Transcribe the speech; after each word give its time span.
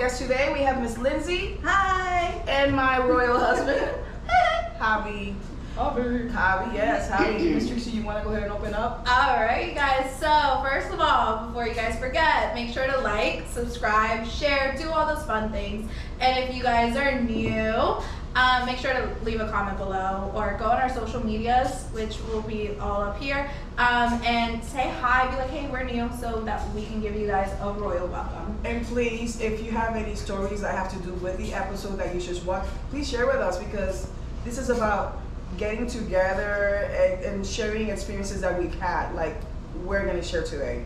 have 0.00 0.10
special 0.10 0.28
guests 0.28 0.46
today. 0.46 0.52
We 0.52 0.60
have 0.60 0.80
Miss 0.80 0.98
Lindsay 0.98 1.58
Hi. 1.62 2.42
and 2.48 2.74
my 2.74 2.98
royal 2.98 3.38
husband, 3.38 3.86
Javi. 4.78 5.34
Javi, 5.76 6.74
yes, 6.74 7.10
Javi. 7.10 7.54
Miss 7.54 7.68
Trixie, 7.68 7.90
you 7.90 8.04
want 8.04 8.18
to 8.18 8.24
go 8.24 8.30
ahead 8.30 8.44
and 8.44 8.52
open 8.52 8.74
up? 8.74 9.06
Alright, 9.08 9.68
you 9.68 9.74
guys. 9.74 10.14
So, 10.18 10.60
first 10.62 10.92
of 10.92 11.00
all, 11.00 11.46
before 11.46 11.66
you 11.66 11.74
guys 11.74 11.98
forget, 11.98 12.54
make 12.54 12.70
sure 12.72 12.86
to 12.86 12.98
like, 13.00 13.44
subscribe, 13.50 14.26
share, 14.26 14.74
do 14.78 14.90
all 14.90 15.06
those 15.14 15.24
fun 15.26 15.50
things. 15.50 15.90
And 16.20 16.44
if 16.44 16.54
you 16.54 16.62
guys 16.62 16.96
are 16.96 17.20
new, 17.20 18.02
um, 18.40 18.64
make 18.64 18.78
sure 18.78 18.92
to 18.94 19.14
leave 19.22 19.40
a 19.40 19.50
comment 19.50 19.76
below 19.76 20.32
or 20.34 20.56
go 20.58 20.64
on 20.64 20.80
our 20.80 20.88
social 20.88 21.24
medias, 21.24 21.84
which 21.92 22.18
will 22.28 22.40
be 22.40 22.74
all 22.78 23.02
up 23.02 23.20
here, 23.20 23.50
um, 23.76 24.20
and 24.24 24.64
say 24.64 24.88
hi. 25.00 25.30
Be 25.30 25.36
like, 25.36 25.50
hey, 25.50 25.68
we're 25.68 25.84
new, 25.84 26.10
so 26.18 26.40
that 26.44 26.66
we 26.74 26.86
can 26.86 27.02
give 27.02 27.14
you 27.16 27.26
guys 27.26 27.54
a 27.60 27.72
royal 27.72 28.06
welcome. 28.06 28.58
And 28.64 28.84
please, 28.86 29.40
if 29.40 29.62
you 29.62 29.70
have 29.72 29.94
any 29.94 30.14
stories 30.14 30.62
that 30.62 30.74
have 30.74 30.90
to 30.92 30.98
do 31.06 31.12
with 31.14 31.36
the 31.36 31.52
episode 31.52 31.98
that 31.98 32.14
you 32.14 32.20
should 32.20 32.44
watch, 32.46 32.66
please 32.90 33.08
share 33.08 33.26
with 33.26 33.36
us 33.36 33.58
because 33.58 34.08
this 34.44 34.56
is 34.56 34.70
about 34.70 35.20
getting 35.58 35.86
together 35.86 36.88
and, 36.94 37.24
and 37.24 37.46
sharing 37.46 37.90
experiences 37.90 38.40
that 38.40 38.58
we've 38.58 38.74
had, 38.80 39.14
like 39.14 39.36
we're 39.84 40.06
gonna 40.06 40.22
share 40.22 40.44
today. 40.44 40.84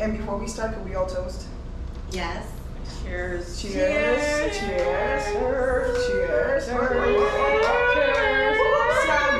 And 0.00 0.16
before 0.16 0.38
we 0.38 0.46
start, 0.46 0.72
can 0.72 0.84
we 0.84 0.94
all 0.94 1.06
toast? 1.06 1.46
Yes. 2.12 2.46
Cheers. 3.02 3.60
Cheers! 3.60 4.58
Cheers! 4.58 5.26
Cheers! 5.26 6.06
Cheers! 6.06 6.64
So 6.66 6.76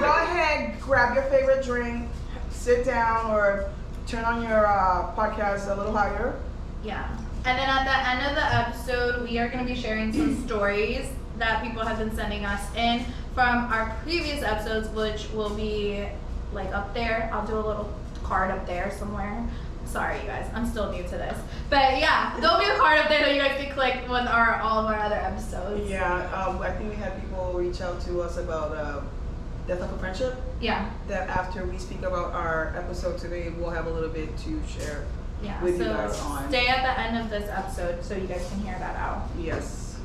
go 0.00 0.12
ahead, 0.12 0.80
grab 0.80 1.14
your 1.14 1.24
favorite 1.24 1.64
drink, 1.64 2.08
sit 2.50 2.84
down, 2.84 3.30
or 3.30 3.70
turn 4.06 4.24
on 4.24 4.42
your 4.42 4.66
uh, 4.66 5.14
podcast 5.14 5.66
a 5.70 5.74
little 5.76 5.92
higher. 5.92 6.40
Yeah. 6.82 7.08
And 7.44 7.58
then 7.58 7.68
at 7.68 7.84
the 7.84 8.08
end 8.08 8.26
of 8.26 8.34
the 8.34 8.54
episode, 8.54 9.22
we 9.28 9.38
are 9.38 9.48
going 9.48 9.66
to 9.66 9.72
be 9.72 9.78
sharing 9.78 10.12
some 10.12 10.42
stories 10.46 11.08
that 11.38 11.62
people 11.62 11.84
have 11.84 11.98
been 11.98 12.14
sending 12.14 12.44
us 12.44 12.74
in 12.74 13.04
from 13.34 13.72
our 13.72 13.96
previous 14.02 14.42
episodes, 14.42 14.88
which 14.88 15.28
will 15.32 15.50
be 15.50 16.06
like 16.52 16.72
up 16.74 16.94
there. 16.94 17.30
I'll 17.32 17.46
do 17.46 17.54
a 17.54 17.56
little 17.56 17.92
card 18.22 18.50
up 18.50 18.66
there 18.66 18.90
somewhere. 18.98 19.46
Sorry, 19.88 20.20
you 20.20 20.26
guys. 20.26 20.50
I'm 20.54 20.66
still 20.66 20.92
new 20.92 21.02
to 21.02 21.08
this. 21.08 21.38
But 21.70 21.98
yeah, 21.98 22.38
there'll 22.40 22.58
be 22.58 22.66
a 22.66 22.76
card 22.76 22.98
up 22.98 23.08
there 23.08 23.24
that 23.24 23.34
you 23.34 23.40
guys 23.40 23.56
can 23.60 23.72
click 23.72 24.02
with 24.02 24.26
our 24.28 24.60
all 24.60 24.80
of 24.80 24.86
our 24.86 24.98
other 25.00 25.16
episodes. 25.16 25.88
Yeah, 25.88 26.30
um, 26.34 26.60
I 26.60 26.70
think 26.72 26.90
we 26.90 26.96
had 26.96 27.18
people 27.20 27.52
reach 27.54 27.80
out 27.80 28.00
to 28.02 28.20
us 28.20 28.36
about 28.36 28.72
uh, 28.76 29.00
death 29.66 29.80
of 29.80 29.90
a 29.92 29.98
friendship. 29.98 30.36
Yeah. 30.60 30.90
That 31.08 31.28
after 31.30 31.64
we 31.64 31.78
speak 31.78 32.02
about 32.02 32.32
our 32.34 32.74
episode 32.76 33.18
today, 33.18 33.48
we'll 33.56 33.70
have 33.70 33.86
a 33.86 33.90
little 33.90 34.10
bit 34.10 34.36
to 34.38 34.60
share. 34.68 35.06
Yeah. 35.42 35.62
With 35.62 35.78
you 35.78 35.84
guys 35.84 36.18
on. 36.20 36.48
stay 36.48 36.66
at 36.66 36.82
the 36.82 37.00
end 37.00 37.16
of 37.18 37.30
this 37.30 37.48
episode 37.48 38.04
so 38.04 38.14
you 38.14 38.26
guys 38.26 38.46
can 38.50 38.60
hear 38.60 38.76
that 38.78 38.96
out. 38.96 39.28
Yes. 39.38 39.96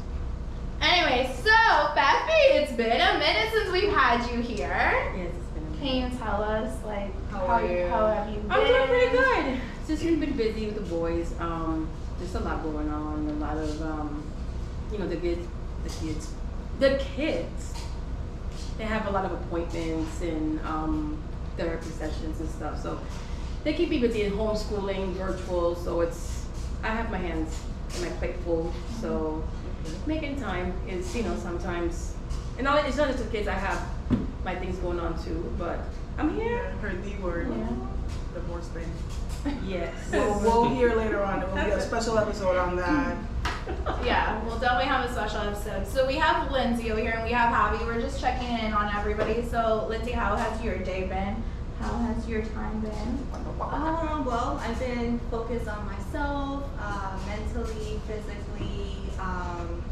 Anyway, 0.80 1.34
so 1.44 1.50
Beffy, 1.96 2.52
it's 2.52 2.72
been 2.74 3.02
a 3.02 3.18
minute 3.18 3.52
since 3.52 3.72
we've 3.72 3.92
had 3.92 4.30
you 4.32 4.42
here. 4.42 4.68
Yes, 5.18 5.32
it's 5.36 5.50
been 5.54 5.64
a 5.64 5.70
minute. 5.72 5.80
Can 5.80 6.12
you 6.12 6.18
tell 6.20 6.44
us 6.44 6.84
like 6.86 7.12
How 7.32 7.40
how, 7.40 7.46
are 7.54 7.66
you? 7.66 7.88
how 7.88 8.08
have 8.08 8.30
you 8.30 8.42
been? 8.42 8.52
I'm 8.52 8.68
doing 8.68 8.88
pretty 8.88 9.18
good. 9.18 9.62
Just 9.88 10.04
been 10.04 10.38
busy 10.38 10.68
with 10.68 10.76
the 10.76 10.82
boys. 10.96 11.34
Um, 11.40 11.90
there's 12.18 12.36
a 12.36 12.40
lot 12.40 12.64
going 12.64 12.90
on. 12.90 13.28
A 13.28 13.34
lot 13.34 13.58
of 13.58 13.82
um, 13.82 14.24
you 14.92 14.98
know, 14.98 15.08
the 15.08 15.18
kids, 15.18 15.46
the 15.84 15.90
kids, 15.90 16.30
the 16.80 16.98
kids. 17.00 17.74
They 18.78 18.86
have 18.86 19.08
a 19.08 19.12
lot 19.12 19.26
of 19.26 19.34
appointments 19.34 20.22
and 20.22 20.60
um, 20.62 21.22
therapy 21.58 21.90
sessions 21.90 22.40
and 22.40 22.50
stuff. 22.50 22.82
So 22.82 23.00
they 23.64 23.74
keep 23.74 23.90
me 23.90 24.00
busy 24.00 24.24
in 24.24 24.32
homeschooling, 24.34 25.14
virtual. 25.14 25.76
So 25.76 26.02
it's 26.02 26.46
I 26.82 26.88
have 26.88 27.12
my 27.12 27.18
hands 27.18 27.60
and 27.96 28.04
my 28.04 28.10
plate 28.18 28.36
full. 28.46 28.74
So 29.02 29.44
making 30.06 30.40
time 30.40 30.74
is 30.88 31.14
you 31.14 31.24
know 31.24 31.36
sometimes, 31.36 32.16
and 32.58 32.68
all, 32.70 32.78
it's 32.78 32.96
not 32.98 33.10
just 33.10 33.24
the 33.26 33.30
kids. 33.30 33.50
I 33.50 33.54
have 33.54 33.86
my 34.46 34.56
things 34.56 34.78
going 34.78 35.00
on 35.02 35.22
too. 35.26 35.54
But 35.60 35.80
I'm 36.18 36.34
here. 36.36 36.70
Her 36.82 36.92
D 36.94 37.16
word, 37.22 37.50
Yeah. 37.50 37.68
divorce 38.34 38.68
thing. 38.70 38.88
Yes. 39.66 39.94
We'll, 40.12 40.40
we'll 40.42 40.70
hear 40.70 40.96
later 40.96 41.24
on. 41.24 41.40
There 41.40 41.50
will 41.50 41.56
be 41.66 41.72
a 41.72 41.82
special 41.82 42.18
episode 42.18 42.58
on 42.58 42.76
that. 42.78 43.18
Yeah, 44.04 44.44
we'll 44.44 44.60
definitely 44.60 44.88
have 44.88 45.10
a 45.10 45.14
special 45.14 45.38
episode. 45.40 45.88
So 45.88 46.06
we 46.06 46.16
have 46.16 46.52
Lindsay 46.52 46.92
over 46.92 47.00
here 47.00 47.12
and 47.12 47.24
we 47.24 47.32
have 47.32 47.50
Javi. 47.54 47.86
We're 47.86 48.02
just 48.02 48.20
checking 48.20 48.50
in 48.60 48.74
on 48.74 48.94
everybody. 48.94 49.42
So 49.46 49.86
Lindsay, 49.88 50.12
how 50.12 50.36
has 50.36 50.62
your 50.62 50.78
day 50.80 51.08
been? 51.08 51.42
How 51.80 51.98
has 52.00 52.28
your 52.28 52.42
time 52.42 52.82
been? 52.82 53.28
Um, 53.62 54.26
well, 54.26 54.60
I've 54.62 54.78
been 54.80 55.20
focused 55.32 55.68
on 55.70 55.86
myself, 55.86 56.64
uh, 56.80 57.18
mentally, 57.26 58.02
physically. 58.06 58.98
Um, 59.20 59.84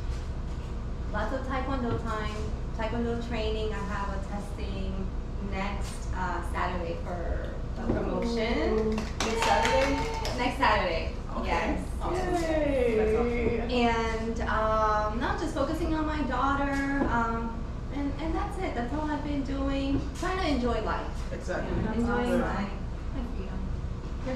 lots 1.13 1.33
of 1.33 1.45
taekwondo 1.47 2.01
time, 2.03 2.35
taekwondo 2.77 3.25
training. 3.29 3.73
I 3.73 3.77
have 3.77 4.09
a 4.09 4.27
testing 4.27 5.07
next 5.49 6.07
uh, 6.15 6.41
Saturday 6.51 6.97
for 7.05 7.49
a 7.49 7.60
promotion. 7.87 8.95
This 9.19 9.43
Saturday? 9.43 9.99
Next 10.37 10.57
Saturday. 10.57 11.13
Okay. 11.37 11.77
Yes. 12.11 12.41
Yay. 12.41 13.85
And 13.87 14.41
um, 14.41 15.19
now 15.19 15.37
just 15.39 15.53
focusing 15.55 15.93
on 15.95 16.05
my 16.05 16.21
daughter. 16.23 17.07
Um, 17.11 17.57
and, 17.93 18.11
and 18.21 18.33
that's 18.35 18.57
it. 18.59 18.73
That's 18.75 18.93
all 18.93 19.09
I've 19.09 19.23
been 19.23 19.43
doing. 19.43 20.01
Trying 20.19 20.37
to 20.39 20.47
enjoy 20.47 20.81
life. 20.81 21.07
Exactly. 21.33 21.71
Enjoying 21.95 22.25
Good. 22.25 22.41
my, 22.41 22.67
my 23.15 23.23
freedom. 23.35 23.59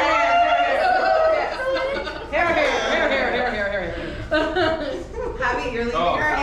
hair, 2.32 2.46
hair, 2.46 2.48
hair, 2.48 3.08
hair, 3.10 3.30
hair, 3.30 3.70
hair, 3.70 3.80
hair. 3.80 3.92
Javi, 5.38 5.72
you're 5.72 5.84
leaving 5.84 6.00
Oh. 6.00 6.14
her 6.16 6.22
hanging. 6.22 6.41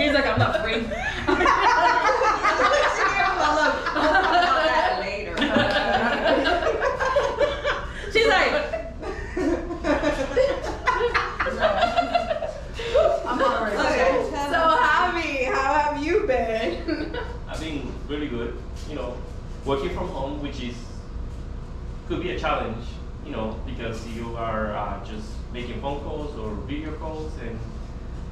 He's 0.00 0.12
like, 0.14 0.26
I'm 0.26 0.38
not 0.38 0.62
free. 0.62 0.74
She's 8.10 8.26
like, 8.26 8.52
I'm 13.26 13.42
already. 13.42 13.76
Okay. 13.76 14.24
So 14.30 14.60
Javi, 14.80 15.44
how 15.52 15.74
have 15.74 16.02
you 16.02 16.26
been? 16.26 17.14
I've 17.46 17.60
been 17.60 17.92
really 18.08 18.28
good. 18.28 18.56
You 18.88 18.94
know, 18.94 19.18
working 19.66 19.90
from 19.90 20.08
home, 20.08 20.40
which 20.42 20.62
is 20.62 20.76
could 22.08 22.22
be 22.22 22.30
a 22.30 22.40
challenge. 22.40 22.86
You 23.26 23.32
know, 23.32 23.60
because 23.66 24.06
you 24.08 24.34
are 24.36 24.74
uh, 24.74 25.04
just 25.04 25.26
making 25.52 25.78
phone 25.82 26.00
calls 26.00 26.34
or 26.38 26.54
video 26.66 26.92
calls, 26.94 27.30
and 27.42 27.58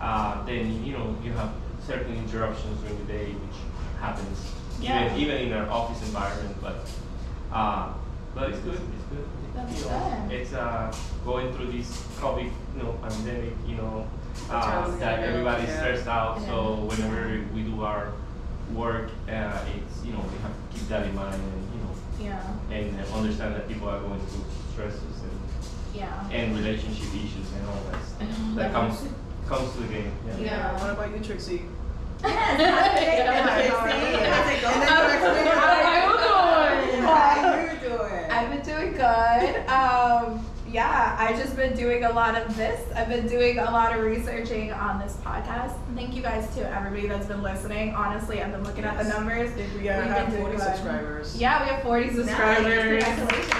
uh, 0.00 0.44
then 0.44 0.84
you 0.84 0.92
know 0.96 1.16
you 1.22 1.32
have 1.32 1.50
certain 1.86 2.14
interruptions 2.16 2.80
during 2.82 2.98
the 3.06 3.12
day, 3.12 3.26
which 3.32 3.56
happens 4.00 4.38
Yeah. 4.80 5.04
even 5.16 5.18
even 5.22 5.36
in 5.48 5.52
our 5.52 5.68
office 5.70 6.00
environment. 6.06 6.56
But 6.60 6.76
uh, 7.52 7.92
but 8.34 8.50
it's 8.50 8.58
good. 8.60 8.74
It's 8.96 9.06
good. 9.10 9.26
That's 9.54 9.78
you 9.78 9.84
know, 9.90 10.26
good. 10.28 10.40
It's 10.40 10.52
uh, 10.52 10.94
going 11.24 11.52
through 11.54 11.72
this 11.72 11.90
COVID, 12.20 12.44
you 12.76 12.82
know, 12.82 12.92
pandemic. 13.02 13.54
You 13.66 13.76
know, 13.76 14.06
uh, 14.50 14.96
that 14.98 15.20
everybody's 15.20 15.70
stressed 15.74 16.06
out. 16.06 16.40
Yeah. 16.40 16.46
So 16.46 16.74
whenever 16.90 17.42
we 17.54 17.62
do 17.62 17.82
our 17.82 18.12
work, 18.74 19.10
uh, 19.28 19.64
it's 19.74 20.04
you 20.04 20.12
know 20.12 20.20
we 20.30 20.38
have 20.44 20.52
to 20.52 20.78
keep 20.78 20.88
that 20.88 21.06
in 21.06 21.14
mind 21.14 21.34
and 21.34 21.62
you 21.74 21.80
know 21.82 21.92
Yeah, 22.20 22.42
and 22.70 23.00
understand 23.14 23.54
that 23.54 23.66
people 23.66 23.88
are 23.88 23.98
going 24.00 24.20
through 24.26 24.44
stresses 24.72 25.22
and, 25.22 25.38
yeah. 25.94 26.28
and 26.30 26.54
relationship 26.56 27.08
issues 27.14 27.48
and 27.56 27.66
all 27.66 27.80
that 27.90 28.04
stuff 28.04 28.20
And 28.20 28.30
all 28.30 28.54
that 28.56 28.72
that. 28.72 28.72
comes 28.72 29.08
comes 29.48 29.72
to 29.72 29.78
the 29.80 29.88
game. 29.88 30.12
Yeah. 30.26 30.36
Yeah. 30.38 30.72
What 30.78 30.90
about 30.90 31.10
you, 31.16 31.24
Trixie? 31.24 31.62
How 32.22 32.30
you 37.56 37.88
doing? 37.88 38.30
I've 38.30 38.50
been 38.50 38.62
doing 38.62 38.92
good. 38.92 39.66
Um, 39.68 40.44
yeah, 40.70 41.16
I've 41.18 41.38
just 41.38 41.56
been 41.56 41.74
doing 41.74 42.04
a 42.04 42.10
lot 42.10 42.36
of 42.36 42.54
this. 42.56 42.78
I've 42.94 43.08
been 43.08 43.26
doing 43.26 43.58
a 43.58 43.64
lot 43.64 43.96
of 43.96 44.04
researching 44.04 44.70
on 44.72 44.98
this 45.00 45.16
podcast. 45.24 45.74
Thank 45.94 46.14
you 46.14 46.20
guys 46.20 46.46
to 46.56 46.70
everybody 46.70 47.08
that's 47.08 47.24
been 47.26 47.42
listening. 47.42 47.94
Honestly, 47.94 48.42
I've 48.42 48.52
been 48.52 48.64
looking 48.64 48.84
at 48.84 48.98
the 49.02 49.08
numbers. 49.08 49.50
We 49.56 49.62
We've 49.62 49.82
been 49.84 50.08
have 50.08 50.28
doing 50.28 50.42
40 50.42 50.58
subscribers. 50.58 51.34
Yeah, 51.40 51.62
we 51.62 51.68
have 51.70 51.82
40 51.82 52.10
subscribers. 52.14 52.64
congratulations 52.64 53.48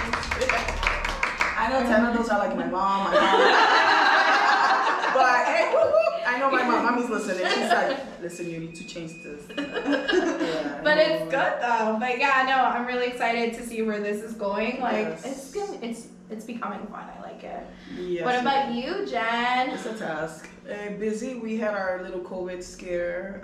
I 1.61 1.67
know 1.71 1.81
10 1.81 2.05
of 2.05 2.13
those 2.15 2.29
are 2.29 2.39
like 2.39 2.55
my 2.55 2.67
mom, 2.67 3.11
my 3.11 3.19
mom. 3.19 3.19
but 5.13 5.45
hey, 5.45 5.69
woo, 5.73 5.81
woo, 5.81 5.91
I 5.91 5.93
know 6.39 6.51
my 6.51 6.63
mom. 6.63 6.85
Mommy's 6.95 7.09
listening. 7.09 7.45
She's 7.53 7.69
like, 7.69 8.21
listen, 8.21 8.49
you 8.49 8.59
need 8.59 8.75
to 8.75 8.85
change 8.85 9.11
this. 9.23 9.43
Yeah, 9.57 10.79
But 10.83 10.97
I 10.97 11.01
it's 11.01 11.23
good 11.25 11.53
though. 11.61 11.97
But 11.99 12.17
yeah, 12.19 12.45
no, 12.47 12.55
I'm 12.55 12.85
really 12.87 13.07
excited 13.07 13.53
to 13.55 13.65
see 13.65 13.81
where 13.81 13.99
this 13.99 14.23
is 14.23 14.33
going. 14.33 14.79
Like 14.81 15.07
Yes. 15.07 15.25
it's 15.25 15.51
good. 15.53 15.83
It's 15.83 16.07
it's 16.29 16.45
becoming 16.45 16.85
fun. 16.87 17.05
I 17.17 17.21
like 17.21 17.43
it. 17.43 17.63
Yes, 17.97 18.23
what 18.23 18.39
about 18.39 18.69
is. 18.69 18.75
you, 18.83 19.05
Jen? 19.07 19.71
It's 19.71 19.85
a 19.85 19.93
task. 19.95 20.47
Uh, 20.69 20.91
busy. 20.99 21.35
We 21.35 21.57
had 21.57 21.73
our 21.73 22.01
little 22.03 22.21
COVID 22.21 22.61
scare 22.63 23.39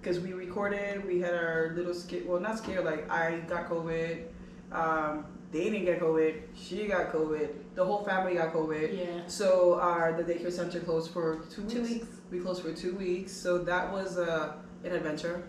because 0.00 0.18
we 0.20 0.32
recorded. 0.32 1.04
We 1.06 1.20
had 1.20 1.34
our 1.34 1.72
little 1.76 1.94
scare. 1.94 2.22
Well, 2.26 2.40
not 2.40 2.58
scare. 2.58 2.82
Like 2.82 3.08
I 3.10 3.38
got 3.48 3.68
COVID. 3.70 4.24
Um, 4.72 5.26
they 5.54 5.70
didn't 5.70 5.84
get 5.84 6.00
COVID. 6.00 6.34
She 6.56 6.86
got 6.88 7.12
COVID. 7.12 7.48
The 7.76 7.84
whole 7.84 8.04
family 8.04 8.34
got 8.34 8.52
COVID. 8.52 8.98
Yeah. 8.98 9.06
So 9.28 9.78
our 9.80 10.12
the 10.12 10.24
daycare 10.24 10.52
center 10.52 10.80
closed 10.80 11.12
for 11.12 11.44
two 11.48 11.62
weeks. 11.62 11.72
Two 11.74 11.82
weeks. 11.82 12.06
We 12.30 12.40
closed 12.40 12.62
for 12.62 12.72
two 12.72 12.94
weeks. 12.96 13.30
So 13.32 13.58
that 13.58 13.92
was 13.92 14.18
uh, 14.18 14.54
an 14.82 14.92
adventure. 14.92 15.44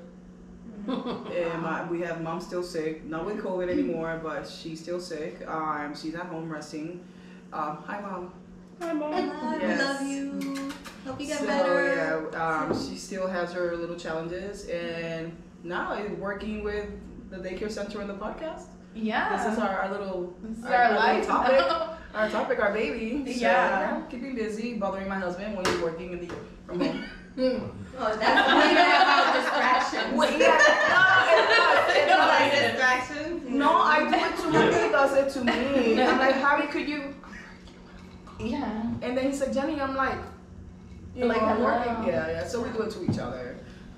and 0.87 1.61
my, 1.61 1.87
we 1.89 2.01
have 2.01 2.21
mom 2.21 2.39
still 2.39 2.61
sick, 2.61 3.03
not 3.05 3.25
with 3.25 3.37
COVID 3.37 3.67
anymore, 3.69 4.19
but 4.23 4.47
she's 4.47 4.79
still 4.79 4.99
sick. 4.99 5.43
Um, 5.47 5.95
she's 5.99 6.13
at 6.13 6.27
home 6.27 6.51
resting. 6.51 7.03
Um, 7.51 7.77
hi 7.85 7.99
mom. 8.01 8.31
Hi, 8.81 8.91
Mom. 8.93 9.11
Love, 9.11 9.61
Yes. 9.61 9.81
love 9.81 10.01
you. 10.07 10.71
Hope 11.05 11.21
you 11.21 11.27
get 11.27 11.39
so 11.39 11.45
better. 11.47 12.29
yeah, 12.33 12.39
um, 12.45 12.73
she 12.77 12.97
still 12.97 13.25
has 13.25 13.53
her 13.53 13.75
little 13.77 13.95
challenges, 13.95 14.65
and 14.67 15.35
now 15.63 15.93
I'm 15.93 16.19
working 16.19 16.61
with 16.63 16.89
the 17.29 17.37
daycare 17.37 17.71
center 17.71 18.01
and 18.01 18.09
the 18.09 18.15
podcast. 18.15 18.65
Yeah. 18.95 19.35
This 19.37 19.53
is 19.53 19.59
our, 19.59 19.69
our 19.69 19.91
little 19.91 20.33
This 20.41 20.57
is 20.59 20.63
our, 20.65 20.73
our 20.73 20.83
our 20.83 20.89
little 20.89 20.99
life. 21.19 21.27
topic. 21.27 21.91
Our 22.15 22.29
topic, 22.29 22.61
our 22.61 22.71
baby. 22.71 23.25
So, 23.33 23.39
Yeah. 23.41 24.01
keeping 24.09 24.35
busy, 24.35 24.75
bothering 24.75 25.09
my 25.09 25.19
husband 25.19 25.53
when 25.53 25.65
he's 25.65 25.79
working 25.79 26.13
in 26.13 26.25
the 26.25 26.33
from 26.65 26.79
home. 26.79 27.03
Oh, 27.97 28.15
that's 28.17 28.47
what 28.47 28.71
about 28.71 29.33
distractions. 29.35 30.17
Wait, 30.17 30.39
yeah, 30.39 30.47
no, 30.95 31.33
it 31.35 31.47
does, 31.49 31.95
it 31.95 31.99
You 31.99 32.07
know, 32.07 32.17
like 32.19 32.51
does. 32.53 32.71
distractions. 32.71 33.49
No, 33.49 33.69
I 33.75 33.99
do 33.99 34.15
it 34.15 34.35
to 34.37 34.59
him. 34.61 34.85
He 34.85 34.91
does 34.93 35.13
it 35.17 35.29
to 35.39 35.43
me. 35.43 36.01
I'm 36.01 36.17
like, 36.17 36.35
Javi, 36.35 36.71
could 36.71 36.87
you? 36.87 37.13
yeah. 38.39 38.83
And 39.01 39.17
then 39.17 39.29
he 39.31 39.35
said, 39.35 39.53
Jenny, 39.53 39.79
I'm 39.81 39.95
like, 39.95 40.17
you 41.15 41.25
Like, 41.25 41.41
know, 41.41 41.47
I'm 41.47 41.61
working. 41.61 42.07
Yeah, 42.13 42.29
yeah. 42.31 42.47
So 42.47 42.61
we 42.61 42.69
do 42.69 42.83
it 42.83 42.91
to 42.91 43.03
each 43.11 43.19
other. 43.19 43.54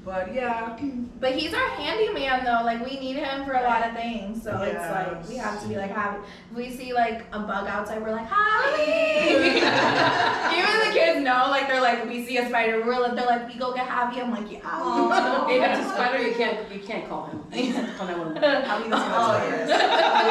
But 0.08 0.34
yeah, 0.34 0.80
But 1.20 1.34
he's 1.36 1.54
our 1.54 1.68
handyman 1.68 2.46
though. 2.46 2.62
Like 2.64 2.80
we 2.86 2.98
need 2.98 3.18
him 3.18 3.44
for 3.44 3.52
a 3.56 3.62
lot 3.64 3.86
of 3.86 3.94
things. 3.94 4.42
So 4.42 4.58
it's 4.62 4.80
like 4.90 5.28
we 5.28 5.36
have 5.36 5.62
to 5.62 5.68
be 5.68 5.76
like 5.76 5.92
happy. 5.92 6.24
If 6.50 6.56
we 6.56 6.70
see 6.72 6.94
like 6.94 7.26
a 7.34 7.40
bug 7.40 7.68
outside, 7.68 8.02
we're 8.02 8.14
like, 8.14 8.26
hi. 8.30 8.84
Even 10.58 10.88
the 10.88 10.94
kids 10.98 11.20
know. 11.26 11.48
Like 11.50 11.68
they're 11.68 11.82
like, 11.82 12.08
we 12.08 12.26
see 12.26 12.38
a 12.38 12.48
spider. 12.48 12.86
We're 12.86 12.98
like, 13.02 13.16
they're 13.16 13.26
like, 13.26 13.50
we 13.50 13.60
go 13.60 13.74
get 13.74 13.86
happy. 13.86 14.22
I'm 14.22 14.32
like, 14.32 14.50
yeah. 14.50 14.60
Aw. 14.64 15.48
If 15.50 15.62
it's 15.78 15.88
a 15.88 15.94
spider, 15.94 16.24
you 16.26 16.34
can't 16.36 16.72
you 16.72 16.80
can't 16.80 17.10
call 17.10 17.26
him. 17.26 17.44
You 17.54 17.74
call 17.74 18.08
911. 18.08 18.42
Javi 18.64 18.90
doesn't 18.90 19.12
Oh, 19.12 19.36
spiders. 19.36 19.70
Javi 19.70 20.30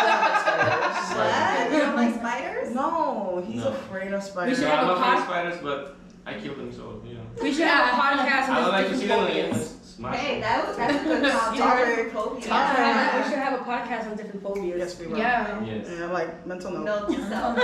doesn't 0.97 1.19
like 1.19 1.27
What? 1.27 1.73
You 1.73 1.79
don't 1.81 1.97
like 1.97 2.15
spiders? 2.15 2.69
spiders. 2.71 2.75
No, 2.75 3.45
he's 3.47 3.63
No. 3.63 3.69
afraid 3.69 4.13
of 4.15 4.23
spiders. 4.23 4.49
We 4.51 4.55
spiders. 4.55 4.59
should 4.59 4.65
No, 4.69 4.71
have 4.71 4.85
I'm 4.85 4.97
a 4.97 5.01
not 5.01 5.17
pod- 5.19 5.25
spiders, 5.25 5.59
but 5.63 5.97
I 6.27 6.35
kill 6.35 6.55
them, 6.57 6.73
so 6.73 7.01
you 7.07 7.15
know. 7.15 7.21
We 7.41 7.53
should 7.53 7.69
have 7.69 7.95
a 7.95 7.97
podcast 8.03 8.49
I 8.49 8.55
don't 8.57 8.65
on 8.65 8.71
like 8.73 8.87
to 8.89 8.97
different 8.97 9.29
see 9.31 9.39
them 9.39 9.51
phobias. 9.53 9.77
smash 9.83 10.17
Hey, 10.17 10.41
that 10.41 10.67
was, 10.67 10.77
that's 10.77 11.01
a 11.01 11.05
good 11.05 11.23
topic. 11.33 11.61
Topic. 11.61 12.13
Phobia. 12.13 12.41
We 12.43 12.49
Yeah. 12.49 13.29
should 13.31 13.39
have 13.39 13.61
a 13.61 13.65
podcast 13.65 14.11
on 14.11 14.17
different 14.17 14.43
phobias. 14.43 14.79
Yes, 14.79 14.99
we 15.01 15.07
will. 15.07 15.19
Yeah. 15.19 15.65
Yes. 15.65 15.87
Yeah, 15.89 16.07
like 16.11 16.47
mental 16.47 16.73
note. 16.73 16.85
Note 16.85 17.09
to 17.15 17.29
self. 17.29 17.57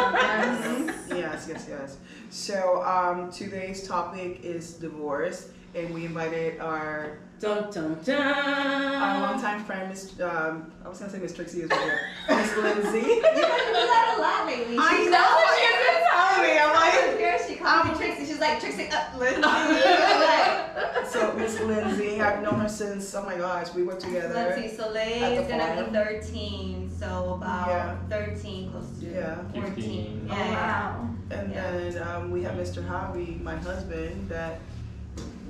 Yes, 1.10 1.46
yes, 1.48 1.66
yes. 1.68 1.96
So 2.30 2.82
um, 2.84 3.30
today's 3.32 3.86
topic 3.86 4.44
is 4.44 4.74
divorce, 4.74 5.48
and 5.74 5.92
we 5.94 6.04
invited 6.04 6.60
our 6.60 7.18
Dun 7.40 7.72
dun 7.72 7.98
dun. 8.04 8.20
our 8.22 9.20
longtime 9.20 9.64
friend, 9.64 9.88
Miss 9.88 10.12
um, 10.20 10.70
I 10.84 10.88
was 10.88 11.00
gonna 11.00 11.10
say 11.10 11.18
Miss 11.18 11.34
Trixie 11.34 11.62
as 11.62 11.70
well, 11.70 11.98
Miss 12.38 12.56
Lindsay. 12.56 12.98
You've 12.98 13.22
been 13.22 13.34
doing 13.34 13.42
that 13.42 14.14
a 14.16 14.20
lot 14.22 14.46
lately. 14.46 14.76
I 14.78 14.96
She's 14.96 15.10
know, 15.10 15.42
she's 15.58 15.76
been 15.82 16.02
telling 16.12 16.42
me, 16.46 16.58
I'm 16.60 16.72
like- 16.72 17.18
here, 17.18 17.38
she 17.48 17.56
called 17.56 17.86
me 17.88 17.94
Trixie. 17.98 18.26
She's 18.26 18.38
like, 18.38 18.60
Trixie, 18.60 18.88
uh, 18.90 19.18
Lindsay. 19.18 19.42
So 21.12 21.32
Miss 21.34 21.60
Lindsay, 21.60 22.20
I've 22.20 22.42
known 22.42 22.60
her 22.60 22.68
since 22.68 23.12
oh 23.14 23.24
my 23.24 23.36
gosh, 23.36 23.74
we 23.74 23.82
were 23.82 23.96
together. 23.96 24.32
Lindsay 24.56 24.74
Soleil 24.76 25.24
At 25.24 25.32
is 25.32 25.48
gonna 25.50 25.74
farm. 25.74 25.86
be 25.86 25.92
13, 26.20 26.90
so 26.98 27.34
about 27.34 27.68
Yeah. 27.68 27.96
13, 28.08 28.70
close 28.70 28.88
to 29.00 29.06
Yeah. 29.06 29.34
14. 29.52 29.74
15. 29.74 30.26
Yeah, 30.28 30.32
Oh, 30.34 30.52
wow. 30.52 31.08
And 31.32 31.52
Yeah. 31.52 31.70
then 31.72 32.02
um, 32.08 32.30
we 32.30 32.42
have 32.44 32.54
Mr. 32.54 32.86
Javi, 32.88 33.42
my 33.42 33.56
husband, 33.56 34.28
that 34.30 34.60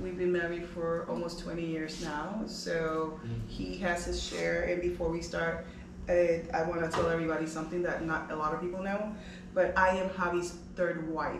we've 0.03 0.17
been 0.17 0.31
married 0.31 0.65
for 0.65 1.05
almost 1.09 1.39
20 1.39 1.65
years 1.65 2.03
now. 2.03 2.43
So 2.45 3.19
he 3.47 3.77
has 3.77 4.05
his 4.05 4.21
share. 4.21 4.63
And 4.63 4.81
before 4.81 5.09
we 5.09 5.21
start, 5.21 5.65
uh, 6.09 6.13
I 6.53 6.63
want 6.67 6.81
to 6.81 6.89
tell 6.89 7.09
everybody 7.09 7.47
something 7.47 7.81
that 7.83 8.05
not 8.05 8.29
a 8.29 8.35
lot 8.35 8.53
of 8.53 8.59
people 8.61 8.83
know, 8.83 9.15
but 9.53 9.75
I 9.77 9.95
am 9.95 10.09
Javi's 10.09 10.55
third 10.75 11.09
wife. 11.09 11.39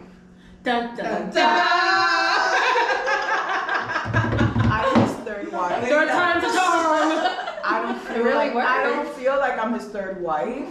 Dun 0.63 0.95
dun 0.95 1.29
dun. 1.29 1.35
I'm 4.71 5.01
his 5.01 5.15
third 5.17 5.51
wife. 5.51 5.83
Third 5.89 6.07
time's 6.07 6.43
a 6.45 6.47
charm. 6.47 7.19
I 7.65 7.81
don't 7.81 7.99
feel 7.99 8.23
really 8.23 8.53
like 8.53 8.55
I 8.55 8.83
don't 8.83 9.13
feel 9.15 9.37
like 9.39 9.59
I'm 9.59 9.73
his 9.73 9.85
third 9.85 10.21
wife. 10.21 10.69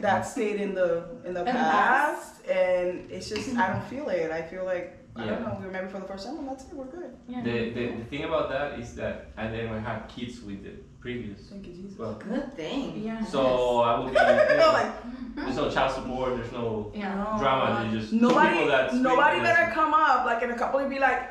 That 0.00 0.26
stayed 0.26 0.60
in 0.60 0.74
the 0.74 1.06
in 1.24 1.32
the 1.32 1.44
past, 1.44 2.46
and 2.46 3.10
it's 3.10 3.30
just 3.30 3.56
I 3.56 3.72
don't 3.72 3.84
feel 3.84 4.10
it. 4.10 4.30
I 4.30 4.42
feel 4.42 4.66
like 4.66 5.03
I 5.16 5.20
don't 5.20 5.28
Yeah. 5.28 5.38
know. 5.46 5.56
We 5.60 5.66
were 5.66 5.72
married 5.72 5.90
for 5.92 6.00
the 6.00 6.06
first 6.06 6.26
time, 6.26 6.38
and 6.38 6.48
that's 6.48 6.64
it. 6.64 6.74
We're 6.74 6.86
good. 6.86 7.10
Yeah. 7.28 7.42
The, 7.42 7.70
the, 7.70 7.86
the 7.98 8.04
thing 8.06 8.24
about 8.24 8.48
that 8.50 8.78
is 8.80 8.94
that 8.96 9.28
I 9.36 9.46
never 9.46 9.78
had 9.78 10.08
kids 10.08 10.40
with 10.42 10.64
the 10.64 10.70
previous. 11.00 11.40
Thank 11.50 11.66
you, 11.68 11.72
Jesus. 11.72 11.96
Well, 11.98 12.14
Good 12.14 12.56
thing. 12.56 13.00
Yeah. 13.04 13.22
so 13.24 13.80
I 13.80 13.98
will 13.98 14.08
be. 14.08 14.14
No, 14.64 14.70
like 14.72 14.92
there's 15.36 15.56
no 15.56 15.70
child 15.70 15.92
support. 15.94 16.36
There's 16.36 16.50
no 16.52 16.90
Yeah. 16.94 17.36
drama. 17.38 17.88
There's 17.90 18.10
just 18.10 18.12
nobody. 18.14 18.64
Nobody 19.00 19.40
better 19.40 19.70
come 19.72 19.94
up 19.94 20.26
like 20.26 20.42
in 20.42 20.50
a 20.50 20.58
couple 20.58 20.80
and 20.80 20.90
be 20.90 20.98
like. 20.98 21.30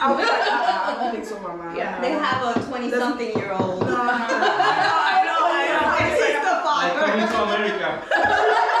I'll 0.00 0.16
be 0.16 0.22
like, 0.24 0.32
uh, 0.32 0.84
I 0.88 0.96
don't 0.98 1.12
think 1.12 1.24
so, 1.24 1.38
Mama. 1.38 1.74
Yeah. 1.76 2.00
They 2.00 2.10
have 2.12 2.56
a 2.56 2.60
20 2.60 2.90
something 2.90 3.36
year 3.36 3.52
old. 3.52 3.80
No, 3.86 3.96
I 3.96 4.26
know, 4.28 4.48
I 5.06 5.22
know, 5.26 5.38
I 5.46 5.62
know. 5.70 5.94
It's 6.02 6.20
like, 6.20 6.32
He's 6.32 6.42
the 6.42 6.56
Like 6.58 6.64
father. 6.64 7.06
coming 7.06 7.28
to 7.28 7.42
America. 7.42 7.88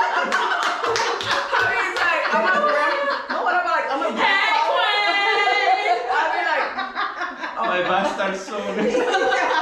My 7.72 7.80
bastard 7.80 8.38
son. 8.38 8.60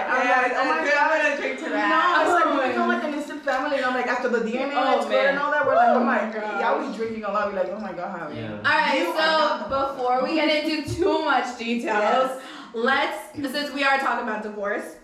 I'm 0.09 0.41
like, 0.41 0.53
oh 0.55 0.65
my 0.65 0.89
god. 0.89 1.21
gonna 1.21 1.37
drink 1.37 1.59
to 1.59 1.69
No, 1.69 2.21
it's 2.21 2.31
like 2.31 2.63
we 2.63 2.67
become 2.69 2.87
like 2.87 3.03
an 3.03 3.13
instant 3.13 3.43
family, 3.43 3.77
and 3.77 3.85
I'm 3.85 3.93
like 3.93 4.07
after 4.07 4.29
the 4.29 4.39
DNA 4.39 4.71
Oh, 4.73 4.97
expert 4.97 5.29
and 5.29 5.37
all 5.37 5.51
that, 5.51 5.65
we're 5.65 5.75
like, 5.75 5.89
oh, 5.89 5.99
oh 5.99 6.03
my 6.03 6.27
Oh, 6.27 6.33
god, 6.33 6.61
y'all 6.61 6.91
be 6.91 6.97
drinking 6.97 7.23
a 7.23 7.31
lot. 7.31 7.53
We're 7.53 7.59
like, 7.59 7.71
oh 7.71 7.79
my 7.79 7.93
god, 7.93 8.17
how 8.17 8.29
Yeah. 8.29 8.57
All 8.57 8.63
right, 8.63 8.97
You 8.97 9.13
so 9.15 9.93
before 9.93 10.23
we 10.23 10.35
get 10.35 10.65
into 10.65 10.91
too 10.95 11.23
much 11.23 11.57
details, 11.59 12.41
let's 12.73 13.35
since 13.35 13.71
we 13.73 13.83
are 13.83 13.99
talking 13.99 14.27
about 14.27 14.41
divorce, 14.41 14.95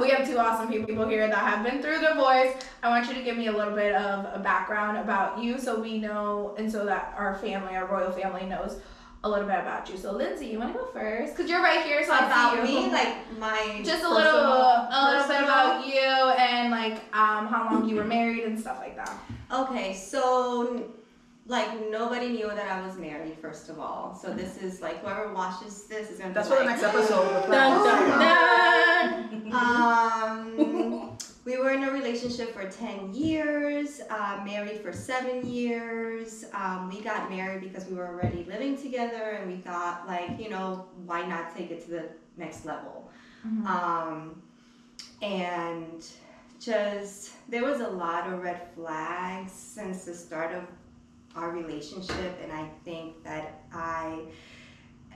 we 0.00 0.08
have 0.08 0.26
two 0.26 0.38
awesome 0.38 0.68
people 0.72 1.06
here 1.06 1.28
that 1.28 1.36
have 1.36 1.64
been 1.66 1.82
through 1.82 2.00
divorce. 2.00 2.54
I 2.82 2.88
want 2.88 3.08
you 3.08 3.14
to 3.14 3.22
give 3.22 3.36
me 3.36 3.48
a 3.48 3.52
little 3.52 3.74
bit 3.74 3.94
of 3.94 4.24
a 4.34 4.38
background 4.42 4.96
about 4.96 5.42
you, 5.42 5.58
so 5.58 5.78
we 5.80 5.98
know, 5.98 6.54
and 6.56 6.70
so 6.72 6.86
that 6.86 7.14
our 7.18 7.34
family, 7.36 7.76
our 7.76 7.86
royal 7.86 8.10
family, 8.10 8.46
knows 8.46 8.80
a 9.22 9.28
little 9.28 9.46
bit 9.46 9.58
about 9.58 9.88
you. 9.90 9.96
So, 9.98 10.12
Lindsay, 10.12 10.46
you 10.46 10.58
want 10.58 10.72
to 10.72 10.78
go 10.78 10.86
first? 10.86 11.36
Cause 11.36 11.48
you're 11.48 11.62
right 11.62 11.84
here, 11.84 12.02
so 12.04 12.12
I 12.12 12.24
About 12.26 12.66
see 12.66 12.74
you. 12.74 12.86
me, 12.86 12.92
like 12.92 13.38
my 13.38 13.80
just 13.84 14.02
a 14.02 14.08
little, 14.08 14.32
personal- 14.32 14.88
a 14.90 15.00
little 15.12 15.28
bit 15.28 15.42
about 15.42 15.86
you 15.86 16.00
and 16.38 16.70
like 16.70 16.94
um 17.12 17.46
how 17.48 17.68
long 17.70 17.88
you 17.88 17.96
were 17.96 18.04
married 18.04 18.44
and 18.44 18.58
stuff 18.58 18.78
like 18.78 18.96
that. 18.96 19.12
Okay, 19.52 19.92
so 19.94 20.84
like 21.46 21.68
nobody 21.90 22.28
knew 22.28 22.46
that 22.48 22.68
I 22.70 22.86
was 22.86 22.96
married, 22.96 23.36
first 23.42 23.68
of 23.68 23.78
all. 23.80 24.14
So 24.14 24.32
this 24.32 24.56
is 24.58 24.80
like 24.80 25.00
whoever 25.02 25.32
watches 25.34 25.84
this 25.84 26.10
is 26.10 26.18
gonna. 26.18 26.32
That's 26.32 26.48
be 26.48 26.54
for 26.56 26.62
the 26.62 26.68
next 26.70 26.82
episode. 26.82 27.44
The 27.46 27.50
Dun 27.50 27.78
plan. 27.80 29.40
dun 29.40 29.50
dun. 29.50 29.52
Um, 29.52 31.18
we 31.50 31.56
were 31.56 31.72
in 31.72 31.82
a 31.82 31.90
relationship 31.90 32.54
for 32.54 32.70
10 32.70 33.12
years, 33.12 34.00
uh, 34.08 34.40
married 34.44 34.80
for 34.82 34.92
seven 34.92 35.44
years. 35.50 36.44
Um, 36.54 36.88
we 36.88 37.00
got 37.00 37.28
married 37.28 37.60
because 37.62 37.86
we 37.86 37.96
were 37.96 38.06
already 38.06 38.44
living 38.44 38.76
together 38.76 39.30
and 39.30 39.50
we 39.50 39.56
thought, 39.58 40.04
like, 40.06 40.38
you 40.38 40.48
know, 40.48 40.86
why 41.06 41.26
not 41.26 41.56
take 41.56 41.72
it 41.72 41.84
to 41.86 41.90
the 41.90 42.04
next 42.36 42.64
level? 42.64 43.10
Um, 43.66 44.40
and 45.22 46.06
just, 46.60 47.32
there 47.48 47.64
was 47.64 47.80
a 47.80 47.88
lot 47.88 48.32
of 48.32 48.38
red 48.40 48.68
flags 48.76 49.50
since 49.50 50.04
the 50.04 50.14
start 50.14 50.54
of 50.54 50.62
our 51.34 51.50
relationship, 51.50 52.38
and 52.40 52.52
I 52.52 52.68
think 52.84 53.24
that 53.24 53.64
I, 53.72 54.20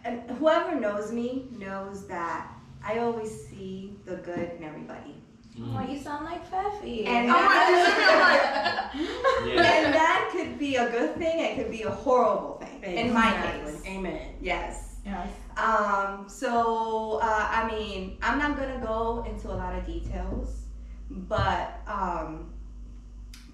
and 0.05 0.29
whoever 0.33 0.75
knows 0.75 1.13
me 1.13 1.47
knows 1.53 2.09
that 2.09 2.51
I 2.85 2.99
always 2.99 3.47
see 3.47 3.97
the 4.05 4.17
good 4.17 4.51
in 4.59 4.65
everybody. 4.65 5.15
Oh, 5.63 5.81
you 5.89 5.99
sound 5.99 6.25
like 6.25 6.51
Feffy. 6.51 7.07
And 7.07 7.31
Oh 7.31 7.33
my 7.33 7.39
that, 7.43 8.91
Yeah. 9.47 9.63
and 9.63 9.95
that 9.95 10.29
could 10.33 10.59
be 10.59 10.77
a 10.77 10.91
good 10.91 11.17
thing, 11.17 11.39
it 11.39 11.57
could 11.57 11.71
be 11.71 11.83
a 11.83 11.91
horrible 11.91 12.61
thing. 12.81 12.97
In 12.99 13.13
my 13.15 13.29
Exactly. 13.35 13.73
case. 13.73 13.83
Amen. 13.87 14.35
Yes. 14.41 14.97
yes. 15.07 15.29
Um, 15.57 16.29
so, 16.29 17.21
uh, 17.23 17.49
I 17.51 17.69
mean, 17.71 18.19
I'm 18.23 18.39
not 18.39 18.59
gonna 18.59 18.81
go 18.85 19.25
into 19.29 19.49
a 19.49 19.55
lot 19.55 19.77
of 19.79 19.87
details, 19.87 20.63
but 21.11 21.81
um, 21.87 22.53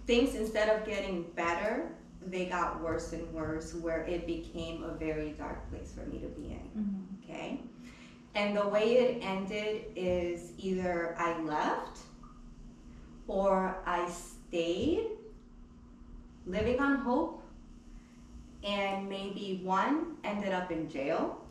things 0.06 0.34
instead 0.34 0.68
of 0.70 0.86
getting 0.86 1.24
better, 1.36 1.92
they 2.26 2.46
got 2.46 2.80
worse 2.82 3.12
and 3.12 3.30
worse, 3.34 3.74
where 3.74 4.02
it 4.04 4.26
became 4.26 4.84
a 4.84 4.94
very 4.94 5.30
dark 5.32 5.68
place 5.70 5.92
for 5.92 6.06
me 6.08 6.18
to 6.20 6.28
be 6.28 6.52
in. 6.52 7.06
Okay? 7.24 7.60
And 8.34 8.56
the 8.56 8.66
way 8.66 8.94
it 8.94 9.24
ended 9.24 9.86
is 9.96 10.52
either 10.58 11.16
I 11.18 11.40
left 11.40 11.98
or 13.26 13.78
I 13.86 14.08
stayed 14.08 15.06
living 16.46 16.80
on 16.80 16.98
hope 16.98 17.42
and 18.64 19.08
maybe 19.08 19.60
one 19.62 20.16
ended 20.24 20.52
up 20.52 20.70
in 20.70 20.88
jail 20.88 21.44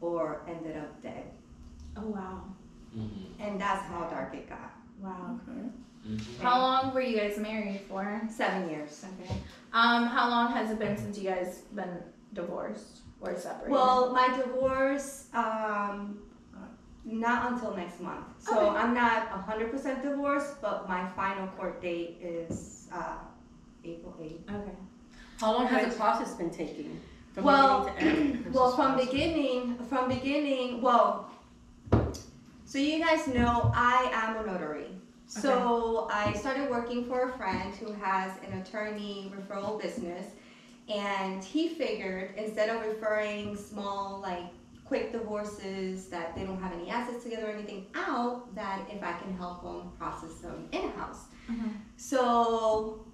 or 0.00 0.42
ended 0.48 0.76
up 0.76 1.02
dead. 1.02 1.24
Oh 1.96 2.08
wow. 2.08 2.44
Mm-hmm. 2.96 3.42
And 3.42 3.60
that's 3.60 3.84
how 3.84 4.08
dark 4.08 4.34
it 4.34 4.48
got. 4.48 4.72
Wow. 5.00 5.38
Mm-hmm. 5.48 6.42
How 6.42 6.58
long 6.60 6.94
were 6.94 7.00
you 7.00 7.16
guys 7.16 7.38
married 7.38 7.80
for? 7.88 8.20
Seven 8.30 8.70
years. 8.70 9.04
Okay. 9.22 9.34
Um, 9.72 10.06
how 10.06 10.28
long 10.28 10.52
has 10.52 10.70
it 10.70 10.78
been 10.78 10.96
since 10.96 11.18
you 11.18 11.28
guys 11.28 11.62
been 11.74 12.02
divorced 12.32 13.00
or 13.20 13.36
separated? 13.36 13.72
Well, 13.72 14.12
my 14.12 14.28
divorce, 14.36 15.26
um, 15.34 16.18
not 17.04 17.52
until 17.52 17.74
next 17.74 18.00
month. 18.00 18.26
So 18.38 18.58
Okay. 18.58 18.78
I'm 18.78 18.94
not 18.94 19.30
100% 19.30 20.02
divorced, 20.02 20.60
but 20.60 20.88
my 20.88 21.08
final 21.16 21.46
court 21.48 21.80
date 21.80 22.18
is 22.20 22.88
uh, 22.92 23.16
April 23.84 24.14
8th. 24.20 24.54
okay. 24.54 24.72
How 25.40 25.52
long 25.54 25.66
has 25.68 25.92
the 25.92 25.96
process 25.96 26.34
been 26.34 26.50
taking? 26.50 27.00
From 27.32 27.44
Well, 27.44 27.94
to? 27.98 28.38
Well, 28.52 28.74
from 28.74 28.96
beginning, 28.96 29.78
from 29.88 30.08
beginning, 30.08 30.82
well, 30.82 31.30
so 32.64 32.78
you 32.78 32.98
guys 33.02 33.26
know 33.28 33.70
I 33.74 34.10
am 34.12 34.36
a 34.44 34.46
notary. 34.46 34.86
So 35.26 36.08
I 36.10 36.32
started 36.32 36.70
working 36.70 37.04
for 37.04 37.28
a 37.28 37.32
friend 37.36 37.74
who 37.74 37.92
has 37.92 38.32
an 38.46 38.58
attorney 38.60 39.30
referral 39.36 39.80
business, 39.80 40.26
and 40.88 41.42
he 41.44 41.68
figured 41.68 42.34
instead 42.36 42.68
of 42.68 42.84
referring 42.86 43.56
small, 43.56 44.20
like 44.22 44.44
quick 44.84 45.12
divorces 45.12 46.06
that 46.08 46.34
they 46.34 46.44
don't 46.44 46.60
have 46.62 46.72
any 46.72 46.88
assets 46.88 47.22
together 47.22 47.48
or 47.48 47.50
anything 47.50 47.86
out, 47.94 48.54
that 48.54 48.80
if 48.90 49.02
I 49.02 49.12
can 49.12 49.36
help 49.36 49.62
them 49.62 49.92
process 49.98 50.34
them 50.36 50.66
in 50.72 50.88
house. 50.92 51.24
Mhm. 51.50 51.72
So 51.96 53.04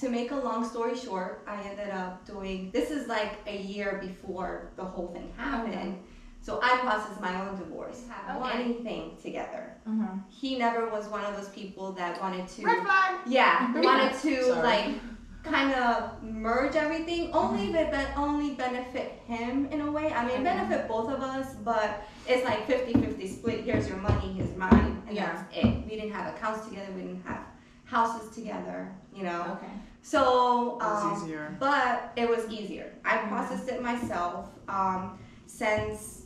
to 0.00 0.08
make 0.10 0.30
a 0.30 0.36
long 0.36 0.62
story 0.68 0.96
short, 0.96 1.42
I 1.46 1.62
ended 1.62 1.90
up 1.90 2.24
doing 2.26 2.70
this 2.72 2.90
is 2.90 3.08
like 3.08 3.32
a 3.46 3.56
year 3.56 3.98
before 4.02 4.72
the 4.76 4.84
whole 4.84 5.08
thing 5.08 5.32
happened. 5.36 6.02
So 6.42 6.58
I 6.62 6.76
processed 6.78 7.20
my 7.20 7.40
own 7.40 7.56
divorce. 7.58 8.02
Have 8.10 8.42
Okay. 8.42 8.62
anything 8.64 9.16
together. 9.22 9.74
Mm-hmm. 9.88 10.18
He 10.28 10.58
never 10.58 10.88
was 10.88 11.06
one 11.06 11.24
of 11.24 11.36
those 11.36 11.48
people 11.50 11.92
that 11.92 12.20
wanted 12.20 12.48
to 12.48 12.64
Red 12.66 12.82
flag. 12.82 13.20
yeah, 13.26 13.72
wanted 13.80 14.12
to 14.20 14.42
Sorry. 14.44 14.62
like 14.62 14.94
kind 15.42 15.72
of 15.74 16.22
merge 16.22 16.76
everything. 16.76 17.30
Only 17.32 17.70
if 17.70 17.74
it 17.74 17.90
be- 17.90 18.14
only 18.16 18.50
benefit 18.54 19.20
him 19.26 19.66
in 19.66 19.80
a 19.80 19.90
way. 19.90 20.12
I 20.12 20.22
mean, 20.24 20.34
Okay. 20.34 20.42
benefit 20.44 20.86
both 20.88 21.10
of 21.10 21.20
us, 21.20 21.54
but 21.64 22.04
it's 22.26 22.44
like 22.44 22.66
50-50 22.66 23.26
split. 23.28 23.64
Here's 23.64 23.88
your 23.88 23.96
money, 23.98 24.32
here's 24.34 24.56
mine, 24.56 25.02
and 25.06 25.16
Yeah. 25.16 25.32
that's 25.32 25.56
it. 25.56 25.84
We 25.84 25.96
didn't 25.96 26.12
have 26.12 26.34
accounts 26.34 26.66
together. 26.68 26.92
We 26.94 27.02
didn't 27.02 27.24
have 27.26 27.40
houses 27.84 28.34
together. 28.34 28.92
You 29.14 29.24
know. 29.24 29.58
Okay. 29.58 29.72
So, 30.02 30.78
It 30.80 30.84
was 30.84 31.02
um, 31.04 31.12
easier. 31.24 31.56
but 31.60 32.12
it 32.16 32.28
was 32.28 32.48
easier. 32.48 32.92
I 33.04 33.18
Mhm. 33.18 33.28
processed 33.28 33.68
it 33.68 33.82
myself 33.82 34.48
um, 34.68 35.18
since 35.46 36.22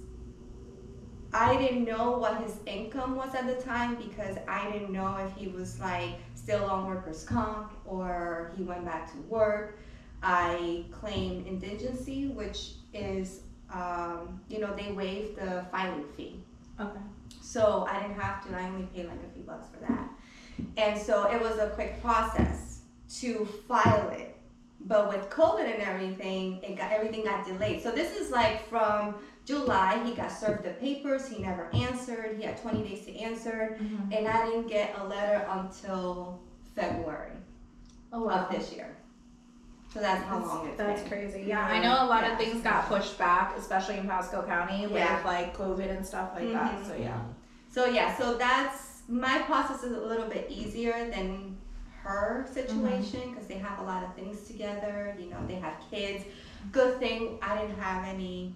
I 1.34 1.56
didn't 1.56 1.84
know 1.84 2.12
what 2.18 2.36
his 2.42 2.54
income 2.66 3.16
was 3.16 3.34
at 3.34 3.46
the 3.46 3.60
time 3.60 3.96
because 3.96 4.36
I 4.48 4.70
didn't 4.70 4.92
know 4.92 5.16
if 5.16 5.32
he 5.36 5.48
was 5.48 5.78
like 5.80 6.14
still 6.46 6.64
on 6.66 6.86
workers' 6.86 7.24
comp 7.24 7.72
or 7.84 8.52
he 8.56 8.62
went 8.62 8.84
back 8.84 9.10
to 9.10 9.18
work. 9.22 9.80
I 10.22 10.84
claim 10.92 11.44
indigency, 11.44 12.28
which 12.28 12.74
is, 12.94 13.40
um, 13.72 14.40
you 14.48 14.60
know, 14.60 14.72
they 14.76 14.92
waive 14.92 15.34
the 15.34 15.66
filing 15.72 16.04
fee. 16.16 16.38
Okay. 16.80 17.00
So 17.42 17.84
I 17.90 18.00
didn't 18.00 18.20
have 18.20 18.46
to, 18.46 18.56
I 18.56 18.68
only 18.68 18.86
paid 18.94 19.06
like 19.06 19.18
a 19.28 19.34
few 19.34 19.42
bucks 19.42 19.66
for 19.72 19.80
that. 19.86 20.08
And 20.76 21.00
so 21.00 21.28
it 21.28 21.40
was 21.40 21.58
a 21.58 21.70
quick 21.70 22.00
process 22.00 22.82
to 23.18 23.44
file 23.66 24.08
it. 24.10 24.36
But 24.82 25.08
with 25.08 25.28
COVID 25.30 25.64
and 25.64 25.82
everything, 25.82 26.62
it 26.62 26.76
got 26.76 26.92
everything 26.92 27.24
got 27.24 27.44
delayed. 27.44 27.82
So 27.82 27.90
this 27.90 28.16
is 28.16 28.30
like 28.30 28.68
from 28.68 29.16
July, 29.46 30.02
he 30.04 30.12
got 30.12 30.30
served 30.30 30.64
the 30.64 30.70
papers, 30.70 31.28
he 31.28 31.40
never 31.42 31.68
answered, 31.72 32.36
he 32.36 32.44
had 32.44 32.60
20 32.60 32.82
days 32.82 33.04
to 33.06 33.16
answer, 33.16 33.78
Mm-hmm. 33.80 34.12
and 34.12 34.26
I 34.28 34.44
didn't 34.46 34.66
get 34.66 34.94
a 34.98 35.04
letter 35.06 35.46
until 35.50 36.40
February 36.74 37.30
Oh 38.12 38.28
of 38.28 38.50
this 38.50 38.72
year. 38.72 38.94
So 39.94 40.00
that's 40.00 40.22
how 40.24 40.40
long 40.40 40.66
it's 40.68 40.76
That's 40.76 41.00
been. 41.02 41.10
crazy. 41.10 41.44
Yeah, 41.46 41.64
I 41.64 41.80
know 41.80 42.04
a 42.04 42.06
lot 42.06 42.22
Yeah. 42.24 42.32
of 42.32 42.38
things 42.38 42.62
got 42.62 42.86
pushed 42.88 43.16
back, 43.18 43.56
especially 43.56 43.96
in 43.98 44.06
Pasco 44.06 44.42
County 44.42 44.82
with 44.86 44.96
Yeah. 44.96 45.22
like 45.24 45.56
COVID 45.56 45.88
and 45.96 46.04
stuff 46.04 46.30
like 46.34 46.52
that. 46.52 46.72
Mhm. 46.80 46.86
So 46.86 46.94
yeah. 46.96 47.20
So 47.70 47.86
yeah, 47.86 48.14
so 48.16 48.36
that's 48.36 49.02
my 49.08 49.38
process 49.42 49.84
is 49.84 49.92
a 49.96 50.00
little 50.00 50.26
bit 50.28 50.50
easier 50.50 51.08
than 51.10 51.56
her 52.02 52.46
situation 52.52 53.30
because 53.30 53.46
they 53.46 53.58
have 53.58 53.78
a 53.78 53.82
lot 53.82 54.02
of 54.04 54.14
things 54.14 54.42
together. 54.46 55.16
You 55.18 55.30
know, 55.30 55.38
they 55.46 55.54
have 55.54 55.74
kids. 55.90 56.24
Good 56.72 56.98
thing 56.98 57.38
I 57.42 57.56
didn't 57.58 57.78
have 57.78 58.04
any 58.06 58.54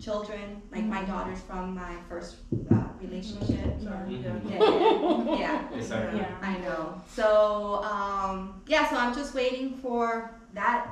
children. 0.00 0.62
Like 0.72 0.84
my 0.84 1.02
daughter's 1.04 1.40
from 1.40 1.74
my 1.74 1.94
first 2.08 2.36
uh, 2.70 2.84
relationship. 3.00 3.80
Sorry. 3.82 4.16
Yeah. 4.16 4.38
Yeah. 4.48 4.58
Yeah, 5.26 5.62
yeah, 5.74 5.80
yeah. 5.80 6.16
Yeah. 6.16 6.34
I 6.42 6.58
know. 6.58 7.00
So 7.08 7.82
um, 7.84 8.62
yeah, 8.66 8.88
so 8.88 8.96
I'm 8.96 9.14
just 9.14 9.34
waiting 9.34 9.74
for 9.82 10.30
that. 10.54 10.88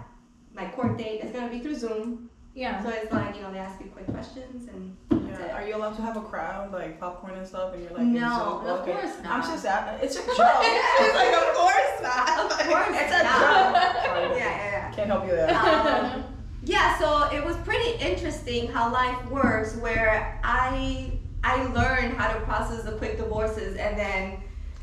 My 0.54 0.66
court 0.66 0.96
date 0.98 1.20
is 1.24 1.30
gonna 1.32 1.50
be 1.50 1.58
through 1.60 1.74
Zoom. 1.76 2.30
Yeah. 2.54 2.82
So 2.82 2.88
it's 2.90 3.12
like 3.12 3.34
you 3.36 3.42
know 3.42 3.52
they 3.52 3.58
ask 3.58 3.80
you 3.80 3.86
quick 3.86 4.06
questions 4.06 4.68
and 4.68 4.96
Yeah. 5.10 5.56
Are 5.56 5.66
you 5.66 5.74
allowed 5.76 5.96
to 5.96 6.02
have 6.02 6.16
a 6.16 6.20
crowd, 6.20 6.72
like 6.72 7.00
popcorn 7.00 7.34
and 7.34 7.46
stuff, 7.46 7.74
and 7.74 7.82
you're 7.82 7.92
like, 7.92 8.06
No, 8.06 8.60
in 8.62 8.68
of 8.68 8.80
Okay. 8.80 8.92
course 8.92 9.14
I'm 9.24 9.42
just 9.42 9.66
at, 9.66 10.02
it's 10.02 10.14
a 10.16 10.18
joke. 10.26 10.62
it's 10.62 11.14
like, 11.20 11.34
of 11.34 11.54
course 11.54 11.94
not. 12.02 12.38
Of 12.52 12.66
course 12.68 12.88
it's 13.02 13.12
a 13.12 13.22
not. 13.24 13.74
joke. 13.74 14.38
Yeah, 14.38 14.38
yeah, 14.38 14.70
yeah. 14.72 14.90
Can't 14.92 15.08
help 15.08 15.24
you 15.26 15.32
there. 15.32 15.50
um, 15.56 16.24
yeah, 16.64 16.98
so 16.98 17.28
it 17.36 17.44
was 17.44 17.56
pretty 17.58 17.92
interesting 18.02 18.68
how 18.68 18.92
life 18.92 19.24
works, 19.30 19.76
where 19.76 20.40
I 20.44 21.12
I 21.42 21.62
learned 21.72 22.14
how 22.16 22.32
to 22.32 22.40
process 22.40 22.84
the 22.84 22.92
quick 22.92 23.18
divorces, 23.18 23.76
and 23.76 23.98
then 23.98 24.38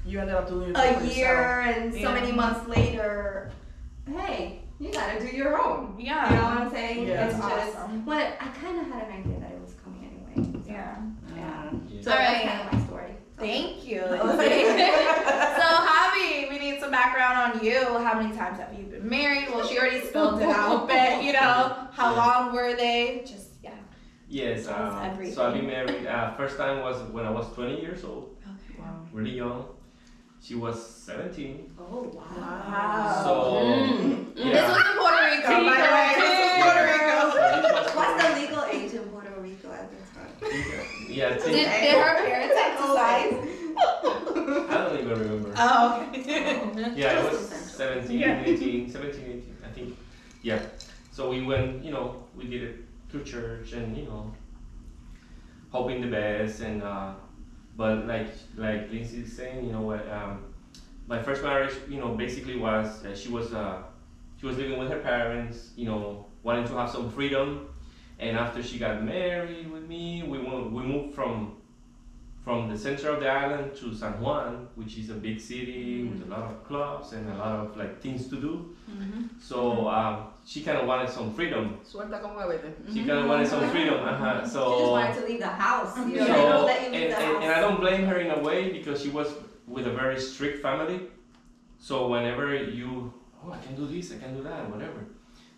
You 0.06 0.20
ended 0.20 0.36
up 0.36 0.48
doing 0.48 0.70
it 0.72 0.78
a 0.78 0.94
for 1.00 1.06
year 1.06 1.62
and 1.62 1.94
so 1.94 2.00
Yeah. 2.00 2.14
many 2.14 2.32
months 2.32 2.68
later, 2.68 3.52
hey, 4.08 4.62
you 4.80 4.92
gotta 4.92 5.20
do 5.20 5.28
your 5.36 5.62
own. 5.64 5.96
Yeah. 6.00 6.30
You 6.30 6.36
know 6.38 6.44
what 6.44 6.58
I'm 6.58 6.70
saying? 6.72 7.08
Yeah. 7.08 7.26
It's 7.28 7.36
That's 7.38 7.66
just 7.66 7.78
awesum. 7.78 8.06
when 8.06 8.22
I 8.40 8.48
kind 8.64 8.80
of 8.80 8.88
had 8.88 9.04
an 9.08 9.14
idea 9.20 9.40
that 9.40 9.52
it 9.52 9.62
was 9.62 9.76
coming 9.84 10.02
anyway. 10.10 10.64
So, 10.66 10.72
Yeah. 10.72 10.96
Yeah. 11.36 11.70
Yeah. 11.90 12.02
So 12.02 12.12
All 12.12 12.18
that's 12.18 12.46
right. 12.46 12.81
Thank 13.41 13.88
you. 13.88 14.01
so 14.07 14.07
Javi, 15.89 16.50
we 16.50 16.60
need 16.60 16.79
some 16.79 16.91
background 16.91 17.55
on 17.55 17.63
you. 17.65 17.79
How 17.83 18.19
many 18.21 18.36
times 18.36 18.60
have 18.60 18.74
you 18.77 18.86
been 18.86 19.07
married? 19.10 19.48
Well, 19.50 19.67
she 19.67 19.77
already 19.79 20.01
spilled 20.05 20.41
it 20.41 20.48
out, 20.50 20.88
but 20.88 21.24
you 21.24 21.33
know, 21.33 21.88
how 21.91 22.15
long 22.15 22.53
were 22.53 22.75
they? 22.75 23.24
Just 23.25 23.50
yeah. 23.63 23.71
Yes, 24.29 24.65
Tell 24.67 24.75
us 24.75 25.05
everything. 25.05 25.33
so 25.36 25.48
I've 25.48 25.53
been 25.55 25.67
married. 25.67 26.05
Uh, 26.05 26.36
first 26.36 26.55
time 26.57 26.81
was 26.81 27.01
when 27.12 27.25
I 27.25 27.31
was 27.31 27.51
20 27.53 27.81
years 27.81 28.03
old, 28.03 28.38
Okay. 28.43 28.79
Wow. 28.79 29.01
really 29.12 29.31
young. 29.31 29.65
She 30.43 30.55
was 30.55 30.75
17. 31.05 31.75
Oh 31.79 31.83
wow. 32.13 32.24
Wow. 32.38 33.21
So, 33.24 33.31
Mm. 33.62 34.36
This 34.36 34.67
was 34.69 34.77
in 34.77 34.98
Puerto 34.98 35.21
Rico, 35.25 35.50
by 35.50 35.77
the 35.81 35.91
way. 35.98 36.10
This 36.17 36.33
was 36.39 36.51
Puerto 36.63 36.83
Rico. 36.93 37.17
So 37.31 37.38
this 37.62 37.71
was 37.74 37.95
What's 37.95 38.15
the 38.24 38.29
legal 38.41 38.63
age 38.65 38.93
in 38.93 39.03
Puerto 39.10 39.33
Rico 39.41 39.71
at 39.71 39.91
this 39.91 40.10
time? 40.15 40.30
Yeah, 41.07 41.33
Did, 41.38 41.45
did 41.45 41.93
her 41.98 42.15
parents 42.15 42.57
have 42.57 42.77
to 42.77 42.88
sign? 42.95 43.48
I 44.69 44.88
don't 44.88 45.00
even 45.00 45.19
remember. 45.19 45.53
Oh, 45.57 46.07
okay. 46.10 46.62
Yeah, 46.95 47.19
it 47.19 47.31
was 47.31 47.51
Essential. 47.51 48.07
17, 48.07 48.19
Yeah. 48.19 48.43
18, 48.45 48.89
17, 48.89 49.21
18, 49.21 49.55
I 49.65 49.71
think. 49.71 49.98
Yeah. 50.41 50.62
So 51.12 51.29
we 51.29 51.41
went, 51.43 51.83
you 51.83 51.91
know, 51.91 52.24
we 52.36 52.45
did 52.45 52.63
it 52.63 52.75
through 53.10 53.24
church 53.25 53.74
and, 53.74 53.95
you 53.98 54.03
know, 54.05 54.33
hoping 55.69 56.00
the 56.01 56.07
best 56.07 56.62
and, 56.62 56.81
uh, 56.81 57.13
but 57.75 58.07
like, 58.07 58.29
like 58.55 58.89
Lindsay's 58.89 59.36
saying, 59.36 59.65
you 59.65 59.74
know, 59.74 59.81
what, 59.81 60.10
um, 60.10 60.45
my 61.07 61.21
first 61.21 61.43
marriage, 61.43 61.74
you 61.89 62.00
know, 62.00 62.15
basically 62.15 62.57
was, 62.57 63.03
uh, 63.03 63.13
she 63.13 63.29
was, 63.29 63.53
uh, 63.53 63.83
she 64.39 64.45
was 64.45 64.57
living 64.57 64.79
with 64.79 64.89
her 64.89 65.00
parents, 65.00 65.71
you 65.75 65.86
know, 65.86 66.25
wanting 66.43 66.65
to 66.67 66.74
have 66.77 66.89
some 66.89 67.12
freedom. 67.12 67.67
And 68.22 68.38
after 68.38 68.62
she 68.62 68.78
got 68.78 69.04
married 69.04 69.70
with 69.72 69.88
me, 69.90 70.24
we 70.24 70.38
went, 70.38 70.72
we 70.72 70.84
moved 70.84 71.16
from 71.16 71.58
from 72.44 72.70
the 72.70 72.78
center 72.78 73.10
of 73.10 73.20
the 73.20 73.30
island 73.30 73.75
to 73.75 73.94
San 73.94 74.20
Juan, 74.20 74.68
which 74.74 74.98
is 74.98 75.12
a 75.12 75.13
big 75.13 75.40
city 75.40 76.06
with 76.06 76.24
a 76.28 76.30
lot 76.30 76.50
of 76.50 76.63
clubs 76.63 77.13
and 77.13 77.30
a 77.32 77.38
lot 77.38 77.60
of 77.60 77.78
like 77.78 78.01
things 78.01 78.28
to 78.30 78.36
do. 78.36 78.75
So 79.40 79.88
um, 79.88 80.25
she 80.44 80.62
kind 80.62 80.80
of 80.80 80.88
wanted 80.88 81.10
some 81.10 81.34
freedom. 81.34 81.78
Suelta 81.84 82.20
como 82.20 82.40
muévete. 82.40 82.74
She 82.92 83.06
kind 83.06 83.20
of 83.20 83.28
wanted 83.28 83.48
some 83.48 83.70
freedom. 83.70 83.94
Uh-huh. 83.94 84.40
She 84.40 84.54
just 84.54 84.92
wanted 84.92 85.16
to 85.20 85.25
leave 85.28 85.40
the 85.40 85.48
house. 85.48 85.96
You 85.98 86.16
know, 86.16 86.25
so 86.25 86.34
they 86.34 86.34
don't 86.34 86.66
let 86.66 86.82
you 86.82 86.88
and, 86.88 87.13
and, 87.13 87.13
house. 87.13 87.44
and 87.44 87.51
I 87.54 87.62
don't 87.62 87.80
blame 87.80 88.06
her 88.06 88.18
in 88.18 88.32
a 88.32 88.40
way 88.40 88.72
because 88.72 89.01
she 89.01 89.10
was 89.10 89.28
with 89.68 89.86
a 89.86 89.92
very 89.92 90.20
strict 90.20 90.63
family. 90.63 91.01
So 91.78 92.08
whenever 92.08 92.56
you, 92.56 93.13
oh, 93.46 93.51
I 93.51 93.58
can 93.60 93.75
do 93.75 93.86
this, 93.86 94.12
I 94.12 94.18
can 94.18 94.36
do 94.36 94.44
that, 94.44 94.70
whatever. 94.70 95.06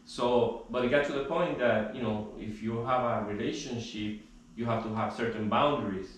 So, 0.06 0.66
but 0.70 0.84
it 0.86 0.90
got 0.90 1.06
to 1.06 1.14
the 1.14 1.26
point 1.26 1.60
that 1.60 1.96
you 1.96 2.02
know, 2.02 2.34
if 2.38 2.62
you 2.62 2.84
have 2.86 3.04
a 3.04 3.26
relationship, 3.26 4.22
you 4.56 4.66
have 4.66 4.84
to 4.84 4.94
have 4.94 5.14
certain 5.14 5.50
boundaries. 5.50 6.18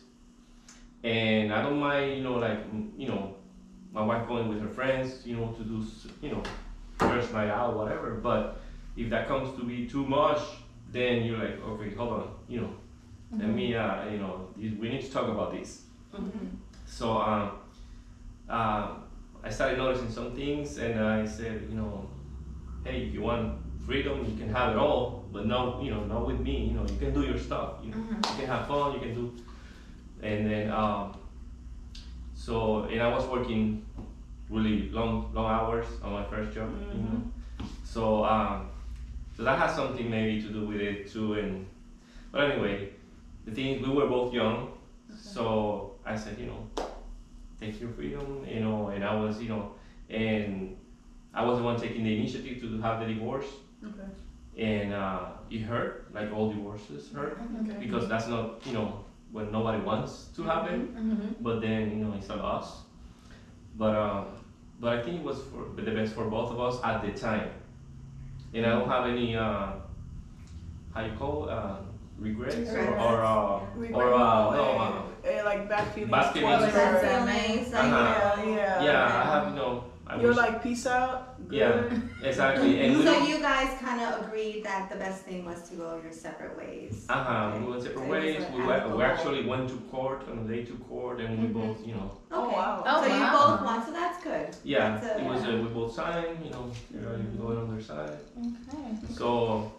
And 1.03 1.53
I 1.53 1.61
don't 1.61 1.79
mind, 1.79 2.17
you 2.17 2.23
know, 2.23 2.33
like 2.33 2.59
you 2.97 3.07
know, 3.07 3.35
my 3.93 4.03
wife 4.03 4.27
going 4.27 4.49
with 4.49 4.61
her 4.61 4.69
friends, 4.69 5.25
you 5.25 5.37
know, 5.37 5.51
to 5.53 5.63
do, 5.63 5.85
you 6.21 6.31
know, 6.31 6.43
first 6.97 7.31
night 7.31 7.49
out, 7.49 7.75
whatever. 7.75 8.15
But 8.15 8.59
if 8.97 9.09
that 9.09 9.27
comes 9.27 9.57
to 9.59 9.63
be 9.63 9.87
too 9.87 10.05
much, 10.05 10.39
then 10.91 11.23
you're 11.23 11.37
like, 11.37 11.61
okay, 11.63 11.93
hold 11.93 12.13
on, 12.13 12.29
you 12.47 12.61
know, 12.61 12.73
let 13.37 13.49
me, 13.49 13.75
uh, 13.75 14.05
you 14.09 14.17
know, 14.17 14.49
we 14.57 14.89
need 14.89 15.01
to 15.01 15.11
talk 15.11 15.27
about 15.27 15.51
this. 15.51 15.83
So 16.85 17.17
um, 17.17 17.51
uh, 18.49 18.95
I 19.43 19.49
started 19.49 19.77
noticing 19.77 20.09
some 20.09 20.35
things, 20.35 20.77
and 20.77 20.99
I 20.99 21.25
said, 21.25 21.67
you 21.69 21.75
know, 21.75 22.09
hey, 22.83 23.07
if 23.07 23.13
you 23.13 23.21
want 23.21 23.59
freedom, 23.85 24.25
you 24.25 24.37
can 24.37 24.53
have 24.53 24.73
it 24.73 24.77
all, 24.77 25.25
but 25.31 25.45
no, 25.45 25.79
you 25.81 25.91
know, 25.91 26.03
not 26.05 26.25
with 26.25 26.39
me. 26.39 26.65
You 26.67 26.73
know, 26.73 26.85
you 26.87 26.97
can 26.97 27.13
do 27.13 27.21
your 27.21 27.37
stuff. 27.37 27.73
You, 27.83 27.91
know, 27.91 27.97
you 27.97 28.37
can 28.37 28.47
have 28.47 28.67
fun. 28.67 28.93
You 28.93 28.99
can 28.99 29.13
do, 29.13 29.33
and 30.23 30.49
then 30.49 30.71
um, 30.71 31.17
so 32.33 32.83
and 32.83 33.01
I 33.01 33.07
was 33.07 33.25
working 33.25 33.85
really 34.49 34.89
long 34.89 35.31
long 35.33 35.51
hours 35.51 35.87
on 36.03 36.13
my 36.13 36.23
first 36.25 36.53
job. 36.53 36.69
You 36.93 37.01
know, 37.01 37.21
so 37.83 38.25
um, 38.25 38.69
so 39.35 39.43
that 39.43 39.59
has 39.59 39.75
something 39.75 40.09
maybe 40.09 40.41
to 40.41 40.49
do 40.49 40.67
with 40.67 40.81
it 40.81 41.11
too. 41.11 41.33
And 41.33 41.65
but 42.31 42.51
anyway, 42.51 42.89
the 43.45 43.51
thing 43.51 43.67
is, 43.75 43.87
we 43.87 43.93
were 43.93 44.07
both 44.07 44.33
young, 44.33 44.71
so 45.15 45.95
I 46.05 46.15
said, 46.15 46.37
you 46.39 46.47
know, 46.47 46.67
take 47.59 47.79
your 47.79 47.89
freedom, 47.91 48.45
you 48.47 48.59
know, 48.61 48.87
and 48.89 49.03
I 49.03 49.15
was, 49.15 49.41
you 49.41 49.49
know, 49.49 49.73
and 50.09 50.75
I 51.33 51.43
was 51.43 51.57
the 51.57 51.63
one 51.63 51.79
taking 51.79 52.03
the 52.03 52.17
initiative 52.17 52.61
to 52.61 52.81
have 52.81 52.99
the 52.99 53.13
divorce, 53.13 53.45
Okay. 53.87 54.09
and 54.57 54.93
uh, 54.93 55.25
it 55.49 55.61
hurt, 55.61 56.07
like 56.13 56.31
all 56.33 56.49
divorces 56.51 57.11
hurt, 57.13 57.37
Okay. 57.61 57.77
because 57.79 58.07
that's 58.07 58.27
not, 58.27 58.65
you 58.65 58.73
know, 58.73 59.03
what 59.31 59.51
nobody 59.51 59.81
wants 59.83 60.29
to 60.35 60.43
happen, 60.43 60.87
Mm-hmm. 60.95 61.43
but 61.43 61.61
then, 61.61 61.89
you 61.91 62.05
know, 62.05 62.13
it's 62.13 62.29
a 62.29 62.35
loss. 62.35 62.83
But 63.77 63.95
um, 63.95 64.25
but 64.79 64.97
I 64.97 65.01
think 65.01 65.19
it 65.19 65.23
was 65.23 65.39
for 65.51 65.67
the 65.81 65.91
best 65.91 66.13
for 66.13 66.25
both 66.25 66.51
of 66.51 66.59
us 66.59 66.79
at 66.83 67.01
the 67.01 67.11
time, 67.11 67.49
and 68.53 68.65
I 68.65 68.69
don't 68.69 68.87
have 68.87 69.05
any 69.07 69.35
uh, 69.35 69.67
how 70.93 71.01
you 71.03 71.11
call 71.19 71.49
uh, 71.49 71.77
regrets 72.17 72.55
or, 72.55 72.61
Regrets. 72.61 73.03
or 73.03 73.21
uh, 73.21 73.59
We 73.77 73.91
or 73.91 74.13
uh, 74.13 74.51
no, 74.55 74.55
no. 74.55 75.05
Uh, 75.25 75.43
like 75.43 75.67
bad 75.67 75.87
feelings. 75.93 76.11
Bad 76.11 76.33
feelings. 76.33 76.59
towards 76.61 76.73
Bad 76.73 77.03
her. 77.03 77.25
like, 77.25 77.73
Uh-huh. 77.73 78.41
Yeah, 78.41 78.55
yeah. 78.55 78.83
yeah, 78.83 79.05
I 79.05 79.23
have 79.33 79.49
you 79.49 79.55
know. 79.55 79.83
I 80.07 80.15
You're 80.21 80.29
wish- 80.29 80.37
like 80.37 80.63
peace 80.63 80.85
out. 80.87 81.34
Good. 81.47 81.57
Yeah, 81.59 82.27
exactly. 82.29 82.81
And 82.81 82.97
So 82.97 83.03
don't- 83.05 83.27
you 83.29 83.39
guys 83.39 83.69
kind 83.79 84.01
of 84.01 84.25
agreed 84.25 84.63
that 84.63 84.89
the 84.89 84.95
best 84.95 85.23
thing 85.25 85.45
was 85.45 85.69
to 85.69 85.75
go 85.75 85.99
your 86.03 86.11
separate 86.11 86.57
ways. 86.57 87.05
Uh-huh. 87.09 87.57
We 87.59 87.71
went 87.71 87.83
separate 87.83 88.05
So 88.05 88.11
ways. 88.11 88.43
We, 88.55 88.65
went, 88.65 88.97
we 88.97 89.03
actually 89.03 89.45
went 89.45 89.69
to 89.69 89.75
court 89.91 90.21
on 90.31 90.47
the 90.47 90.53
day 90.55 90.63
to 90.65 90.73
court, 90.89 91.19
and 91.21 91.39
we 91.41 91.47
Mhm. 91.47 91.53
both, 91.53 91.85
you 91.87 91.93
know, 91.95 92.09
Oh, 92.31 92.49
wow. 92.49 92.83
Oh, 92.85 93.01
so 93.01 93.07
you 93.15 93.25
both 93.39 93.61
won, 93.67 93.85
so 93.85 93.91
that's 93.91 94.23
good. 94.23 94.47
yeah, 94.63 94.97
That's 94.97 95.05
a- 95.05 95.19
it 95.19 95.25
was. 95.25 95.43
Uh, 95.45 95.61
we 95.63 95.69
both 95.79 95.93
signed, 95.93 96.37
you 96.43 96.49
know, 96.51 96.63
everybody 96.95 97.37
going 97.43 97.57
on 97.57 97.67
their 97.71 97.81
side. 97.91 98.17
Okay. 98.37 99.13
So 99.13 99.71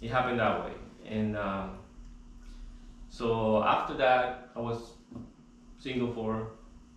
it 0.00 0.10
happened 0.10 0.38
that 0.40 0.64
way, 0.64 0.72
and 1.16 1.36
um, 1.36 1.70
so 3.10 3.62
after 3.62 3.94
that, 3.94 4.48
I 4.56 4.60
was 4.60 4.78
single 5.78 6.12
for 6.14 6.48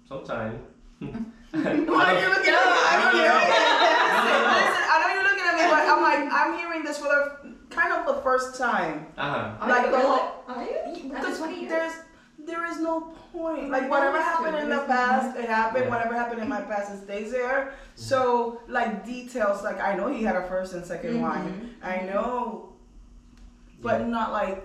some 0.08 0.24
time. 0.24 0.60
Why 1.00 2.06
are 2.10 2.20
you 2.22 2.30
looking 2.30 2.54
at 2.54 3.13
me? 3.13 3.92
Listen, 4.26 4.84
I 4.92 4.96
know 5.02 5.14
you're 5.14 5.24
looking 5.24 5.46
at 5.46 5.56
me, 5.56 5.64
but 5.70 5.82
I'm 5.88 6.02
like, 6.02 6.34
I'm 6.34 6.58
hearing 6.58 6.84
this 6.84 6.98
for 6.98 7.06
the 7.08 7.56
kind 7.70 7.92
of 7.94 8.06
the 8.16 8.22
first 8.22 8.58
time. 8.58 9.08
Uh-huh. 9.18 9.58
Are 9.62 9.70
Like 9.70 9.86
you 9.86 9.92
the 9.92 9.98
really? 9.98 10.10
whole- 10.10 10.44
Are 10.48 10.64
you? 10.64 11.10
Because 11.10 11.26
After 11.34 11.38
20 11.38 11.60
years? 11.60 11.70
there's 11.70 11.94
there 12.40 12.66
is 12.66 12.80
no 12.80 13.02
point. 13.34 13.70
Like 13.72 13.90
whatever 13.90 14.22
happened 14.22 14.56
in 14.58 14.70
the 14.70 14.82
past, 14.86 15.36
it 15.36 15.46
happened. 15.46 15.86
Yeah. 15.86 15.90
Whatever 15.90 16.14
happened 16.14 16.42
in 16.42 16.48
my 16.50 16.62
past, 16.70 16.92
it 16.94 17.04
stays 17.04 17.32
there. 17.32 17.74
So 17.96 18.62
like 18.68 19.04
details, 19.06 19.64
like 19.64 19.80
I 19.82 19.96
know 19.96 20.08
he 20.14 20.22
had 20.24 20.36
a 20.36 20.48
first 20.48 20.74
and 20.74 20.84
2nd 20.86 21.14
Mhm. 21.16 21.22
one. 21.22 21.76
I 21.84 22.02
know, 22.02 22.74
but 23.82 24.06
not 24.08 24.32
like. 24.32 24.64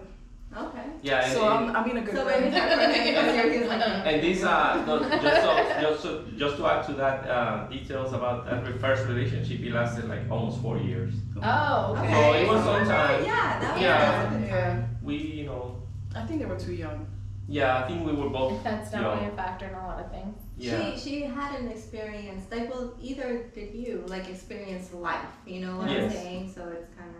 Okay. 0.57 0.83
Yeah, 1.03 1.23
and, 1.25 1.33
So 1.33 1.49
and, 1.49 1.71
I'm, 1.71 1.77
I'm 1.77 1.85
being 1.85 1.99
a 1.99 2.03
good 2.03 2.15
So 2.15 2.25
girl. 2.25 2.41
maybe 2.41 2.51
that's 2.51 3.37
what 3.37 3.53
he 3.53 3.59
was 3.61 3.69
like. 3.69 3.83
and 4.07 4.23
this, 4.23 4.43
uh, 4.43 4.85
no, 4.85 4.99
just, 5.23 5.43
so, 5.43 5.81
just, 5.81 6.03
so, 6.03 6.25
just 6.37 6.57
to 6.57 6.67
add 6.67 6.87
to 6.87 6.93
that 6.95 7.29
uh, 7.31 7.67
details 7.69 8.13
about 8.13 8.47
that 8.47 8.81
first 8.81 9.07
relationship, 9.07 9.61
it 9.61 9.73
lasted 9.73 10.09
like 10.09 10.29
almost 10.29 10.61
four 10.61 10.77
years. 10.79 11.15
Oh, 11.41 11.95
So 11.97 12.03
okay. 12.03 12.43
it 12.43 12.49
was 12.49 12.65
some 12.65 12.85
time. 12.85 13.25
Yeah, 13.25 13.61
that 13.61 13.73
was 13.75 13.83
Yeah. 13.83 13.99
that's 13.99 14.35
a 14.35 14.39
good 14.39 14.51
time. 14.51 14.79
Yeah, 14.79 14.87
We, 15.05 15.17
you 15.17 15.47
know, 15.47 15.77
I 16.17 16.27
think 16.27 16.41
they 16.41 16.47
were 16.47 16.59
too 16.59 16.75
young. 16.75 17.07
yeah, 17.49 17.79
I 17.79 17.89
think 17.89 18.05
we 18.05 18.13
were 18.13 18.29
both. 18.31 18.63
That's 18.65 18.93
you 18.93 18.99
definitely 18.99 19.27
know, 19.29 19.33
a 19.33 19.37
factor 19.37 19.67
in 19.69 19.75
a 19.75 19.87
lot 19.87 19.99
of 20.05 20.11
things. 20.11 20.37
Yeah. 20.59 20.95
She 20.95 20.99
she 21.05 21.23
had 21.23 21.59
an 21.61 21.69
experience 21.69 22.45
like 22.51 22.69
well 22.69 22.93
either 23.01 23.29
did 23.55 23.75
you 23.75 24.05
like 24.15 24.29
experience 24.29 24.93
life 24.93 25.33
you 25.47 25.61
know 25.65 25.77
what 25.79 25.89
I'm 25.89 25.97
Yes. 26.03 26.13
saying 26.13 26.53
so 26.55 26.61
it's 26.77 26.91
kind 26.99 27.11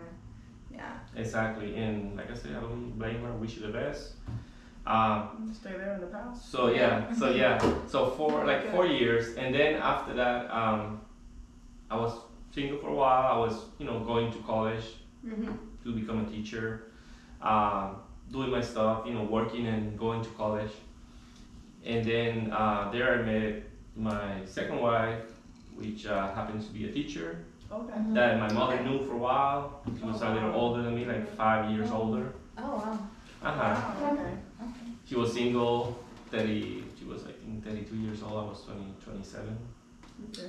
yeah 0.73 0.91
Exactly, 1.15 1.75
and 1.75 2.15
like 2.15 2.31
I 2.31 2.33
said, 2.33 2.55
I 2.55 2.61
don't 2.61 2.91
blame 2.97 3.21
her. 3.23 3.33
Wish 3.33 3.57
you 3.57 3.63
the 3.63 3.73
best. 3.73 4.13
Um, 4.87 5.53
Stay 5.53 5.71
there 5.71 5.93
in 5.93 6.01
the 6.01 6.07
past. 6.07 6.49
so 6.49 6.71
yeah, 6.71 7.13
so 7.13 7.29
yeah, 7.41 7.59
so 7.87 8.07
for 8.11 8.45
like 8.45 8.71
four 8.71 8.87
years, 8.87 9.35
and 9.35 9.53
then 9.53 9.75
after 9.75 10.13
that, 10.13 10.49
um, 10.49 11.01
I 11.89 11.97
was 11.97 12.13
single 12.53 12.77
for 12.79 12.89
a 12.89 12.95
while. 12.95 13.33
I 13.33 13.37
was, 13.37 13.65
you 13.77 13.85
know, 13.85 13.99
going 13.99 14.31
to 14.31 14.39
college 14.39 14.85
mm-hmm. 15.25 15.51
to 15.83 15.93
become 15.93 16.25
a 16.25 16.29
teacher, 16.29 16.87
um, 17.41 17.97
doing 18.31 18.49
my 18.49 18.61
stuff, 18.61 19.03
you 19.05 19.13
know, 19.13 19.23
working 19.23 19.67
and 19.67 19.99
going 19.99 20.23
to 20.23 20.29
college. 20.29 20.71
And 21.83 22.05
then 22.05 22.51
uh, 22.51 22.89
there 22.91 23.19
I 23.19 23.21
met 23.23 23.63
my 23.95 24.45
second 24.45 24.79
wife, 24.79 25.25
which 25.75 26.05
uh, 26.05 26.33
happens 26.33 26.67
to 26.67 26.73
be 26.73 26.87
a 26.87 26.91
teacher 26.91 27.45
Okay. 27.71 27.93
that 28.13 28.39
my 28.39 28.51
mother 28.51 28.83
knew 28.83 29.05
for 29.05 29.13
a 29.13 29.17
while. 29.17 29.81
She 29.97 30.03
was 30.03 30.21
a 30.21 30.29
little 30.29 30.53
older 30.53 30.81
than 30.83 30.95
me, 30.95 31.05
like 31.05 31.35
five 31.35 31.71
years 31.71 31.89
older. 31.91 32.33
Oh 32.57 32.75
wow. 32.75 32.99
Uh-huh. 33.43 33.93
Wow, 34.01 34.17
okay. 34.17 34.91
She 35.05 35.15
was 35.15 35.33
single, 35.33 35.97
30, 36.31 36.83
she 36.99 37.05
was 37.05 37.23
I 37.23 37.31
think 37.31 37.63
32 37.63 37.95
years 37.95 38.21
old, 38.23 38.33
I 38.33 38.49
was 38.49 38.61
20, 38.65 38.93
27. 39.03 39.57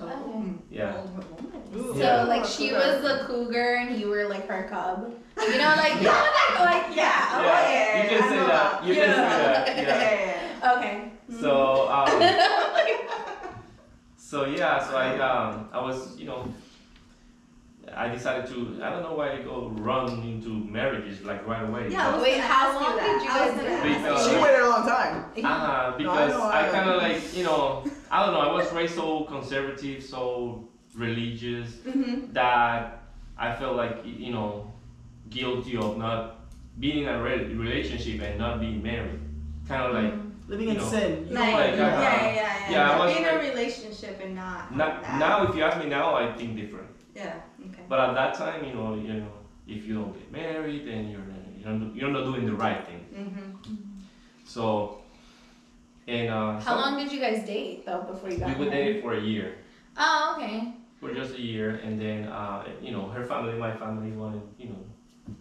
okay. 0.02 0.04
Okay. 0.04 0.52
Yeah. 0.70 0.98
old 0.98 1.14
woman 1.30 1.94
So 1.94 1.96
Yeah. 1.96 2.22
like 2.24 2.44
she 2.44 2.72
was 2.72 3.02
the 3.02 3.24
cougar 3.26 3.76
and 3.76 3.98
you 3.98 4.08
were 4.08 4.26
like 4.28 4.46
her 4.48 4.66
cub. 4.68 5.14
You 5.38 5.58
know, 5.58 5.74
like 5.76 5.94
you 5.96 6.02
know, 6.02 6.32
like, 6.40 6.60
like 6.70 6.96
yeah. 6.96 7.28
Oh, 7.32 7.42
yeah, 7.42 7.70
yeah, 7.70 8.02
you 8.02 8.08
can 8.10 8.22
I 8.22 8.28
say 8.28 8.36
that. 8.36 8.46
that. 8.46 8.84
You 8.84 8.94
can 8.94 9.04
say 9.04 9.16
Yeah. 9.16 9.38
that. 9.38 9.76
Yeah. 9.76 10.62
yeah 10.62 10.76
Okay. 10.76 11.12
So, 11.40 11.90
um, 11.90 12.22
so 14.16 14.44
yeah, 14.46 14.78
so 14.86 14.96
I, 14.96 15.18
um, 15.18 15.68
I 15.72 15.80
was, 15.80 16.18
you 16.18 16.26
know, 16.26 16.46
I 17.94 18.08
decided 18.08 18.46
to, 18.52 18.80
I 18.82 18.90
don't 18.90 19.02
know 19.02 19.14
why 19.14 19.32
I 19.32 19.42
go 19.42 19.68
run 19.76 20.22
into 20.22 20.48
marriages 20.64 21.22
like 21.22 21.46
right 21.46 21.62
away. 21.68 21.88
yeah 21.90 22.14
I 22.14 22.22
Wait, 22.22 22.40
how 22.40 22.72
long 22.74 22.96
did 22.98 23.22
you 23.22 23.28
guys 23.28 23.50
gonna 23.50 23.62
do 23.62 23.68
ask 23.68 23.82
that? 23.82 23.88
you 23.88 23.94
Because- 23.98 24.28
She 24.30 24.34
waited 24.36 24.60
a 24.60 24.68
long 24.68 24.86
time. 24.86 25.24
Uh-huh, 25.44 25.94
because 25.98 26.30
know, 26.32 26.42
I 26.42 26.68
I 26.68 26.70
kind 26.70 26.88
of 26.90 26.96
like, 27.02 27.36
you 27.36 27.44
know, 27.44 27.84
I 28.10 28.24
don't 28.24 28.34
know, 28.34 28.40
I 28.40 28.52
was 28.52 28.72
raised 28.72 28.94
so 28.94 29.24
conservative, 29.24 30.02
so 30.02 30.68
religious 30.94 31.68
Mhm. 31.86 32.32
that 32.32 33.02
I 33.38 33.54
felt 33.54 33.76
like, 33.76 33.96
you 34.04 34.32
know, 34.32 34.72
guilty 35.30 35.76
of 35.76 35.96
not 35.98 36.40
being 36.78 37.04
in 37.04 37.08
a 37.08 37.22
re- 37.22 37.44
relationship 37.54 38.20
and 38.22 38.38
not 38.38 38.60
being 38.60 38.82
married. 38.82 39.20
Kind 39.68 39.82
of 39.82 39.94
like, 39.94 40.14
Living 40.48 40.66
You 40.68 40.72
in 40.74 40.78
know, 40.78 40.84
sin. 40.84 41.26
You 41.28 41.34
Like, 41.34 41.54
like, 41.54 41.70
what? 41.72 41.80
uh-huh. 41.80 42.02
yeah, 42.02 42.24
yeah, 42.26 42.34
yeah, 42.34 42.70
Yeah, 42.72 42.90
I 42.90 42.98
was 43.06 43.16
in 43.16 43.24
a 43.24 43.38
relationship 43.38 44.20
and 44.24 44.34
not 44.34 44.74
now, 44.76 44.86
like 44.86 45.02
that. 45.02 45.18
now 45.18 45.34
if 45.48 45.56
you 45.56 45.62
ask 45.62 45.78
me 45.78 45.86
now, 45.88 46.14
I 46.14 46.32
think 46.32 46.56
different. 46.56 46.88
Yeah. 47.14 47.34
Okay. 47.68 47.81
But 47.92 48.00
at 48.08 48.14
that 48.14 48.32
time, 48.32 48.64
you 48.64 48.72
know, 48.72 48.94
you 48.94 49.12
know, 49.12 49.28
if 49.68 49.84
you 49.84 49.96
don't 49.96 50.14
get 50.14 50.32
married, 50.32 50.86
then 50.86 51.10
you're 51.10 51.20
you're 51.60 51.74
not, 51.78 51.94
you're 51.94 52.08
not 52.10 52.24
doing 52.24 52.46
the 52.46 52.54
right 52.54 52.82
thing. 52.86 53.04
Mm-hmm. 53.14 53.68
So, 54.46 55.02
and 56.08 56.30
uh, 56.30 56.58
How 56.60 56.76
long 56.76 56.96
did 56.96 57.12
you 57.12 57.20
guys 57.20 57.44
date 57.44 57.84
though 57.84 58.00
before 58.00 58.30
you 58.30 58.38
got 58.38 58.48
married? 58.48 58.60
we 58.60 58.70
dating 58.70 59.02
for 59.02 59.12
a 59.12 59.20
year, 59.20 59.58
Oh, 59.98 60.34
okay. 60.38 60.72
for 61.00 61.12
just 61.12 61.34
a 61.34 61.42
year, 61.42 61.82
and 61.84 62.00
then 62.00 62.28
uh, 62.28 62.64
you 62.80 62.92
know, 62.92 63.08
her 63.08 63.26
family, 63.26 63.58
my 63.58 63.76
family 63.76 64.12
wanted, 64.12 64.40
you 64.58 64.70
know, 64.70 65.34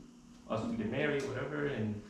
us 0.50 0.60
to 0.70 0.74
get 0.76 0.92
married, 0.92 1.24
whatever, 1.30 1.68
and 1.68 2.02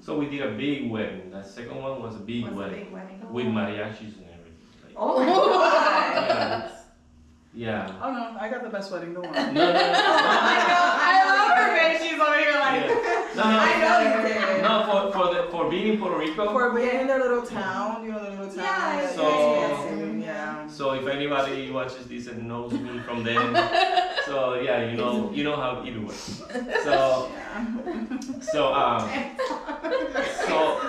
so 0.00 0.18
we 0.18 0.30
did 0.30 0.40
a 0.40 0.52
big 0.56 0.90
wedding. 0.90 1.30
That 1.30 1.46
second 1.46 1.76
one 1.82 2.00
was 2.00 2.16
a 2.16 2.20
big 2.20 2.44
Was 2.44 2.52
a 2.54 2.56
wedding 2.56 2.84
big 2.84 2.92
wedding. 2.94 3.20
with 3.30 3.44
mariachis 3.44 4.16
and 4.20 4.28
everything. 4.36 4.56
Like, 4.84 4.94
Oh 4.96 5.18
my 5.20 5.26
god. 5.26 6.70
Yeah, 7.56 7.86
yeah. 7.86 7.92
Oh 8.02 8.10
no, 8.12 8.36
I 8.38 8.48
got 8.48 8.62
the 8.62 8.68
best 8.70 8.92
wedding. 8.92 9.14
Don't 9.14 9.24
No, 9.24 9.30
worry. 9.30 9.52
no, 9.52 9.52
no, 9.52 9.72
no, 9.72 9.82
I 9.82 10.58
know. 10.70 10.84
I 11.10 11.14
love 11.26 11.50
her 11.58 11.68
face. 11.76 12.02
She's 12.02 12.20
over 12.20 12.38
here 12.38 12.52
like. 12.60 12.80
Yeah. 12.90 13.12
No, 13.36 13.42
no, 13.42 13.58
I 13.58 13.72
know 13.82 13.96
you 14.00 14.28
did. 14.28 14.62
No, 14.62 14.72
for 14.88 15.12
for 15.12 15.34
the 15.34 15.40
for 15.50 15.68
being 15.70 15.88
in 15.92 15.98
Puerto 16.00 16.16
Rico. 16.18 16.52
For 16.52 16.70
being 16.70 17.00
in 17.02 17.06
their 17.06 17.18
little 17.20 17.42
town, 17.44 18.02
you 18.04 18.10
know, 18.12 18.24
the 18.24 18.30
little 18.30 18.46
town. 18.46 18.64
Yeah, 18.64 19.00
that- 19.02 19.14
So- 19.14 19.60
that's 19.60 20.24
yeah. 20.24 20.66
So 20.68 20.92
if 20.92 21.06
anybody 21.06 21.70
watches 21.70 22.06
this 22.06 22.28
and 22.28 22.48
knows 22.48 22.72
me 22.72 22.98
from 23.00 23.22
then, 23.24 23.52
So 24.26 24.54
yeah, 24.66 24.88
you 24.90 24.96
know, 24.96 25.30
you 25.36 25.44
know 25.44 25.56
how 25.56 25.82
it 25.84 25.94
works. 26.02 26.42
So, 26.82 27.30
so 28.52 28.72
um, 28.72 29.02
so 30.48 30.80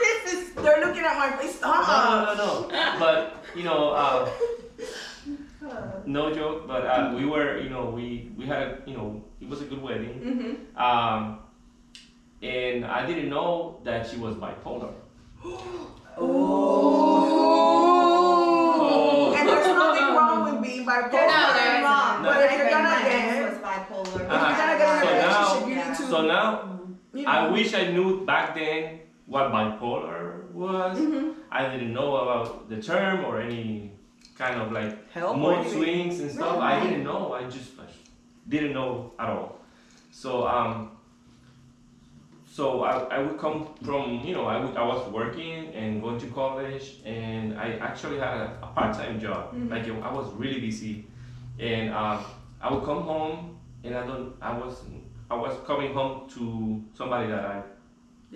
this 0.00 0.32
is. 0.34 0.40
They're 0.54 0.80
looking 0.84 1.04
at 1.04 1.16
my 1.18 1.30
face. 1.38 1.60
no, 1.62 1.68
Uh-uh. 1.72 2.34
no, 2.36 2.44
no, 2.44 2.68
no. 2.68 2.98
But 2.98 3.44
you 3.54 3.62
know, 3.64 3.90
uh, 3.90 4.28
no 6.06 6.32
joke. 6.34 6.66
But 6.66 6.86
uh, 6.86 7.12
we 7.16 7.24
were, 7.26 7.58
you 7.58 7.68
know, 7.70 7.86
we 7.90 8.30
we 8.36 8.46
had, 8.46 8.62
a, 8.62 8.78
you 8.86 8.96
know, 8.96 9.22
it 9.40 9.48
was 9.48 9.60
a 9.62 9.64
good 9.64 9.82
wedding. 9.82 10.20
Mm-hmm. 10.20 10.76
Um, 10.80 11.38
and 12.42 12.84
I 12.84 13.06
didn't 13.06 13.28
know 13.30 13.80
that 13.84 14.06
she 14.08 14.16
was 14.16 14.34
bipolar. 14.36 14.92
Oh. 17.56 19.34
And 19.36 19.48
there's 19.48 19.66
nothing 19.66 20.14
wrong 20.14 20.44
with 20.52 20.62
being 20.62 20.86
bipolar. 20.86 21.10
No, 21.12 21.52
there 21.54 21.70
isn't. 21.72 21.82
wrong. 21.82 22.22
No. 22.22 22.28
But 22.30 22.44
if 22.44 22.50
you're 22.56 22.70
gonna 22.70 23.02
get, 23.02 23.50
was 23.50 23.58
bipolar. 23.58 24.14
if 24.20 24.30
Uh-huh. 24.30 24.46
you're 24.48 24.60
gonna 24.62 24.78
get 24.78 24.88
in 24.94 24.94
a 24.94 25.00
So 25.02 25.10
now- 25.10 25.18
relationship, 25.42 25.68
you 25.68 25.74
need 25.74 25.96
to. 25.96 26.02
So 26.08 26.18
now 26.26 26.44
you 27.14 27.22
know, 27.22 27.28
I 27.30 27.48
wish 27.50 27.74
I 27.74 27.84
knew 27.90 28.24
back 28.24 28.54
then 28.54 29.00
what 29.26 29.50
bipolar 29.50 30.50
was. 30.52 30.98
Mm-hmm. 30.98 31.40
I 31.50 31.68
didn't 31.70 31.92
know 31.92 32.16
about 32.16 32.68
the 32.68 32.80
term 32.80 33.24
or 33.24 33.40
any 33.40 33.92
kind 34.36 34.60
of 34.60 34.72
like 34.72 35.10
help 35.12 35.36
or 35.36 35.56
mood 35.62 35.70
swings 35.72 36.20
and 36.20 36.30
stuff. 36.30 36.58
I 36.58 36.82
didn't 36.82 37.04
know. 37.04 37.32
I 37.32 37.44
just 37.44 37.78
like, 37.78 37.88
didn't 38.48 38.72
know 38.72 39.12
at 39.18 39.28
all. 39.28 39.58
So 40.10 40.46
um, 40.46 40.90
so 42.46 42.84
I, 42.84 42.98
I 43.16 43.18
would 43.22 43.38
come 43.38 43.68
from 43.84 44.20
you 44.24 44.34
know 44.34 44.44
I, 44.46 44.60
would, 44.64 44.76
I 44.76 44.84
was 44.84 45.08
working 45.12 45.74
and 45.74 46.00
going 46.02 46.18
to 46.20 46.26
college 46.28 47.00
and 47.04 47.58
I 47.58 47.72
actually 47.80 48.18
had 48.18 48.36
a, 48.36 48.58
a 48.62 48.66
part 48.68 48.94
time 48.96 49.20
job. 49.20 49.54
Like 49.68 49.88
I 49.88 50.12
was 50.12 50.32
really 50.34 50.60
busy, 50.60 51.06
and 51.58 51.92
um, 51.92 52.24
I 52.60 52.72
would 52.72 52.84
come 52.84 53.02
home 53.02 53.58
and 53.82 53.94
I 53.96 54.06
don't 54.06 54.34
I 54.40 54.56
was 54.56 54.82
I 55.30 55.34
was 55.34 55.56
coming 55.66 55.92
home 55.94 56.28
to 56.30 56.82
somebody 56.96 57.28
that 57.28 57.44
I 57.44 57.62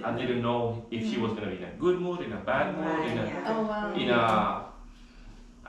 I 0.04 0.12
didn't 0.16 0.42
know 0.42 0.86
if 0.90 1.04
she 1.10 1.18
was 1.18 1.32
gonna 1.32 1.50
be 1.50 1.56
in 1.56 1.64
a 1.64 1.72
good 1.78 2.00
mood, 2.00 2.20
in 2.20 2.32
a 2.32 2.36
bad 2.40 2.76
mood, 2.76 3.10
in 3.10 3.18
a 3.18 3.22
Right, 3.24 3.44
Oh 3.46 3.62
wow. 3.62 3.94
in 3.94 4.10
a 4.10 4.67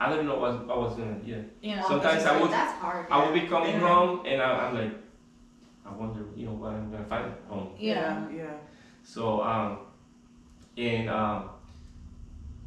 I 0.00 0.08
don't 0.08 0.24
know 0.26 0.38
what 0.38 0.52
I 0.74 0.78
was 0.78 0.96
gonna 0.96 1.20
yeah. 1.24 1.36
You 1.60 1.76
know. 1.76 1.86
Sometimes 1.86 2.24
I 2.24 2.40
would 2.40 2.50
That's 2.50 2.72
hard. 2.72 3.06
I 3.10 3.22
would 3.22 3.34
be 3.34 3.46
coming 3.46 3.74
Yeah. 3.74 3.86
home 3.86 4.22
and 4.24 4.40
I, 4.40 4.66
I'm 4.66 4.74
like 4.74 4.94
I 5.84 5.90
wonder 5.92 6.24
you 6.34 6.46
know 6.46 6.52
what 6.52 6.72
I'm 6.72 6.90
gonna 6.90 7.04
find 7.04 7.26
at 7.26 7.38
home. 7.46 7.74
Yeah. 7.78 8.26
Yeah. 8.30 8.36
yeah. 8.36 8.52
So 9.02 9.42
um 9.42 9.80
and 10.78 11.10
um 11.10 11.50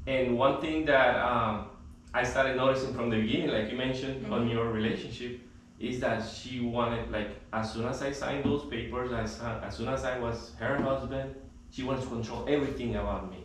and 0.05 0.37
one 0.37 0.61
thing 0.61 0.85
that 0.85 1.19
um 1.25 1.69
I 2.13 2.23
started 2.23 2.55
noticing 2.55 2.93
from 2.93 3.09
the 3.09 3.19
beginning, 3.19 3.49
like 3.49 3.71
you 3.71 3.77
mentioned 3.77 4.31
on 4.31 4.47
your 4.47 4.71
relationship, 4.71 5.39
is 5.79 5.99
that 6.01 6.23
she 6.23 6.59
wanted 6.59 7.09
like 7.09 7.31
as 7.51 7.73
soon 7.73 7.85
as 7.85 8.03
I 8.03 8.11
signed 8.11 8.43
those 8.45 8.63
papers, 8.65 9.11
as, 9.11 9.39
as 9.41 9.75
soon 9.75 9.87
as 9.89 10.03
I 10.05 10.19
was 10.19 10.51
her 10.59 10.79
husband, 10.79 11.33
she 11.71 11.81
wanted 11.81 12.03
to 12.03 12.09
control 12.09 12.45
everything 12.47 12.95
about 12.95 13.31
me. 13.31 13.43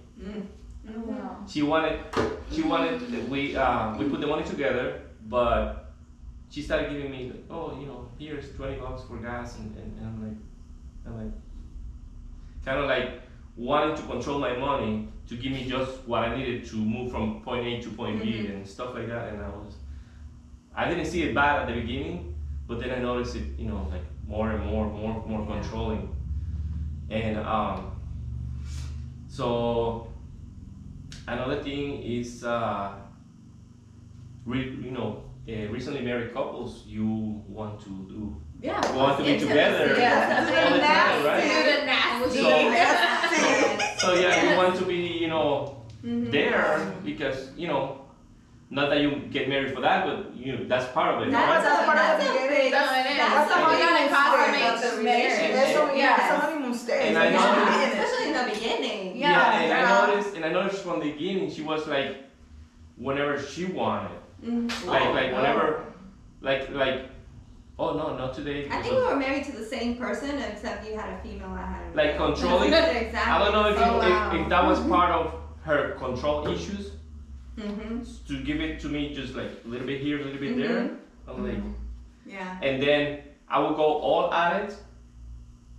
Oh 0.91 1.01
wow. 1.01 1.45
She 1.47 1.63
wanted, 1.63 2.01
she 2.51 2.63
wanted 2.63 3.31
we 3.31 3.57
uh, 3.57 3.97
we 3.97 4.09
put 4.09 4.21
the 4.21 4.27
money 4.27 4.45
together, 4.45 5.03
but 5.29 5.93
she 6.51 6.63
started 6.63 6.91
giving 6.91 7.11
me 7.11 7.31
like, 7.31 7.45
oh, 7.51 7.79
you 7.79 7.87
know, 7.87 8.09
here's 8.19 8.55
twenty 8.55 8.77
bucks 8.77 9.03
for 9.03 9.19
gas, 9.19 9.59
and, 9.59 9.77
and, 9.77 9.99
and 9.99 10.07
I'm 10.07 10.23
like, 10.23 10.39
I'm 11.07 11.17
like, 11.25 11.35
kind 12.65 12.79
of 12.79 12.87
like 12.87 13.23
wanting 13.57 13.97
to 13.97 14.03
control 14.03 14.39
my 14.39 14.57
money 14.57 15.09
to 15.29 15.37
give 15.37 15.53
me 15.53 15.69
just 15.69 16.07
what 16.07 16.23
I 16.23 16.35
needed 16.37 16.65
to 16.67 16.77
move 16.77 17.11
from 17.11 17.43
point 17.43 17.67
A 17.67 17.81
to 17.83 17.91
point 17.91 18.23
B 18.23 18.47
and 18.47 18.67
stuff 18.67 18.95
like 18.95 19.09
that, 19.09 19.33
and 19.33 19.43
I 19.43 19.49
was, 19.49 19.75
I 20.75 20.89
didn't 20.89 21.07
see 21.07 21.23
it 21.25 21.35
bad 21.35 21.63
at 21.63 21.69
the 21.69 21.81
beginning, 21.81 22.35
but 22.67 22.81
then 22.81 22.91
I 22.91 22.99
noticed 22.99 23.37
it, 23.37 23.45
you 23.59 23.69
know, 23.69 23.87
like 23.91 24.05
more 24.27 24.53
and 24.53 24.65
more, 24.65 24.87
more, 24.87 25.23
more 25.27 25.47
controlling, 25.47 26.15
and 27.11 27.37
um, 27.39 27.91
so 29.29 30.09
another 31.29 31.63
thing 31.63 32.03
is 32.03 32.45
uh, 32.45 32.93
re, 34.47 34.61
you 34.83 34.91
know 34.91 35.23
uh, 35.49 35.69
recently 35.73 36.01
married 36.03 36.33
couples 36.35 36.85
you 36.87 37.07
want 37.49 37.81
to 37.81 37.91
do 38.15 38.37
Yeah. 38.61 38.81
want 38.97 39.19
to 39.19 39.25
be 39.25 39.31
Intimacy. 39.35 39.49
together 39.49 39.87
Yeah. 39.99 40.39
all 40.39 40.73
the 40.75 40.81
time 40.81 41.25
right 41.25 41.45
The 41.69 41.87
nasty. 41.87 42.43
So- 43.99 44.09
so 44.09 44.15
yeah 44.21 44.51
you 44.51 44.57
want 44.57 44.77
to 44.81 44.85
be 44.85 44.97
you 45.23 45.29
know 45.29 45.77
Mhm. 46.05 46.31
there 46.31 46.93
because 47.05 47.39
you 47.57 47.67
know 47.69 47.83
not 48.71 48.89
that 48.91 49.01
you 49.01 49.11
get 49.37 49.49
married 49.49 49.73
for 49.75 49.81
that 49.81 49.99
but 50.07 50.17
you 50.37 50.53
know 50.53 50.65
that's 50.69 50.87
part 50.93 51.11
of 51.15 51.23
it 51.23 51.31
No, 51.33 51.39
right? 51.39 51.63
that's 51.63 51.85
part 51.89 51.99
of 51.99 52.05
that's 52.05 52.25
the 52.25 52.31
a 52.31 52.33
beginning. 52.33 52.71
big- 52.71 52.73
No, 52.73 52.83
it 53.01 53.07
is. 53.13 53.17
That's 53.19 53.51
a 53.51 53.59
You 53.59 53.65
gotta 53.65 53.75
honeymoon 53.75 54.09
consummate 54.15 54.79
stage. 54.79 54.97
the 54.97 55.03
marriage. 55.03 55.55
Eso, 55.69 55.83
yeah, 55.89 55.97
Yeah. 55.97 56.41
It's 56.71 56.83
a 56.83 56.85
stage. 56.85 57.03
And 57.07 57.15
like, 57.15 57.33
I 57.35 57.85
it's 57.87 57.95
know- 57.97 58.03
Especially 58.03 58.27
in 58.29 58.35
the 58.41 58.55
beginning. 58.55 59.17
Yeah. 59.17 59.31
yeah 59.31 59.61
and 59.61 59.69
yeah. 59.71 59.99
I 60.03 60.07
noticed 60.07 60.37
and 60.37 60.45
I 60.45 60.53
noticed 60.53 60.83
from 60.83 61.01
the 61.01 61.11
beginning 61.13 61.51
she 61.51 61.63
was 61.63 61.87
like 61.87 62.17
whenever 62.97 63.41
she 63.41 63.65
wanted 63.67 64.11
Mhm. 64.45 64.87
like 64.87 65.09
like 65.19 65.33
whenever 65.33 65.85
like 66.41 66.71
like 66.71 66.99
oh 67.79 67.91
no 67.97 68.17
not 68.17 68.35
today 68.35 68.67
I 68.67 68.71
think 68.71 68.85
because- 68.85 68.91
we 68.91 69.07
were 69.09 69.17
married 69.17 69.45
to 69.47 69.53
the 69.53 69.65
same 69.65 69.97
person, 69.97 70.39
except 70.39 70.87
you 70.87 70.97
had 70.97 71.11
a 71.15 71.19
female, 71.23 71.51
I 71.51 71.67
had 71.75 71.83
a 71.93 71.97
Like 71.97 72.19
male. 72.19 72.27
controlling- 72.33 72.73
exactly. 73.05 73.33
I 73.35 73.39
don't 73.39 73.53
know 73.53 73.69
if, 73.69 73.79
Oh, 73.79 74.01
it, 74.01 74.11
wow. 74.11 74.31
if, 74.35 74.41
if 74.43 74.49
that 74.49 74.65
was 74.65 74.79
part 74.95 75.11
of 75.13 75.35
her 75.63 75.95
control 75.99 76.47
issues 76.49 76.93
Mm-hmm. 77.59 78.05
to 78.29 78.43
give 78.45 78.61
it 78.61 78.79
to 78.83 78.89
me 78.89 79.13
just 79.13 79.35
like 79.35 79.51
a 79.65 79.69
little 79.69 79.87
bit 79.87 80.01
here, 80.01 80.21
a 80.21 80.25
little 80.25 80.39
bit 80.39 80.57
there. 80.57 80.91
I'm 81.27 81.43
like, 81.45 81.59
Yeah. 82.25 82.57
and 82.63 82.81
then 82.81 83.19
I 83.49 83.59
would 83.59 83.75
go 83.75 83.83
all 84.09 84.33
at 84.33 84.63
it, 84.63 84.77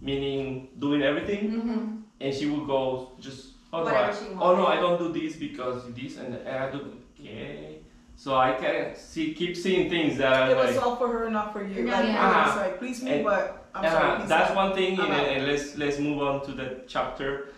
meaning 0.01 0.69
doing 0.79 1.01
everything, 1.03 1.51
Mm-hmm. 1.51 1.95
and 2.21 2.33
she 2.33 2.45
would 2.49 2.67
go 2.67 3.11
just 3.19 3.53
oh 3.73 3.79
no, 3.79 3.85
Whatever 3.85 4.11
I, 4.11 4.27
oh 4.41 4.55
no. 4.55 4.65
I 4.67 4.75
don't 4.75 4.97
do 4.99 5.11
this 5.11 5.35
because 5.35 5.91
this 5.93 6.17
and, 6.17 6.35
and 6.35 6.57
I 6.63 6.71
do 6.71 6.93
okay. 7.19 7.79
So 8.15 8.35
I 8.35 8.51
can 8.53 8.95
see 8.95 9.33
keep 9.33 9.55
seeing 9.55 9.89
things 9.89 10.17
that 10.17 10.51
It 10.51 10.57
was 10.57 10.75
like. 10.75 10.85
all 10.85 10.95
for 10.97 11.07
her, 11.07 11.29
not 11.29 11.53
for 11.53 11.63
you. 11.65 11.85
Yeah. 11.85 11.99
Like, 11.99 12.05
Yeah. 12.05 12.47
it's 12.47 12.57
like, 12.57 12.79
please 12.79 13.01
me, 13.03 13.11
And- 13.11 13.23
but 13.23 13.69
I'm 13.73 13.85
uh, 13.85 13.89
sorry. 13.91 14.15
please 14.19 14.29
that's 14.29 14.49
not. 14.53 14.55
one 14.63 14.73
thing, 14.75 14.99
and, 14.99 15.13
I'm 15.13 15.25
and 15.25 15.47
let's 15.47 15.77
let's 15.77 15.99
move 15.99 16.21
on 16.21 16.43
to 16.45 16.51
the 16.51 16.81
chapter. 16.87 17.49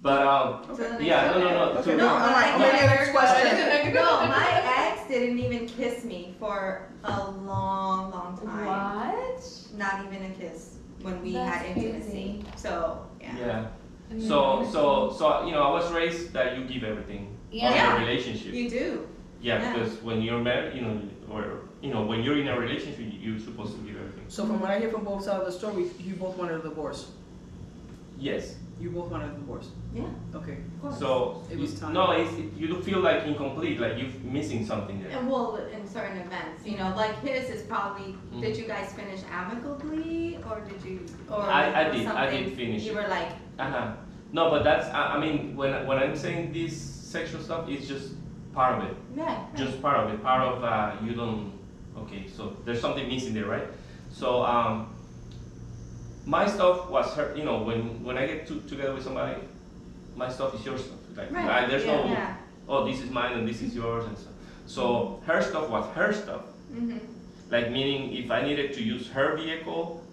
But 0.00 0.22
um, 0.26 0.62
So 0.76 0.82
the 0.82 0.88
next 0.90 1.02
yeah, 1.04 1.30
no, 1.32 1.38
no, 1.40 1.50
no. 1.74 1.80
Okay, 1.80 1.96
no, 2.02 2.08
I'm 2.08 2.32
like, 2.32 2.54
I'm 2.54 2.60
gonna 2.60 2.86
next 2.86 3.10
question. 3.10 3.94
No, 3.94 4.26
my 4.26 4.46
ex 4.78 5.08
didn't 5.08 5.38
even 5.40 5.66
kiss 5.66 6.04
me 6.04 6.34
for 6.38 6.86
a 7.04 7.30
long, 7.30 8.10
long 8.12 8.38
time. 8.38 8.66
What? 8.66 9.42
Not 9.76 10.06
even 10.06 10.30
a 10.30 10.34
kiss 10.34 10.77
when 11.02 11.22
we 11.22 11.32
That's 11.32 11.56
had 11.56 11.76
intimacy. 11.76 12.44
So 12.56 13.06
yeah. 13.20 13.38
Yeah. 13.38 13.66
So 14.18 14.64
so 14.72 15.10
so 15.18 15.44
you 15.46 15.52
know 15.52 15.62
I 15.62 15.70
was 15.72 15.92
raised 15.92 16.32
that 16.32 16.56
you 16.58 16.64
give 16.64 16.82
everything 16.84 17.36
Yeah. 17.50 17.68
on 17.68 17.74
Yeah. 17.74 17.96
a 17.96 18.00
relationship. 18.06 18.52
You 18.54 18.70
do. 18.70 19.08
Yeah, 19.40 19.62
Yeah. 19.62 19.72
because 19.72 20.02
when 20.02 20.20
you're 20.22 20.40
married, 20.42 20.74
you 20.76 20.82
know, 20.82 21.00
or 21.30 21.44
you 21.82 21.90
know 21.92 22.02
when 22.10 22.22
you're 22.24 22.38
in 22.38 22.48
a 22.48 22.58
relationship, 22.58 23.04
you're 23.24 23.38
supposed 23.38 23.72
to 23.76 23.80
give 23.86 23.96
everything. 23.96 24.24
So 24.28 24.46
from 24.46 24.60
what 24.60 24.70
I 24.70 24.78
hear 24.80 24.90
from 24.90 25.04
both 25.04 25.22
sides 25.24 25.40
of 25.40 25.46
the 25.46 25.52
story, 25.52 25.84
you 26.00 26.14
both 26.14 26.36
wanted 26.36 26.56
a 26.60 26.62
divorce. 26.62 27.12
Yes. 28.18 28.56
You 28.80 28.90
both 28.90 29.10
wanted 29.10 29.30
a 29.30 29.34
divorce. 29.34 29.68
Yeah. 29.94 30.04
Okay. 30.34 30.58
Of 30.76 30.82
course. 30.82 30.98
So 30.98 31.42
It 31.50 31.58
was 31.58 31.78
time. 31.80 31.92
no, 31.94 32.12
it's, 32.12 32.32
you 32.56 32.68
do 32.68 32.80
feel 32.80 33.00
like 33.00 33.24
incomplete, 33.24 33.80
like 33.80 33.98
you're 33.98 34.10
missing 34.22 34.64
something 34.64 35.02
there. 35.02 35.10
And 35.18 35.28
well, 35.30 35.56
in 35.56 35.86
certain 35.98 36.18
events, 36.18 36.66
you 36.66 36.76
know, 36.76 36.92
like 36.96 37.14
his 37.20 37.50
is 37.50 37.62
probably. 37.62 38.14
Mhm. 38.32 38.40
Did 38.40 38.56
you 38.56 38.66
guys 38.66 38.92
finish 38.92 39.20
amicably, 39.40 40.38
or 40.48 40.60
did 40.68 40.80
you? 40.88 40.96
Or 41.30 41.42
I- 41.42 41.80
I 41.80 41.84
did. 41.90 42.06
I 42.06 42.26
did 42.30 42.56
finish 42.56 42.82
You 42.84 42.94
were 42.94 43.08
like, 43.08 43.30
Uh-huh. 43.58 43.92
No, 44.32 44.50
but 44.50 44.62
that's 44.62 44.86
I, 44.94 45.02
I 45.14 45.18
mean 45.24 45.56
when 45.56 45.72
when 45.88 45.98
I'm 45.98 46.14
saying 46.24 46.52
this 46.52 46.74
sexual 47.16 47.40
stuff, 47.48 47.68
it's 47.68 47.86
just 47.88 48.06
part 48.58 48.72
of 48.78 48.84
it. 48.90 48.96
yeah. 49.16 49.46
just 49.62 49.80
part 49.82 49.96
of 50.02 50.12
it. 50.14 50.22
Part 50.22 50.42
of 50.50 50.64
uh, 50.72 50.92
you 51.04 51.14
don't. 51.14 51.52
Okay, 52.02 52.22
so 52.36 52.42
there's 52.64 52.80
something 52.80 53.08
missing 53.08 53.34
there, 53.34 53.46
right? 53.56 53.66
So 54.20 54.44
um, 54.54 54.74
my 56.26 56.44
stuff 56.46 56.88
was 56.90 57.14
her. 57.16 57.26
You 57.38 57.44
know, 57.48 57.58
when 57.68 57.80
when 58.06 58.16
I 58.18 58.26
get 58.26 58.46
to, 58.48 58.60
together 58.72 58.94
with 58.94 59.04
somebody, 59.08 59.36
my 60.16 60.28
stuff 60.36 60.54
is 60.54 60.64
your 60.64 60.78
stuff. 60.78 61.00
Like 61.16 61.32
Right. 61.32 61.50
I, 61.64 61.66
there's 61.66 61.86
no. 61.86 62.04
Yeah. 62.04 62.36
Oh, 62.68 62.84
this 62.88 63.00
is 63.00 63.10
mine 63.10 63.32
and 63.38 63.48
this 63.48 63.60
is 63.62 63.74
yours 63.74 64.04
and 64.04 64.16
stuff. 64.16 64.34
So 64.68 65.22
her 65.26 65.40
stuff 65.42 65.70
was 65.70 65.86
her 65.94 66.12
stuff. 66.12 66.42
Mm-hmm. 66.72 66.98
Like 67.50 67.70
meaning, 67.72 68.12
if 68.14 68.30
I 68.30 68.42
needed 68.42 68.74
to 68.74 68.82
use 68.82 69.08
her 69.08 69.34
vehicle, 69.36 70.04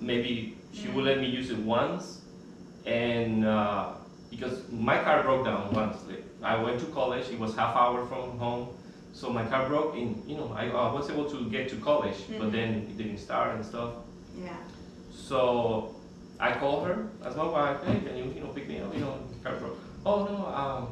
maybe 0.00 0.56
she 0.72 0.88
would 0.88 1.04
let 1.04 1.18
me 1.18 1.26
use 1.26 1.50
it 1.50 1.58
once, 1.58 2.20
and 2.86 3.44
uh, 3.44 3.94
because 4.30 4.62
my 4.70 4.98
car 5.02 5.22
broke 5.24 5.44
down 5.44 5.72
once. 5.72 5.96
Like, 6.08 6.22
I 6.42 6.56
went 6.62 6.78
to 6.80 6.86
college. 6.86 7.28
It 7.30 7.38
was 7.40 7.56
half 7.56 7.74
hour 7.74 8.06
from 8.06 8.38
home, 8.38 8.68
so 9.12 9.28
my 9.30 9.44
car 9.44 9.68
broke. 9.68 9.96
In 9.96 10.22
you 10.24 10.36
know, 10.36 10.54
I, 10.56 10.68
I 10.68 10.92
was 10.92 11.10
able 11.10 11.28
to 11.30 11.50
get 11.50 11.68
to 11.70 11.76
college, 11.76 12.18
but 12.38 12.48
Mhm. 12.48 12.52
then 12.52 12.68
it 12.90 12.96
didn't 12.96 13.18
start 13.18 13.56
and 13.56 13.64
stuff. 13.64 13.90
Yeah. 14.38 14.56
So 15.10 15.96
I 16.38 16.52
called 16.52 16.86
her 16.86 17.08
as 17.24 17.34
my 17.34 17.46
wife. 17.46 17.78
Hey, 17.84 17.98
can 18.06 18.16
you 18.16 18.26
you 18.36 18.40
know 18.40 18.48
pick 18.54 18.68
me 18.68 18.78
up? 18.78 18.94
You 18.94 19.00
know, 19.00 19.18
car 19.42 19.56
broke. 19.56 19.78
Oh 20.06 20.18
no, 20.30 20.36
um, 20.62 20.82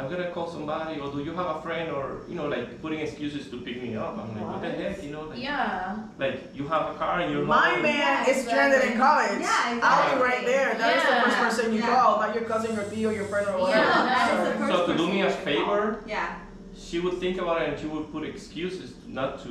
I'm 0.00 0.08
gonna 0.10 0.30
call 0.30 0.48
somebody, 0.48 0.98
or 0.98 1.12
do 1.12 1.22
you 1.22 1.34
have 1.34 1.56
a 1.56 1.60
friend, 1.60 1.90
or 1.92 2.22
you 2.26 2.34
know, 2.34 2.48
like 2.48 2.80
putting 2.80 3.00
excuses 3.00 3.50
to 3.50 3.60
pick 3.60 3.82
me 3.82 3.96
up. 3.96 4.16
I'm 4.16 4.32
like, 4.34 4.46
what 4.48 4.62
the 4.62 4.68
What? 4.68 4.78
heck, 4.78 5.04
you 5.04 5.10
know, 5.10 5.24
like, 5.28 5.38
Yeah. 5.38 5.96
like 6.18 6.38
you 6.54 6.66
have 6.68 6.94
a 6.94 6.94
car 6.94 7.20
and 7.20 7.30
you're 7.30 7.44
My 7.44 7.76
man 7.76 8.24
Yeah, 8.24 8.30
is 8.30 8.46
stranded 8.46 8.82
in 8.90 8.96
college. 8.96 9.40
Yeah, 9.42 9.78
I'll 9.82 10.16
be 10.16 10.22
right 10.22 10.44
there. 10.46 10.72
That 10.78 10.96
is 10.96 11.02
the 11.02 11.16
first 11.24 11.36
person 11.44 11.74
you 11.74 11.80
Yeah. 11.80 11.94
call, 11.94 12.18
not 12.18 12.34
your 12.34 12.44
cousin, 12.44 12.74
your 12.74 12.84
tío, 12.84 13.14
your 13.14 13.26
friend, 13.26 13.46
or 13.48 13.58
whatever. 13.60 13.84
Yeah, 13.84 14.04
that 14.14 14.32
is 14.32 14.38
the 14.48 14.52
So- 14.52 14.58
first 14.58 14.72
So 14.72 14.86
to 14.86 14.96
do 14.96 15.06
me 15.06 15.20
a 15.20 15.28
you 15.28 15.34
call. 15.34 15.44
favor, 15.44 15.98
Yeah. 16.06 16.36
she 16.74 16.98
would 17.00 17.18
think 17.20 17.36
about 17.38 17.60
it 17.60 17.68
and 17.68 17.78
she 17.78 17.86
would 17.86 18.10
put 18.10 18.24
excuses 18.24 18.94
not 19.06 19.42
to, 19.42 19.50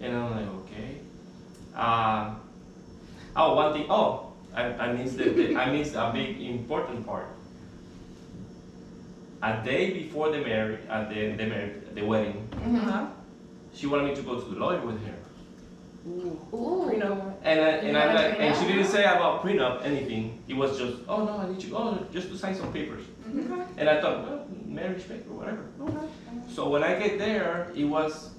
and 0.00 0.16
I'm 0.16 0.30
like, 0.34 0.48
okay. 0.62 0.88
Uh, 1.76 2.34
oh, 3.36 3.54
one 3.54 3.72
thing. 3.74 3.86
Oh, 3.88 4.32
I, 4.52 4.64
I 4.84 4.92
missed 4.92 5.16
the, 5.16 5.30
the 5.30 5.54
I 5.54 5.70
missed 5.70 5.94
a 5.94 6.10
big 6.12 6.40
important 6.40 7.06
part. 7.06 7.26
A 9.42 9.62
day 9.64 9.90
before 9.90 10.30
the 10.30 10.38
marriage, 10.38 10.80
at 10.88 11.08
the 11.08 11.32
the 11.36 11.46
marriage, 11.46 11.74
the 11.94 12.02
wedding, 12.02 12.46
Uh-huh. 12.52 13.06
she 13.74 13.86
wanted 13.86 14.08
me 14.10 14.14
to 14.16 14.22
go 14.22 14.38
to 14.38 14.46
the 14.52 14.58
lawyer 14.58 14.80
with 14.84 15.00
her. 15.06 15.14
Ooh. 16.08 16.38
Ooh. 16.52 16.90
Prenup. 16.90 17.34
And 17.42 17.60
I, 17.60 17.68
and 17.86 17.96
I'm 17.96 18.14
like, 18.14 18.34
and 18.38 18.56
she 18.56 18.66
didn't 18.72 18.88
say 18.88 19.04
about 19.04 19.42
prenup 19.42 19.82
anything. 19.84 20.42
It 20.48 20.54
was 20.54 20.78
just, 20.78 20.96
oh 21.08 21.24
no, 21.24 21.38
I 21.38 21.48
need 21.50 21.62
you, 21.62 21.74
oh, 21.76 22.06
just 22.12 22.28
to 22.30 22.36
sign 22.36 22.54
some 22.54 22.72
papers. 22.72 23.04
Okay. 23.28 23.62
And 23.78 23.88
I 23.88 24.00
thought, 24.00 24.24
well, 24.28 24.46
marriage 24.66 25.08
paper, 25.08 25.32
whatever. 25.32 25.64
Okay. 25.80 26.06
So 26.54 26.68
when 26.68 26.82
I 26.82 26.98
get 26.98 27.18
there, 27.18 27.70
it 27.74 27.84
was 27.84 28.30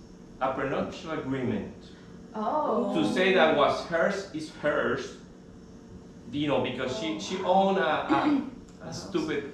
a 0.41 0.53
prenuptial 0.53 1.11
agreement 1.11 1.73
Oh. 2.35 2.93
to 2.95 3.11
say 3.13 3.33
that 3.33 3.57
what's 3.57 3.81
hers 3.85 4.29
is 4.33 4.51
hers. 4.61 5.17
You 6.31 6.47
know, 6.47 6.61
because 6.61 6.97
she 6.99 7.19
she 7.19 7.37
owned 7.43 7.77
a, 7.77 7.91
a, 8.13 8.41
a 8.89 8.93
stupid 9.03 9.51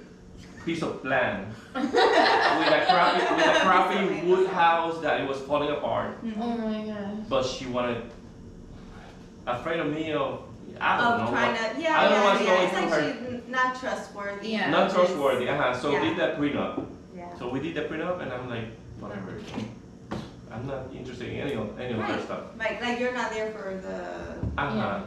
piece 0.64 0.82
of 0.82 1.04
land 1.04 1.54
with 1.74 1.84
a 1.84 2.84
crappy 2.88 3.34
with 3.36 3.46
a 3.56 3.60
crappy 3.60 4.22
wood 4.26 4.48
house 4.48 5.00
that 5.00 5.20
it 5.20 5.28
was 5.28 5.38
falling 5.40 5.70
apart. 5.70 6.18
Oh 6.40 6.56
my 6.58 6.86
gosh. 6.86 7.26
But 7.28 7.44
she 7.46 7.66
wanted, 7.66 8.02
afraid 9.46 9.80
of 9.80 9.86
me 9.92 10.12
of 10.12 10.42
I 10.80 10.96
don't 10.98 11.06
Of 11.12 11.20
know. 11.24 11.30
trying 11.30 11.54
what- 11.56 11.74
to, 11.76 11.82
yeah, 11.82 11.98
I 11.98 12.02
don't 12.04 12.12
know 12.12 12.16
yeah, 12.18 12.24
what's 12.24 12.40
yeah. 12.40 12.46
going 12.46 12.62
It's 12.68 12.72
through 12.72 12.88
her. 12.90 13.10
actually 13.10 13.36
n- 13.36 13.42
not 13.48 13.80
trustworthy. 13.80 14.48
Yeah. 14.50 14.70
Not 14.70 14.90
trustworthy. 14.92 15.48
Uh-huh. 15.48 15.74
So 15.74 15.90
Yeah. 15.90 16.00
did 16.04 16.16
that 16.18 16.38
prenup. 16.38 16.86
Yeah. 17.16 17.36
So 17.38 17.48
we 17.48 17.60
did 17.60 17.74
the 17.74 17.82
prenup, 17.82 18.20
and 18.22 18.32
I'm 18.32 18.48
like, 18.48 18.66
whatever. 19.00 19.40
I'm 20.52 20.66
not 20.66 20.86
interested 20.94 21.28
in 21.30 21.40
any 21.40 21.54
of 21.54 21.78
any 21.80 21.94
of 21.94 22.00
her 22.00 22.12
Right. 22.12 22.22
stuff. 22.22 22.40
Like, 22.58 22.80
like 22.80 23.00
you're 23.00 23.12
not 23.12 23.30
there 23.32 23.50
for 23.50 23.74
the, 23.80 24.60
Uh 24.60 24.70
huh. 24.70 25.00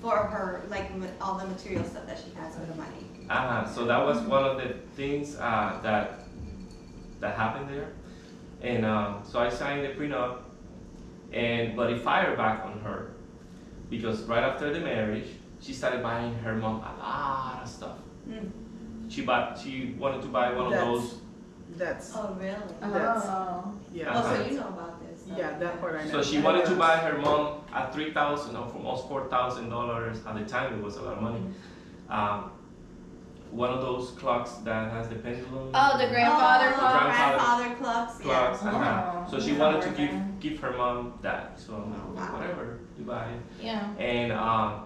For 0.00 0.16
her, 0.16 0.62
like 0.70 0.90
all 1.20 1.38
the 1.38 1.46
material 1.46 1.84
stuff 1.84 2.06
that 2.06 2.18
she 2.18 2.30
has 2.38 2.56
with 2.56 2.68
the 2.68 2.74
money. 2.74 3.06
Uh 3.28 3.34
huh. 3.64 3.68
So 3.68 3.84
that 3.86 4.04
was 4.04 4.20
one 4.22 4.44
of 4.44 4.56
the 4.56 4.74
things 4.96 5.36
uh, 5.36 5.80
that 5.82 6.24
that 7.20 7.36
happened 7.36 7.68
there, 7.68 7.88
and 8.62 8.86
um, 8.86 9.22
so 9.24 9.38
I 9.40 9.48
signed 9.48 9.84
the 9.84 9.88
prenup, 9.90 10.38
and 11.32 11.76
but 11.76 11.90
it 11.90 12.00
fired 12.00 12.36
back 12.36 12.64
on 12.64 12.80
her 12.80 13.12
because 13.90 14.22
right 14.24 14.42
after 14.42 14.72
the 14.72 14.80
marriage, 14.80 15.26
she 15.60 15.72
started 15.72 16.02
buying 16.02 16.34
her 16.38 16.54
mom 16.54 16.76
a 16.76 16.94
lot 16.98 17.60
of 17.62 17.68
stuff. 17.68 17.98
Mm. 18.28 18.50
She 19.08 19.22
bought. 19.22 19.58
She 19.58 19.94
wanted 19.98 20.22
to 20.22 20.28
buy 20.28 20.52
one 20.52 20.66
of 20.66 20.72
That's- 20.72 20.86
those. 20.88 21.14
That's, 21.76 22.12
Oh, 22.16 22.34
really? 22.40 22.56
That's- 22.80 23.24
Oh. 23.26 23.72
yeah. 23.92 24.10
Oh, 24.12 24.34
so 24.34 24.42
you 24.44 24.56
know 24.58 24.68
about 24.68 25.00
this? 25.06 25.26
so- 25.26 25.36
Yeah, 25.36 25.58
that 25.58 25.80
part 25.80 25.94
I 26.00 26.04
know. 26.04 26.10
So 26.10 26.22
she 26.22 26.40
wanted 26.40 26.64
to 26.64 26.74
buy 26.74 26.96
her 26.96 27.18
mom 27.18 27.60
a 27.72 27.92
three 27.92 28.12
thousand 28.12 28.56
or 28.56 28.70
almost 28.74 29.08
four 29.08 29.26
thousand 29.28 29.68
dollars 29.70 30.18
at 30.26 30.34
the 30.38 30.44
time. 30.44 30.74
It 30.78 30.82
was 30.82 30.96
a 30.96 31.02
lot 31.02 31.14
of 31.14 31.22
money. 31.22 31.40
Um, 32.08 32.50
one 33.50 33.70
of 33.70 33.80
those 33.80 34.10
clocks 34.10 34.52
that 34.64 34.92
has 34.92 35.08
the 35.08 35.14
pendulum. 35.16 35.70
Oh, 35.72 35.98
the 35.98 36.08
grandfather 36.08 36.68
Oh, 36.68 36.78
clock. 36.78 37.00
Grandfather 37.02 37.36
Grandfather 37.38 37.74
clocks, 37.76 38.20
yeah. 38.24 38.68
uh-huh. 38.68 38.78
Wow. 38.78 39.26
So 39.30 39.40
she 39.40 39.52
Yeah. 39.52 39.58
wanted 39.58 39.82
to 39.82 39.90
give 39.90 40.40
give 40.40 40.60
her 40.60 40.72
mom 40.76 41.14
that. 41.22 41.58
So 41.58 41.74
I'm 41.74 41.90
like, 41.90 42.00
Oh, 42.08 42.12
wow. 42.14 42.38
whatever, 42.38 42.78
you 42.98 43.04
buy 43.04 43.24
it. 43.26 43.40
Yeah. 43.64 43.88
And 43.98 44.32
um, 44.32 44.84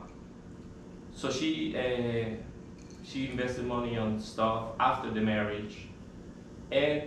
so 1.14 1.30
she 1.30 1.76
uh, 1.76 2.36
she 3.04 3.30
invested 3.30 3.64
money 3.66 3.98
on 3.98 4.20
stuff 4.20 4.62
after 4.78 5.10
the 5.10 5.20
marriage, 5.20 5.88
and 6.70 7.02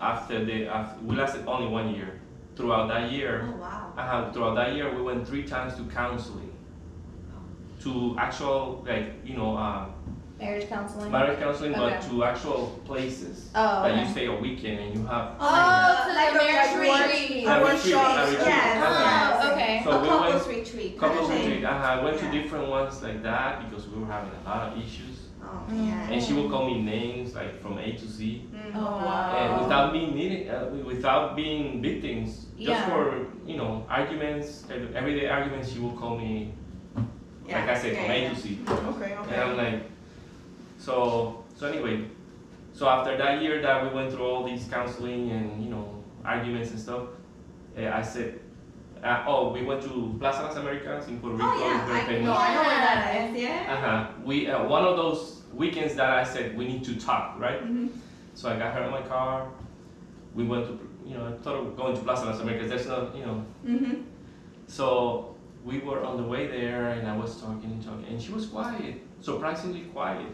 after 0.00 0.44
the 0.44 0.66
after, 0.66 0.98
we 1.04 1.14
lasted 1.16 1.44
only 1.46 1.68
one 1.68 1.94
year. 1.94 2.20
Throughout 2.54 2.88
that 2.88 3.10
year, 3.10 3.48
Oh, 3.48 3.60
wow. 3.60 3.92
uh, 3.96 4.30
throughout 4.32 4.54
that 4.56 4.74
year, 4.74 4.94
we 4.94 5.00
went 5.02 5.26
three 5.26 5.42
times 5.44 5.74
to 5.76 5.84
counseling, 5.84 6.52
to 7.82 8.14
actual 8.18 8.84
like 8.86 9.14
you 9.24 9.36
know 9.36 9.56
uh, 9.56 9.86
Marriage 10.38 10.68
counseling. 10.68 11.10
marriage 11.10 11.38
counseling, 11.38 11.72
but 11.72 12.02
to 12.02 12.24
actual 12.24 12.78
places 12.84 13.48
Oh, 13.54 13.82
that 13.84 13.96
you 14.04 14.10
stay 14.12 14.26
a 14.26 14.34
weekend 14.34 14.80
and 14.80 14.94
you 14.98 15.06
have. 15.06 15.36
Oh, 15.40 16.04
to 16.08 16.14
like 16.14 16.32
the 16.34 16.40
a 16.40 16.44
marriage 16.44 16.76
retreat. 16.76 17.30
retreat. 17.30 17.46
A 17.46 17.50
I 17.50 17.62
want 17.62 17.74
retreat, 17.74 17.92
shops. 17.94 18.18
a 18.18 18.26
retreat. 18.26 18.46
Yes, 18.48 18.84
uh-huh. 18.84 19.40
Oh, 19.42 19.52
okay. 19.52 19.80
So 19.84 19.90
a 19.90 20.02
we 20.02 20.08
couples 20.08 20.46
went 20.46 20.58
retreat. 20.58 20.98
couples 20.98 21.30
retreat. 21.30 21.46
thing. 21.46 21.64
Uh-huh. 21.64 21.86
I 21.86 22.04
went 22.04 22.16
Yeah. 22.22 22.30
to 22.30 22.42
different 22.42 22.68
ones 22.68 23.02
like 23.02 23.22
that 23.22 23.70
because 23.70 23.88
we 23.88 24.00
were 24.00 24.06
having 24.10 24.30
a 24.44 24.48
lot 24.48 24.72
of 24.72 24.78
issues. 24.78 25.11
Oh, 25.52 25.70
Mm. 25.70 25.86
yeah. 25.86 26.10
And 26.12 26.22
she 26.22 26.32
would 26.34 26.50
call 26.50 26.64
me 26.66 26.80
names 26.82 27.34
like 27.34 27.60
from 27.62 27.78
A 27.78 27.92
to 27.92 28.06
Z, 28.06 28.48
Mm. 28.54 28.72
Oh, 28.76 28.80
wow. 28.80 29.36
and 29.36 29.62
without 29.62 29.92
me 29.92 30.10
needing, 30.10 30.48
uh, 30.50 30.70
without 30.84 31.36
being 31.36 31.82
victims, 31.82 32.46
just 32.56 32.68
Yeah. 32.80 32.88
for 32.88 33.26
you 33.46 33.56
know 33.56 33.84
arguments, 33.88 34.64
everyday 34.94 35.28
arguments, 35.28 35.72
she 35.72 35.78
would 35.80 35.96
call 35.96 36.16
me 36.16 36.52
like 37.48 37.68
I 37.68 37.74
said 37.76 37.92
yeah, 37.92 38.02
from 38.02 38.10
yeah. 38.10 38.30
A 38.30 38.34
to 38.34 38.40
Z. 38.40 38.58
Okay, 38.68 39.10
okay. 39.20 39.34
And 39.34 39.42
I'm 39.42 39.56
like, 39.56 39.82
so, 40.78 41.44
so 41.56 41.66
anyway, 41.66 42.04
so 42.72 42.88
after 42.88 43.16
that 43.18 43.42
year 43.42 43.60
that 43.60 43.82
we 43.82 43.90
went 43.94 44.10
through 44.12 44.24
all 44.24 44.44
these 44.44 44.64
counseling 44.70 45.30
and, 45.30 45.62
you 45.62 45.68
know, 45.70 46.02
arguments 46.24 46.70
and 46.70 46.80
stuff, 46.80 47.02
eh, 47.76 47.90
I 47.92 48.00
said, 48.00 48.40
uh, 49.04 49.24
oh, 49.26 49.52
we 49.52 49.62
went 49.64 49.82
to 49.82 50.16
Plaza 50.18 50.42
Las 50.44 50.56
Americas 50.56 51.08
in 51.08 51.18
Puerto 51.20 51.36
Rico. 51.36 51.48
Oh, 51.50 51.58
yeah. 51.60 51.76
it's 51.82 51.88
very 51.90 52.00
I, 52.00 52.04
famous. 52.06 52.24
no, 52.26 52.32
I 52.34 52.54
know 52.54 52.62
where 52.62 52.78
that 52.78 53.30
is, 53.30 53.42
yeah. 53.42 53.74
Uh-huh. 53.74 54.12
We, 54.24 54.48
uh, 54.48 54.64
one 54.64 54.84
of 54.84 54.96
those 54.96 55.41
weekends 55.54 55.94
that 55.94 56.10
I 56.10 56.24
said, 56.24 56.56
we 56.56 56.66
need 56.66 56.84
to 56.84 56.94
talk, 56.96 57.38
right? 57.38 57.62
Mhm. 57.64 57.88
So 58.34 58.48
I 58.48 58.58
got 58.58 58.72
her 58.74 58.82
in 58.84 58.90
my 58.90 59.02
car. 59.02 59.48
We 60.34 60.44
went 60.44 60.66
to, 60.66 60.78
you 61.06 61.14
know, 61.16 61.26
I 61.26 61.32
thought 61.42 61.56
of 61.56 61.76
going 61.76 61.94
to 61.96 62.02
Plaza 62.02 62.24
Las 62.26 62.40
Americas. 62.40 62.68
There's 62.70 62.86
no, 62.88 63.10
you 63.14 63.24
know, 63.26 63.44
Mhm. 63.66 64.02
so 64.66 65.34
we 65.64 65.78
were 65.78 66.02
on 66.04 66.16
the 66.16 66.22
way 66.24 66.46
there, 66.46 66.88
and 66.90 67.06
I 67.06 67.16
was 67.16 67.40
talking 67.40 67.70
and 67.70 67.82
talking, 67.84 68.06
and 68.10 68.20
she 68.20 68.32
was 68.32 68.46
quiet, 68.46 68.94
surprisingly 69.20 69.82
quiet. 69.92 70.26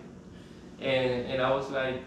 And 0.81 1.27
and 1.33 1.43
I 1.43 1.51
was 1.55 1.71
like, 1.71 2.03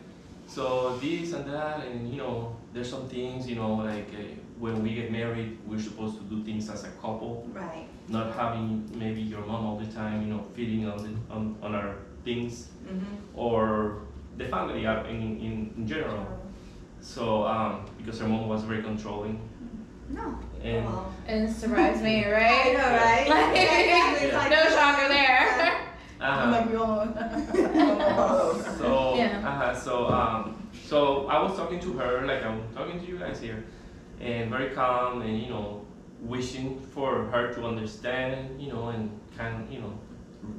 so 0.47 0.97
this 1.01 1.33
and 1.33 1.45
that, 1.51 1.85
and 1.85 2.09
you 2.09 2.17
know, 2.17 2.55
there's 2.73 2.89
some 2.89 3.07
things, 3.09 3.47
you 3.49 3.55
know, 3.55 3.75
like 3.75 4.07
uh, 4.13 4.23
when 4.59 4.81
we 4.81 4.93
get 4.95 5.11
married, 5.11 5.57
we're 5.67 5.79
supposed 5.89 6.17
to 6.19 6.23
do 6.23 6.41
things 6.43 6.69
as 6.69 6.83
a 6.85 6.89
couple, 7.01 7.47
Right. 7.53 7.85
not 8.07 8.33
having 8.33 8.89
maybe 8.97 9.21
your 9.21 9.41
mom 9.45 9.65
all 9.65 9.77
the 9.77 9.91
time, 9.91 10.21
you 10.21 10.29
know, 10.33 10.43
feeding 10.55 10.87
on 10.87 10.97
the, 11.03 11.33
on, 11.35 11.55
on 11.61 11.75
our 11.75 11.95
things, 12.23 12.69
Mhm. 12.85 13.03
or 13.35 13.97
the 14.37 14.45
family 14.45 14.83
in, 14.85 15.17
in, 15.17 15.73
in 15.77 15.87
general. 15.87 16.25
So 17.01 17.45
um, 17.45 17.85
because 17.97 18.19
her 18.19 18.27
mom 18.27 18.47
was 18.47 18.63
very 18.63 18.83
controlling, 18.83 19.39
No. 20.09 20.37
and 20.63 20.85
Well, 20.85 21.13
And 21.27 21.49
surprise 21.49 22.01
me, 22.01 22.25
I 22.25 22.31
right? 22.31 22.73
know, 22.77 22.89
right? 23.05 23.27
Like- 23.29 23.57
Exactly, 23.57 24.27
it's 24.27 24.35
like- 24.39 24.49
No 24.51 24.63
shocker 24.75 25.07
there. 25.07 25.71
uh, 26.21 26.23
I'm 26.23 26.51
like, 26.51 26.69
we 26.69 26.75
all 26.75 27.05
know. 27.05 28.61
So, 28.77 29.15
Yeah. 29.15 29.47
uh, 29.47 29.73
so, 29.75 30.07
um, 30.07 30.67
so 30.85 31.27
I 31.27 31.41
was 31.41 31.55
talking 31.57 31.79
to 31.79 31.93
her 31.93 32.25
like 32.27 32.43
I'm 32.45 32.61
talking 32.75 32.99
to 32.99 33.05
you 33.05 33.17
guys 33.17 33.39
here, 33.39 33.63
and 34.19 34.49
very 34.51 34.69
calm, 34.75 35.21
and 35.21 35.39
you 35.41 35.49
know, 35.49 35.85
wishing 36.21 36.79
for 36.93 37.25
her 37.31 37.51
to 37.55 37.63
understand, 37.65 38.61
you 38.61 38.71
know, 38.71 38.89
and 38.89 39.09
kind 39.37 39.63
of, 39.63 39.71
you 39.71 39.79
know, 39.81 39.87
r- 39.87 40.10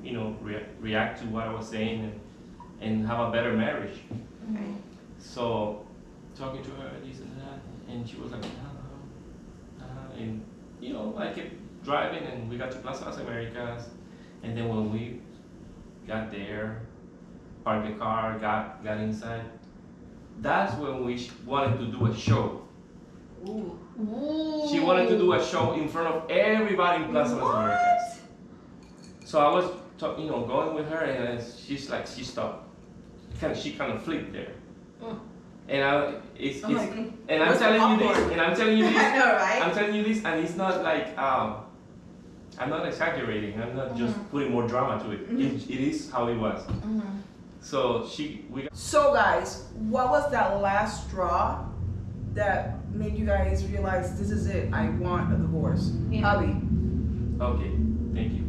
you 0.03 0.13
know, 0.13 0.37
rea- 0.41 0.67
react 0.81 1.21
to 1.21 1.27
what 1.27 1.47
I 1.47 1.53
was 1.53 1.67
saying, 1.69 2.01
and 2.05 2.21
and 2.81 3.07
have 3.07 3.21
a 3.29 3.31
better 3.31 3.53
marriage. 3.53 3.99
Right. 4.49 4.75
So, 5.19 5.87
talking 6.35 6.63
to 6.65 6.71
her 6.71 6.91
this 7.05 7.21
and 7.21 7.41
that, 7.41 7.61
and 7.89 8.09
she 8.09 8.17
was 8.17 8.33
like, 8.33 8.45
uh, 8.45 9.85
uh, 9.85 10.19
and 10.19 10.45
you 10.81 10.93
know, 10.93 11.15
I 11.17 11.33
kept 11.33 11.53
driving, 11.85 12.25
and 12.25 12.49
we 12.51 12.57
got 12.59 12.71
to 12.73 12.79
Plaza 12.79 13.05
Las 13.05 13.19
Americas, 13.19 13.89
and 14.43 14.57
then 14.57 14.69
when 14.69 14.93
we 14.93 15.21
got 16.09 16.31
there, 16.33 16.83
parked 17.65 17.87
the 17.89 17.95
car, 17.95 18.39
got 18.39 18.83
got 18.85 18.99
inside. 18.99 19.43
That's 20.41 20.75
when 20.79 21.05
we 21.05 21.19
sh- 21.19 21.31
wanted 21.47 21.79
to 21.79 21.87
do 21.97 22.07
a 22.07 22.15
show. 22.17 22.63
Ooh. 23.49 23.79
Ooh. 24.01 24.67
She 24.71 24.81
wanted 24.81 25.09
to 25.11 25.19
do 25.19 25.35
a 25.35 25.45
show 25.45 25.75
in 25.75 25.89
front 25.89 26.09
of 26.09 26.31
everybody 26.31 27.05
in 27.05 27.11
Plaza 27.11 27.37
Las 27.37 27.55
Americas. 27.55 28.22
So 29.25 29.39
I 29.41 29.51
was, 29.53 29.71
talk, 29.99 30.19
you 30.19 30.27
know, 30.27 30.45
going 30.45 30.75
with 30.75 30.89
her, 30.89 30.99
and 30.99 31.39
then 31.39 31.47
she's 31.65 31.89
like, 31.91 32.07
she 32.07 32.25
stopped. 32.25 32.69
Kind 33.41 33.53
of, 33.53 33.59
she 33.59 33.73
kind 33.73 33.93
of 33.93 34.03
flipped 34.03 34.33
there. 34.33 34.53
Mm. 35.03 35.19
And 35.69 35.85
I, 35.85 36.15
it's, 36.37 36.65
I'm 36.65 36.71
it's 36.77 36.81
like, 36.81 37.13
and 37.29 37.43
I'm 37.43 37.49
where's 37.49 37.59
the 37.59 37.65
telling 37.65 38.01
you 38.01 38.09
this, 38.09 38.33
and 38.33 38.41
I'm 38.41 38.57
telling 38.57 38.79
you 38.79 38.85
I 38.87 38.93
this, 38.93 39.03
know, 39.19 39.33
right? 39.35 39.63
I'm 39.63 39.75
telling 39.75 39.95
you 39.95 40.03
this, 40.03 40.25
and 40.25 40.41
it's 40.45 40.57
not 40.57 40.83
like, 40.83 41.17
um, 41.19 41.57
I'm 42.59 42.69
not 42.69 42.87
exaggerating. 42.87 43.61
I'm 43.61 43.75
not 43.77 43.97
just 43.97 44.15
Mhm. 44.15 44.31
putting 44.31 44.51
more 44.53 44.67
drama 44.69 45.03
to 45.05 45.11
it. 45.13 45.31
Mhm. 45.31 45.41
it. 45.57 45.71
It 45.71 45.81
is 45.81 46.11
how 46.11 46.29
it 46.29 46.37
was. 46.37 46.63
Mhm. 46.67 47.01
so 47.61 48.07
she 48.07 48.45
we 48.51 48.69
So 48.73 49.15
guys, 49.15 49.65
what 49.79 50.11
was 50.11 50.31
that 50.33 50.61
last 50.61 51.09
straw 51.09 51.65
that 52.35 52.77
made 52.93 53.15
you 53.17 53.25
guys 53.25 53.65
realize 53.69 54.19
this 54.19 54.31
is 54.31 54.47
it? 54.47 54.69
I 54.73 54.91
want 54.91 55.33
a 55.33 55.37
divorce. 55.37 55.93
Yeah. 56.11 56.35
Abby. 56.35 56.57
Okay, 57.41 57.73
thank 58.15 58.33
you. 58.35 58.42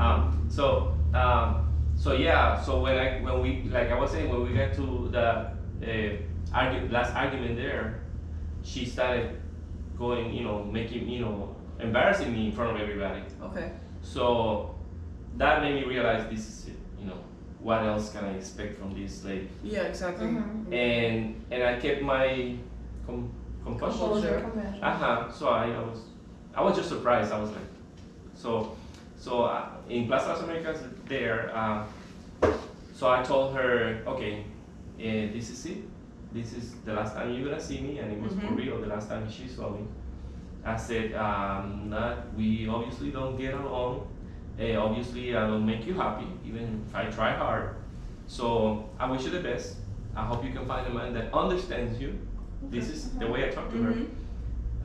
Um, 0.00 0.46
so, 0.48 0.94
um, 1.14 1.68
so 1.94 2.12
yeah, 2.14 2.58
so 2.60 2.80
when 2.80 2.96
I 2.96 3.20
when 3.20 3.42
we 3.42 3.68
like 3.70 3.90
I 3.90 3.98
was 3.98 4.10
saying 4.10 4.30
when 4.30 4.42
we 4.42 4.54
got 4.56 4.72
to 4.74 5.08
the 5.12 5.26
uh, 5.28 6.16
argu- 6.56 6.90
last 6.90 7.14
argument 7.14 7.56
there, 7.56 8.00
she 8.62 8.86
started 8.86 9.38
going, 9.98 10.32
you 10.32 10.44
know, 10.44 10.64
making, 10.64 11.06
you 11.08 11.20
know, 11.20 11.54
embarrassing 11.78 12.32
me 12.32 12.46
in 12.46 12.52
front 12.52 12.74
of 12.74 12.80
everybody. 12.80 13.22
Okay. 13.42 13.72
So 14.00 14.74
that 15.36 15.62
made 15.62 15.74
me 15.74 15.84
realize 15.84 16.28
this 16.30 16.48
is 16.48 16.68
it. 16.68 16.76
You 16.98 17.06
know, 17.08 17.18
what 17.60 17.82
else 17.82 18.10
can 18.12 18.24
I 18.24 18.32
expect 18.32 18.78
from 18.78 18.94
this 18.98 19.22
lady? 19.24 19.48
Yeah, 19.62 19.82
exactly. 19.82 20.26
Mhm. 20.28 20.72
And 20.72 21.44
and 21.50 21.62
I 21.62 21.78
kept 21.78 22.00
my 22.02 22.56
com- 23.06 23.30
composure. 23.62 23.98
Composure. 23.98 24.40
Composure. 24.40 24.78
Uh 24.82 24.96
huh. 24.96 25.30
So 25.32 25.48
I, 25.48 25.64
I 25.66 25.80
was, 25.80 25.98
I 26.54 26.62
was 26.62 26.74
just 26.76 26.88
surprised. 26.88 27.30
I 27.32 27.38
was 27.38 27.50
like, 27.50 27.68
so, 28.34 28.74
so 29.20 29.42
uh, 29.42 29.68
in 29.88 30.06
Plaza 30.06 30.28
Las 30.30 30.40
Americas 30.42 30.80
there. 31.06 31.50
Uh, 31.54 31.84
so 32.94 33.08
I 33.10 33.22
told 33.22 33.54
her, 33.54 34.02
okay, 34.06 34.44
uh, 34.98 35.32
this 35.36 35.50
is 35.50 35.66
it. 35.66 35.78
This 36.32 36.52
is 36.54 36.74
the 36.84 36.92
last 36.94 37.14
time 37.14 37.32
you're 37.34 37.44
gonna 37.48 37.60
see 37.60 37.80
me, 37.80 37.98
and 37.98 38.10
it 38.12 38.20
was 38.20 38.32
for 38.32 38.46
Mhm. 38.52 38.56
real. 38.56 38.80
The 38.80 38.86
last 38.86 39.08
time 39.08 39.28
she 39.28 39.46
saw 39.48 39.70
me, 39.70 39.84
I 40.64 40.76
said, 40.76 41.12
um, 41.14 41.90
not. 41.90 42.32
We 42.36 42.68
obviously 42.68 43.10
don't 43.10 43.36
get 43.36 43.54
along. 43.54 44.06
Uh, 44.60 44.76
obviously, 44.86 45.36
I 45.36 45.46
don't 45.46 45.66
make 45.66 45.86
you 45.86 45.94
happy, 45.94 46.26
even 46.44 46.84
if 46.86 46.94
I 46.94 47.04
try 47.06 47.32
hard. 47.32 47.74
So 48.26 48.84
I 48.98 49.10
wish 49.10 49.24
you 49.24 49.30
the 49.30 49.40
best. 49.40 49.76
I 50.14 50.24
hope 50.24 50.44
you 50.44 50.52
can 50.52 50.66
find 50.66 50.86
a 50.86 50.94
man 50.94 51.12
that 51.14 51.32
understands 51.34 52.00
you. 52.00 52.10
This 52.70 52.88
is 52.90 53.10
the 53.18 53.26
way 53.26 53.48
I 53.48 53.50
talk 53.50 53.70
to 53.72 53.78
her 53.82 53.92
Mhm. 53.92 54.06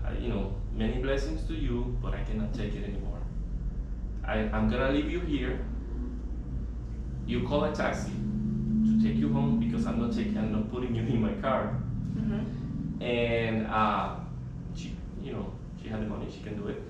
uh, 0.06 0.12
you 0.22 0.30
know, 0.30 0.54
many 0.74 1.02
blessings 1.02 1.44
to 1.48 1.54
you, 1.54 1.98
but 2.02 2.14
I 2.14 2.22
cannot 2.24 2.54
take 2.54 2.74
it 2.76 2.84
anymore. 2.84 3.15
I, 4.28 4.50
I'm 4.54 4.70
gonna 4.70 4.92
leave 4.92 5.10
you 5.12 5.20
here. 5.22 5.60
You 7.26 7.48
call 7.48 7.64
a 7.66 7.74
taxi 7.76 8.12
to 8.12 9.02
take 9.02 9.16
you 9.18 9.32
home 9.34 9.60
because 9.60 9.86
I'm 9.86 10.00
not 10.00 10.14
taking, 10.14 10.38
I'm 10.38 10.52
not 10.52 10.72
putting 10.72 10.94
you 10.96 11.02
in 11.04 11.22
my 11.22 11.34
car. 11.42 11.76
Mhm. 12.16 13.02
And 13.02 13.68
uh, 13.68 14.16
she, 14.76 14.96
you 15.22 15.34
know, 15.34 15.52
she 15.82 15.90
had 15.90 16.02
the 16.02 16.08
money, 16.08 16.28
she 16.32 16.42
can 16.44 16.56
do 16.62 16.68
it. 16.70 16.82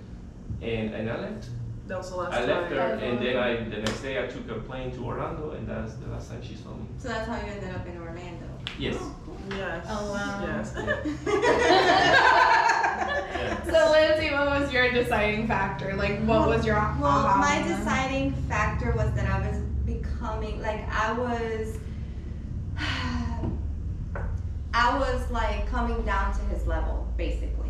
And 0.62 0.94
and 0.94 1.10
I 1.10 1.20
left. 1.20 1.50
That 1.88 1.98
was 1.98 2.10
the 2.10 2.16
last 2.18 2.34
I 2.34 2.46
left 2.46 2.70
time. 2.70 2.78
her, 2.78 3.06
and 3.06 3.20
then 3.20 3.38
I 3.38 3.56
the 3.64 3.78
next 3.78 4.02
day 4.02 4.24
I 4.24 4.28
took 4.28 4.50
a 4.50 4.60
plane 4.60 4.92
to 4.94 5.06
Orlando, 5.06 5.52
and 5.52 5.68
that's 5.68 5.94
the 5.96 6.08
last 6.08 6.30
time 6.32 6.42
she 6.42 6.56
saw 6.56 6.72
me. 6.74 6.88
So 6.98 7.10
that's 7.10 7.28
how 7.28 7.36
you 7.36 7.52
ended 7.52 7.76
up 7.76 7.86
in 7.88 7.98
Orlando. 7.98 8.48
Yes. 8.80 8.98
Yes. 9.50 9.86
Oh, 9.88 10.12
wow. 10.12 10.42
Yes. 10.48 10.74
Yeah. 10.76 12.62
So 13.66 13.92
Lindsay, 13.92 14.32
what 14.32 14.48
was 14.48 14.72
your 14.72 14.92
deciding 14.92 15.48
factor? 15.48 15.94
Like, 15.96 16.20
what 16.24 16.48
was 16.48 16.66
your 16.66 16.76
Well, 16.76 17.06
aha 17.06 17.38
my 17.40 17.60
moment? 17.60 17.80
deciding 17.80 18.32
factor 18.48 18.92
was 18.94 19.12
that 19.14 19.28
I 19.30 19.48
was 19.48 19.58
becoming 19.86 20.62
like 20.62 20.88
I 20.90 21.12
was 21.14 21.78
I 24.74 24.98
was 25.00 25.30
like 25.32 25.68
coming 25.68 26.02
down 26.04 26.34
to 26.34 26.42
his 26.46 26.68
level 26.68 27.08
basically. 27.18 27.70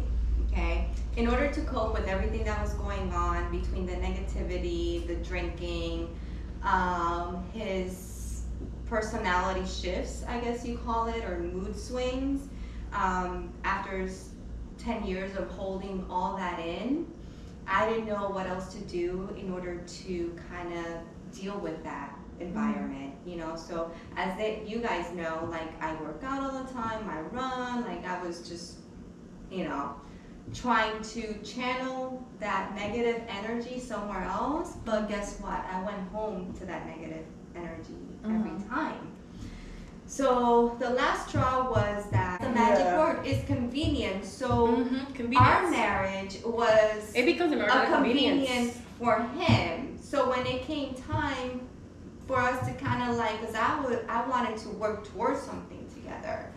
Okay? 0.51 0.87
In 1.17 1.27
order 1.27 1.49
to 1.51 1.61
cope 1.61 1.93
with 1.93 2.07
everything 2.07 2.43
that 2.45 2.59
was 2.61 2.73
going 2.73 3.11
on 3.13 3.51
between 3.51 3.85
the 3.85 3.93
negativity, 3.93 5.05
the 5.07 5.15
drinking, 5.15 6.15
um, 6.63 7.43
his 7.53 8.43
personality 8.87 9.65
shifts, 9.65 10.23
I 10.27 10.39
guess 10.39 10.65
you 10.65 10.77
call 10.77 11.07
it, 11.07 11.23
or 11.25 11.39
mood 11.39 11.77
swings, 11.77 12.47
um, 12.93 13.49
after 13.63 14.03
s- 14.03 14.29
10 14.85 15.05
years 15.05 15.35
of 15.35 15.49
holding 15.49 16.05
all 16.09 16.37
that 16.37 16.59
in, 16.59 17.07
I 17.67 17.89
didn't 17.89 18.07
know 18.07 18.29
what 18.29 18.45
else 18.45 18.71
to 18.75 18.79
do 18.81 19.35
in 19.37 19.51
order 19.51 19.77
to 20.03 20.39
kind 20.51 20.73
of 20.73 21.35
deal 21.35 21.57
with 21.57 21.83
that 21.83 22.15
environment, 22.39 23.15
mm-hmm. 23.15 23.29
you 23.29 23.37
know. 23.37 23.55
So 23.55 23.91
as 24.15 24.37
they, 24.37 24.63
you 24.67 24.79
guys 24.79 25.11
know, 25.13 25.47
like 25.49 25.81
I 25.81 25.95
work 25.95 26.21
out 26.23 26.43
all 26.43 26.63
the 26.63 26.71
time, 26.71 27.09
I 27.09 27.21
run, 27.35 27.83
like 27.85 28.05
I 28.05 28.21
was 28.23 28.47
just, 28.47 28.75
you 29.49 29.63
know, 29.63 29.95
trying 30.53 31.01
to 31.01 31.33
channel 31.39 32.23
that 32.39 32.75
negative 32.75 33.23
energy 33.27 33.79
somewhere 33.79 34.23
else. 34.23 34.73
But 34.85 35.09
guess 35.09 35.39
what? 35.39 35.65
I 35.71 35.83
went 35.83 36.07
home 36.09 36.53
to 36.59 36.65
that 36.67 36.85
negative 36.85 37.25
energy 37.55 37.95
every 38.23 38.51
mm-hmm. 38.51 38.69
time. 38.69 39.14
So 40.15 40.77
the 40.79 40.91
last 40.91 41.27
straw 41.27 41.69
was 41.69 42.05
that 42.11 42.39
the 42.39 42.47
magic 42.49 42.85
Yeah. 42.85 42.99
word 42.99 43.25
is 43.25 43.43
convenient. 43.43 44.23
So 44.23 44.47
Mm-hmm. 44.67 45.35
our 45.37 45.69
marriage 45.69 46.37
was 46.45 47.11
It 47.13 47.25
becomes 47.25 47.51
a 47.51 47.55
a 47.55 47.59
matter 47.67 47.91
convenience 47.93 48.47
convenience. 48.47 48.77
for 48.97 49.13
him. 49.37 49.97
So 50.01 50.29
when 50.29 50.47
it 50.47 50.61
came 50.63 50.93
time 50.93 51.67
for 52.27 52.37
us 52.39 52.65
to 52.65 52.73
kind 52.75 53.09
of 53.11 53.17
like, 53.17 53.45
cause 53.45 53.55
I 53.55 53.81
would, 53.81 54.05
I 54.07 54.25
wanted 54.29 54.55
to 54.59 54.69
work 54.69 55.05
towards 55.11 55.41
something 55.41 55.85
together. 55.93 56.49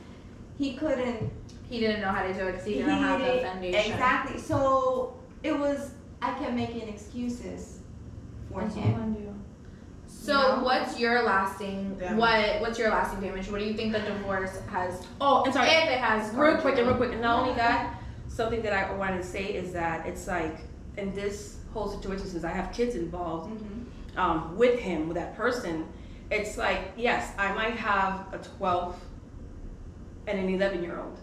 He 0.56 0.74
couldn't. 0.76 1.28
He 1.68 1.80
didn't 1.80 2.00
know 2.00 2.12
how 2.12 2.22
to 2.28 2.32
do 2.32 2.46
it 2.46 2.52
because 2.52 2.64
he 2.66 2.74
didn't 2.74 2.90
have 2.90 3.18
the 3.18 3.26
didn't- 3.26 3.42
foundation. 3.50 3.92
Exactly. 3.92 4.38
So 4.40 5.14
it 5.42 5.58
was. 5.58 5.90
I 6.22 6.32
kept 6.38 6.52
making 6.52 6.88
excuses 6.88 7.80
for 8.52 8.60
him. 8.62 9.27
So 10.28 10.56
No. 10.56 10.62
what's 10.62 11.00
your 11.00 11.22
lasting 11.22 11.94
Damage. 11.98 12.18
what 12.18 12.60
what's 12.60 12.78
your 12.78 12.90
lasting 12.90 13.20
damage? 13.22 13.48
What 13.50 13.60
do 13.60 13.66
you 13.66 13.72
think 13.74 13.92
the 13.94 14.00
divorce 14.00 14.60
has 14.68 15.02
Oh, 15.22 15.42
and 15.44 15.54
sorry. 15.54 15.68
if 15.68 15.88
it 15.88 15.98
has 15.98 16.34
real 16.34 16.58
quick 16.58 16.76
and 16.78 16.86
real 16.86 16.96
quick 16.96 17.12
and 17.12 17.22
not 17.22 17.40
only 17.40 17.54
that 17.54 17.94
something 18.28 18.60
that 18.62 18.72
i 18.74 18.92
wanted 18.92 19.16
to 19.22 19.28
say 19.36 19.44
is 19.60 19.72
that 19.72 20.06
it's 20.06 20.26
like 20.28 20.56
in 20.98 21.14
this 21.14 21.56
whole 21.72 21.88
situation 21.88 22.26
since 22.26 22.44
i 22.44 22.50
have 22.60 22.68
kids 22.78 22.94
involved 22.94 23.50
Mhm. 23.50 24.18
um, 24.22 24.56
with 24.56 24.78
him 24.78 25.08
with 25.08 25.16
that 25.16 25.34
person 25.34 25.86
it's 26.30 26.56
like 26.58 26.82
yes 26.96 27.32
i 27.38 27.48
might 27.54 27.76
have 27.90 28.12
a 28.32 28.38
12 28.38 28.96
and 30.28 30.38
an 30.38 30.48
11 30.50 30.82
year 30.84 30.98
old 31.00 31.18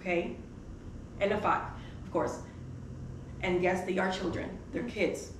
okay 0.00 0.34
and 1.20 1.30
a 1.32 1.38
5 1.40 1.62
of 2.04 2.10
course 2.10 2.36
and 3.42 3.62
yes 3.62 3.84
they 3.86 3.98
are 3.98 4.10
children 4.10 4.48
they're 4.72 4.84
kids 4.98 5.32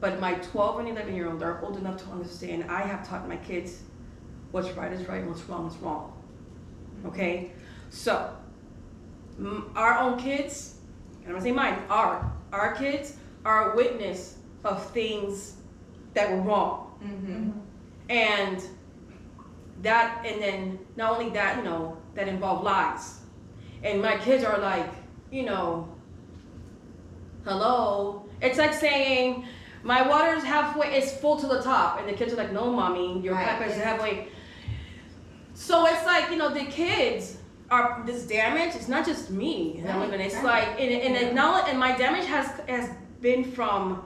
but 0.00 0.20
my 0.20 0.34
12 0.34 0.80
and 0.80 0.88
11 0.88 1.14
year 1.14 1.28
old 1.30 1.42
are 1.42 1.60
old 1.64 1.76
enough 1.76 1.96
to 2.02 2.08
understand 2.10 2.64
i 2.70 2.82
have 2.82 3.06
taught 3.08 3.28
my 3.28 3.36
kids 3.36 3.82
what's 4.52 4.70
right 4.72 4.92
is 4.92 5.06
right 5.08 5.20
and 5.20 5.28
what's 5.28 5.42
wrong 5.48 5.66
is 5.68 5.76
wrong 5.78 6.12
okay? 7.06 7.52
So 7.90 8.30
m- 9.38 9.70
our 9.76 9.98
own 9.98 10.18
kids 10.18 10.76
and 11.20 11.26
i'm 11.26 11.32
gonna 11.32 11.42
say 11.44 11.52
mine 11.52 11.78
our 11.90 12.32
our 12.52 12.74
kids 12.74 13.16
are 13.44 13.72
a 13.72 13.76
witness 13.76 14.38
of 14.64 14.84
things 14.90 15.56
that 16.14 16.30
were 16.30 16.40
wrong. 16.42 16.84
Mhm. 17.02 17.52
and 18.10 18.62
that 19.82 20.24
and 20.26 20.42
then 20.42 20.78
not 20.96 21.12
only 21.12 21.30
that 21.30 21.56
you 21.58 21.62
know 21.62 21.96
that 22.16 22.26
involve 22.26 22.64
lies. 22.64 23.20
And 23.84 24.02
my 24.02 24.16
kids 24.16 24.42
are 24.42 24.58
like 24.58 24.90
you 25.30 25.44
know 25.44 25.88
hello? 27.44 28.24
It's 28.40 28.58
like 28.58 28.74
saying 28.74 29.44
my 29.82 30.06
water 30.06 30.32
is 30.34 30.42
halfway 30.44 30.88
it's 30.94 31.12
full 31.12 31.36
to 31.38 31.46
the 31.46 31.62
top 31.62 31.98
and 32.00 32.08
the 32.08 32.12
kids 32.12 32.32
are 32.32 32.36
like 32.36 32.52
no 32.52 32.70
mommy 32.72 33.20
your 33.20 33.34
Right, 33.34 33.48
cup 33.58 33.66
is 33.68 33.76
yeah. 33.76 33.84
halfway 33.90 34.28
so 35.54 35.86
it's 35.86 36.04
like 36.06 36.30
you 36.30 36.36
know 36.36 36.52
the 36.52 36.64
kids 36.66 37.38
are 37.70 38.02
this 38.06 38.26
damage 38.26 38.74
it's 38.74 38.88
not 38.88 39.04
just 39.06 39.30
me 39.30 39.82
Right, 39.84 40.10
and 40.12 40.22
it's 40.22 40.34
right. 40.36 40.44
like 40.44 40.80
and, 40.80 40.90
and 40.90 41.16
it 41.16 41.34
not 41.34 41.68
and 41.68 41.78
my 41.78 41.96
damage 41.96 42.26
has 42.26 42.46
has 42.68 42.90
been 43.20 43.44
from 43.44 44.02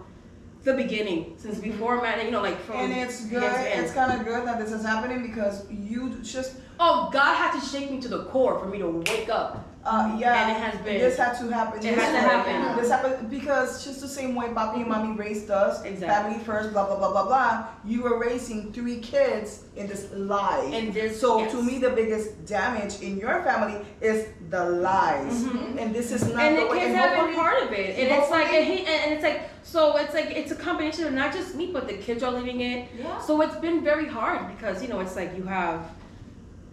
the 0.64 0.74
beginning 0.74 1.34
since 1.38 1.58
mm-hmm. 1.58 1.70
before 1.70 2.00
man 2.02 2.24
you 2.24 2.30
know 2.30 2.42
like 2.42 2.60
from 2.60 2.76
And 2.76 2.92
it's 2.92 3.22
good. 3.22 3.40
beginning 3.40 3.50
to 3.50 3.74
end. 3.74 3.84
It's 3.84 3.92
kind 3.92 4.12
of 4.18 4.24
good 4.26 4.46
that 4.46 4.58
this 4.58 4.72
is 4.72 4.84
happening 4.84 5.22
because 5.22 5.68
you 5.70 6.16
just 6.22 6.56
Oh, 6.84 7.10
God 7.12 7.36
had 7.36 7.52
to 7.60 7.64
shake 7.64 7.92
me 7.92 8.00
to 8.00 8.08
the 8.08 8.24
core 8.24 8.58
for 8.58 8.66
me 8.66 8.78
to 8.78 8.88
wake 8.88 9.28
up. 9.28 9.64
Uh, 9.84 10.16
yeah, 10.16 10.46
And 10.48 10.56
it 10.56 10.60
has 10.62 10.80
been- 10.84 11.00
This 11.00 11.16
had 11.16 11.32
to 11.38 11.52
happen. 11.52 11.78
it 11.80 11.96
this 11.96 11.96
to 11.96 12.20
happen. 12.20 12.76
This 12.80 12.88
happened 12.90 13.28
because 13.30 13.84
just 13.84 14.00
the 14.00 14.06
same 14.06 14.36
way 14.36 14.46
Papi 14.48 14.76
and 14.76 14.86
Mommy 14.86 15.16
raised 15.16 15.50
us, 15.50 15.82
Exactly. 15.82 16.06
family 16.06 16.38
first, 16.44 16.72
blah 16.72 16.86
blah 16.86 16.96
blah 16.96 17.10
blah 17.10 17.26
blah. 17.26 17.66
You 17.84 18.02
were 18.02 18.16
raising 18.20 18.72
three 18.72 18.98
kids 19.00 19.64
in 19.74 19.88
this 19.88 20.06
lie. 20.14 20.70
And 20.72 20.94
this- 20.94 21.20
so 21.20 21.40
yes. 21.40 21.50
to 21.52 21.60
me, 21.62 21.78
the 21.78 21.90
biggest 21.90 22.46
damage 22.46 23.00
in 23.02 23.18
your 23.18 23.42
family 23.42 23.84
is 24.00 24.26
the 24.50 24.64
lies, 24.70 25.42
Mhm. 25.44 25.80
and 25.80 25.92
this 25.92 26.12
is 26.12 26.32
not 26.32 26.42
and 26.44 26.58
the 26.58 26.64
the 26.68 26.74
kids 26.78 26.94
have 26.94 27.26
been 27.26 27.34
part 27.34 27.62
of 27.64 27.72
it. 27.72 27.98
And 27.98 28.08
it's 28.22 28.30
like, 28.30 28.52
and, 28.52 28.64
he, 28.64 28.78
and 28.86 28.88
and 29.04 29.12
it's 29.14 29.24
like, 29.24 29.40
so 29.64 29.96
it's 29.96 30.14
like, 30.14 30.30
it's 30.30 30.52
a 30.52 30.56
combination 30.56 31.06
of 31.08 31.12
not 31.12 31.32
just 31.32 31.56
me, 31.56 31.70
but 31.72 31.88
the 31.88 31.94
kids 31.94 32.22
are 32.22 32.30
living 32.30 32.60
it. 32.60 32.86
Yeah. 32.96 33.18
So 33.20 33.40
it's 33.40 33.56
been 33.56 33.82
very 33.82 34.06
hard 34.06 34.46
because, 34.54 34.80
you 34.80 34.88
know, 34.88 35.00
it's 35.00 35.16
like 35.16 35.36
you 35.36 35.42
have, 35.42 35.80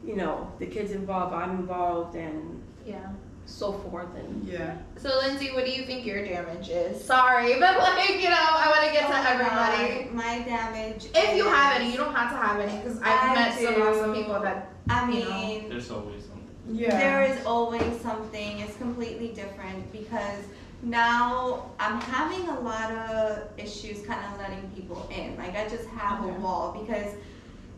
you 0.06 0.16
know, 0.16 0.48
the 0.60 0.68
kids 0.68 0.92
involved, 0.92 1.34
I'm 1.34 1.52
involved, 1.52 2.16
and 2.16 2.59
Yeah. 2.90 3.10
so 3.46 3.72
forth 3.74 4.14
and 4.16 4.48
Yeah. 4.48 4.78
So 4.98 5.10
Lindsay, 5.18 5.52
what 5.54 5.66
do 5.66 5.72
you 5.72 5.84
think 5.86 6.06
your 6.06 6.24
damage 6.26 6.70
is? 6.70 7.04
Sorry, 7.04 7.60
but 7.60 7.78
like 7.78 8.22
you 8.22 8.30
know, 8.30 8.36
I 8.38 8.68
want 8.74 8.86
to 8.88 8.92
get 8.94 9.04
Oh 9.06 9.08
to 9.08 9.24
my 9.24 9.32
everybody. 9.32 10.04
God, 10.06 10.14
My 10.14 10.40
damage. 10.40 11.08
If 11.16 11.36
you 11.38 11.46
have 11.46 11.80
any, 11.82 11.92
you 11.92 11.98
don't 11.98 12.14
have 12.14 12.32
to 12.32 12.38
have 12.38 12.60
any 12.60 12.78
because 12.78 13.00
I've 13.02 13.32
I 13.32 13.34
met 13.36 13.54
some 13.56 13.74
do. 13.76 13.82
awesome 13.84 14.14
people 14.14 14.40
that 14.42 14.72
I 14.90 15.12
you 15.12 15.24
know. 15.26 15.30
mean, 15.42 15.70
There's 15.70 15.90
always 15.92 16.24
something. 16.26 16.48
Yeah. 16.72 16.98
There 16.98 17.24
is 17.24 17.44
always 17.46 18.00
something. 18.02 18.60
It's 18.60 18.76
completely 18.78 19.30
different 19.30 19.92
because 19.92 20.44
now 20.84 21.72
I'm 21.80 22.00
having 22.02 22.48
a 22.50 22.60
lot 22.62 22.92
of 22.92 23.50
issues 23.58 24.06
kind 24.06 24.22
of 24.32 24.40
letting 24.40 24.70
people 24.76 25.10
in. 25.16 25.36
Like 25.38 25.56
I 25.56 25.68
just 25.68 25.88
have 25.90 26.24
Okay. 26.24 26.36
a 26.36 26.40
wall 26.40 26.78
because 26.80 27.14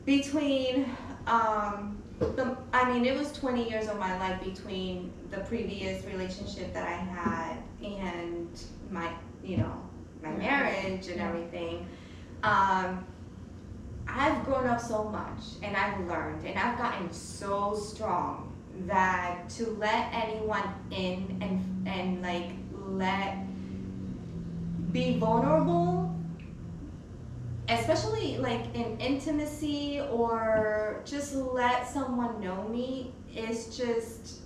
between 0.05 0.86
um 1.28 2.01
the 2.28 2.57
I 2.74 2.91
mean 2.91 3.05
it 3.05 3.17
was 3.17 3.32
20 3.34 3.69
years 3.69 3.88
of 3.88 3.97
my 3.97 4.17
life 4.19 4.43
between 4.43 5.11
the 5.30 5.39
previous 5.41 6.05
relationship 6.05 6.74
that 6.74 6.88
I 6.88 6.91
had 6.91 7.57
and 7.84 8.47
my 8.89 9.11
you 9.43 9.57
know 9.57 9.82
my 10.22 10.32
marriage 10.32 11.07
and 11.07 11.19
everything. 11.19 11.88
Um 12.43 13.05
I've 14.07 14.43
grown 14.45 14.67
up 14.67 14.82
so 14.82 15.03
much 15.05 15.41
and 15.63 15.76
I've 15.76 15.99
learned 16.07 16.45
and 16.45 16.57
I've 16.59 16.78
gotten 16.78 17.11
so 17.13 17.76
strong 17.76 18.53
that 18.88 19.49
to 19.49 19.72
let 19.80 20.09
anyone 20.13 20.63
in 20.91 21.38
and 21.41 21.88
and 21.88 22.22
like 22.22 22.51
let 22.88 23.38
be 24.91 25.17
vulnerable 25.17 26.11
especially 27.80 28.38
like 28.38 28.74
in 28.76 28.97
intimacy 28.99 30.01
or 30.11 31.01
just 31.05 31.36
let 31.36 31.88
someone 31.88 32.39
know 32.41 32.67
me 32.67 33.13
is 33.36 33.76
just 33.76 34.39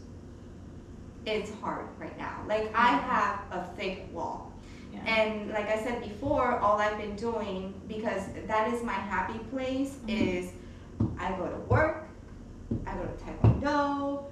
it's 1.25 1.51
hard 1.59 1.87
right 1.99 2.17
now. 2.17 2.43
Like 2.47 2.71
i 2.75 2.91
have 2.91 3.39
a 3.51 3.67
thick 3.75 4.07
wall. 4.11 4.51
Yeah. 4.93 5.17
and 5.17 5.49
like 5.49 5.67
i 5.67 5.83
said 5.83 6.01
before 6.01 6.59
all 6.59 6.77
i've 6.77 6.97
been 6.97 7.17
doing 7.17 7.73
because 7.87 8.21
that 8.47 8.71
is 8.73 8.81
my 8.81 8.93
happy 8.93 9.39
place 9.51 9.95
mm-hmm. 9.95 10.09
is 10.09 10.51
i 11.19 11.31
go 11.31 11.47
to 11.47 11.57
work 11.67 12.07
i 12.87 12.93
go 12.93 13.03
to 13.03 13.23
taekwondo 13.23 14.23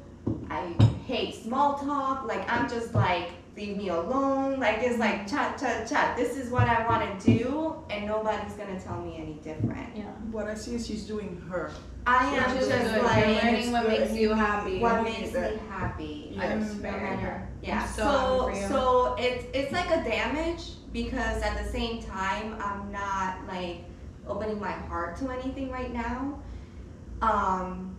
i 0.50 0.62
hate 1.06 1.36
small 1.36 1.78
talk 1.80 2.26
like 2.26 2.50
i'm 2.50 2.70
just 2.70 2.94
like 2.94 3.32
leave 3.56 3.78
me 3.78 3.90
alone 3.90 4.60
like 4.60 4.80
it's 4.82 4.98
like 4.98 5.28
chat 5.28 5.58
chat 5.60 5.88
chat 5.88 6.18
this 6.18 6.36
is 6.38 6.50
what 6.50 6.68
i 6.68 6.86
want 6.88 7.20
to 7.20 7.38
do 7.38 7.76
and 7.92 8.08
nobody's 8.08 8.54
gonna 8.54 8.80
tell 8.80 9.00
me 9.02 9.18
any 9.18 9.34
different 9.44 9.96
yeah. 9.96 10.04
What 10.32 10.48
I 10.48 10.56
see 10.56 10.74
is 10.74 10.88
she's 10.88 11.04
doing 11.06 11.40
her. 11.48 11.72
i 12.08 12.34
Yeah, 12.34 12.46
am 12.46 12.52
which 12.58 12.68
just 12.68 12.72
is 12.72 12.92
good. 12.92 13.04
like 13.04 13.26
You're 13.28 13.36
learning 13.44 13.72
what 13.72 13.84
good. 13.84 14.00
makes 14.00 14.14
you 14.16 14.34
happy. 14.34 14.80
what 14.80 15.04
makes 15.04 15.34
need 15.34 15.52
me 15.52 15.60
happy 15.70 16.30
Yes. 16.32 16.74
no 16.74 16.82
Very 16.82 17.02
matter 17.02 17.48
yeah 17.62 17.84
I'm 17.84 17.88
so 17.90 18.04
so 18.04 18.48
happy 18.48 18.74
so 18.74 19.16
it's 19.20 19.46
it's 19.54 19.72
like 19.72 19.92
a 19.92 20.04
damage 20.04 20.72
because 20.92 21.44
at 21.44 21.64
the 21.64 21.70
same 21.72 22.02
time 22.02 22.56
i'm 22.60 22.92
not 22.92 23.38
like 23.48 23.84
opening 24.28 24.60
my 24.60 24.72
heart 24.72 25.16
to 25.18 25.30
anything 25.30 25.70
right 25.70 25.94
now 25.94 26.40
um 27.22 27.96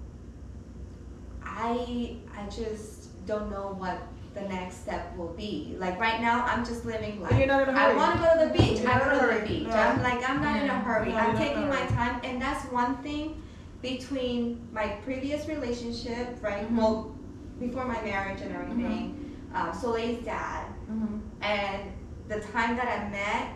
i 1.44 2.16
i 2.36 2.44
just 2.48 3.24
don't 3.26 3.50
know 3.50 3.74
what 3.78 3.98
the 4.34 4.40
next 4.42 4.76
step 4.82 5.16
will 5.16 5.32
be 5.34 5.76
like 5.78 5.98
right 6.00 6.20
now 6.20 6.44
i'm 6.44 6.64
just 6.64 6.84
living 6.84 7.20
life 7.20 7.32
you're 7.38 7.46
not 7.46 7.62
in 7.68 7.74
a 7.74 7.78
hurry. 7.78 7.92
I 7.92 7.96
want 7.96 8.16
to 8.16 8.18
go 8.26 8.30
to 8.40 8.52
the 8.52 8.58
beach. 8.58 8.80
You're 8.80 8.90
I 8.90 8.98
go 9.18 9.32
to 9.32 9.40
the 9.40 9.46
beach. 9.46 9.68
No. 9.68 9.74
I'm 9.76 10.02
like 10.02 10.28
I'm 10.28 10.42
not 10.42 10.56
in 10.62 10.68
a 10.68 10.78
hurry. 10.80 11.10
No, 11.10 11.16
I'm 11.16 11.24
you're 11.30 11.34
not 11.34 11.42
in 11.42 11.48
taking 11.48 11.68
my 11.68 11.84
time, 11.98 12.20
and 12.24 12.42
that's 12.42 12.64
one 12.72 12.96
thing 13.02 13.40
between 13.82 14.66
my 14.72 14.88
previous 15.04 15.46
relationship, 15.46 16.26
right? 16.42 16.66
Mhm. 16.70 16.76
Well, 16.76 17.14
before 17.60 17.84
my 17.84 18.00
marriage 18.02 18.40
and 18.40 18.54
everything, 18.56 19.36
uh, 19.54 19.70
Soleil's 19.72 20.24
dad, 20.24 20.66
Mm-hmm. 20.90 21.16
and 21.42 21.82
the 22.28 22.40
time 22.52 22.76
that 22.76 22.88
I 22.88 23.08
met 23.10 23.46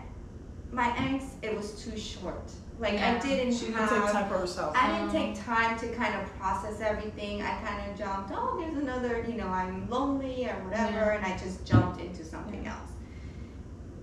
my 0.73 0.89
ex, 0.97 1.25
it 1.43 1.57
was 1.57 1.83
too 1.83 1.97
short. 1.99 2.51
Like 2.79 2.95
I 2.95 3.19
didn't 3.19 3.55
She 3.55 3.67
didn't 3.67 3.75
have. 3.75 3.91
take 3.91 4.13
time 4.13 4.29
for 4.29 4.39
herself. 4.39 4.77
I 4.77 4.99
didn't 4.99 5.11
take 5.11 5.45
time 5.45 5.77
to 5.81 5.89
kind 5.95 6.15
of 6.15 6.33
process 6.39 6.81
everything. 6.81 7.43
I 7.43 7.59
kind 7.61 7.91
of 7.91 7.99
jumped, 7.99 8.31
oh, 8.33 8.57
there's 8.61 8.77
another, 8.77 9.25
you 9.29 9.35
know, 9.35 9.49
I'm 9.49 9.89
lonely 9.91 10.49
or 10.49 10.55
whatever, 10.65 10.93
Yeah. 10.93 11.17
and 11.17 11.27
I 11.27 11.37
just 11.37 11.67
jumped 11.67 12.01
into 12.01 12.25
something 12.25 12.67
else. 12.67 12.91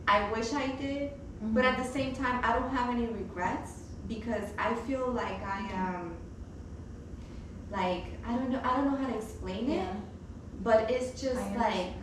I 0.07 0.29
wish 0.31 0.53
I 0.53 0.67
did, 0.75 1.11
but 1.41 1.63
at 1.63 1.75
mm-hmm. 1.75 1.83
the 1.83 1.87
same 1.87 2.13
time, 2.13 2.41
I 2.43 2.53
don't 2.53 2.69
have 2.69 2.89
any 2.89 3.05
regrets 3.07 3.83
because 4.07 4.43
I 4.57 4.75
feel 4.87 5.09
like 5.09 5.41
I 5.43 5.59
am, 5.73 6.15
like, 7.71 8.03
I 8.27 8.35
don't 8.35 8.49
know, 8.49 8.61
I 8.63 8.75
don't 8.77 8.91
know 8.91 8.97
how 8.97 9.07
to 9.07 9.17
explain 9.17 9.69
it, 9.71 9.87
but 10.63 10.91
it's 10.91 11.19
just 11.19 11.39
I 11.39 11.55
like, 11.55 11.93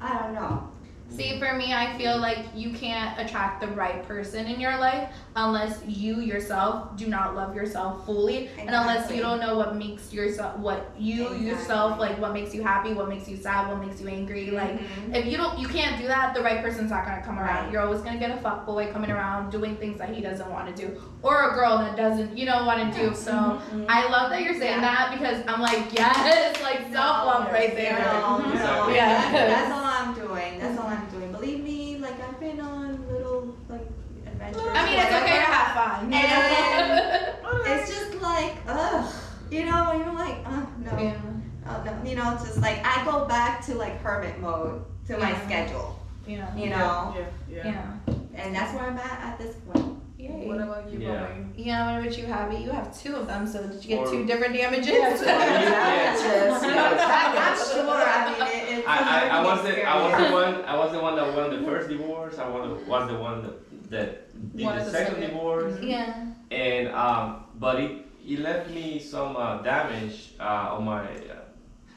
I 0.00 0.18
don't 0.18 0.34
know. 0.34 0.68
See, 1.10 1.38
for 1.40 1.54
me, 1.54 1.72
I 1.72 1.96
feel 1.96 2.18
like 2.18 2.38
you 2.54 2.70
can't 2.70 3.18
attract 3.18 3.60
the 3.62 3.68
right 3.68 4.06
person 4.06 4.46
in 4.46 4.60
your 4.60 4.76
life 4.78 5.08
unless 5.34 5.80
you 5.86 6.20
yourself 6.20 6.96
do 6.96 7.06
not 7.08 7.34
love 7.34 7.56
yourself 7.56 8.04
fully, 8.04 8.50
and 8.58 8.68
unless 8.68 9.10
you 9.10 9.20
don't 9.22 9.40
know 9.40 9.56
what 9.56 9.74
makes 9.74 10.12
yourself, 10.12 10.58
what 10.58 10.90
you 10.98 11.34
yourself 11.34 11.98
like, 11.98 12.18
what 12.20 12.32
makes 12.34 12.54
you 12.54 12.62
happy, 12.62 12.92
what 12.92 13.08
makes 13.08 13.26
you 13.28 13.36
sad, 13.36 13.68
what 13.68 13.84
makes 13.84 14.00
you 14.00 14.06
angry. 14.08 14.50
Like, 14.50 14.78
Mhm. 14.80 15.14
if 15.14 15.26
you 15.26 15.36
don't, 15.38 15.58
you 15.58 15.66
can't 15.66 15.98
do 16.00 16.06
that. 16.08 16.34
The 16.34 16.42
right 16.42 16.62
person's 16.62 16.90
not 16.90 17.04
gonna 17.06 17.22
come 17.22 17.38
around. 17.38 17.64
Right. 17.64 17.72
You're 17.72 17.82
always 17.82 18.02
gonna 18.02 18.18
get 18.18 18.30
a 18.30 18.36
fuck 18.36 18.66
boy 18.66 18.92
coming 18.92 19.10
around 19.10 19.50
doing 19.50 19.76
things 19.76 19.98
that 19.98 20.10
he 20.10 20.20
doesn't 20.20 20.50
want 20.50 20.68
to 20.76 20.86
do, 20.86 21.00
or 21.22 21.50
a 21.50 21.54
girl 21.54 21.78
that 21.78 21.96
doesn't, 21.96 22.36
you 22.36 22.44
know, 22.46 22.64
want 22.64 22.92
to 22.92 23.00
do. 23.00 23.14
So 23.14 23.58
I 23.88 24.08
love 24.08 24.30
that 24.30 24.42
you're 24.42 24.58
saying 24.58 24.82
Yeah. 24.82 25.08
that 25.08 25.18
because 25.18 25.42
I'm 25.48 25.60
like, 25.62 25.92
yes, 25.92 26.60
like 26.62 26.82
self 26.92 27.26
love 27.26 27.50
right 27.50 27.74
there. 27.74 27.98
No, 27.98 28.38
no, 28.38 28.50
Exactly. 28.52 28.94
Yeah. 28.94 29.32
That's 29.32 29.72
all 29.72 29.84
I'm 29.84 30.14
doing. 30.14 30.58
That's 30.60 30.78
all 30.78 30.86
I'm 30.86 31.06
doing. 31.06 31.32
Believe 31.32 31.62
me, 31.62 31.98
like 31.98 32.20
I've 32.20 32.38
been 32.40 32.60
on 32.60 33.06
little 33.10 33.54
like 33.68 33.86
adventures. 34.26 34.47
I 34.60 34.84
mean, 34.84 34.98
it's 34.98 35.14
okay 35.14 35.38
to 35.38 35.50
have 35.50 35.74
fun. 35.74 36.12
And 36.12 37.36
it's 37.66 37.88
just 37.90 38.14
like, 38.22 38.54
ugh, 38.66 39.04
you 39.50 39.64
know, 39.66 39.92
you're 39.92 40.12
like, 40.14 40.36
ugh, 40.46 40.66
no, 40.84 40.98
yeah. 40.98 41.20
oh, 41.68 41.82
no, 41.84 41.92
you 42.10 42.16
know, 42.16 42.32
it's 42.34 42.44
just 42.44 42.60
like 42.60 42.80
I 42.84 43.04
go 43.04 43.24
back 43.26 43.62
to 43.66 43.74
like 43.74 44.00
hermit 44.00 44.38
mode 44.40 44.84
to 45.06 45.18
my 45.18 45.30
Yeah. 45.30 45.46
schedule, 45.46 45.98
Yeah. 46.26 46.54
you 46.56 46.70
know, 46.70 47.14
Yeah, 47.16 47.26
yeah. 47.50 47.64
Yeah. 48.06 48.14
and 48.34 48.54
that's 48.54 48.72
where 48.74 48.84
I'm 48.84 48.98
at 48.98 49.20
at 49.20 49.38
this 49.38 49.54
point. 49.56 49.96
Yay. 50.18 50.46
What 50.48 50.60
about 50.60 50.90
you, 50.90 50.98
Yeah. 50.98 51.26
Bobby? 51.28 51.44
Yeah, 51.56 51.92
what 51.94 52.00
about 52.06 52.18
you, 52.18 52.26
Abby? 52.26 52.56
You 52.56 52.70
have 52.70 52.92
two 53.00 53.14
of 53.14 53.26
them, 53.28 53.46
so 53.46 53.62
did 53.62 53.82
you 53.84 53.88
get 53.88 53.98
Or- 54.00 54.10
two 54.10 54.24
different 54.26 54.54
damages? 54.54 54.88
Yes, 54.88 55.22
I'm 55.26 55.28
sure. 57.56 57.96
I 57.96 58.32
mean, 58.32 58.42
it, 58.48 58.78
it's. 58.80 58.88
I, 58.88 59.28
I, 59.28 59.38
I 59.38 59.40
was 59.44 59.62
the 59.62 59.82
I 59.84 59.96
was 60.02 60.12
the 60.28 60.32
one 60.32 60.64
I 60.64 60.76
was 60.76 60.92
the 60.92 60.98
one 61.00 61.16
that 61.16 61.32
won 61.34 61.50
the 61.50 61.62
first 61.66 61.88
divorce. 61.88 62.38
I 62.38 62.48
was 62.48 62.68
the, 62.68 62.74
was 62.90 63.08
the 63.08 63.16
one 63.16 63.42
that, 63.42 63.52
that 63.90 64.56
did 64.56 64.64
Wanted 64.64 64.80
the 64.80 64.84
the 64.84 64.90
second 64.90 65.14
second. 65.16 65.30
divorce. 65.30 65.78
yeah. 65.80 66.26
and 66.50 66.88
um, 66.88 67.44
but 67.58 67.80
it, 67.80 68.04
it 68.26 68.40
left 68.40 68.70
me 68.70 68.98
some 68.98 69.36
uh, 69.36 69.62
damage 69.62 70.32
uh, 70.40 70.74
on 70.76 70.84
my. 70.84 71.02
Uh, 71.04 71.44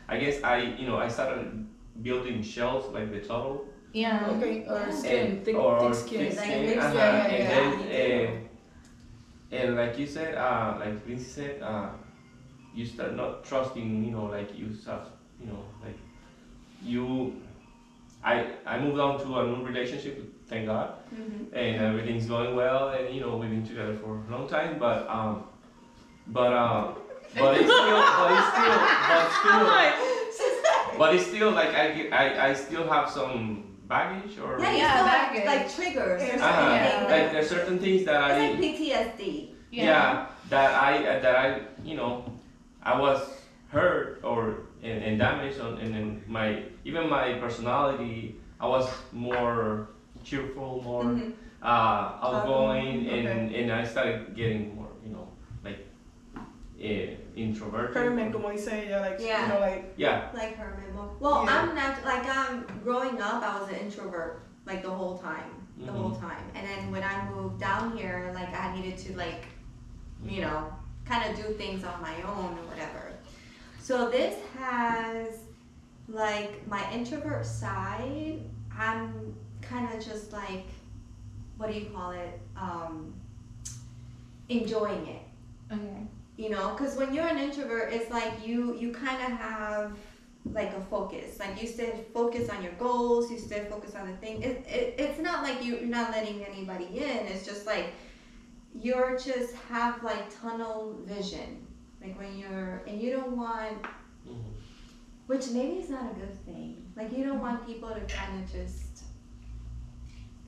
I 0.07 0.17
guess 0.17 0.43
I 0.43 0.57
you 0.79 0.87
know 0.87 0.97
I 0.97 1.07
started 1.07 1.65
building 2.01 2.41
shells 2.41 2.87
like 2.93 3.11
the 3.11 3.19
turtle 3.19 3.65
Yeah. 3.93 4.27
Okay, 4.37 4.65
or 4.67 4.91
skin, 4.91 5.27
and 5.27 5.45
thick, 5.45 5.55
or 5.55 5.79
thick 5.79 5.93
skin. 5.95 6.19
thick 6.29 6.39
skin, 6.39 6.65
thick 6.67 6.77
uh-huh, 6.77 6.89
skin, 6.91 6.99
yeah, 6.99 7.25
and 7.25 7.43
yeah, 7.43 7.49
then 7.49 7.79
me 7.79 7.85
and, 7.91 8.49
and 9.51 9.75
like 9.75 9.97
you 9.99 10.07
said, 10.07 10.35
uh, 10.35 10.77
like 10.79 11.05
Lindsay 11.05 11.25
said, 11.29 11.61
uh, 11.61 11.89
you 12.73 12.85
start 12.85 13.15
not 13.15 13.43
trusting, 13.43 14.03
you 14.05 14.11
know, 14.11 14.25
like 14.25 14.57
you 14.57 14.73
start, 14.73 15.07
you 15.39 15.47
know, 15.47 15.63
like 15.83 15.97
you. 16.81 17.41
I 18.23 18.45
I 18.65 18.79
moved 18.79 18.99
on 18.99 19.19
to 19.19 19.39
a 19.39 19.47
new 19.47 19.65
relationship, 19.65 20.30
thank 20.51 20.65
God 20.67 20.89
Mhm. 21.15 21.47
and 21.53 21.81
everything's 21.81 22.27
going 22.27 22.55
well 22.55 22.89
and 22.89 23.15
you 23.15 23.21
know 23.21 23.37
we've 23.37 23.49
been 23.49 23.65
together 23.65 23.95
for 24.03 24.19
a 24.19 24.31
long 24.35 24.47
time 24.49 24.77
but 24.77 25.07
um 25.09 25.45
but 26.27 26.51
um 26.53 26.95
but 27.39 27.55
it's 27.57 27.71
still 27.71 28.01
but 28.19 28.29
it's 28.35 28.49
still 28.51 28.79
but 29.09 29.25
still 29.39 30.99
but 30.99 31.09
it's 31.15 31.27
still 31.31 31.51
like 31.51 31.71
I, 31.73 31.85
I 32.11 32.25
I 32.49 32.53
still 32.53 32.85
have 32.91 33.09
some 33.09 33.63
baggage 33.87 34.37
or 34.43 34.59
Yeah, 34.59 34.75
Yeah, 34.75 35.03
baggage. 35.07 35.43
have 35.47 35.53
like 35.55 35.65
triggers. 35.75 36.19
There's 36.21 36.41
uh-huh. 36.41 36.51
certain 36.51 36.75
Yeah. 36.75 36.83
things 36.83 37.01
like 37.01 37.09
that- 37.09 37.31
there's 37.31 37.49
certain 37.49 37.79
things 37.79 38.01
that 38.05 38.19
It's 38.19 38.35
I 38.35 38.37
like 38.51 38.59
PTSD. 38.59 39.21
yeah, 39.71 40.27
that 40.51 40.69
I 40.75 40.91
uh, 40.99 41.19
that 41.23 41.35
I 41.45 41.47
you 41.87 41.95
know 41.95 42.11
I 42.83 42.99
was 42.99 43.19
hurt 43.71 44.19
or 44.23 44.67
and, 44.83 44.99
and 45.07 45.13
damaged 45.19 45.59
on 45.63 45.77
and, 45.79 45.95
then 45.95 46.07
my 46.27 46.63
even 46.83 47.07
my 47.09 47.39
personality 47.39 48.35
I 48.59 48.67
was 48.67 48.85
more 49.15 49.87
cheerful 50.23 50.81
more 50.83 51.03
Mhm. 51.03 51.33
uh, 51.61 51.65
outgoing 51.65 53.07
Outgoing, 53.07 53.07
and, 53.27 53.55
and 53.55 53.71
I 53.71 53.83
started 53.83 54.35
getting 54.35 54.75
more, 54.75 54.87
you 55.05 55.11
know, 55.13 55.27
like 55.63 55.85
eh, 56.79 57.15
introverted. 57.35 57.95
Herman, 57.95 58.31
como 58.31 58.49
dice 58.51 58.67
ella, 58.89 59.01
like, 59.01 59.19
Yeah. 59.19 59.41
you 59.43 59.53
know, 59.53 59.59
like, 59.59 59.93
Yeah, 59.97 60.29
Like 60.33 60.55
hermit 60.57 60.93
mode. 60.95 61.19
Well, 61.19 61.43
Yeah. 61.45 61.51
I'm 61.61 61.75
not 61.75 62.03
like 62.05 62.25
I'm 62.27 62.65
growing 62.83 63.21
up. 63.21 63.43
I 63.43 63.59
was 63.59 63.69
an 63.69 63.75
introvert 63.75 64.41
like 64.65 64.81
the 64.83 64.89
whole 64.89 65.17
time, 65.17 65.67
the 65.77 65.91
whole 65.91 66.11
Mhm. 66.11 66.19
time. 66.21 66.45
And 66.55 66.65
then 66.67 66.91
when 66.91 67.03
I 67.03 67.29
moved 67.29 67.59
down 67.59 67.95
here, 67.97 68.31
like 68.33 68.53
I 68.53 68.75
needed 68.75 68.97
to 69.05 69.15
like, 69.17 69.45
you 70.23 70.41
know, 70.41 70.71
kind 71.05 71.29
of 71.29 71.35
do 71.35 71.53
things 71.53 71.83
on 71.83 72.01
my 72.01 72.15
own 72.23 72.57
or 72.57 72.63
whatever. 72.69 73.11
So 73.79 74.09
this 74.09 74.35
has 74.57 75.39
like 76.07 76.67
my 76.67 76.81
introvert 76.91 77.45
side, 77.45 78.39
I'm 78.77 79.35
kind 79.71 79.87
of 79.93 80.05
just 80.05 80.33
like, 80.33 80.65
what 81.57 81.71
do 81.71 81.79
you 81.79 81.85
call 81.85 82.11
it? 82.11 82.39
Um, 82.57 83.13
enjoying 84.49 85.07
it. 85.07 85.21
Okay. 85.71 86.03
You 86.37 86.49
know, 86.49 86.71
because 86.71 86.95
when 86.97 87.13
you're 87.13 87.27
an 87.27 87.37
introvert, 87.37 87.93
it's 87.93 88.09
like 88.11 88.45
you 88.45 88.75
you 88.75 88.91
kind 88.91 89.21
of 89.21 89.37
have 89.39 89.91
like 90.45 90.71
a 90.75 90.81
focus. 90.81 91.39
Like 91.39 91.61
you 91.61 91.67
stay 91.67 92.03
focused 92.13 92.49
on 92.49 92.63
your 92.63 92.73
goals. 92.73 93.31
You 93.31 93.37
stay 93.39 93.65
focused 93.69 93.95
on 93.95 94.07
the 94.09 94.17
thing. 94.17 94.41
It, 94.41 94.65
it 94.67 94.95
it's 94.97 95.19
not 95.19 95.43
like 95.43 95.63
you, 95.63 95.77
you're 95.77 95.95
not 96.01 96.11
letting 96.11 96.43
anybody 96.43 96.85
in. 96.97 97.27
It's 97.31 97.45
just 97.45 97.65
like 97.65 97.87
you're 98.73 99.17
just 99.17 99.53
have 99.69 100.03
like 100.03 100.23
tunnel 100.41 100.97
vision. 101.05 101.65
Like 102.03 102.17
when 102.17 102.37
you're 102.37 102.83
and 102.87 102.99
you 103.01 103.11
don't 103.11 103.37
want 103.37 103.77
Mhm. 104.27 104.53
which 105.27 105.49
maybe 105.49 105.75
is 105.83 105.89
not 105.89 106.11
a 106.11 106.15
good 106.21 106.35
thing. 106.45 106.91
Like 106.95 107.15
you 107.15 107.23
don't 107.23 107.39
want 107.41 107.65
people 107.65 107.89
to 107.89 108.01
kind 108.01 108.43
of 108.43 108.51
just 108.51 108.90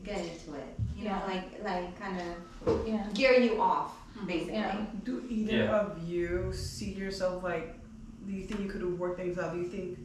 get 0.04 0.20
into 0.20 0.54
it. 0.56 0.80
You 0.96 1.06
know, 1.06 1.10
Yeah. 1.12 1.26
like 1.26 1.64
like 1.64 2.00
kind 2.00 2.20
of 2.22 2.88
Yeah. 2.88 3.06
gear 3.14 3.34
you 3.40 3.62
off, 3.62 3.96
basically. 4.28 4.54
Yeah. 4.56 4.86
Do 5.04 5.24
either 5.30 5.54
Yeah. 5.58 5.80
of 5.80 6.04
you 6.04 6.52
see 6.54 6.92
yourself 6.92 7.44
like? 7.44 7.76
Do 8.26 8.32
you 8.32 8.46
think 8.46 8.62
you 8.62 8.70
could 8.70 8.82
have 8.82 8.98
worked 9.00 9.20
things 9.20 9.38
out? 9.38 9.54
Do 9.54 9.60
you 9.60 9.68
think? 9.68 10.00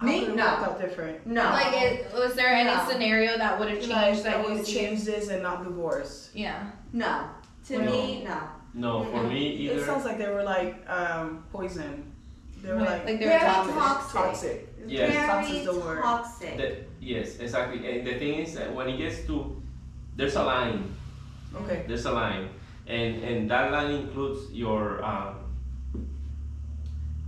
how 0.00 0.06
Me? 0.06 0.20
could 0.20 0.28
it 0.30 0.36
No. 0.36 0.46
worked 0.46 0.62
out 0.62 0.80
different. 0.80 1.26
No. 1.26 1.42
Like, 1.44 1.74
it, 1.82 2.10
was 2.14 2.32
there 2.34 2.48
any 2.48 2.70
No. 2.70 2.86
scenario 2.88 3.36
that 3.36 3.58
would 3.58 3.68
have 3.68 3.78
changed 3.80 3.92
Like, 4.24 4.34
I 4.34 4.38
that 4.38 4.48
you 4.48 4.54
would 4.54 4.64
see? 4.66 4.74
change 4.74 5.04
this 5.04 5.28
and 5.28 5.42
not 5.42 5.62
divorce. 5.62 6.30
Yeah. 6.34 6.70
no. 6.94 7.24
To 7.66 7.78
No. 7.78 7.84
me, 7.90 8.24
no. 8.24 8.38
No, 8.72 9.04
for 9.04 9.22
me 9.24 9.46
either. 9.48 9.74
It 9.74 9.76
either. 9.76 9.84
sounds 9.86 10.04
like 10.06 10.16
they 10.16 10.28
were 10.28 10.42
like 10.42 10.88
um, 10.88 11.44
poison. 11.52 12.10
They 12.62 12.70
were 12.72 12.76
Right, 12.78 12.88
like, 12.88 13.04
like 13.04 13.18
they 13.18 13.24
were 13.26 13.30
Very 13.32 13.40
toxic. 13.40 14.12
toxic. 14.14 14.69
Toxic. 14.98 15.14
Yes. 15.14 15.48
Very 15.48 15.58
is 15.58 15.66
the 15.66 15.80
word. 15.80 16.02
toxic. 16.02 16.56
The- 16.56 16.76
yes, 17.00 17.36
exactly. 17.38 17.78
And 17.90 18.06
the 18.06 18.14
thing 18.18 18.34
is 18.40 18.54
that 18.54 18.74
when 18.74 18.88
it 18.88 18.96
gets 18.98 19.24
to, 19.26 19.60
there's 20.16 20.36
a 20.36 20.42
line. 20.44 20.94
Okay. 21.54 21.84
There's 21.88 22.06
a 22.06 22.12
line, 22.12 22.48
and 22.86 23.22
and 23.24 23.50
that 23.50 23.72
line 23.72 23.90
includes 23.90 24.52
your 24.52 25.02
um, 25.04 25.34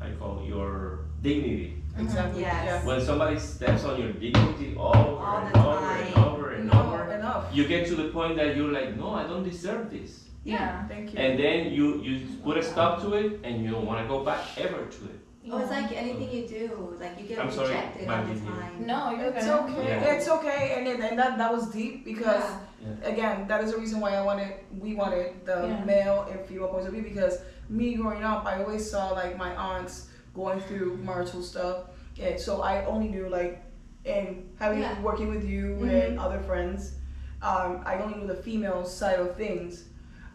how 0.00 0.06
you 0.06 0.16
call 0.16 0.42
it, 0.42 0.48
your 0.48 1.00
dignity. 1.22 1.78
Exactly. 1.98 2.40
Yes. 2.42 2.84
When 2.86 3.00
somebody 3.00 3.38
steps 3.38 3.84
on 3.84 4.00
your 4.00 4.12
dignity 4.12 4.74
over 4.78 4.96
All 4.96 5.36
and 5.44 5.54
the 5.54 5.60
over 5.60 5.92
and 5.92 6.16
over 6.16 6.50
and 6.56 6.64
No, 6.72 6.80
over, 6.80 7.12
enough. 7.12 7.44
you 7.52 7.68
get 7.68 7.86
to 7.88 7.94
the 7.96 8.08
point 8.08 8.36
that 8.36 8.56
you're 8.56 8.72
like, 8.72 8.96
no, 8.96 9.10
I 9.12 9.24
don't 9.24 9.44
deserve 9.44 9.90
this. 9.90 10.24
Yeah. 10.42 10.88
Thank 10.88 11.12
you. 11.12 11.18
And 11.20 11.38
then 11.38 11.70
you 11.72 12.00
you 12.02 12.26
put 12.42 12.56
a 12.56 12.62
stop 12.62 13.02
to 13.02 13.12
it, 13.14 13.40
and 13.44 13.62
you 13.62 13.70
don't 13.70 13.84
want 13.86 14.00
to 14.02 14.08
go 14.08 14.24
back 14.24 14.40
ever 14.56 14.86
to 14.88 15.00
it. 15.12 15.18
Oh, 15.50 15.58
it's 15.58 15.70
like 15.70 15.90
anything 15.92 16.30
you 16.30 16.46
do, 16.46 16.96
like 17.00 17.20
you 17.20 17.26
get 17.26 17.40
I'm 17.40 17.50
sorry, 17.50 17.70
rejected 17.70 18.06
my 18.06 18.20
all 18.20 18.26
the 18.26 18.34
video. 18.34 18.54
time. 18.54 18.86
No, 18.86 19.10
you're 19.10 19.32
it's 19.32 19.44
good. 19.44 19.60
okay. 19.60 19.88
Yeah. 19.88 20.12
It's 20.14 20.28
okay. 20.28 20.74
And 20.76 20.86
then, 20.86 21.02
and 21.02 21.18
that 21.18 21.36
that 21.38 21.52
was 21.52 21.68
deep 21.70 22.04
because 22.04 22.44
Yeah. 22.80 23.08
again, 23.08 23.48
that 23.48 23.62
is 23.64 23.72
the 23.72 23.78
reason 23.78 23.98
why 24.00 24.10
I 24.14 24.22
wanted 24.22 24.52
we 24.78 24.94
wanted 24.94 25.44
the 25.44 25.66
Yeah. 25.66 25.84
male 25.84 26.26
and 26.30 26.40
female 26.46 26.68
points 26.68 26.86
of 26.86 26.92
view 26.92 27.02
because 27.02 27.38
me 27.68 27.94
growing 27.94 28.22
up, 28.22 28.46
I 28.46 28.62
always 28.62 28.88
saw 28.88 29.10
like 29.10 29.36
my 29.36 29.52
aunts 29.56 30.08
going 30.34 30.60
through 30.60 30.98
marital 30.98 31.42
stuff, 31.42 31.86
and 32.20 32.38
so 32.38 32.62
I 32.62 32.84
only 32.84 33.08
knew 33.08 33.28
like, 33.28 33.60
and 34.06 34.48
having 34.60 34.80
Yeah. 34.82 35.00
working 35.02 35.28
with 35.28 35.44
you 35.44 35.76
Mhm. 35.80 36.06
and 36.08 36.20
other 36.20 36.38
friends, 36.40 36.94
um, 37.42 37.82
I 37.84 37.98
only 37.98 38.18
knew 38.18 38.28
the 38.28 38.40
female 38.42 38.84
side 38.84 39.18
of 39.18 39.34
things. 39.36 39.88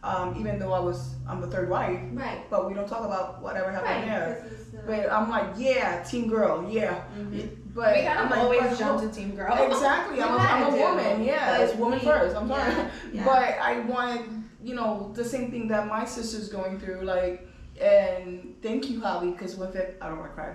Um, 0.04 0.36
even 0.40 0.60
though 0.60 0.74
I 0.74 0.80
was 0.80 1.16
I'm 1.28 1.42
the 1.42 1.48
third 1.48 1.70
wife, 1.70 2.00
Right. 2.14 2.50
but 2.50 2.68
we 2.68 2.74
don't 2.74 2.88
talk 2.88 3.04
about 3.04 3.42
whatever 3.42 3.72
happened 3.72 3.90
Right. 3.90 4.06
there. 4.08 4.46
Uh, 4.46 4.54
But 4.86 5.12
I'm 5.12 5.30
like, 5.30 5.46
yeah, 5.58 6.04
team 6.04 6.30
girl, 6.30 6.66
yeah. 6.70 7.02
Mhm. 7.18 7.50
But 7.74 7.96
we 7.96 8.04
kind 8.04 8.20
I'm 8.20 8.26
of 8.26 8.32
like, 8.32 8.40
always 8.40 8.78
jump 8.80 9.02
to 9.02 9.10
Team 9.10 9.36
Girl. 9.36 9.54
Exactly. 9.54 10.22
I'm 10.24 10.34
a, 10.34 10.38
I'm 10.38 10.74
a 10.74 10.78
woman. 10.78 11.24
Yeah, 11.24 11.58
but 11.58 11.62
it's 11.62 11.76
woman 11.78 12.00
we- 12.00 12.06
first. 12.06 12.36
I'm 12.36 12.48
sorry. 12.48 12.74
yeah, 12.74 12.90
yeah. 13.14 13.26
But 13.26 13.50
I 13.62 13.80
wanted, 13.82 14.22
you 14.64 14.74
know, 14.76 15.12
the 15.14 15.24
same 15.26 15.52
thing 15.52 15.68
that 15.68 15.88
my 15.88 16.04
sister's 16.06 16.48
going 16.50 16.80
through. 16.80 17.02
Like, 17.02 17.48
and 17.82 18.56
thank 18.64 18.90
you, 18.90 19.00
Holly, 19.02 19.32
because 19.32 19.56
with 19.58 19.76
it, 19.76 19.98
I 20.02 20.08
don't 20.10 20.18
want 20.20 20.32
to 20.32 20.36
cry. 20.36 20.54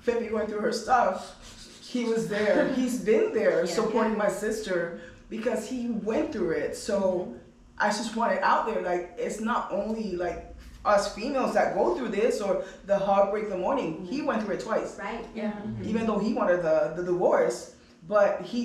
Fifi 0.00 0.30
went 0.30 0.48
through 0.48 0.60
her 0.60 0.72
stuff. 0.72 1.36
He 1.82 2.04
was 2.04 2.28
there. 2.28 2.68
He's 2.76 3.00
been 3.00 3.32
there 3.32 3.64
Yeah. 3.64 3.72
supporting 3.72 4.16
my 4.16 4.28
sister 4.28 5.00
because 5.30 5.68
he 5.68 5.88
went 5.88 6.32
through 6.32 6.50
it. 6.50 6.76
So 6.76 7.34
I 7.82 7.88
just 7.88 8.14
want 8.16 8.32
it 8.36 8.42
out 8.42 8.62
there. 8.66 8.80
Like, 8.90 9.04
it's 9.18 9.40
not 9.40 9.62
only 9.72 10.16
like 10.26 10.38
us 10.84 11.14
females 11.14 11.52
that 11.54 11.74
go 11.74 11.94
through 11.96 12.08
this 12.08 12.40
or 12.40 12.64
the 12.86 12.98
heartbreak, 12.98 13.48
the 13.48 13.56
mourning. 13.64 14.04
He 14.12 14.22
went 14.22 14.42
through 14.42 14.54
it 14.56 14.60
twice 14.68 14.98
right. 14.98 15.24
Yeah. 15.34 15.52
even 15.90 16.06
though 16.06 16.18
he 16.18 16.32
wanted 16.40 16.62
the, 16.68 16.92
the 16.96 17.04
divorce 17.04 17.76
but 18.08 18.30
he 18.42 18.60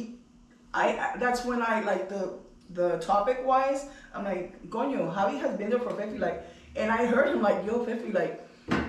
I, 0.74 0.86
I 0.98 1.18
that's 1.24 1.46
when 1.46 1.62
i 1.62 1.76
like 1.92 2.10
the 2.10 2.24
the 2.80 2.98
topic 2.98 3.38
wise 3.46 3.82
i'm 4.16 4.24
like 4.26 4.48
gonyo 4.74 5.14
javi 5.16 5.40
has 5.40 5.56
been 5.60 5.70
there 5.70 5.80
for 5.80 5.92
50 5.92 6.18
like 6.18 6.44
and 6.76 6.92
i 6.92 7.06
heard 7.06 7.28
him 7.34 7.42
like 7.44 7.64
yo 7.68 7.86
50 7.86 8.12
like 8.12 8.34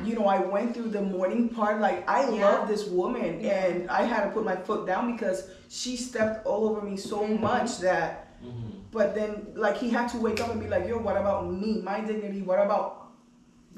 you 0.06 0.14
know 0.16 0.26
i 0.26 0.38
went 0.40 0.74
through 0.74 0.88
the 0.88 1.02
mourning 1.02 1.50
part 1.50 1.80
like 1.80 2.08
i 2.08 2.20
Yeah. 2.24 2.44
love 2.46 2.66
this 2.72 2.86
woman 2.88 3.44
and 3.44 3.90
i 3.90 4.02
had 4.12 4.24
to 4.24 4.30
put 4.30 4.44
my 4.52 4.56
foot 4.56 4.86
down 4.86 5.12
because 5.12 5.50
she 5.68 5.96
stepped 5.98 6.46
all 6.46 6.62
over 6.70 6.80
me 6.90 6.96
so 6.96 7.18
Mhm. 7.22 7.40
much 7.40 7.78
that 7.80 8.10
Mhm. 8.42 8.77
But 8.90 9.14
then 9.14 9.46
like 9.54 9.76
he 9.76 9.90
had 9.90 10.08
to 10.08 10.18
wake 10.18 10.40
up 10.40 10.50
and 10.50 10.60
be 10.60 10.68
like 10.68 10.86
yo 10.88 10.98
what 10.98 11.16
about 11.16 11.50
me 11.52 11.80
my 11.82 12.00
dignity 12.00 12.42
what 12.42 12.58
about 12.58 12.94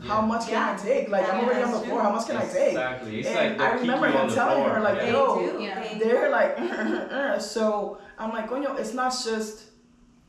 how 0.03 0.21
Yeah. 0.21 0.27
much 0.27 0.47
can 0.49 0.75
i 0.75 0.77
take 0.77 1.09
like 1.09 1.29
i'm 1.33 1.45
already 1.45 1.63
on 1.63 1.73
the 1.73 1.81
floor 1.81 2.01
how 2.03 2.13
much 2.13 2.27
can 2.27 2.37
i 2.37 2.47
take 2.47 2.69
Exactly. 2.69 3.19
It's 3.21 3.29
And 3.29 3.59
like 3.59 3.61
I 3.61 3.75
remember 3.81 4.07
him 4.09 4.29
telling 4.31 4.63
floor. 4.65 4.71
her, 4.75 4.81
like, 4.81 4.97
yeah. 5.03 5.11
Yo, 5.13 5.53
do. 5.59 5.63
Yeah. 5.63 5.81
They 5.83 5.99
they're 5.99 6.31
like 6.31 6.59
uh, 6.59 6.65
uh, 6.65 7.17
uh, 7.19 7.39
so 7.39 7.99
i'm 8.19 8.31
like 8.31 8.49
coño 8.49 8.79
it's 8.79 8.95
not 8.95 9.13
just 9.25 9.65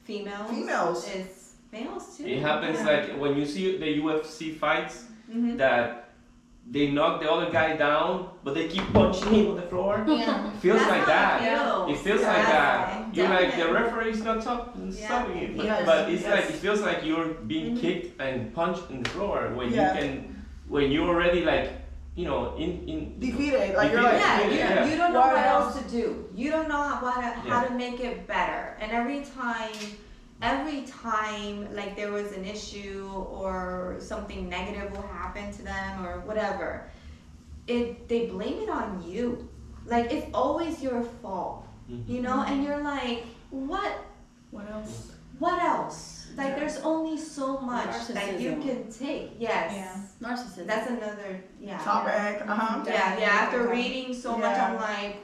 females. 0.04 0.50
Females. 0.50 1.08
It's 1.16 1.54
males 1.72 2.18
too. 2.18 2.26
It 2.26 2.42
happens 2.42 2.80
Yeah. 2.80 2.86
like 2.92 3.20
when 3.22 3.38
you 3.38 3.46
see 3.46 3.78
the 3.78 3.90
UFC 4.02 4.52
fights 4.58 5.06
Mhm. 5.32 5.58
that 5.58 6.01
they 6.72 6.90
knock 6.90 7.20
the 7.22 7.30
other 7.30 7.52
guy 7.52 7.76
down, 7.76 8.30
but 8.46 8.54
they 8.56 8.68
keep 8.70 8.86
punching 8.94 9.28
him 9.34 9.48
on 9.52 9.56
the 9.58 9.68
floor. 9.72 10.04
Yeah. 10.08 10.48
It 10.54 10.58
feels 10.64 10.80
That's 10.80 10.92
like 10.92 11.06
that. 11.06 11.42
It 11.42 11.58
feels. 11.58 11.90
It 11.92 11.98
feels 12.06 12.22
like 12.22 12.38
Yeah, 12.38 12.52
that. 12.58 13.16
You're 13.16 13.28
like 13.30 13.52
the 13.52 13.58
definitely. 13.58 13.82
referee's 13.82 14.24
not 14.24 14.42
top, 14.42 14.76
Yeah. 14.78 15.06
stopping 15.06 15.38
it, 15.38 15.58
but, 15.58 15.66
Yes, 15.66 15.86
but 15.86 16.10
it's 16.10 16.22
yes. 16.24 16.32
like 16.36 16.46
it 16.56 16.60
feels 16.64 16.82
like 16.82 17.00
you're 17.04 17.28
being 17.52 17.76
Mhm. 17.76 17.82
kicked 17.82 18.22
and 18.22 18.54
punched 18.56 18.90
in 18.90 19.04
the 19.04 19.10
floor 19.10 19.52
when 19.58 19.68
Yeah. 19.74 19.94
you 19.94 20.00
can, 20.00 20.12
when 20.70 20.92
you're 20.92 21.10
already 21.14 21.42
like, 21.44 21.68
you 22.16 22.26
know, 22.30 22.56
in 22.64 22.70
in. 22.92 23.00
defeated 23.20 23.76
like 23.76 23.92
you're 23.92 24.04
like 24.12 24.20
Yeah, 24.22 24.48
you, 24.48 24.54
Yeah. 24.60 24.86
you 24.90 24.96
don't 25.02 25.12
know 25.14 25.20
What 25.28 25.34
what 25.36 25.46
else 25.56 25.76
else? 25.76 25.84
to 25.84 25.92
do. 26.00 26.06
You 26.42 26.48
don't 26.56 26.70
know 26.72 26.82
how, 26.90 27.04
what, 27.06 27.20
how 27.50 27.62
Yeah. 27.62 27.68
to 27.68 27.74
make 27.84 28.00
it 28.00 28.16
better. 28.28 28.78
And 28.80 28.90
every 29.00 29.22
time, 29.40 29.76
every 30.42 30.82
time, 30.84 31.74
like 31.76 31.96
there 31.96 32.12
was 32.12 32.32
an 32.32 32.46
issue 32.46 33.10
or 33.30 33.98
something 34.00 34.50
negative 34.50 34.92
will 34.92 35.08
happen 35.08 35.52
to 35.52 35.62
them 35.64 36.06
or 36.06 36.22
whatever, 36.22 36.90
it 37.68 38.08
they 38.08 38.26
blame 38.28 38.60
it 38.64 38.70
on 38.70 39.04
you. 39.08 39.48
Like 39.86 40.12
it's 40.12 40.28
always 40.34 40.82
your 40.82 41.04
fault, 41.22 41.68
you 42.08 42.22
know. 42.22 42.44
And 42.48 42.64
you're 42.64 42.82
like, 42.82 43.26
what? 43.50 44.06
what 44.52 44.70
else 44.70 45.14
What 45.40 45.62
else? 45.64 46.28
Like 46.38 46.56
there's 46.56 46.78
only 46.78 47.18
so 47.18 47.60
much 47.60 48.08
that 48.10 48.40
you 48.40 48.52
can 48.62 48.92
take. 48.92 49.32
Yes. 49.40 50.14
Narcissism. 50.22 50.68
That's 50.68 50.90
another 50.90 51.42
yeah. 51.60 51.78
topic 51.80 52.48
uh-huh 52.48 52.84
Yeah, 52.86 53.20
yeah. 53.20 53.26
After 53.26 53.68
reading 53.68 54.14
so 54.14 54.38
much, 54.38 54.58
I'm 54.58 54.76
like, 54.76 55.18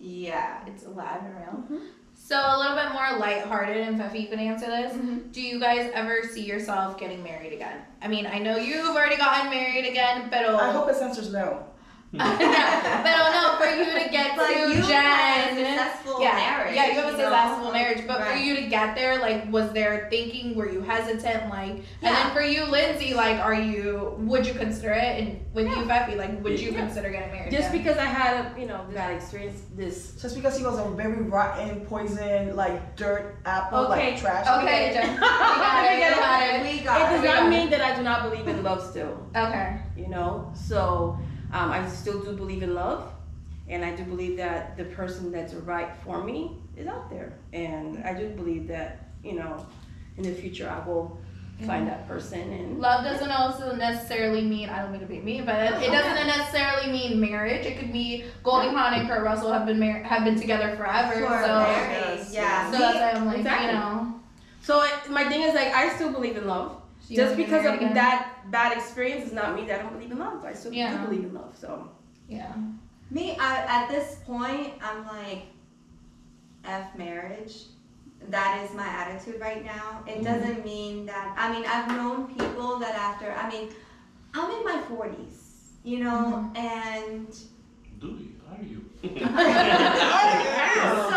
yeah. 0.00 0.64
It's 0.66 0.84
alive 0.84 1.22
and 1.24 1.34
real. 1.36 1.80
Mhm. 1.80 1.86
So 2.28 2.36
a 2.36 2.58
little 2.58 2.76
bit 2.76 2.92
more 2.92 3.18
lighthearted, 3.18 3.78
and 3.88 3.98
Fefi, 3.98 4.20
you 4.20 4.28
can 4.28 4.38
answer 4.38 4.66
this. 4.66 4.92
Mhm. 4.92 5.32
Do 5.32 5.40
you 5.40 5.58
guys 5.58 5.90
ever 5.94 6.22
see 6.24 6.42
yourself 6.42 6.98
getting 7.00 7.22
married 7.22 7.54
again? 7.54 7.78
I 8.02 8.08
mean, 8.08 8.26
I 8.26 8.38
know 8.38 8.58
you've 8.58 8.94
already 8.94 9.16
gotten 9.16 9.48
married 9.48 9.86
again, 9.86 10.28
but 10.30 10.44
i 10.44 10.70
hope 10.70 10.90
his 10.90 10.98
answer's 10.98 11.32
no 11.32 11.64
but 12.12 12.38
no, 12.40 13.56
for 13.58 13.66
you 13.66 13.84
to 13.84 14.08
get 14.10 14.34
But 14.34 14.46
to 14.48 14.52
you 14.72 14.82
had 14.82 15.52
a 15.52 15.54
Jen. 15.54 15.76
successful 15.76 16.22
yeah, 16.22 16.32
marriage. 16.36 16.74
yeah, 16.74 16.86
you 16.86 16.92
have 16.94 17.04
a 17.14 17.16
know? 17.18 17.24
successful 17.24 17.70
marriage, 17.72 18.06
but 18.06 18.24
for 18.24 18.34
you 18.34 18.56
to 18.56 18.62
get 18.66 18.94
there, 18.94 19.18
like, 19.18 19.52
was 19.52 19.70
there 19.72 20.06
thinking? 20.10 20.54
Were 20.54 20.70
you 20.70 20.80
hesitant? 20.80 21.50
Like, 21.50 21.70
and 21.70 21.84
then 22.02 22.30
for 22.32 22.40
you, 22.40 22.64
Lindsay, 22.64 23.12
like, 23.12 23.38
are 23.38 23.52
you? 23.54 24.14
Would 24.20 24.46
you 24.46 24.54
consider 24.54 24.92
it? 24.92 25.20
And 25.20 25.44
with 25.52 25.66
you, 25.66 25.74
Fefi, 25.84 26.16
like, 26.16 26.42
would 26.42 26.58
you 26.58 26.70
Yeah. 26.72 26.78
consider 26.80 27.10
getting 27.10 27.30
married? 27.30 27.52
Just 27.52 27.68
again? 27.68 27.82
because 27.82 27.98
I 27.98 28.06
had 28.06 28.56
a, 28.56 28.58
you 28.60 28.66
know, 28.66 28.86
that 28.92 29.10
experience, 29.12 29.60
this. 29.76 30.12
just 30.20 30.34
because 30.34 30.56
he 30.56 30.64
was 30.64 30.78
a 30.78 30.88
very 30.92 31.20
rotten 31.22 31.82
poison 31.82 32.56
like 32.56 32.96
dirt 32.96 33.36
apple 33.44 33.80
Okay. 33.92 34.12
like 34.12 34.20
trash 34.20 34.46
Okay, 34.62 34.92
Jen. 34.94 35.12
We 35.12 35.18
got 35.20 35.84
it. 35.84 35.98
We 35.98 36.14
got 36.14 36.42
it. 36.42 36.62
We 36.62 36.78
It 36.80 36.84
got 36.84 37.10
does 37.10 37.20
it. 37.20 37.24
got 37.24 37.42
not 37.42 37.50
mean 37.50 37.68
that 37.70 37.80
I 37.82 37.94
do 37.96 38.02
not 38.02 38.22
believe 38.30 38.48
in 38.48 38.62
love 38.62 38.82
still. 38.82 39.26
Okay. 39.36 39.76
you 39.96 40.08
know 40.08 40.50
so 40.54 41.18
um, 41.52 41.70
i 41.70 41.86
still 41.88 42.20
do 42.22 42.32
believe 42.32 42.62
in 42.62 42.74
love 42.74 43.10
and 43.68 43.84
i 43.84 43.94
do 43.94 44.02
believe 44.04 44.36
that 44.36 44.76
the 44.76 44.84
person 44.84 45.30
that's 45.32 45.54
right 45.54 45.90
for 46.04 46.22
me 46.22 46.56
is 46.76 46.86
out 46.86 47.08
there 47.10 47.32
and 47.52 48.02
i 48.04 48.12
do 48.12 48.28
believe 48.30 48.66
that 48.68 49.08
you 49.24 49.32
know 49.34 49.64
in 50.16 50.22
the 50.22 50.32
future 50.32 50.68
i 50.68 50.86
will 50.86 51.18
find 51.66 51.88
that 51.88 52.06
person 52.06 52.40
and 52.52 52.78
Love 52.78 53.02
doesn't 53.02 53.32
also 53.32 53.74
necessarily 53.74 54.42
mean 54.42 54.68
I 54.68 54.80
don't 54.80 54.92
mean 54.92 55.00
to 55.00 55.06
be 55.08 55.18
mean, 55.18 55.44
but 55.44 55.56
it, 55.56 55.72
it 55.82 55.90
doesn't 55.90 56.26
necessarily 56.28 56.92
mean 56.92 57.20
marriage. 57.20 57.66
It 57.66 57.80
could 57.80 57.92
be 57.92 58.26
Goldie 58.44 58.68
Hawn 58.68 58.94
and 58.94 59.08
Kurt 59.08 59.24
Russell 59.24 59.52
have 59.52 59.66
been 59.66 59.80
mar- 59.80 60.04
have 60.04 60.22
been 60.22 60.38
together 60.40 60.76
forever. 60.76 61.14
For 61.14 61.18
so 61.20 61.26
married, 61.26 62.18
Yes, 62.20 62.32
yeah. 62.32 62.70
so 62.70 62.78
that's 62.78 62.94
why 63.00 63.10
I'm 63.10 63.26
like, 63.26 63.38
Exactly. 63.38 63.66
you 63.66 63.72
know, 63.72 64.14
so 64.62 64.82
it, 64.84 65.10
my 65.10 65.28
thing 65.28 65.42
is 65.42 65.52
like 65.56 65.74
I 65.74 65.92
still 65.96 66.12
believe 66.12 66.36
in 66.36 66.46
love. 66.46 66.80
You 67.08 67.16
Just 67.16 67.36
because 67.36 67.64
of 67.64 67.74
again? 67.74 67.94
that 67.94 68.50
bad 68.50 68.76
experience 68.76 69.24
does 69.24 69.32
not 69.32 69.54
mean 69.54 69.66
that 69.66 69.80
I 69.80 69.82
don't 69.82 69.94
believe 69.94 70.12
in 70.12 70.18
love. 70.18 70.44
I 70.44 70.52
still 70.52 70.72
Yeah. 70.72 70.98
do 70.98 71.08
believe 71.08 71.24
in 71.24 71.34
love. 71.34 71.56
So 71.56 71.90
Yeah. 72.28 72.52
Me, 73.10 73.36
I, 73.40 73.56
at 73.66 73.88
this 73.88 74.16
point, 74.26 74.74
I'm 74.82 75.06
like, 75.06 75.46
F 76.64 76.94
marriage. 76.96 77.64
That 78.28 78.62
is 78.62 78.76
my 78.76 78.86
attitude 78.86 79.40
right 79.40 79.64
now. 79.64 80.04
It 80.06 80.16
mm-hmm. 80.16 80.24
doesn't 80.24 80.64
mean 80.64 81.06
that, 81.06 81.34
I 81.38 81.50
mean, 81.52 81.64
I've 81.66 81.88
known 81.88 82.26
people 82.34 82.78
that 82.80 82.94
after, 82.94 83.32
I 83.32 83.48
mean, 83.48 83.70
I'm 84.34 84.50
in 84.50 84.64
my 84.64 84.82
40s, 84.90 85.36
you 85.84 86.04
know, 86.04 86.50
mm-hmm. 86.54 86.56
and 86.56 87.36
Do 87.98 88.08
you? 88.08 88.34
Are 88.52 88.62
you? 88.62 88.84
so, 89.02 89.08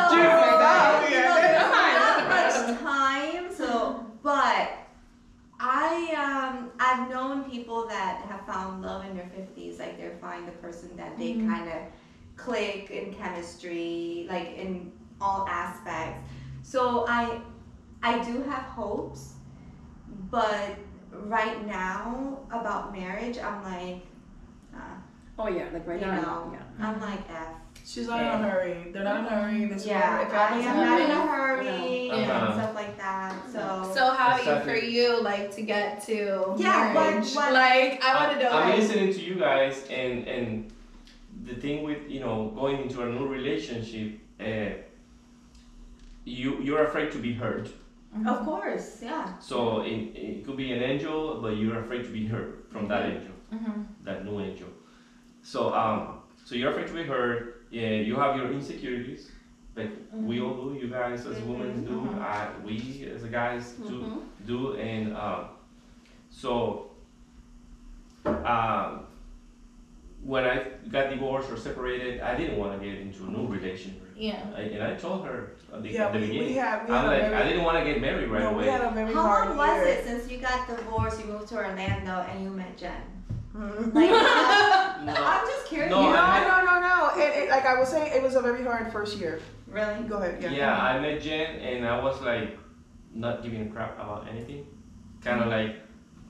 Do 0.10 0.16
you 0.16 0.24
know 0.24 0.58
that? 0.64 1.08
you 1.10 1.20
know, 1.20 1.36
there's 1.42 1.70
not 1.98 2.20
much 2.30 2.80
time, 2.80 3.54
so, 3.54 4.06
but 4.24 4.72
I, 5.64 6.55
um, 6.57 6.72
I've 6.80 7.07
known 7.09 7.43
people 7.43 7.86
that 7.88 8.22
have 8.28 8.45
found 8.47 8.82
love 8.82 9.05
in 9.05 9.16
their 9.16 9.26
50s, 9.38 9.78
like 9.78 9.97
they 9.99 10.09
find 10.20 10.47
the 10.47 10.53
person 10.53 10.89
that 10.97 11.18
they 11.20 11.34
Mhm. 11.34 11.47
kind 11.47 11.68
of 11.70 11.82
click 12.36 12.89
in 12.89 13.14
chemistry, 13.14 14.26
like 14.28 14.57
in 14.57 14.91
all 15.20 15.45
aspects. 15.47 16.28
So 16.64 17.05
I, 17.07 17.41
I 18.01 18.20
do 18.24 18.41
have 18.41 18.64
hopes, 18.64 19.34
but 20.32 20.78
right 21.12 21.64
now 21.68 22.39
about 22.49 22.91
marriage, 22.91 23.38
I'm 23.38 23.62
like, 23.64 24.03
uh, 24.74 24.95
oh 25.38 25.47
yeah, 25.47 25.66
like 25.72 25.86
right 25.86 26.01
now. 26.01 26.22
know, 26.22 26.53
Yeah. 26.53 26.88
I'm 26.88 26.99
like 27.01 27.30
F. 27.30 27.53
She's 27.86 28.07
not 28.07 28.21
in 28.21 28.27
a 28.27 28.38
hurry. 28.38 28.91
They're 28.93 29.03
not 29.03 29.19
in 29.21 29.25
a 29.25 29.29
hurry. 29.29 29.65
This 29.65 29.86
Yeah, 29.86 30.21
is 30.21 30.27
if 30.27 30.34
I 30.34 30.57
am 30.59 30.77
not 30.77 31.01
in 31.01 31.11
a 31.11 31.27
hurry 31.27 32.07
Yeah. 32.07 32.13
and 32.15 32.32
Uh-huh. 32.32 32.53
stuff 32.53 32.75
like 32.75 32.97
that. 32.97 33.36
So, 33.51 33.91
So 33.93 34.11
how 34.11 34.38
Exactly. 34.38 34.73
for 34.73 34.86
you 34.86 35.21
like 35.21 35.51
to 35.55 35.61
get 35.61 36.01
to 36.05 36.55
Yeah, 36.57 36.93
what- 36.93 37.11
marriage? 37.11 37.34
what- 37.36 37.53
like 37.53 38.03
I 38.03 38.13
want 38.15 38.38
to 38.38 38.43
know. 38.43 38.51
I'm 38.51 38.69
like, 38.69 38.79
listening 38.79 39.13
to 39.13 39.19
you 39.21 39.36
guys, 39.36 39.86
and 39.89 40.27
and 40.27 40.71
the 41.45 41.55
thing 41.55 41.84
with 41.84 42.09
you 42.09 42.19
know 42.21 42.51
going 42.55 42.77
into 42.84 43.01
a 43.01 43.09
new 43.09 43.27
relationship, 43.27 44.19
uh, 44.39 44.71
you 46.25 46.59
you're 46.61 46.84
afraid 46.86 47.11
to 47.11 47.17
be 47.17 47.34
hurt. 47.34 47.69
of 48.27 48.45
course, 48.45 49.01
yeah. 49.01 49.38
So 49.39 49.82
it, 49.82 49.99
it 50.15 50.45
could 50.45 50.57
be 50.57 50.71
an 50.71 50.84
angel, 50.84 51.39
but 51.41 51.55
you're 51.57 51.79
afraid 51.79 52.03
to 52.03 52.09
be 52.11 52.25
hurt 52.27 52.67
from 52.71 52.88
that 52.89 53.03
angel, 53.09 53.34
Mhm. 53.53 53.86
that 54.03 54.25
new 54.25 54.39
angel. 54.39 54.67
So 55.43 55.73
um, 55.73 56.20
so 56.46 56.56
you're 56.56 56.72
afraid 56.72 56.88
to 56.88 56.94
be 56.94 57.04
hurt. 57.04 57.64
Yeah, 57.72 57.89
you 57.92 58.16
have 58.18 58.36
your 58.36 58.52
insecurities. 58.52 59.32
Like 59.76 59.92
we 60.12 60.42
all 60.42 60.56
do, 60.56 60.78
you 60.78 60.88
guys 60.89 61.26
as 61.26 61.39
women 61.44 61.86
do, 61.86 61.92
Mhm. 61.92 62.22
uh, 62.22 62.48
we 62.66 63.10
as 63.16 63.24
guys 63.24 63.72
do 63.88 64.02
Mhm. 64.02 64.22
do 64.46 64.74
and 64.76 65.16
um, 65.16 65.46
so 66.30 66.92
um, 68.26 69.06
when 70.24 70.44
I 70.46 70.66
got 70.89 71.10
divorced 71.10 71.50
or 71.52 71.58
separated, 71.58 72.22
I 72.22 72.36
didn't 72.38 72.58
want 72.60 72.80
to 72.80 72.86
get 72.86 73.00
into 73.00 73.24
a 73.24 73.28
new 73.32 73.48
relationship. 73.48 74.02
Yeah. 74.16 74.44
I, 74.56 74.62
and 74.62 74.84
I 74.84 74.94
told 74.96 75.26
her 75.26 75.54
at 75.74 75.82
the, 75.82 75.89
Yeah, 75.89 76.06
at 76.08 76.14
the 76.14 76.20
we, 76.20 76.28
beginning. 76.28 76.48
we 76.50 76.54
had 76.54 76.88
we 76.88 76.94
I'm 76.94 77.08
like, 77.08 77.22
a 77.22 77.26
I 77.26 77.30
very 77.30 77.50
didn't 77.50 77.64
want 77.64 77.78
to 77.80 77.86
get 77.86 78.00
married 78.02 78.30
right 78.30 78.44
no, 78.44 78.50
we 78.52 78.56
away. 78.56 78.70
had 78.70 78.82
a 78.82 78.92
very 78.92 79.14
How 79.14 79.22
hard 79.24 79.48
long 79.50 79.58
was 79.58 79.88
it 79.88 80.04
since 80.06 80.30
you 80.32 80.38
got 80.38 80.68
divorced, 80.68 81.20
you 81.22 81.26
moved 81.32 81.48
to 81.48 81.56
Orlando, 81.56 82.12
and 82.30 82.44
you 82.44 82.52
met 82.52 82.78
Jen? 82.78 83.02
Like, 83.93 84.10
No. 85.06 85.14
I'm 85.18 85.47
just 85.47 85.66
curious. 85.68 85.89
No, 85.91 86.02
No, 86.12 86.18
I 86.18 86.39
met- 86.39 86.47
no, 86.47 86.66
no, 86.66 86.80
no. 86.80 87.22
It, 87.24 87.43
it, 87.43 87.49
like 87.49 87.66
I 87.66 87.78
was 87.80 87.89
saying, 87.89 88.12
it 88.14 88.22
was 88.24 88.36
a 88.36 88.41
very 88.41 88.64
hard 88.64 88.91
first 88.91 89.18
year. 89.18 89.41
Really? 89.68 90.04
Go 90.08 90.18
ahead. 90.18 90.41
Yeah. 90.41 90.52
Yeah, 90.52 90.78
I 90.82 90.99
met 90.99 91.22
Jen 91.22 91.60
and 91.60 91.86
I 91.88 91.99
was 92.02 92.22
like 92.22 92.58
not 93.14 93.41
giving 93.43 93.68
a 93.68 93.70
crap 93.72 93.95
about 93.95 94.28
anything. 94.30 94.66
Kind 95.24 95.41
of 95.41 95.47
like 95.47 95.76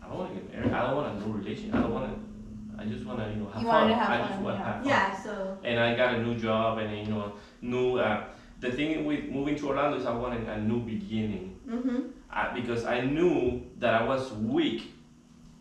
I 0.01 0.07
don't 0.07 0.17
want 0.17 0.33
to 0.33 0.39
get 0.39 0.51
married. 0.51 0.73
I 0.73 0.87
don't 0.87 0.95
want 0.95 1.17
a 1.23 1.27
new 1.27 1.33
relationship. 1.33 1.75
I 1.75 1.79
don't 1.81 1.93
want 1.93 2.05
to. 2.13 2.81
I 2.81 2.85
just 2.85 3.05
want 3.05 3.19
to 3.19 3.29
you 3.29 3.35
know 3.37 3.49
have 3.51 3.61
You 3.61 3.67
fun. 3.67 3.81
wanted 3.81 3.89
to 3.93 3.99
have 3.99 4.09
I 4.09 4.17
fun, 4.19 4.29
just 4.29 4.41
want 4.41 4.57
to 4.57 4.63
yeah. 4.63 4.65
have 4.73 4.75
fun. 4.81 4.87
Yeah. 4.89 5.23
So. 5.23 5.57
and 5.63 5.79
I 5.79 5.95
got 5.95 6.15
a 6.15 6.23
new 6.23 6.35
job 6.37 6.77
and 6.79 6.97
you 6.97 7.13
know 7.13 7.33
new 7.61 7.97
uh, 7.99 8.23
the 8.59 8.71
thing 8.71 9.05
with 9.05 9.25
moving 9.25 9.55
to 9.57 9.67
Orlando 9.69 9.97
is 9.97 10.05
I 10.05 10.13
wanted 10.13 10.47
a 10.47 10.59
new 10.61 10.79
beginning 10.81 11.49
Mm-hmm. 11.69 11.99
uh, 12.33 12.53
because 12.53 12.83
I 12.85 13.01
knew 13.01 13.61
that 13.79 13.93
I 13.93 14.03
was 14.03 14.31
weak 14.33 14.91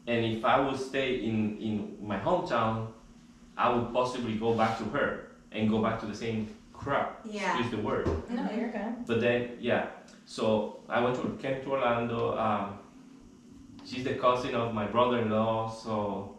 and 0.07 0.25
if 0.25 0.45
I 0.45 0.59
would 0.61 0.79
stay 0.79 1.17
in, 1.17 1.57
in 1.59 1.97
my 2.01 2.19
hometown 2.19 2.89
I 3.57 3.69
would 3.75 3.93
possibly 3.93 4.35
go 4.35 4.55
back 4.55 4.79
to 4.79 4.85
her 4.85 5.29
and 5.53 5.69
go 5.69 5.83
back 5.83 6.01
to 6.01 6.07
the 6.07 6.15
same 6.15 6.49
crap 6.73 7.21
Yeah. 7.25 7.59
excuse 7.59 7.71
the 7.71 7.83
word 7.87 8.07
No, 8.31 8.49
you're 8.57 8.71
good. 8.73 9.07
but 9.07 9.21
then 9.21 9.51
yeah 9.61 9.87
so 10.27 10.81
I 10.89 11.01
went 11.01 11.17
to 11.17 11.23
came 11.43 11.63
to 11.63 11.71
Orlando 11.71 12.39
um, 12.39 12.79
she's 13.85 14.05
the 14.05 14.15
cousin 14.15 14.55
of 14.55 14.73
my 14.75 14.87
brother-in-law 14.87 15.71
so 15.71 16.37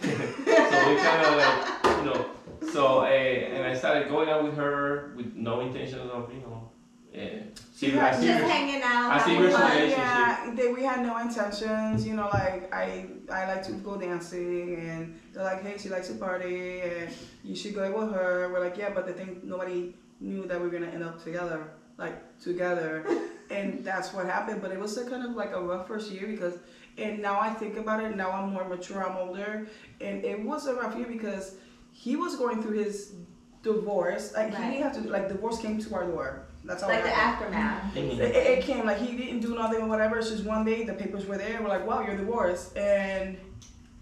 so 0.00 0.08
we 0.08 0.96
kind 1.08 1.22
of 1.26 1.32
like 1.42 1.96
you 1.98 2.04
know 2.10 2.26
so 2.72 3.00
uh, 3.00 3.04
and 3.04 3.64
I 3.66 3.74
started 3.74 4.08
going 4.08 4.28
out 4.28 4.42
with 4.44 4.56
her 4.56 5.12
with 5.16 5.34
no 5.34 5.60
intentions 5.60 6.10
of 6.10 6.32
you 6.34 6.40
know 6.40 6.70
uh, 7.14 7.42
serious, 7.80 7.96
Yeah, 7.96 8.08
a 8.08 8.10
Just 8.12 8.22
serious 8.22 8.50
hanging 8.50 8.82
out. 8.82 9.10
I 9.12 9.18
see 9.24 9.30
having 9.34 9.42
your 9.42 9.50
fun. 9.58 9.70
relationship. 9.70 9.98
Yeah, 9.98 10.52
they, 10.56 10.68
we 10.72 10.82
had 10.82 11.00
no 11.02 11.16
intentions. 11.18 12.06
You 12.06 12.14
know, 12.14 12.28
like 12.32 12.72
I 12.74 13.06
I 13.32 13.46
like 13.52 13.62
to 13.64 13.72
go 13.72 13.96
dancing, 13.96 14.76
and 14.76 15.18
they're 15.32 15.44
like, 15.44 15.62
hey, 15.62 15.76
she 15.78 15.88
likes 15.88 16.08
to 16.08 16.14
party, 16.14 16.80
and 16.80 17.10
you 17.44 17.54
should 17.56 17.74
go 17.74 17.82
with 17.98 18.12
her. 18.14 18.48
We're 18.52 18.60
like, 18.66 18.76
yeah, 18.76 18.90
but 18.94 19.06
the 19.06 19.12
thing 19.12 19.40
nobody 19.44 19.94
knew 20.20 20.46
that 20.46 20.56
we 20.60 20.66
were 20.68 20.72
gonna 20.78 20.92
end 20.96 21.02
up 21.04 21.22
together, 21.24 21.60
like 21.96 22.16
together, 22.38 23.04
and 23.50 23.84
that's 23.84 24.12
what 24.12 24.26
happened. 24.26 24.60
But 24.62 24.70
it 24.72 24.78
was 24.78 24.96
a 24.98 25.08
kind 25.08 25.24
of 25.24 25.32
like 25.32 25.52
a 25.52 25.60
rough 25.62 25.88
first 25.88 26.10
year 26.10 26.26
because, 26.26 26.54
and 26.98 27.20
now 27.22 27.40
I 27.40 27.50
think 27.50 27.76
about 27.78 28.02
it. 28.04 28.14
Now 28.16 28.30
I'm 28.30 28.50
more 28.52 28.68
mature. 28.68 29.00
I'm 29.08 29.16
older, 29.16 29.66
and 30.00 30.24
it 30.24 30.38
was 30.42 30.66
a 30.66 30.74
rough 30.74 30.96
year 30.96 31.06
because 31.06 31.56
he 31.92 32.14
was 32.16 32.36
going 32.36 32.62
through 32.62 32.78
his 32.84 33.14
divorce. 33.62 34.32
Like 34.34 34.50
he 34.50 34.54
Right. 34.56 34.70
didn't 34.70 34.82
have 34.82 35.02
to. 35.02 35.08
Like 35.10 35.28
divorce 35.28 35.58
came 35.58 35.78
to 35.80 35.94
our 35.94 36.04
door. 36.06 36.46
That's 36.64 36.82
all. 36.82 36.90
Like 36.90 37.02
the 37.02 37.10
happened. 37.10 37.54
aftermath. 37.54 37.96
It, 37.96 38.20
it 38.20 38.58
it 38.58 38.64
came 38.64 38.84
like 38.84 38.98
he 38.98 39.16
didn't 39.16 39.40
do 39.40 39.54
nothing 39.54 39.82
or 39.82 39.88
whatever. 39.88 40.18
It's 40.18 40.30
just 40.30 40.44
one 40.44 40.64
day 40.64 40.84
the 40.84 40.92
papers 40.92 41.26
were 41.26 41.38
there. 41.38 41.60
We're 41.62 41.68
like, 41.68 41.86
wow, 41.86 42.04
you're 42.04 42.16
divorced. 42.16 42.76
And 42.76 43.38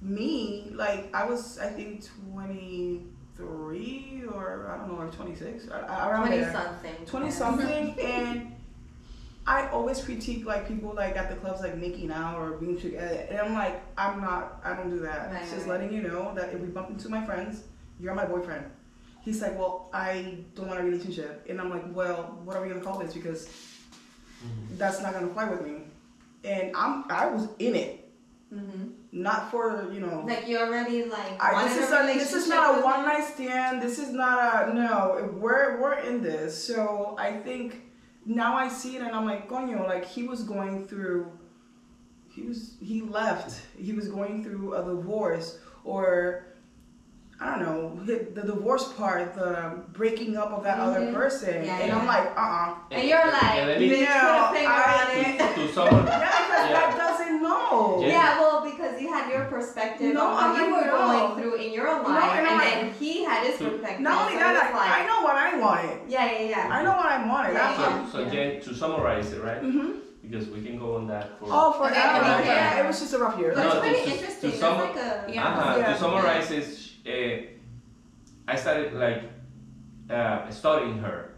me, 0.02 0.70
like 0.74 1.14
I 1.14 1.24
was, 1.24 1.58
I 1.58 1.68
think 1.68 2.04
twenty 2.32 3.02
three 3.36 4.24
or 4.32 4.68
I 4.68 4.78
don't 4.78 4.88
know, 4.88 4.98
or 4.98 5.08
twenty 5.08 5.36
six, 5.36 5.68
around 5.68 6.26
Twenty 6.26 6.42
there, 6.42 6.52
something. 6.52 7.06
twenty 7.06 7.26
yeah. 7.26 7.32
something. 7.32 8.00
and 8.00 8.54
I 9.46 9.68
always 9.68 10.04
critique 10.04 10.44
like 10.44 10.68
people 10.68 10.92
like 10.94 11.16
at 11.16 11.30
the 11.30 11.36
clubs 11.36 11.62
like 11.62 11.76
making 11.78 12.12
out 12.12 12.38
or 12.38 12.52
being 12.52 12.78
together, 12.78 13.26
and 13.30 13.38
I'm 13.38 13.54
like, 13.54 13.80
I'm 13.96 14.20
not, 14.20 14.60
I 14.62 14.74
don't 14.74 14.90
do 14.90 14.98
that. 15.00 15.32
Right, 15.32 15.42
it's 15.42 15.52
just 15.52 15.66
right. 15.66 15.80
letting 15.80 15.92
you 15.92 16.02
know 16.02 16.34
that 16.34 16.52
if 16.52 16.60
we 16.60 16.66
bump 16.66 16.90
into 16.90 17.08
my 17.08 17.24
friends, 17.24 17.62
you're 17.98 18.14
my 18.14 18.26
boyfriend. 18.26 18.66
He's 19.28 19.42
like, 19.42 19.58
well, 19.58 19.90
I 19.92 20.38
don't 20.54 20.68
want 20.68 20.80
a 20.80 20.82
relationship, 20.82 21.44
and 21.50 21.60
I'm 21.60 21.68
like, 21.68 21.84
well, 21.94 22.40
what 22.44 22.56
are 22.56 22.62
we 22.62 22.68
gonna 22.70 22.80
call 22.80 22.98
this? 22.98 23.12
Because 23.12 23.46
Mhm. 23.46 24.78
that's 24.78 25.02
not 25.02 25.12
gonna 25.12 25.28
fly 25.28 25.44
with 25.50 25.66
me. 25.66 25.82
And 26.44 26.74
I'm 26.74 27.04
I 27.10 27.26
was 27.26 27.46
in 27.58 27.74
it, 27.74 28.08
Mhm. 28.50 28.92
not 29.12 29.50
for 29.50 29.86
you 29.92 30.00
know. 30.00 30.24
Like 30.26 30.48
you 30.48 30.56
already 30.56 31.04
like. 31.04 31.36
I, 31.38 31.62
this 31.68 31.76
is 31.76 31.90
a 31.92 31.98
a, 32.04 32.14
this 32.14 32.32
is 32.32 32.48
not 32.48 32.78
a 32.78 32.80
one 32.82 33.02
night 33.04 33.24
stand. 33.34 33.82
This 33.82 33.98
is 33.98 34.12
not 34.12 34.70
a 34.70 34.72
no. 34.72 35.30
We're 35.34 35.78
we're 35.78 35.98
in 36.10 36.22
this. 36.22 36.50
So 36.68 37.14
I 37.18 37.30
think 37.46 37.82
now 38.24 38.56
I 38.56 38.68
see 38.70 38.96
it 38.96 39.02
and 39.02 39.10
I'm 39.14 39.26
like, 39.26 39.46
coño, 39.46 39.86
like 39.86 40.06
he 40.06 40.22
was 40.26 40.42
going 40.42 40.86
through. 40.88 41.30
He 42.34 42.42
was 42.48 42.76
he 42.80 43.02
left. 43.02 43.60
He 43.76 43.92
was 43.92 44.08
going 44.08 44.42
through 44.42 44.72
a 44.74 44.82
divorce 44.82 45.58
or. 45.84 46.46
I 47.40 47.50
don't 47.50 47.62
know 47.62 47.94
the 48.04 48.42
divorce 48.42 48.92
part, 48.94 49.34
the 49.34 49.78
breaking 49.92 50.36
up 50.36 50.50
of 50.50 50.64
that 50.64 50.80
other 50.80 51.00
Mhm. 51.06 51.14
person, 51.14 51.64
Yeah, 51.64 51.78
and 51.78 51.92
I'm 51.92 52.04
like, 52.06 52.26
uh, 52.36 52.40
uh 52.40 52.74
And 52.90 53.06
you're 53.08 53.24
like, 53.30 53.54
and 53.54 53.68
let 53.68 53.78
me- 53.78 53.90
bitch, 53.90 54.06
put 54.10 54.22
No, 54.26 54.58
a 54.58 54.66
I- 54.66 54.98
on 54.98 55.06
it. 55.22 55.54
to 55.54 55.72
someone 55.76 56.06
yeah, 56.06 56.18
because 56.18 56.66
Yeah. 56.66 56.72
that 56.80 56.96
doesn't 56.98 57.40
know. 57.42 57.98
Yeah. 58.02 58.08
Yeah, 58.08 58.40
well, 58.40 58.64
because 58.64 59.00
you 59.00 59.12
had 59.12 59.30
your 59.30 59.44
perspective 59.44 60.14
No, 60.14 60.26
on 60.26 60.34
what 60.34 60.44
I'm 60.62 60.68
you 60.68 60.74
were 60.74 60.84
no. 60.86 60.98
going 60.98 61.28
through 61.38 61.54
in 61.62 61.72
your 61.72 61.92
life, 62.02 62.32
and 62.38 62.46
and, 62.48 62.48
I'm 62.48 62.58
then 62.58 62.90
he 62.98 63.22
had 63.24 63.46
his 63.46 63.56
So- 63.58 63.70
perspective. 63.70 64.00
Not 64.00 64.16
only 64.22 64.32
so 64.32 64.38
that, 64.40 64.54
it 64.56 64.74
was 64.74 64.82
I, 64.82 64.90
like, 64.90 65.00
I 65.00 65.06
know 65.06 65.22
what 65.22 65.36
I 65.36 65.56
wanted. 65.58 65.98
Yeah, 66.08 66.24
yeah, 66.32 66.40
yeah. 66.54 66.68
I 66.74 66.82
know 66.82 66.96
what 66.96 67.06
I 67.06 67.24
wanted. 67.24 67.54
Yeah, 67.54 67.70
yeah. 67.78 68.02
what- 68.02 68.10
so, 68.12 68.24
so 68.24 68.30
Jen, 68.30 68.60
to 68.62 68.74
summarize 68.74 69.32
it 69.32 69.42
right 69.44 69.62
Mm-hmm 69.62 69.90
because 70.28 70.48
we 70.50 70.60
can 70.62 70.76
go 70.78 70.96
on 70.96 71.06
that 71.06 71.38
for 71.38 71.46
Oh, 71.50 71.72
forever. 71.72 71.94
Okay, 71.94 72.32
okay. 72.40 72.46
Yeah, 72.48 72.80
it 72.80 72.86
was 72.86 73.00
just 73.00 73.14
a 73.14 73.18
rough 73.18 73.38
year. 73.38 73.52
But 73.54 73.62
No, 73.64 73.70
it's 73.70 73.78
pretty 73.80 73.98
to- 74.00 74.04
to 74.04 74.10
interesting. 74.12 74.52
Sum- 74.52 74.78
like 74.80 74.96
a 74.96 75.24
Yeah. 75.32 75.46
uh-huh. 75.46 75.76
Yeah. 75.78 75.92
to 75.94 75.98
summarize 75.98 76.50
is 76.50 76.87
I 78.46 78.56
started 78.56 78.92
like 78.94 79.22
uh, 80.10 80.50
studying 80.50 80.98
her 80.98 81.30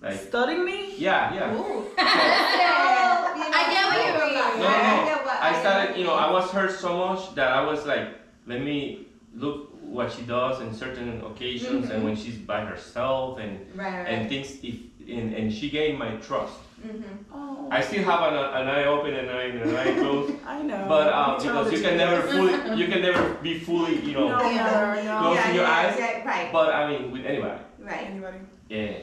like 0.00 0.14
Studying 0.18 0.64
me? 0.64 0.94
yeah 0.98 1.34
yeah 1.34 1.54
Oh, 1.54 1.84
you 1.98 2.04
know, 2.04 3.52
I 3.54 3.62
get 3.72 3.82
what 3.88 3.98
you 4.06 4.12
mean. 4.12 4.36
I 4.36 4.56
No, 4.56 4.62
no. 4.64 5.24
get. 5.24 5.42
I 5.42 5.60
started, 5.60 5.96
you 5.98 6.04
know, 6.04 6.14
I 6.14 6.30
was 6.30 6.50
hurt 6.50 6.72
so 6.78 6.96
much 6.96 7.34
that 7.34 7.48
I 7.52 7.64
was 7.64 7.84
like, 7.86 8.08
let 8.46 8.60
me 8.62 9.06
look 9.34 9.70
what 9.82 10.10
she 10.12 10.22
does 10.22 10.60
in 10.60 10.74
certain 10.74 11.20
occasions 11.24 11.90
and 11.90 12.04
when 12.04 12.16
she's 12.16 12.36
by 12.36 12.64
herself 12.64 13.38
and 13.38 13.58
Right, 13.74 13.92
right. 13.98 14.08
and 14.08 14.28
things. 14.28 14.58
If 14.62 14.74
and, 15.08 15.34
and 15.34 15.52
she 15.52 15.68
gained 15.68 15.98
my 15.98 16.12
trust. 16.16 16.54
Mm-hmm. 16.84 17.34
Oh, 17.34 17.68
I 17.70 17.80
still 17.80 18.04
have 18.04 18.32
an, 18.32 18.34
an 18.38 18.68
eye 18.68 18.84
open 18.84 19.14
and 19.14 19.28
an 19.28 19.36
eye, 19.36 19.42
an 19.44 19.76
eye 19.76 19.98
closed, 20.00 20.34
I 20.46 20.62
know. 20.62 20.84
but 20.88 21.12
um, 21.12 21.36
because 21.38 21.72
you 21.72 21.80
can 21.80 21.96
never 21.96 22.22
fully, 22.28 22.52
you 22.80 22.88
can 22.88 23.02
never 23.02 23.34
be 23.34 23.58
fully, 23.58 24.00
you 24.04 24.12
know. 24.12 24.28
No, 24.28 24.38
never, 24.38 25.02
no. 25.02 25.18
Close 25.20 25.36
yeah, 25.36 25.52
your 25.52 25.62
yeah, 25.64 25.70
eyes. 25.72 25.96
yeah, 25.98 26.24
right, 26.28 26.52
But 26.52 26.74
I 26.74 26.90
mean, 26.90 27.10
with 27.12 27.24
anybody. 27.24 27.60
right. 27.80 28.06
Anybody? 28.10 28.38
Yeah. 28.68 28.98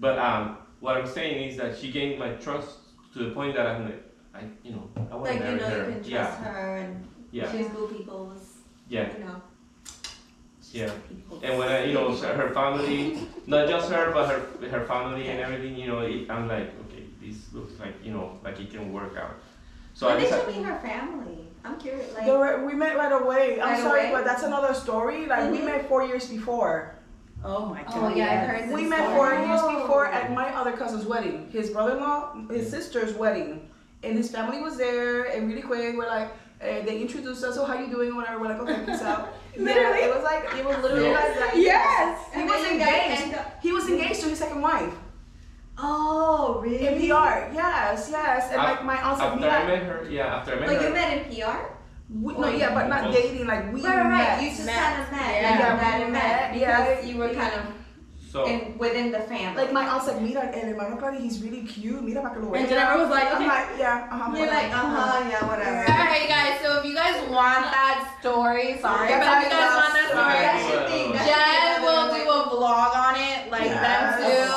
But 0.00 0.18
um, 0.18 0.58
what 0.80 0.96
I'm 0.96 1.06
saying 1.06 1.48
is 1.50 1.56
that 1.58 1.76
she 1.78 1.90
gained 1.92 2.18
my 2.18 2.30
trust 2.34 2.78
to 3.12 3.18
the 3.24 3.30
point 3.30 3.54
that 3.56 3.66
I'm 3.66 3.84
like, 3.84 4.02
I, 4.34 4.40
you 4.64 4.72
know, 4.72 4.90
I 5.10 5.14
want 5.14 5.24
Like 5.30 5.38
to 5.40 5.50
you 5.50 5.56
marry 5.56 5.60
know, 5.60 5.68
you 5.68 5.74
her. 5.84 5.84
can 5.92 5.94
trust 6.00 6.10
yeah. 6.10 6.34
her 6.44 6.76
and 6.76 7.08
Yeah. 7.30 7.52
she's 7.52 7.68
good 7.68 7.96
people's, 7.96 8.58
Yeah. 8.88 9.08
you 9.16 9.24
know. 9.24 9.40
Yeah. 10.72 10.90
And 11.44 11.56
when 11.56 11.68
I, 11.68 11.84
you 11.84 11.94
know, 11.94 12.10
her 12.16 12.50
family, 12.52 13.20
not 13.46 13.68
just 13.68 13.92
her, 13.92 14.10
but 14.12 14.28
her 14.28 14.68
her 14.68 14.84
family 14.86 15.28
and 15.28 15.38
everything, 15.38 15.76
you 15.76 15.86
know, 15.86 16.00
it, 16.00 16.28
I'm 16.28 16.48
like, 16.48 16.66
okay, 16.66 16.83
this 17.24 17.52
looks 17.52 17.78
like, 17.80 17.94
you 18.04 18.12
know, 18.12 18.38
like 18.44 18.58
it 18.60 18.70
can 18.70 18.92
work 18.92 19.16
out. 19.16 19.36
So 19.94 20.06
When 20.08 20.16
I 20.16 20.20
did 20.20 20.26
decided. 20.30 20.54
you 20.54 20.60
meet 20.62 20.66
her 20.68 20.78
family? 20.80 21.38
I'm 21.64 21.78
curious, 21.78 22.12
like. 22.14 22.26
They 22.26 22.32
were, 22.32 22.64
we 22.66 22.74
met 22.74 22.96
right 22.96 23.12
away. 23.12 23.60
I'm 23.60 23.70
Right 23.72 23.80
sorry, 23.80 24.00
away? 24.00 24.12
but 24.12 24.24
that's 24.24 24.42
another 24.42 24.74
story. 24.74 25.26
Like 25.26 25.50
we 25.50 25.58
Mhm. 25.58 25.64
met 25.66 25.88
four 25.88 26.04
years 26.04 26.28
before. 26.28 26.94
Oh 27.44 27.66
my 27.66 27.82
god. 27.82 27.94
Oh 27.96 28.08
yeah, 28.14 28.32
I've 28.42 28.48
heard 28.48 28.68
this 28.68 28.74
We 28.74 28.84
met 28.86 29.00
story. 29.04 29.16
four 29.16 29.46
years 29.46 29.60
Oh. 29.62 29.80
before 29.80 30.06
at 30.06 30.32
my 30.32 30.54
other 30.56 30.72
cousin's 30.72 31.06
wedding, 31.06 31.48
his 31.50 31.70
brother-in-law, 31.70 32.48
his 32.50 32.68
sister's 32.70 33.14
wedding, 33.14 33.68
and 34.02 34.16
his 34.16 34.30
family 34.30 34.60
was 34.62 34.76
there. 34.76 35.24
And 35.24 35.48
really 35.48 35.62
quick, 35.62 35.96
we're 35.96 36.06
like, 36.08 36.28
eh, 36.60 36.82
they 36.82 37.00
introduced 37.00 37.44
us. 37.44 37.54
So 37.54 37.64
how 37.64 37.78
you 37.78 37.86
doing? 37.88 38.14
Whatever. 38.16 38.40
We're 38.40 38.48
like, 38.48 38.60
okay, 38.60 38.84
peace 38.86 39.02
out. 39.02 39.28
Literally? 39.56 40.00
Yeah, 40.00 40.06
it 40.06 40.14
was 40.14 40.24
like 40.24 40.44
it 40.58 40.64
was 40.64 40.76
literally 40.78 41.04
Yes. 41.10 41.40
like 41.40 41.52
that. 41.52 41.56
Yes. 41.60 42.18
He 42.34 42.40
And 42.40 42.50
was 42.50 42.62
then 42.62 42.72
you 42.74 42.84
guys 42.84 43.20
engaged. 43.22 43.38
He 43.62 43.72
was 43.72 43.88
engaged 43.88 44.20
to 44.22 44.28
his 44.28 44.38
second 44.38 44.60
wife 44.60 44.92
Oh, 45.86 46.60
really? 46.62 46.86
in 46.86 46.94
PR. 46.98 47.52
Yes, 47.52 48.08
yes. 48.10 48.48
And 48.52 48.58
like 48.62 48.84
my 48.84 48.96
aunt 49.02 49.18
said, 49.18 49.32
After 49.32 49.48
I 49.48 49.66
met 49.66 49.82
her, 49.84 50.06
yeah, 50.10 50.36
after 50.36 50.52
I 50.56 50.60
met 50.60 50.68
Like 50.68 50.78
her. 50.80 50.88
you 50.88 50.94
met 50.94 51.10
in 51.18 51.22
PR? 51.34 51.58
we, 52.24 52.32
no, 52.34 52.48
yeah, 52.48 52.72
but 52.74 52.88
not 52.88 53.12
dating. 53.12 53.46
Like 53.46 53.72
we 53.72 53.80
Right, 53.82 53.96
right, 53.96 54.08
met. 54.10 54.42
You 54.42 54.48
just 54.50 54.66
Met. 54.66 54.76
kind 54.76 55.02
of 55.02 55.06
met. 55.12 55.32
Yeah. 55.34 55.50
Like, 55.50 55.58
Yeah, 55.60 55.72
you 55.74 55.80
met 55.82 55.98
we 55.98 56.04
and 56.04 56.12
met. 56.12 56.22
met 56.22 56.52
because 56.52 56.88
Yeah. 57.04 57.06
you 57.08 57.14
were 57.20 57.32
kind 57.40 57.52
of 57.58 57.62
so 58.32 58.44
in 58.50 58.76
within 58.78 59.08
the 59.12 59.20
family. 59.30 59.56
Like 59.62 59.72
my 59.72 59.86
aunt 59.86 60.02
said, 60.02 60.20
mira, 60.20 60.42
el 60.52 60.66
hermano 60.74 60.96
Claudio, 60.96 61.20
he's 61.20 61.38
really 61.42 61.62
cute. 61.62 62.02
Mira 62.02 62.20
para 62.20 62.34
que 62.34 62.40
lo 62.42 62.52
And 62.52 62.66
veas." 62.66 62.70
Jennifer 62.70 62.98
was 62.98 63.10
like, 63.10 63.28
I'm 63.30 63.42
okay. 63.42 63.54
like, 63.56 63.68
yeah, 63.78 64.08
uh-huh. 64.10 64.36
You're 64.36 64.52
like, 64.58 64.70
uh 64.74 64.88
huh, 64.94 65.30
yeah, 65.30 65.42
whatever. 65.48 65.82
All 65.86 66.06
right, 66.12 66.26
guys. 66.28 66.54
So 66.62 66.68
if 66.78 66.84
you 66.84 66.94
guys 66.94 67.16
want 67.30 67.64
that 67.76 67.96
story, 68.20 68.78
sorry, 68.82 69.08
That's 69.08 69.22
but 69.24 69.32
if 69.38 69.42
you 69.44 69.50
guys 69.54 69.72
want 69.80 69.92
that 69.98 70.08
story, 70.10 70.34
Right. 70.34 70.44
That 70.50 70.58
should 70.66 70.86
be- 70.90 71.12
that 71.14 71.24
should 71.24 71.34
be 71.34 71.54
Jen 71.54 71.82
will 71.86 72.06
do 72.14 72.22
a 72.26 72.40
vlog 72.52 72.90
on 73.06 73.14
it, 73.30 73.40
like 73.54 73.70
Yes. 73.70 73.82
them 73.86 74.02
two, 74.18 74.44
a 74.50 74.53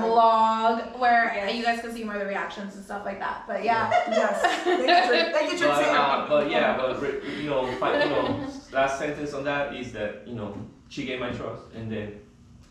vlog 0.00 0.98
where 0.98 1.32
Yes. 1.34 1.54
you 1.56 1.62
guys 1.64 1.80
can 1.80 1.92
see 1.92 2.04
more 2.04 2.14
of 2.14 2.20
the 2.20 2.26
reactions 2.26 2.74
and 2.76 2.84
stuff 2.84 3.04
like 3.04 3.18
that. 3.18 3.44
But 3.46 3.64
yeah, 3.64 3.90
Yes. 4.08 4.40
Thank 4.64 4.80
you, 4.80 4.86
Tr- 4.86 5.32
thank 5.32 5.52
you, 5.52 5.58
but, 5.58 5.82
uh, 5.84 6.26
but 6.28 6.50
yeah, 6.50 6.76
but 6.76 7.00
re- 7.02 7.20
you 7.42 7.48
know, 7.50 7.66
fi- 7.80 8.02
you 8.04 8.10
know, 8.10 8.46
last 8.72 8.98
sentence 8.98 9.32
on 9.34 9.44
that 9.44 9.74
is 9.74 9.92
that 9.92 10.22
you 10.26 10.34
know 10.34 10.54
she 10.88 11.04
gave 11.04 11.20
my 11.20 11.30
trust, 11.30 11.62
and 11.74 11.90
then 11.90 12.20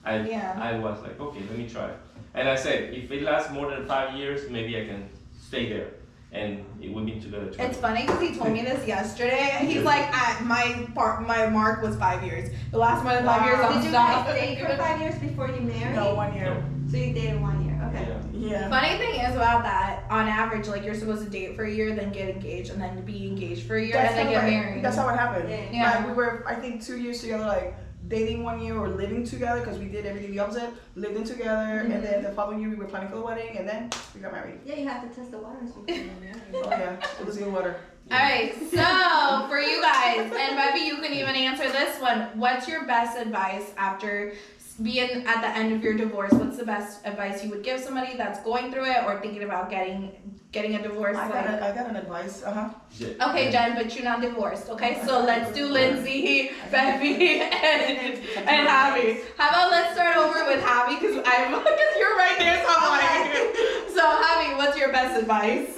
I 0.05 0.21
Yeah. 0.21 0.57
I 0.59 0.77
was 0.79 1.01
like, 1.01 1.19
okay, 1.19 1.41
let 1.49 1.57
me 1.57 1.67
try. 1.69 1.89
And 2.33 2.47
I 2.47 2.55
said, 2.55 2.93
if 2.93 3.11
it 3.11 3.23
lasts 3.23 3.51
more 3.51 3.69
than 3.69 3.85
five 3.85 4.15
years, 4.15 4.49
maybe 4.49 4.77
I 4.81 4.85
can 4.85 5.09
stay 5.47 5.67
there, 5.73 5.87
and 6.31 6.65
it 6.81 6.93
we've 6.93 7.05
been 7.05 7.19
together. 7.19 7.47
20 7.47 7.63
it's 7.69 7.77
funny 7.77 8.01
because 8.05 8.21
he 8.21 8.35
told 8.35 8.51
me 8.51 8.61
this 8.61 8.87
yesterday. 8.87 9.57
He's 9.65 9.83
like, 9.83 10.03
at 10.15 10.43
my 10.45 10.87
part, 10.95 11.27
my 11.27 11.47
mark 11.47 11.81
was 11.81 11.97
five 11.97 12.23
years. 12.23 12.49
The 12.71 12.77
last 12.77 13.03
more 13.03 13.13
than 13.13 13.25
five 13.25 13.45
years, 13.45 13.59
I'm 13.59 13.73
Did 13.73 13.85
you 13.85 13.91
guys 13.91 14.25
date 14.39 14.59
for 14.59 14.77
five 14.77 15.01
years 15.01 15.19
before 15.19 15.49
you 15.49 15.59
married? 15.61 15.95
No, 15.95 16.15
one 16.15 16.33
year. 16.33 16.63
So 16.89 16.97
you 16.97 17.13
dated 17.13 17.41
one 17.41 17.65
year. 17.65 17.81
Okay. 17.89 18.07
Yeah. 18.33 18.49
Yeah. 18.49 18.69
Funny 18.69 18.97
thing 18.97 19.19
is 19.21 19.35
about 19.35 19.63
that, 19.63 20.03
on 20.09 20.27
average, 20.27 20.67
like 20.67 20.85
you're 20.85 20.95
supposed 20.95 21.23
to 21.23 21.29
date 21.29 21.55
for 21.55 21.63
a 21.65 21.71
year, 21.71 21.93
then 21.95 22.11
get 22.11 22.29
engaged, 22.29 22.69
and 22.69 22.81
then 22.81 23.01
be 23.01 23.27
engaged 23.27 23.67
for 23.67 23.75
a 23.75 23.85
year, 23.85 23.97
and 23.97 24.17
then 24.17 24.29
get 24.29 24.43
married. 24.45 24.83
That's 24.83 24.95
how 24.95 25.09
it 25.09 25.17
happened. 25.17 25.49
Yeah. 25.49 25.69
Yeah. 25.71 25.97
Like 25.97 26.07
we 26.07 26.13
were, 26.13 26.43
I 26.47 26.55
think, 26.55 26.83
two 26.83 26.97
years 26.97 27.19
together, 27.19 27.45
like 27.45 27.75
dating 28.11 28.43
one 28.43 28.61
year 28.61 28.77
or 28.77 28.89
living 28.89 29.23
together 29.25 29.61
because 29.61 29.79
we 29.79 29.85
did 29.85 30.05
everything 30.05 30.31
the 30.31 30.39
opposite. 30.39 30.69
Living 30.95 31.23
together, 31.23 31.49
Mm-hmm. 31.81 31.91
and 31.93 32.03
then 32.03 32.21
the 32.23 32.31
following 32.33 32.59
year 32.61 32.69
we 32.69 32.75
were 32.75 32.85
planning 32.85 33.09
for 33.09 33.15
the 33.15 33.21
wedding, 33.21 33.57
and 33.57 33.67
then 33.67 33.89
we 34.13 34.19
got 34.21 34.33
married. 34.33 34.59
Yeah, 34.65 34.75
you 34.75 34.87
have 34.87 35.01
to 35.07 35.15
test 35.15 35.31
the 35.31 35.39
waters 35.39 35.71
before 35.71 35.95
you 35.95 36.11
marry. 36.21 36.35
Oh 36.53 36.69
yeah, 36.69 36.99
it 37.19 37.25
was 37.25 37.37
in 37.37 37.51
water. 37.51 37.77
All 38.11 38.17
right, 38.19 38.53
so 38.59 39.47
for 39.49 39.59
you 39.59 39.81
guys, 39.81 40.31
and 40.43 40.55
maybe 40.57 40.85
you 40.85 40.97
can 40.97 41.13
even 41.13 41.33
answer 41.35 41.71
this 41.71 41.99
one. 42.01 42.27
What's 42.37 42.67
your 42.67 42.85
best 42.85 43.17
advice 43.17 43.71
after 43.77 44.33
being 44.81 45.25
at 45.25 45.41
the 45.41 45.47
end 45.49 45.71
of 45.73 45.81
your 45.81 45.93
divorce? 45.93 46.33
What's 46.33 46.57
the 46.57 46.65
best 46.65 47.05
advice 47.05 47.43
you 47.43 47.49
would 47.51 47.63
give 47.63 47.79
somebody 47.79 48.17
that's 48.17 48.39
going 48.43 48.71
through 48.71 48.85
it 48.91 49.03
or 49.05 49.19
thinking 49.21 49.43
about 49.43 49.69
getting 49.69 50.11
getting 50.51 50.75
a 50.75 50.81
divorce? 50.83 51.17
I 51.17 51.27
got, 51.29 51.45
Like, 51.45 51.61
a, 51.61 51.65
I 51.69 51.75
got 51.75 51.89
an 51.89 51.95
advice. 51.95 52.43
Uh 52.43 52.53
huh. 52.53 52.69
Yeah. 52.97 53.29
okay, 53.29 53.51
Jen, 53.51 53.75
but 53.75 53.93
you're 53.95 54.03
not 54.03 54.21
divorced. 54.21 54.69
Okay, 54.69 55.01
so 55.05 55.23
let's 55.23 55.51
do 55.53 55.67
Lindsay, 55.67 56.51
Bevy, 56.71 57.41
and 57.41 58.19
and 58.51 58.67
Javi. 58.67 59.21
How 59.37 59.49
about 59.49 59.71
let's 59.71 59.93
start 59.93 60.17
over 60.17 60.45
with 60.45 60.63
Javi 60.63 60.99
because 60.99 61.17
I'm 61.25 61.51
because 61.63 61.93
you're 61.97 62.15
right 62.17 62.35
there, 62.37 62.63
so 62.63 62.69
I'm 62.77 62.91
like, 62.99 63.55
so 63.95 64.01
Javi, 64.01 64.57
what's 64.57 64.77
your 64.77 64.91
best 64.91 65.19
advice? 65.21 65.75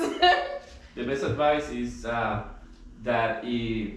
The 0.96 1.04
best 1.06 1.24
advice 1.24 1.70
is 1.72 2.06
uh, 2.06 2.44
that 3.04 3.44
if, 3.44 3.94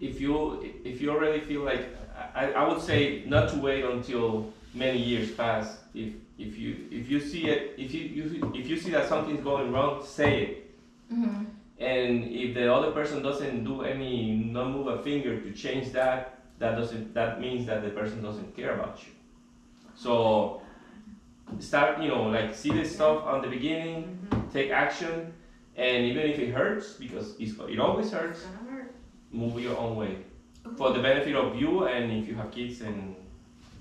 if 0.00 0.20
you 0.20 0.72
if 0.84 1.00
you 1.00 1.10
already 1.10 1.40
feel 1.40 1.62
like 1.62 1.96
I, 2.34 2.52
I 2.52 2.68
would 2.68 2.82
say 2.82 3.24
not 3.26 3.48
to 3.50 3.58
wait 3.58 3.84
until 3.84 4.52
many 4.74 4.98
years 4.98 5.30
pass. 5.32 5.78
If 5.94 6.14
if 6.40 6.58
you 6.58 6.88
if 6.90 7.08
you 7.10 7.20
see 7.20 7.48
it 7.48 7.74
if 7.76 7.92
you, 7.94 8.00
you 8.00 8.52
if 8.54 8.66
you 8.66 8.76
see 8.76 8.90
that 8.90 9.08
something's 9.08 9.42
going 9.44 9.70
wrong, 9.72 10.04
say 10.04 10.42
it. 10.42 10.74
mm-hmm. 11.12 11.44
And 11.78 12.24
if 12.24 12.54
the 12.54 12.72
other 12.72 12.90
person 12.92 13.22
doesn't 13.22 13.64
do 13.64 13.82
any, 13.82 14.36
not 14.36 14.70
move 14.70 14.86
a 14.88 15.02
finger 15.02 15.40
to 15.40 15.50
change 15.52 15.92
that, 15.92 16.42
that 16.58 16.76
doesn't, 16.76 17.14
that 17.14 17.40
means 17.40 17.64
that 17.66 17.82
the 17.82 17.88
person 17.88 18.22
doesn't 18.22 18.54
care 18.54 18.74
about 18.74 19.00
you. 19.04 19.12
So 19.94 20.60
start, 21.58 22.02
you 22.02 22.08
know, 22.08 22.24
like 22.24 22.54
see 22.54 22.70
this 22.70 22.94
stuff 22.94 23.24
on 23.24 23.40
the 23.40 23.48
beginning, 23.48 24.28
take 24.52 24.70
action, 24.70 25.32
and 25.74 26.04
even 26.04 26.24
if 26.30 26.38
it 26.38 26.50
hurts, 26.52 26.92
because 26.94 27.34
it's, 27.40 27.54
it 27.66 27.80
always 27.80 28.10
hurts, 28.12 28.44
move 29.32 29.58
your 29.58 29.78
own 29.78 29.96
way 29.96 30.18
for 30.76 30.92
the 30.92 31.00
benefit 31.00 31.34
of 31.34 31.56
you 31.56 31.86
and 31.88 32.12
if 32.12 32.28
you 32.28 32.34
have 32.34 32.50
kids 32.50 32.82
and 32.82 33.16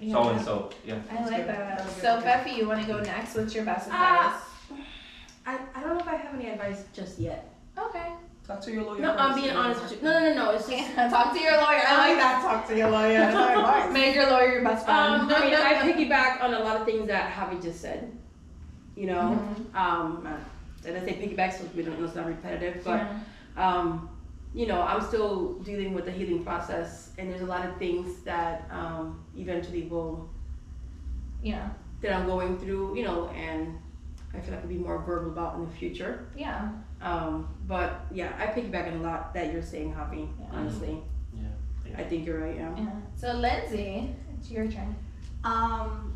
so 0.01 0.29
and 0.29 0.41
so. 0.45 0.69
Yeah. 0.85 0.99
I 1.11 1.25
like 1.25 1.45
that. 1.47 1.89
So, 1.89 2.21
Beffy, 2.21 2.57
you 2.57 2.67
want 2.67 2.81
to 2.81 2.87
go 2.87 2.99
next? 3.01 3.35
What's 3.35 3.53
your 3.53 3.65
best 3.65 3.89
Ah. 3.91 4.43
advice? 4.69 4.79
I, 5.45 5.59
I 5.77 5.81
don't 5.81 5.95
know 5.95 5.99
if 6.01 6.07
I 6.07 6.15
have 6.15 6.33
any 6.35 6.49
advice 6.49 6.83
just 6.93 7.19
yet. 7.19 7.53
okay. 7.77 8.13
Talk 8.45 8.61
to 8.61 8.71
your 8.71 8.83
lawyer. 8.83 8.99
No, 9.01 9.15
I'm 9.15 9.39
being 9.39 9.55
honest 9.55 9.83
with 9.83 9.91
you. 9.91 9.97
No, 10.01 10.11
no, 10.11 10.33
no, 10.33 10.45
no. 10.45 10.51
It's 10.51 10.67
just. 10.67 10.95
talk 10.95 11.35
to 11.35 11.39
your 11.39 11.55
lawyer. 11.57 11.81
I 11.87 11.97
like 12.07 12.17
that. 12.17 12.41
Talk 12.43 12.67
to 12.69 12.75
your 12.75 12.89
lawyer. 12.89 13.19
That's 13.19 13.35
my 13.35 13.53
advice. 13.53 13.93
Make 13.93 14.15
your 14.15 14.27
lawyer 14.27 14.53
your 14.53 14.63
best 14.63 14.85
friend. 14.85 15.21
Um, 15.21 15.31
I 15.31 15.45
mean, 15.45 15.53
I 15.53 15.73
piggyback 15.93 16.41
on 16.41 16.55
a 16.55 16.59
lot 16.59 16.77
of 16.77 16.85
things 16.85 17.05
that 17.07 17.31
Javi 17.31 17.61
just 17.61 17.79
said. 17.79 18.11
You 18.95 19.05
know, 19.05 19.21
um, 19.75 20.25
uh, 20.25 20.87
and 20.87 20.97
I 20.97 21.05
say 21.05 21.13
piggyback 21.13 21.53
so 21.59 21.63
we 21.75 21.83
don't, 21.83 21.99
know 21.99 22.05
it's 22.07 22.15
not 22.15 22.25
repetitive, 22.25 22.83
but 22.83 23.05
um, 23.55 24.09
you 24.53 24.65
know, 24.65 24.81
I'm 24.81 25.01
still 25.01 25.53
dealing 25.59 25.93
with 25.93 26.05
the 26.05 26.11
healing 26.11 26.43
process, 26.43 27.11
and 27.17 27.29
there's 27.29 27.41
a 27.41 27.45
lot 27.45 27.65
of 27.65 27.77
things 27.77 28.21
that 28.23 28.67
um, 28.71 29.23
eventually 29.37 29.83
will 29.83 30.29
yeah. 31.43 31.69
that 32.01 32.13
I'm 32.13 32.25
going 32.25 32.57
through. 32.57 32.97
You 32.97 33.03
know, 33.03 33.29
and 33.29 33.77
I 34.33 34.39
feel 34.39 34.53
like 34.53 34.63
I'll 34.63 34.69
be 34.69 34.75
more 34.75 34.99
verbal 35.03 35.31
about 35.31 35.55
in 35.55 35.65
the 35.65 35.71
future. 35.71 36.27
Yeah. 36.35 36.69
Um, 37.01 37.47
but 37.67 38.05
yeah, 38.11 38.33
I 38.37 38.47
piggyback 38.47 38.91
on 38.91 38.99
a 38.99 39.03
lot 39.03 39.33
that 39.33 39.53
you're 39.53 39.61
saying, 39.61 39.93
Javi. 39.93 40.27
Yeah. 40.39 40.45
Honestly, 40.51 40.97
Yeah. 41.33 41.95
I 41.97 42.03
think 42.03 42.25
you're 42.25 42.39
right. 42.39 42.55
Yeah. 42.55 42.75
Yeah. 42.75 42.91
So, 43.15 43.33
Lindsay, 43.33 44.15
it's 44.37 44.51
your 44.51 44.67
turn. 44.67 44.95
Um, 45.43 46.13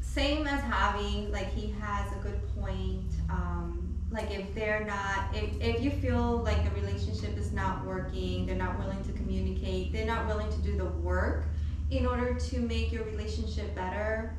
same 0.00 0.46
as 0.46 0.60
Javi, 0.62 1.30
like 1.32 1.52
he 1.52 1.74
has 1.80 2.12
a 2.12 2.16
good 2.16 2.40
point. 2.60 3.12
Um, 3.30 3.81
like 4.12 4.30
if 4.30 4.54
they're 4.54 4.84
not, 4.84 5.34
if, 5.34 5.60
if 5.60 5.82
you 5.82 5.90
feel 5.90 6.38
like 6.38 6.62
the 6.64 6.80
relationship 6.80 7.36
is 7.36 7.52
not 7.52 7.84
working, 7.86 8.46
they're 8.46 8.54
not 8.56 8.78
willing 8.78 9.02
to 9.04 9.12
communicate, 9.12 9.92
they're 9.92 10.06
not 10.06 10.26
willing 10.26 10.50
to 10.50 10.58
do 10.58 10.76
the 10.76 10.84
work 10.84 11.44
in 11.90 12.06
order 12.06 12.34
to 12.34 12.60
make 12.60 12.92
your 12.92 13.04
relationship 13.04 13.74
better, 13.74 14.34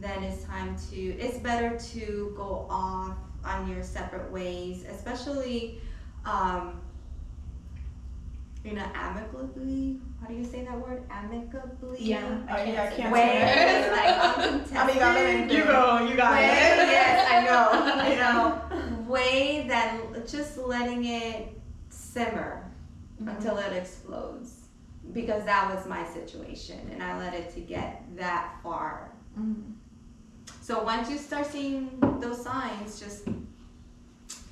then 0.00 0.22
it's 0.22 0.44
time 0.44 0.76
to, 0.90 0.96
it's 0.96 1.38
better 1.38 1.78
to 1.78 2.32
go 2.36 2.66
off 2.70 3.16
on 3.44 3.68
your 3.68 3.82
separate 3.82 4.30
ways, 4.30 4.84
especially, 4.90 5.80
um, 6.24 6.80
you 8.64 8.72
know, 8.74 8.84
amicably. 8.94 9.98
How 10.20 10.26
do 10.26 10.34
you 10.34 10.44
say 10.44 10.64
that 10.64 10.78
word? 10.78 11.02
Amicably. 11.10 11.96
Yeah. 12.00 12.40
I, 12.48 12.60
I 12.62 12.92
can't 12.94 13.12
Ways 13.12 13.22
say 13.22 13.90
like 13.90 14.36
uncontested. 14.36 14.76
Amigablemente. 14.76 15.52
You 15.52 15.64
go, 15.64 16.06
you 16.06 16.16
got 16.16 16.32
way, 16.32 16.44
it. 16.44 16.88
yes, 16.90 17.30
I 17.30 17.44
know. 17.44 17.68
I 17.72 18.08
You 18.10 18.16
know, 18.16 18.96
way 19.08 19.66
that 19.68 20.00
just 20.28 20.58
letting 20.58 21.04
it 21.04 21.48
simmer 21.88 22.70
until 23.26 23.56
it 23.58 23.72
explodes. 23.72 24.54
Because 25.12 25.42
that 25.46 25.74
was 25.74 25.86
my 25.86 26.06
situation, 26.06 26.78
and 26.92 27.02
I 27.02 27.18
let 27.18 27.32
it 27.32 27.54
to 27.54 27.60
get 27.60 28.04
that 28.16 28.56
far. 28.62 29.10
Mhm. 29.38 29.72
So 30.60 30.82
once 30.82 31.08
you 31.10 31.16
start 31.16 31.46
seeing 31.46 31.98
those 32.20 32.42
signs, 32.42 33.00
just 33.00 33.24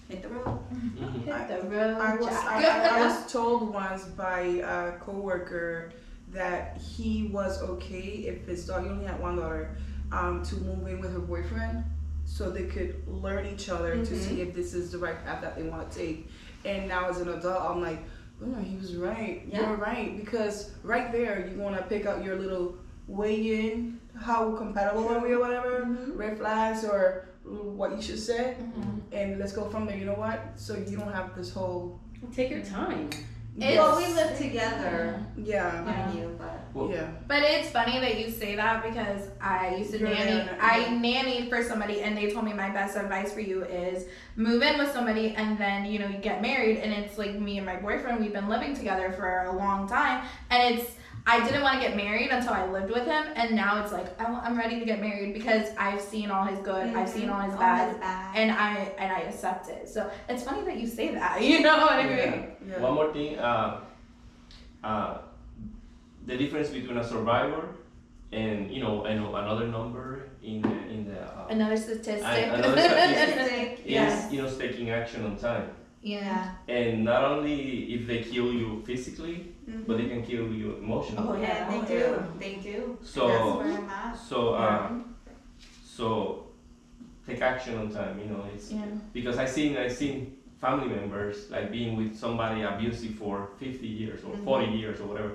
hit 0.09 0.23
the 0.23 0.29
road. 0.29 0.59
Mhm. 0.73 1.25
Hit 1.25 1.49
the 1.61 1.69
road, 1.69 1.99
I 2.01 2.17
was 2.17 2.27
Jack. 2.27 2.45
I, 2.47 2.65
I, 2.65 2.99
I 3.01 3.07
was 3.07 3.31
told 3.33 3.75
once 3.75 4.05
by 4.05 4.41
a 4.65 4.93
coworker 4.99 5.93
that 6.33 6.79
he 6.79 7.29
was 7.33 7.63
okay 7.63 8.25
if 8.27 8.47
his 8.47 8.67
daughter 8.67 8.85
he 8.85 8.89
only 8.91 9.05
had 9.05 9.21
one 9.21 9.37
daughter 9.37 9.77
um, 10.11 10.43
to 10.45 10.55
move 10.57 10.87
in 10.87 11.01
with 11.01 11.13
her 11.13 11.19
boyfriend 11.21 11.85
so 12.27 12.51
they 12.51 12.65
could 12.65 13.03
learn 13.07 13.47
each 13.47 13.69
other 13.71 13.93
to 13.95 14.13
Mhm. 14.15 14.19
see 14.29 14.41
if 14.43 14.53
this 14.55 14.75
is 14.75 14.91
the 14.93 14.99
right 14.99 15.25
path 15.25 15.41
that 15.41 15.57
they 15.57 15.63
want 15.63 15.91
to 15.91 15.99
take. 15.99 16.29
And 16.65 16.87
now 16.89 17.09
as 17.09 17.21
an 17.21 17.29
adult, 17.29 17.63
I'm 17.71 17.81
like, 17.81 18.01
oh, 18.45 18.55
he 18.61 18.77
was 18.77 18.97
right. 18.97 19.43
Yeah. 19.49 19.61
You're 19.71 19.77
right 19.79 20.17
because 20.19 20.73
right 20.83 21.11
there 21.13 21.47
you're 21.47 21.57
gonna 21.57 21.87
pick 21.89 22.05
out 22.05 22.23
your 22.25 22.37
little 22.37 22.75
weigh 23.09 23.71
in, 23.71 24.01
how 24.19 24.53
compatible 24.57 25.09
are 25.09 25.21
we 25.21 25.33
or 25.33 25.41
whatever 25.41 25.87
Mhm. 25.87 26.19
red 26.19 26.37
flags 26.37 26.85
or 26.85 27.29
what 27.45 27.95
you 27.95 28.03
should 28.03 28.19
say 28.19 28.57
Mhm. 28.61 29.01
and 29.13 29.39
let's 29.39 29.53
go 29.53 29.71
from 29.71 29.87
there. 29.87 29.97
You 29.97 30.07
know 30.07 30.15
what? 30.27 30.41
So 30.57 30.75
you 30.75 30.97
don't 30.97 31.13
have 31.13 31.35
this 31.37 31.53
whole 31.53 32.01
Take 32.35 32.51
your 32.51 32.63
time. 32.63 33.11
It's- 33.59 33.79
well, 33.79 33.97
we 33.97 34.13
live 34.13 34.37
together, 34.37 35.19
yeah 35.37 35.83
mind 35.85 36.19
you, 36.19 36.35
but 36.39 36.61
Well, 36.75 36.91
yeah. 36.91 37.09
But 37.27 37.43
it's 37.43 37.71
funny 37.71 37.99
that 38.01 38.19
you 38.21 38.31
say 38.31 38.55
that 38.57 38.83
because 38.83 39.29
I 39.41 39.77
used 39.77 39.93
to 39.93 39.99
You're 39.99 40.11
nanny. 40.11 40.31
there, 40.33 40.59
I 40.61 40.81
yeah. 40.81 40.89
nannied 40.91 41.49
for 41.49 41.63
somebody, 41.63 42.03
and 42.03 42.17
they 42.17 42.31
told 42.31 42.45
me 42.45 42.53
my 42.53 42.69
best 42.71 42.97
advice 42.97 43.33
for 43.33 43.41
you 43.41 43.65
is 43.65 44.05
move 44.37 44.63
in 44.63 44.77
with 44.79 44.93
somebody, 44.93 45.35
and 45.37 45.57
then 45.57 45.87
you 45.87 45.99
know 45.99 46.07
you 46.09 46.19
get 46.19 46.43
married, 46.43 46.79
and 46.79 46.93
it's 46.93 47.17
like 47.17 47.35
me 47.39 47.57
and 47.57 47.65
my 47.67 47.77
boyfriend. 47.77 48.21
We've 48.21 48.33
been 48.33 48.49
living 48.49 48.75
together 48.77 49.11
for 49.13 49.45
a 49.45 49.53
long 49.57 49.89
time, 49.89 50.27
and 50.51 50.75
it's. 50.79 50.93
I 51.29 51.45
didn't 51.45 51.63
want 51.63 51.81
to 51.81 51.87
get 51.87 51.97
married 51.97 52.31
until 52.31 52.53
I 52.53 52.67
lived 52.71 52.93
with 52.93 53.05
him, 53.05 53.25
and 53.35 53.57
now 53.57 53.83
it's 53.83 53.93
like 53.93 54.09
I, 54.21 54.47
am 54.47 54.57
ready 54.57 54.79
to 54.79 54.87
get 54.87 55.01
married 55.01 55.35
because 55.35 55.71
I've 55.77 56.01
seen 56.01 56.31
all 56.31 56.45
his 56.45 56.61
good, 56.61 56.95
I've 56.95 57.09
seen 57.09 57.29
all 57.29 57.41
his 57.41 57.53
All 57.55 57.59
bad, 57.59 57.89
his 57.89 57.99
bad. 57.99 58.37
and 58.37 58.53
I 58.53 58.75
and 58.97 59.11
I 59.13 59.21
accept 59.21 59.69
it. 59.69 59.89
So 59.89 60.09
it's 60.29 60.45
funny 60.45 60.65
that 60.65 60.79
you 60.79 60.87
say 60.87 61.13
that. 61.15 61.43
You 61.51 61.61
know 61.63 61.79
what 61.79 61.95
I 61.95 62.05
mean? 62.05 62.17
Yeah. 62.17 62.47
Yeah. 62.69 62.81
One 62.81 62.95
more 62.95 63.13
thing, 63.13 63.39
uh, 63.39 63.81
uh, 64.85 65.19
the 66.27 66.37
difference 66.37 66.69
between 66.69 66.97
a 66.97 67.05
survivor 67.05 67.71
and 68.31 68.71
you 68.71 68.81
know, 68.81 69.05
and 69.05 69.19
another 69.27 69.67
number 69.67 70.29
in 70.45 70.63
the 70.63 70.77
in 70.95 71.05
the 71.11 71.21
uh, 71.21 71.49
Another 71.51 71.77
statistic. 71.77 72.25
I- 72.25 72.55
another 72.55 72.81
statistic. 72.81 73.79
Statistic, 73.79 73.87
is 73.87 74.33
you 74.33 74.43
know 74.43 74.51
taking 74.51 74.91
action 74.91 75.25
on 75.25 75.37
time, 75.37 75.71
yeah. 76.03 76.55
and 76.69 77.05
not 77.05 77.25
only 77.25 77.95
if 77.95 78.07
they 78.07 78.23
kill 78.23 78.53
you 78.53 78.85
physically. 78.87 79.56
But 79.87 79.97
they 79.99 80.07
can 80.09 80.23
kill 80.23 80.47
you 80.53 80.77
emotionally. 80.77 81.29
Oh, 81.29 81.37
yeah, 81.41 81.69
Oh, 81.71 81.81
they 81.81 81.87
do. 81.89 81.99
yeah. 81.99 82.23
They 82.39 82.55
do. 82.57 82.99
So- 83.03 83.29
that's 83.29 83.45
where 83.45 83.79
I'm 83.79 83.89
at. 83.91 84.17
So 84.19 84.55
uh, 84.55 84.91
so 85.85 86.47
take 87.27 87.41
action 87.43 87.79
on 87.79 87.91
time. 87.91 88.19
You 88.21 88.27
know, 88.27 88.45
it's 88.55 88.71
Yeah. 88.73 88.85
because 89.13 89.39
I 89.39 89.47
seen 89.47 89.77
I 89.77 89.89
seen 89.89 90.37
family 90.61 90.89
members 90.89 91.51
like 91.51 91.71
being 91.71 91.97
with 91.97 92.15
somebody 92.17 92.63
abusive 92.63 93.15
for 93.17 93.51
50 93.59 93.87
years 93.87 94.25
or 94.25 94.37
40 94.39 94.67
years 94.73 95.01
or 95.01 95.07
whatever, 95.07 95.33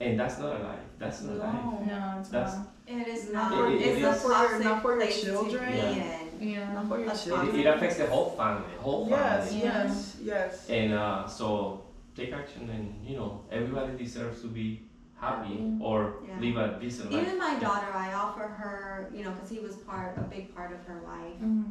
and 0.00 0.18
that's 0.18 0.38
not 0.38 0.60
a 0.60 0.62
life. 0.64 0.84
That's 0.98 1.22
not 1.22 1.34
a 1.36 1.38
life. 1.38 1.54
No. 1.64 1.84
No, 1.86 2.16
it's 2.20 2.28
That's- 2.28 2.56
not. 2.56 2.66
It 2.84 3.06
is 3.08 3.30
Not 3.32 3.50
not. 3.50 3.58
for- 3.58 3.70
it's 3.72 3.86
it 3.86 4.02
a 4.04 4.10
is- 4.10 4.22
for 4.22 4.58
not 4.58 4.82
for 4.82 4.98
your 4.98 5.06
children. 5.06 5.72
Yeah. 5.72 5.92
in. 6.40 6.48
Yeah. 6.50 6.72
Not 6.74 6.88
for 6.88 6.98
your 6.98 7.14
children. 7.14 7.54
It, 7.54 7.60
it 7.64 7.66
affects 7.66 7.96
the 7.96 8.06
whole 8.06 8.30
family, 8.30 8.74
whole 8.80 9.08
Yes, 9.08 9.48
family. 9.52 9.64
Yeah. 9.64 9.84
yes, 9.84 10.16
yes. 10.20 10.68
And 10.68 10.92
uh, 10.92 11.26
so 11.28 11.81
take 12.14 12.32
action, 12.32 12.68
and 12.70 13.06
you 13.06 13.16
know 13.16 13.42
everybody 13.50 13.96
deserves 13.96 14.40
to 14.42 14.48
be 14.48 14.82
happy 15.14 15.56
Happy. 15.58 15.76
or 15.80 16.16
Yeah. 16.26 16.38
live 16.40 16.56
a 16.56 16.80
decent 16.80 17.12
life. 17.12 17.22
Even 17.22 17.38
my 17.38 17.54
daughter, 17.58 17.86
I 17.94 18.12
offer 18.12 18.46
her, 18.46 19.10
you 19.14 19.22
know, 19.24 19.30
because 19.30 19.48
he 19.48 19.60
was 19.60 19.76
part, 19.76 20.16
a 20.18 20.22
big 20.22 20.54
part 20.54 20.72
of 20.72 20.84
her 20.86 21.00
life, 21.06 21.40
Mhm. 21.40 21.70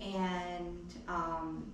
and 0.00 0.94
um, 1.08 1.72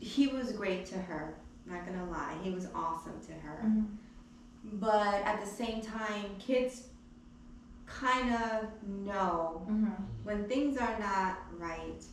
he 0.00 0.28
was 0.28 0.52
great 0.52 0.86
to 0.86 0.98
her. 0.98 1.34
Not 1.66 1.84
gonna 1.84 2.08
lie, 2.10 2.34
he 2.42 2.50
was 2.50 2.68
awesome 2.74 3.20
to 3.26 3.32
her. 3.32 3.60
Mhm. 3.64 3.86
But 4.80 5.14
at 5.24 5.40
the 5.40 5.46
same 5.46 5.80
time, 5.80 6.36
kids 6.38 6.88
kind 7.86 8.34
of 8.34 8.68
know 8.82 9.66
Mhm. 9.68 9.96
when 10.24 10.48
things 10.48 10.76
are 10.76 10.98
not 10.98 11.38
right. 11.58 12.04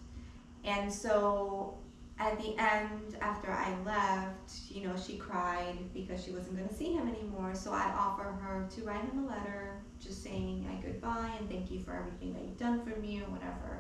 And 0.64 0.92
so 0.92 1.78
at 2.20 2.40
the 2.40 2.56
end, 2.58 3.18
after 3.22 3.52
I 3.52 3.76
left, 3.86 4.52
you 4.70 4.88
know, 4.88 4.96
she 4.96 5.18
cried 5.18 5.78
because 5.94 6.24
she 6.24 6.32
wasn't 6.32 6.58
going 6.58 6.70
to 6.70 6.76
see 6.76 6.94
him 6.94 7.08
anymore. 7.08 7.56
So 7.56 7.72
I 7.72 7.92
offered 7.98 8.34
her 8.42 8.68
to 8.76 8.82
write 8.84 9.04
him 9.04 9.26
a 9.26 9.28
letter 9.28 9.82
just 10.00 10.24
saying 10.24 10.66
like 10.70 10.84
goodbye 10.84 11.32
and 11.40 11.50
thank 11.50 11.72
you 11.72 11.80
for 11.80 11.96
everything 11.96 12.34
that 12.34 12.44
you've 12.44 12.60
done 12.60 12.84
for 12.84 13.00
me 13.00 13.22
or 13.22 13.32
whatever. 13.32 13.80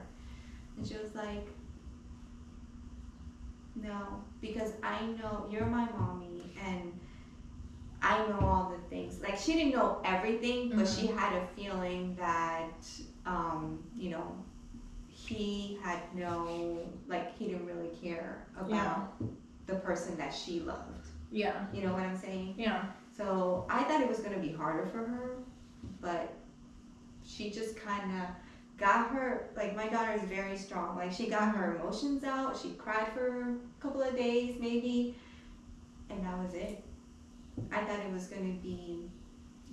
And 0.77 0.87
she 0.87 0.95
was 0.95 1.13
like, 1.13 1.47
no, 3.75 4.23
because 4.41 4.71
I 4.81 5.05
know 5.05 5.47
you're 5.51 5.65
my 5.65 5.87
mommy 5.97 6.53
and 6.65 6.91
I 8.01 8.17
know 8.27 8.39
all 8.41 8.75
the 8.75 8.89
things. 8.89 9.21
Like 9.21 9.37
she 9.37 9.53
didn't 9.53 9.73
know 9.73 10.01
everything, 10.03 10.71
but 10.75 10.87
she 10.87 11.07
had 11.07 11.33
a 11.33 11.47
feeling 11.55 12.15
that, 12.19 12.89
um, 13.25 13.83
you 13.95 14.09
know, 14.09 14.35
he 15.27 15.77
had 15.81 15.99
no, 16.13 16.79
like 17.07 17.37
he 17.37 17.47
didn't 17.47 17.65
really 17.65 17.89
care 18.01 18.45
about 18.57 18.69
Yeah. 19.19 19.27
the 19.67 19.75
person 19.75 20.17
that 20.17 20.33
she 20.33 20.59
loved. 20.59 21.07
Yeah. 21.31 21.65
You 21.73 21.83
know 21.83 21.93
what 21.93 22.03
I'm 22.03 22.17
saying? 22.17 22.55
Yeah. 22.57 22.85
So 23.15 23.65
I 23.69 23.83
thought 23.83 24.01
it 24.01 24.07
was 24.07 24.19
gonna 24.19 24.39
be 24.39 24.51
harder 24.51 24.85
for 24.87 24.99
her, 24.99 25.37
but 26.01 26.33
she 27.23 27.49
just 27.49 27.75
kind 27.77 28.11
of 28.21 28.27
got 28.77 29.09
her. 29.09 29.49
Like 29.55 29.75
my 29.75 29.87
daughter 29.87 30.13
is 30.13 30.23
very 30.23 30.57
strong. 30.57 30.97
Like 30.97 31.11
she 31.11 31.27
got 31.27 31.55
her 31.55 31.75
emotions 31.75 32.23
out. 32.23 32.57
She 32.57 32.71
cried 32.71 33.07
for 33.13 33.41
a 33.51 33.55
couple 33.81 34.01
of 34.01 34.15
days 34.15 34.57
maybe, 34.59 35.15
and 36.09 36.23
that 36.25 36.37
was 36.37 36.53
it. 36.53 36.83
I 37.71 37.83
thought 37.83 37.99
it 37.99 38.11
was 38.11 38.27
gonna 38.27 38.57
be 38.61 39.09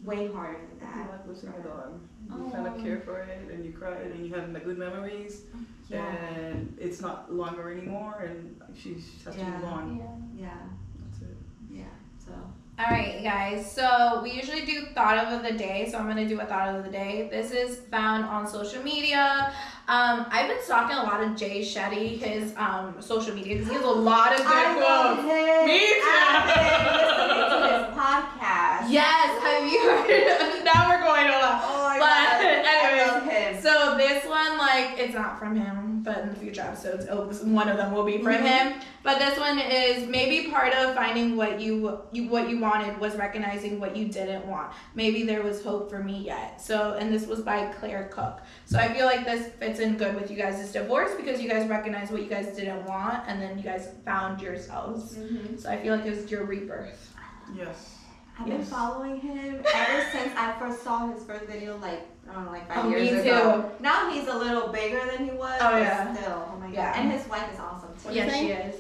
way 0.04 0.30
harder 0.32 0.58
than 0.78 0.88
You 0.88 0.94
that. 1.04 1.10
like 1.12 1.26
losing 1.26 1.50
a 1.50 1.62
dog. 1.62 2.00
You 2.28 2.50
kind 2.52 2.66
of 2.66 2.82
care 2.82 3.00
for 3.00 3.18
it, 3.20 3.50
and 3.50 3.64
you 3.64 3.72
cry, 3.72 3.92
and 3.96 4.24
you 4.26 4.32
have 4.34 4.52
the 4.52 4.60
good 4.60 4.78
memories, 4.78 5.42
Yeah, 5.88 6.06
and 6.06 6.76
it's 6.80 7.00
not 7.00 7.32
longer 7.32 7.72
anymore, 7.72 8.22
and 8.26 8.60
she 8.76 8.94
has 9.24 9.34
to 9.36 9.44
move 9.44 9.64
on. 9.64 9.96
Yeah. 10.38 10.44
yeah, 10.46 10.58
That's 11.04 11.22
it. 11.22 11.36
yeah. 11.70 11.84
So 12.24 12.32
All 12.80 12.86
right, 12.86 13.22
guys. 13.22 13.70
So 13.70 14.20
we 14.22 14.30
usually 14.32 14.64
do 14.64 14.86
thought 14.94 15.18
of 15.18 15.42
the 15.42 15.52
day. 15.52 15.88
So 15.90 15.98
I'm 15.98 16.06
gonna 16.06 16.26
do 16.26 16.40
a 16.40 16.46
thought 16.46 16.74
of 16.74 16.82
the 16.82 16.90
day. 16.90 17.28
This 17.30 17.50
is 17.50 17.76
found 17.90 18.24
on 18.24 18.46
social 18.46 18.82
media. 18.82 19.52
Um, 19.86 20.24
I've 20.30 20.48
been 20.48 20.62
stalking 20.62 20.96
a 20.96 21.02
lot 21.02 21.22
of 21.22 21.36
Jay 21.36 21.60
Shetty, 21.60 22.18
his 22.18 22.54
um, 22.56 22.94
social 23.00 23.34
media, 23.34 23.56
because 23.56 23.68
he 23.68 23.74
has 23.74 23.84
a 23.84 23.88
lot 23.90 24.32
of 24.32 24.38
good 24.38 24.46
I 24.48 24.74
quotes. 24.80 25.20
him. 25.28 25.66
Me 25.66 25.80
too. 25.80 26.08
I've 26.08 26.46
been 26.56 27.36
listening 27.36 27.68
to 27.68 27.68
his 27.68 27.98
podcast. 27.98 28.90
Yes, 28.90 29.28
have 29.42 29.64
you 29.70 29.80
heard? 29.90 30.64
now 30.64 30.88
we're 30.88 31.02
going 31.04 31.26
to 31.26 31.36
a 31.36 31.40
lot. 31.42 31.60
Oh 31.64 31.84
my 31.84 31.98
But 31.98 32.08
god. 32.08 32.40
anyways, 32.64 33.08
I 33.10 33.12
love 33.12 33.24
him. 33.28 33.60
So 33.60 33.96
this 33.98 34.24
one, 34.24 34.56
like, 34.56 34.98
it's 34.98 35.14
not 35.14 35.38
from 35.38 35.56
him, 35.56 35.89
but 36.02 36.18
in 36.18 36.28
the 36.30 36.34
future 36.34 36.62
episodes, 36.62 37.04
it'll, 37.06 37.26
one 37.26 37.68
of 37.68 37.76
them 37.76 37.92
will 37.92 38.04
be 38.04 38.22
from 38.22 38.42
him. 38.42 38.80
But 39.02 39.18
this 39.18 39.38
one 39.38 39.58
is 39.58 40.06
maybe 40.08 40.50
part 40.50 40.74
of 40.74 40.94
finding 40.94 41.36
what 41.36 41.60
you 41.60 42.00
you 42.12 42.28
what 42.28 42.50
you 42.50 42.58
wanted 42.58 42.98
was 42.98 43.16
recognizing 43.16 43.80
what 43.80 43.96
you 43.96 44.08
didn't 44.08 44.46
want. 44.46 44.72
Maybe 44.94 45.22
there 45.24 45.42
was 45.42 45.62
hope 45.62 45.90
for 45.90 46.02
me 46.02 46.18
yet. 46.18 46.60
So, 46.60 46.96
and 46.98 47.12
this 47.12 47.26
was 47.26 47.40
by 47.40 47.66
Claire 47.66 48.10
Cook. 48.12 48.40
So 48.66 48.78
I 48.78 48.92
feel 48.92 49.06
like 49.06 49.24
this 49.24 49.52
fits 49.54 49.80
in 49.80 49.96
good 49.96 50.14
with 50.14 50.30
you 50.30 50.36
guys' 50.36 50.72
divorce 50.72 51.12
because 51.16 51.40
you 51.40 51.48
guys 51.48 51.68
recognized 51.68 52.12
what 52.12 52.22
you 52.22 52.28
guys 52.28 52.54
didn't 52.56 52.84
want, 52.84 53.24
and 53.26 53.40
then 53.40 53.56
you 53.56 53.64
guys 53.64 53.88
found 54.04 54.40
yourselves. 54.40 55.16
Mhm. 55.16 55.60
So 55.60 55.70
I 55.70 55.76
feel 55.78 55.96
like 55.96 56.04
it 56.06 56.14
was 56.16 56.30
your 56.30 56.44
rebirth. 56.44 57.14
Yes. 57.56 57.96
I've 58.38 58.46
been 58.46 58.64
following 58.64 59.20
him 59.20 59.62
ever 59.74 60.06
since 60.12 60.32
I 60.34 60.54
first 60.58 60.82
saw 60.82 61.12
his 61.12 61.22
first 61.24 61.44
video, 61.44 61.76
like 61.78 62.00
I 62.30 62.34
don't 62.34 62.44
know, 62.46 62.50
like 62.52 62.68
five 62.68 62.84
Oh, 62.84 62.88
years 62.90 63.10
me 63.12 63.18
ago. 63.30 63.72
Now 63.80 64.10
he's 64.10 64.28
a 64.28 64.34
little 64.36 64.68
bigger 64.68 65.00
than 65.10 65.24
he 65.24 65.30
was. 65.32 65.58
Oh, 65.60 65.70
but 65.70 65.82
yeah. 65.82 66.14
Still, 66.14 66.48
oh 66.54 66.58
my 66.58 66.66
god. 66.66 66.74
Yeah. 66.74 67.00
And 67.00 67.10
his 67.12 67.26
wife 67.28 67.52
is 67.52 67.58
awesome 67.58 67.90
too. 68.02 68.14
yes, 68.14 68.36
she 68.38 68.46
is. 68.50 68.76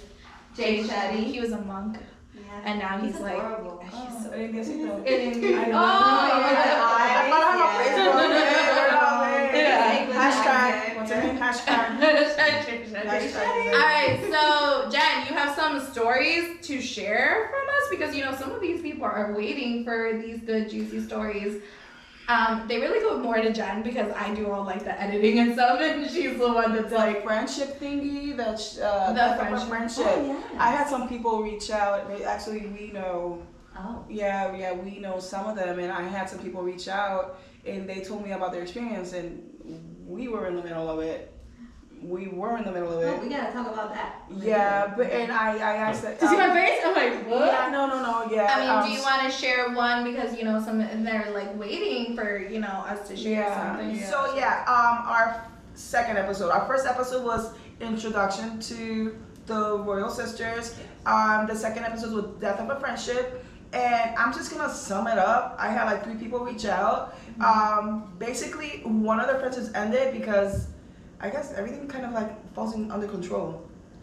Jay 0.56 0.82
Shetty. 0.84 1.24
He 1.24 1.40
was 1.40 1.52
a 1.52 1.60
monk, 1.62 1.98
Yeah. 2.34 2.42
and 2.64 2.78
now 2.78 2.98
he's, 2.98 3.18
like. 3.20 3.36
adorable. 3.36 3.82
Oh. 3.82 3.86
He's 3.86 4.24
so 4.24 4.30
Oh, 4.34 4.34
en 4.34 4.52
Diosito. 4.52 5.58
I 5.58 5.64
know. 5.66 5.78
Oh, 5.78 5.80
I 5.82 6.42
yeah. 6.52 7.30
follow 7.30 8.22
him. 8.22 8.30
Yeah, 8.30 8.76
we're 8.76 8.96
all 8.96 9.20
there. 9.24 9.56
Yeah. 9.56 10.06
Hashtag. 10.06 10.96
What's 10.96 11.10
her 11.10 11.22
name? 11.22 11.38
Hashtag. 11.38 11.90
All 12.00 13.06
Hashtag. 13.06 13.72
right, 13.72 14.18
so 14.30 14.90
Jen, 14.90 15.26
you 15.28 15.34
have 15.34 15.54
some 15.56 15.80
stories 15.92 16.64
to 16.66 16.80
share 16.80 17.48
from 17.50 17.68
us 17.68 17.90
because 17.90 18.14
you 18.14 18.24
know 18.24 18.34
some 18.34 18.50
of 18.52 18.60
these 18.60 18.80
people 18.82 19.04
are 19.04 19.34
waiting 19.36 19.84
for 19.84 20.18
these 20.22 20.40
good 20.40 20.68
juicy 20.70 21.00
stories. 21.02 21.62
Um, 22.28 22.68
they 22.68 22.78
really 22.78 23.00
go 23.00 23.18
more 23.18 23.36
to 23.36 23.52
Jen 23.52 23.82
because 23.82 24.12
I 24.14 24.32
do 24.34 24.50
all 24.52 24.64
like 24.64 24.84
the 24.84 25.00
editing 25.00 25.40
and 25.40 25.52
stuff, 25.54 25.80
and 25.80 26.08
she's 26.08 26.38
the 26.38 26.52
one 26.52 26.74
that's 26.74 26.90
The 26.90 26.96
like, 26.96 27.24
friendship 27.24 27.80
thingy, 27.80 28.36
that's 28.36 28.78
uh, 28.78 29.12
The 29.12 29.42
friendship. 29.42 29.68
friendship. 29.68 30.04
Oh. 30.06 30.44
I 30.58 30.70
had 30.70 30.88
some 30.88 31.08
people 31.08 31.42
reach 31.42 31.70
out. 31.70 32.08
Actually, 32.24 32.66
we 32.66 32.92
know. 32.92 33.42
Oh. 33.76 34.04
Yeah, 34.08 34.54
yeah, 34.54 34.72
we 34.72 34.98
know 35.00 35.18
some 35.18 35.46
of 35.46 35.56
them, 35.56 35.78
and 35.78 35.90
I 35.90 36.02
had 36.02 36.28
some 36.28 36.38
people 36.38 36.62
reach 36.62 36.86
out, 36.88 37.40
and 37.66 37.88
they 37.88 38.00
told 38.02 38.24
me 38.24 38.32
about 38.32 38.52
their 38.52 38.62
experience, 38.62 39.12
and 39.12 39.42
we 40.06 40.28
were 40.28 40.46
in 40.46 40.54
the 40.56 40.62
middle 40.62 40.88
of 40.88 41.00
it. 41.00 41.32
We 42.02 42.28
were 42.28 42.56
in 42.56 42.64
the 42.64 42.72
middle 42.72 42.90
of 42.98 43.04
Oh, 43.04 43.22
we 43.22 43.28
gotta 43.28 43.52
talk 43.52 43.70
about 43.70 43.92
that. 43.92 44.22
Yeah, 44.30 44.94
but 44.96 45.10
and 45.10 45.30
I, 45.30 45.56
I 45.56 45.76
asked 45.76 46.02
that. 46.02 46.18
Did 46.18 46.30
you 46.30 46.36
see 46.36 46.42
um, 46.42 46.48
my 46.48 46.54
face? 46.54 46.80
I'm 46.82 46.94
like, 46.94 47.28
what? 47.28 47.46
Yeah, 47.52 47.68
no, 47.70 47.86
no, 47.86 48.02
no, 48.02 48.34
yeah. 48.34 48.48
I 48.50 48.60
mean, 48.60 48.70
um, 48.70 48.84
do 48.86 48.90
you 48.90 49.02
want 49.02 49.22
to 49.22 49.30
share 49.30 49.70
one 49.74 50.04
because 50.04 50.36
you 50.36 50.44
know 50.44 50.62
some 50.64 50.78
they're 50.78 51.30
like 51.34 51.58
waiting 51.58 52.16
for 52.16 52.38
you 52.38 52.60
know 52.60 52.68
us 52.68 53.06
to 53.08 53.16
share 53.16 53.42
Yeah. 53.42 53.76
something. 53.76 54.00
So 54.04 54.34
yeah, 54.34 54.64
um, 54.66 55.06
our 55.06 55.46
second 55.74 56.16
episode. 56.16 56.50
Our 56.50 56.66
first 56.66 56.86
episode 56.86 57.24
was 57.24 57.52
introduction 57.80 58.60
to 58.60 59.18
the 59.46 59.78
Royal 59.78 60.10
Sisters. 60.10 60.76
Um, 61.06 61.46
the 61.46 61.54
second 61.54 61.84
episode 61.84 62.12
was 62.12 62.40
death 62.40 62.60
of 62.60 62.70
a 62.70 62.80
friendship. 62.80 63.44
And 63.72 64.16
I'm 64.16 64.32
just 64.32 64.50
gonna 64.50 64.72
sum 64.72 65.06
it 65.06 65.16
up. 65.18 65.54
I 65.58 65.68
had 65.68 65.84
like 65.84 66.02
three 66.02 66.16
people 66.16 66.40
reach 66.40 66.64
out. 66.64 67.16
Um, 67.40 68.12
basically, 68.18 68.80
one 68.84 69.20
of 69.20 69.28
the 69.28 69.38
friendships 69.38 69.70
ended 69.74 70.12
because 70.12 70.66
I 71.20 71.28
guess 71.28 71.52
everything 71.54 71.86
kind 71.88 72.04
of 72.06 72.12
like 72.12 72.30
falls 72.54 72.74
in, 72.74 72.90
under 72.90 73.06
control. 73.06 73.62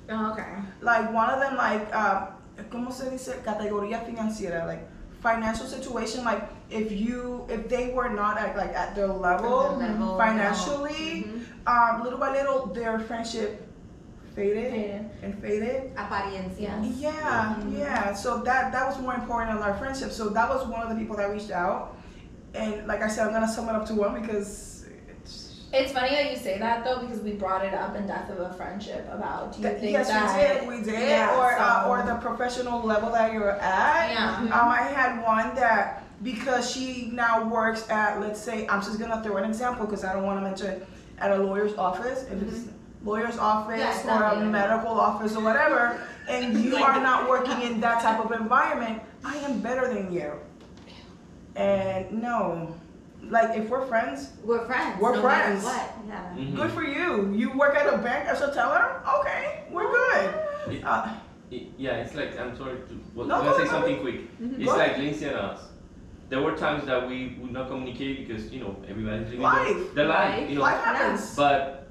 Oh, 0.10 0.32
okay. 0.32 0.46
Like 0.82 1.12
one 1.14 1.30
of 1.30 1.40
them, 1.40 1.58
like, 1.58 1.94
um, 1.96 2.28
¿cómo 2.70 2.92
se 2.92 3.10
dice? 3.10 3.42
Categoría 3.44 4.06
financiera, 4.06 4.66
like 4.66 4.88
financial 5.22 5.66
situation. 5.66 6.24
Like 6.24 6.44
if 6.70 6.92
you, 6.92 7.46
if 7.50 7.68
they 7.68 7.92
were 7.92 8.10
not 8.10 8.38
at 8.38 8.56
like 8.56 8.74
at 8.76 8.96
their 8.96 9.08
level, 9.08 9.78
Their 9.80 9.90
level, 9.90 10.18
financially, 10.18 11.26
Mhm. 11.26 11.42
um, 11.68 12.04
little 12.04 12.20
by 12.20 12.32
little, 12.32 12.68
their 12.68 13.00
friendship 13.00 13.64
faded, 14.36 14.72
Faded. 14.72 15.10
and 15.24 15.42
faded. 15.42 15.96
Apariencia. 15.96 16.72
Yeah, 17.00 17.58
yeah. 17.70 18.14
So 18.14 18.38
that 18.44 18.72
that 18.72 18.86
was 18.86 19.00
more 19.00 19.16
important 19.16 19.58
than 19.60 19.64
our 19.68 19.76
friendship. 19.78 20.12
So 20.12 20.30
that 20.30 20.48
was 20.48 20.68
one 20.68 20.84
of 20.84 20.90
the 20.90 20.96
people 20.96 21.18
that 21.18 21.32
reached 21.32 21.50
out, 21.52 21.98
and 22.54 22.86
like 22.88 23.02
I 23.02 23.08
said, 23.08 23.26
I'm 23.28 23.34
gonna 23.34 23.48
sum 23.48 23.68
it 23.70 23.76
up 23.76 23.86
to 23.88 23.96
one 23.96 24.22
because 24.22 24.77
it's. 25.84 25.92
Funny 25.92 26.10
that 26.10 26.32
you 26.32 26.38
say 26.38 26.58
that 26.60 26.84
though 26.84 27.00
because 27.00 27.22
we 27.22 27.32
brought 27.32 27.66
it 27.66 27.74
up 27.74 27.96
in 27.96 28.06
Death 28.06 28.30
of 28.30 28.40
a 28.40 28.54
Friendship 28.54 29.08
about 29.12 29.54
do 29.54 29.62
you 29.62 29.70
think 29.70 29.92
yes, 29.92 30.08
that 30.10 30.66
we 30.68 30.76
did. 30.76 30.86
We 30.86 30.92
did. 30.92 31.10
Yeah, 31.10 31.38
or 31.38 31.58
uh, 31.58 31.90
or 31.90 32.04
the 32.04 32.16
professional 32.16 32.82
level 32.84 33.12
that 33.12 33.34
you're 33.34 33.52
at. 33.52 34.12
Yeah. 34.12 34.42
Um, 34.44 34.70
I 34.70 34.84
had 34.84 35.24
one 35.24 35.56
that 35.56 36.04
because 36.24 36.72
she 36.72 37.10
now 37.14 37.48
works 37.48 37.90
at, 37.90 38.20
let's 38.20 38.42
say, 38.42 38.68
I'm 38.68 38.82
just 38.82 39.00
gonna 39.00 39.22
throw 39.24 39.38
an 39.38 39.46
example 39.46 39.86
because 39.86 40.04
I 40.04 40.14
don't 40.14 40.24
want 40.24 40.40
to 40.40 40.44
mention 40.44 40.86
at 41.20 41.32
a 41.32 41.38
lawyer's 41.38 41.76
office. 41.76 42.24
If 42.24 42.42
it's 42.42 42.70
lawyer's 43.04 43.38
office 43.38 43.82
it's 43.82 44.06
or 44.06 44.24
a 44.24 44.36
legal. 44.36 44.50
medical 44.50 45.00
office 45.00 45.36
or 45.36 45.44
whatever, 45.44 46.02
and 46.28 46.64
you 46.64 46.76
are 46.76 47.00
not 47.02 47.30
working 47.30 47.62
in 47.62 47.80
that 47.82 48.02
type 48.02 48.24
of 48.24 48.32
environment, 48.32 49.02
I 49.24 49.38
am 49.38 49.62
better 49.62 49.94
than 49.94 50.12
you. 50.12 50.34
And 51.56 52.22
no, 52.22 52.76
like 53.24 53.58
if 53.58 53.70
we're 53.70 53.86
friends, 53.86 54.32
We're 54.44 54.66
friends. 54.66 55.00
We're 55.02 55.16
no 55.16 55.22
friends. 55.22 55.64
What? 55.64 55.94
Yeah. 56.08 56.22
Mhm. 56.36 56.56
good 56.56 56.72
for 56.72 56.84
you. 56.84 57.32
You 57.34 57.58
work 57.58 57.76
at 57.76 57.92
a 57.94 57.98
bank 57.98 58.28
as 58.30 58.42
a 58.42 58.54
teller, 58.54 59.02
okay, 59.20 59.64
we're 59.72 59.92
good. 59.92 60.34
It- 60.72 60.84
Uh, 60.84 61.08
it- 61.52 61.68
yeah, 61.78 61.96
it's 62.04 62.16
like 62.16 62.40
I'm 62.40 62.56
sorry 62.58 62.78
to. 62.88 62.94
Well, 63.16 63.28
No, 63.28 63.36
I'm 63.36 63.44
gonna 63.46 63.56
say 63.56 63.64
ahead. 63.64 63.72
something 63.72 64.00
quick. 64.00 64.40
Mhm. 64.40 64.60
It's 64.62 64.72
like 64.78 64.98
Lindsay 64.98 65.26
and 65.26 65.36
us. 65.36 65.60
There 66.30 66.42
were 66.42 66.56
times 66.58 66.86
that 66.86 67.08
we 67.08 67.38
would 67.42 67.52
not 67.54 67.70
communicate 67.70 68.28
because 68.28 68.52
you 68.52 68.60
know 68.62 68.76
everybody's 68.88 69.30
living 69.32 69.40
their, 69.42 69.50
Life. 69.52 69.96
their 69.96 70.06
life, 70.08 70.40
Life. 70.40 70.50
you 70.50 70.56
know. 70.56 70.62
life 70.62 70.84
happens. 70.84 71.36
But 71.36 71.88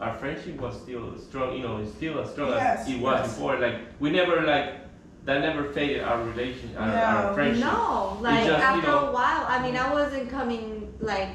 our 0.00 0.12
friendship 0.14 0.60
was 0.60 0.74
still 0.80 1.16
strong, 1.16 1.54
you 1.56 1.62
know, 1.62 1.78
it's 1.78 1.92
still 1.92 2.20
as 2.20 2.30
strong 2.32 2.50
Yes, 2.50 2.80
as 2.80 2.88
it 2.92 3.00
was 3.00 3.20
yes. 3.20 3.34
before. 3.34 3.56
Like 3.58 3.76
we 3.98 4.10
never 4.10 4.42
like 4.42 4.81
that 5.24 5.40
never 5.40 5.64
faded 5.72 6.02
our 6.02 6.22
relation, 6.24 6.76
our, 6.76 6.88
No. 6.88 6.94
our 6.94 7.34
friendship. 7.34 7.64
No, 7.64 8.18
like 8.20 8.44
just, 8.44 8.48
you 8.48 8.54
after 8.54 8.86
know- 8.88 9.08
a 9.08 9.12
while, 9.12 9.44
I 9.46 9.62
mean, 9.62 9.76
I 9.76 9.92
wasn't 9.92 10.30
coming 10.30 10.92
like 11.00 11.28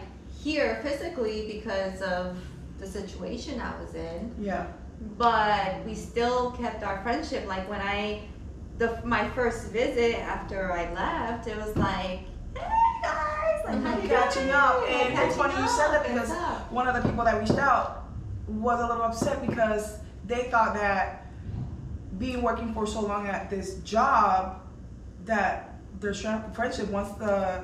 here 0.44 0.80
physically 0.84 1.50
because 1.52 2.02
of 2.02 2.38
the 2.80 2.88
situation 2.88 3.62
I 3.62 3.80
was 3.82 3.96
in, 3.96 4.34
Yeah. 4.40 4.68
but 5.18 5.84
we 5.86 5.96
still 5.96 6.52
kept 6.52 6.84
our 6.84 7.02
friendship. 7.02 7.48
Like 7.48 7.68
when 7.70 7.82
I, 7.82 8.24
the 8.78 9.00
my 9.06 9.30
first 9.30 9.72
visit 9.72 10.20
after 10.20 10.72
I 10.72 10.92
left, 10.94 11.48
it 11.48 11.58
was 11.58 11.76
like, 11.78 12.20
hey 12.56 13.02
guys, 13.04 13.62
like 13.66 13.82
how 13.84 13.96
mm-hmm. 13.96 14.04
you 14.04 14.10
catching 14.10 14.50
up. 14.50 14.82
Like, 14.82 14.92
And 14.92 15.14
it's 15.14 15.16
catching 15.16 15.38
funny 15.38 15.64
you 15.64 15.70
said 15.70 15.92
that 15.94 16.04
because 16.06 16.32
one 16.72 16.88
of 16.88 17.02
the 17.02 17.10
people 17.10 17.24
that 17.24 17.40
reached 17.40 17.58
out 17.58 18.04
was 18.48 18.80
a 18.82 18.88
little 18.88 19.04
upset 19.04 19.46
because 19.48 19.98
they 20.26 20.50
thought 20.52 20.74
that 20.74 21.27
being 22.18 22.42
working 22.42 22.74
for 22.74 22.86
so 22.88 23.02
long 23.02 23.28
at 23.28 23.50
this 23.50 23.76
job 23.80 24.62
that 25.26 25.76
their 26.00 26.14
friendship 26.54 26.90
once 26.90 27.10
the 27.14 27.64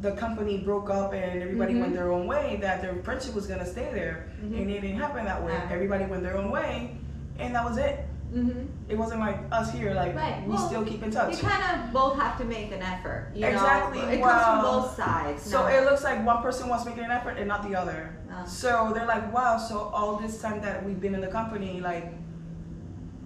the 0.00 0.10
company 0.16 0.58
broke 0.58 0.90
up 0.90 1.12
and 1.12 1.40
everybody 1.40 1.74
Mhm. 1.74 1.80
went 1.82 1.92
their 1.94 2.10
own 2.10 2.26
way 2.26 2.58
that 2.60 2.82
their 2.82 2.96
friendship 3.04 3.32
was 3.34 3.46
gonna 3.46 3.64
stay 3.64 3.90
there 3.94 4.26
Mhm. 4.42 4.60
and 4.60 4.70
it 4.70 4.80
didn't 4.80 4.98
happen 4.98 5.24
that 5.24 5.40
way 5.44 5.52
Yeah. 5.52 5.68
everybody 5.70 6.04
went 6.06 6.22
their 6.24 6.36
own 6.36 6.50
way 6.50 6.96
and 7.38 7.54
that 7.54 7.64
was 7.64 7.76
it 7.78 8.04
Mhm. 8.32 8.66
it 8.88 8.98
wasn't 8.98 9.20
like 9.20 9.38
us 9.52 9.70
here 9.70 9.94
like 9.94 10.14
Right, 10.16 10.42
we 10.44 10.52
well, 10.54 10.66
still 10.66 10.84
keep 10.84 11.04
in 11.04 11.12
touch 11.12 11.40
You 11.40 11.48
kind 11.48 11.62
of 11.86 11.92
both 11.92 12.18
have 12.18 12.36
to 12.38 12.44
make 12.44 12.72
an 12.72 12.82
effort. 12.82 13.28
You 13.36 13.46
Exactly, 13.46 14.02
Know? 14.02 14.08
It 14.08 14.20
comes 14.22 14.42
from 14.44 14.60
both 14.62 14.96
sides. 14.96 15.42
So 15.42 15.60
no. 15.62 15.66
it 15.68 15.84
looks 15.84 16.02
like 16.02 16.26
one 16.26 16.42
person 16.42 16.68
wants 16.68 16.84
making 16.84 17.04
an 17.04 17.12
effort 17.12 17.36
and 17.38 17.46
not 17.46 17.62
the 17.62 17.76
other. 17.76 18.10
No. 18.28 18.44
So 18.46 18.90
they're 18.92 19.06
like, 19.06 19.32
wow, 19.32 19.56
so 19.58 19.78
all 19.94 20.16
this 20.16 20.42
time 20.42 20.60
that 20.62 20.84
we've 20.84 21.00
been 21.00 21.14
in 21.14 21.20
the 21.20 21.28
company, 21.28 21.80
like 21.80 22.12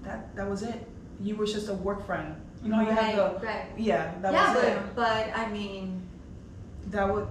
that 0.09 0.34
that 0.36 0.48
was 0.48 0.62
it. 0.62 0.80
You 1.20 1.36
were 1.36 1.46
just 1.46 1.68
a 1.68 1.74
work 1.74 2.04
friend. 2.06 2.34
You 2.62 2.70
know, 2.70 2.80
you 2.80 2.88
right, 2.88 2.98
had 2.98 3.16
the 3.16 3.46
right. 3.46 3.66
yeah, 3.76 4.14
that 4.22 4.32
yeah, 4.32 4.54
was 4.54 4.62
but 4.62 4.72
it. 4.72 4.96
but 4.96 5.38
I 5.38 5.48
mean, 5.50 6.02
That 6.86 7.12
would 7.12 7.28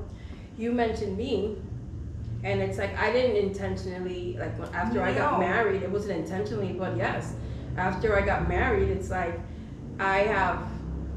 you 0.57 0.71
mentioned 0.71 1.17
me 1.17 1.57
and 2.43 2.61
it's 2.61 2.77
like 2.77 2.95
i 2.97 3.11
didn't 3.11 3.35
intentionally 3.35 4.35
like 4.39 4.57
when, 4.59 4.73
after 4.73 5.01
i 5.01 5.13
got 5.13 5.39
married 5.39 5.83
it 5.83 5.89
wasn't 5.89 6.17
intentionally 6.19 6.73
but 6.73 6.95
yes 6.97 7.33
after 7.77 8.17
i 8.17 8.25
got 8.25 8.47
married 8.47 8.89
it's 8.89 9.09
like 9.09 9.39
i 9.99 10.19
have 10.19 10.67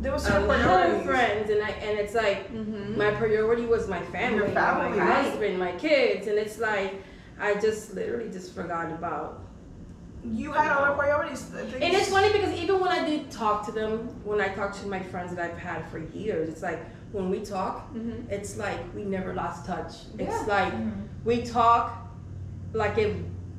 there 0.00 0.12
was 0.12 0.24
a 0.24 0.28
certain 0.28 0.48
lot 0.48 0.90
of 0.90 1.04
friends 1.04 1.50
and 1.50 1.62
i 1.62 1.70
and 1.70 1.98
it's 1.98 2.14
like 2.14 2.50
mhm. 2.52 2.96
my 2.96 3.11
priority 3.12 3.66
was 3.66 3.88
my 3.88 4.00
family, 4.06 4.50
family, 4.52 4.98
my 4.98 5.04
right. 5.04 5.24
husband 5.24 5.58
my 5.58 5.72
kids 5.72 6.26
and 6.26 6.38
it's 6.38 6.58
like 6.58 7.02
i 7.38 7.54
just 7.54 7.94
literally 7.94 8.30
just 8.30 8.54
forgot 8.54 8.90
about 8.90 9.42
You 10.24 10.52
had 10.52 10.70
other 10.76 10.94
priorities. 10.96 11.42
things- 11.42 11.72
and 11.74 11.82
it's 11.94 12.08
funny 12.10 12.30
because 12.32 12.52
even 12.54 12.78
when 12.80 12.90
i 12.90 13.04
did 13.08 13.30
talk 13.30 13.64
to 13.66 13.72
them 13.72 14.08
when 14.24 14.40
i 14.40 14.48
talk 14.48 14.72
to 14.80 14.86
my 14.86 15.00
friends 15.00 15.34
that 15.34 15.42
i've 15.50 15.58
had 15.58 15.88
for 15.90 15.98
years 15.98 16.48
it's 16.48 16.62
like 16.62 16.80
when 17.12 17.30
we 17.30 17.40
talk 17.40 17.92
Mhm. 17.94 18.30
it's 18.30 18.56
like 18.58 18.78
we 18.94 19.02
never 19.04 19.32
lost 19.34 19.64
touch. 19.66 19.92
Yeah. 20.18 20.26
It's 20.26 20.46
like 20.46 20.72
we 21.24 21.42
talk 21.42 21.96
like 22.72 22.98
if 22.98 23.16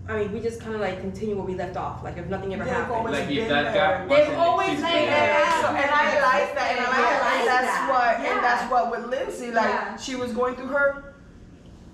I 0.07 0.18
mean 0.20 0.32
we 0.34 0.39
just 0.39 0.59
kind 0.62 0.74
of 0.76 0.82
like 0.82 0.99
continue 1.01 1.36
where 1.36 1.45
we 1.45 1.55
left 1.55 1.78
off, 1.78 2.03
like 2.03 2.18
if 2.18 2.28
nothing 2.28 2.53
ever 2.53 2.64
They've 2.64 2.74
happened. 2.74 3.12
Like 3.12 3.30
if 3.30 3.47
that 3.49 3.64
there. 3.66 3.74
gap 3.74 4.09
They've 4.09 4.20
wasn't 4.20 4.38
always 4.38 4.70
been 4.70 4.82
there. 4.82 5.45
And, 5.45 5.62
so, 5.62 5.68
and 5.68 5.91
I 5.91 6.05
like 6.32 6.55
that, 6.55 6.68
and 6.72 6.80
I 6.80 6.88
like 6.89 6.97
I 6.97 7.20
that, 7.20 7.38
and 7.39 7.47
that's 7.47 7.89
what, 7.91 8.12
Yeah. 8.24 8.34
and 8.36 8.43
that's 8.43 8.72
what 8.72 8.91
with 8.91 9.05
Lindsay, 9.09 9.51
like 9.51 9.66
Yeah. 9.70 9.95
she 9.97 10.16
was 10.16 10.32
going 10.34 10.55
through 10.55 10.68
her, 10.68 11.11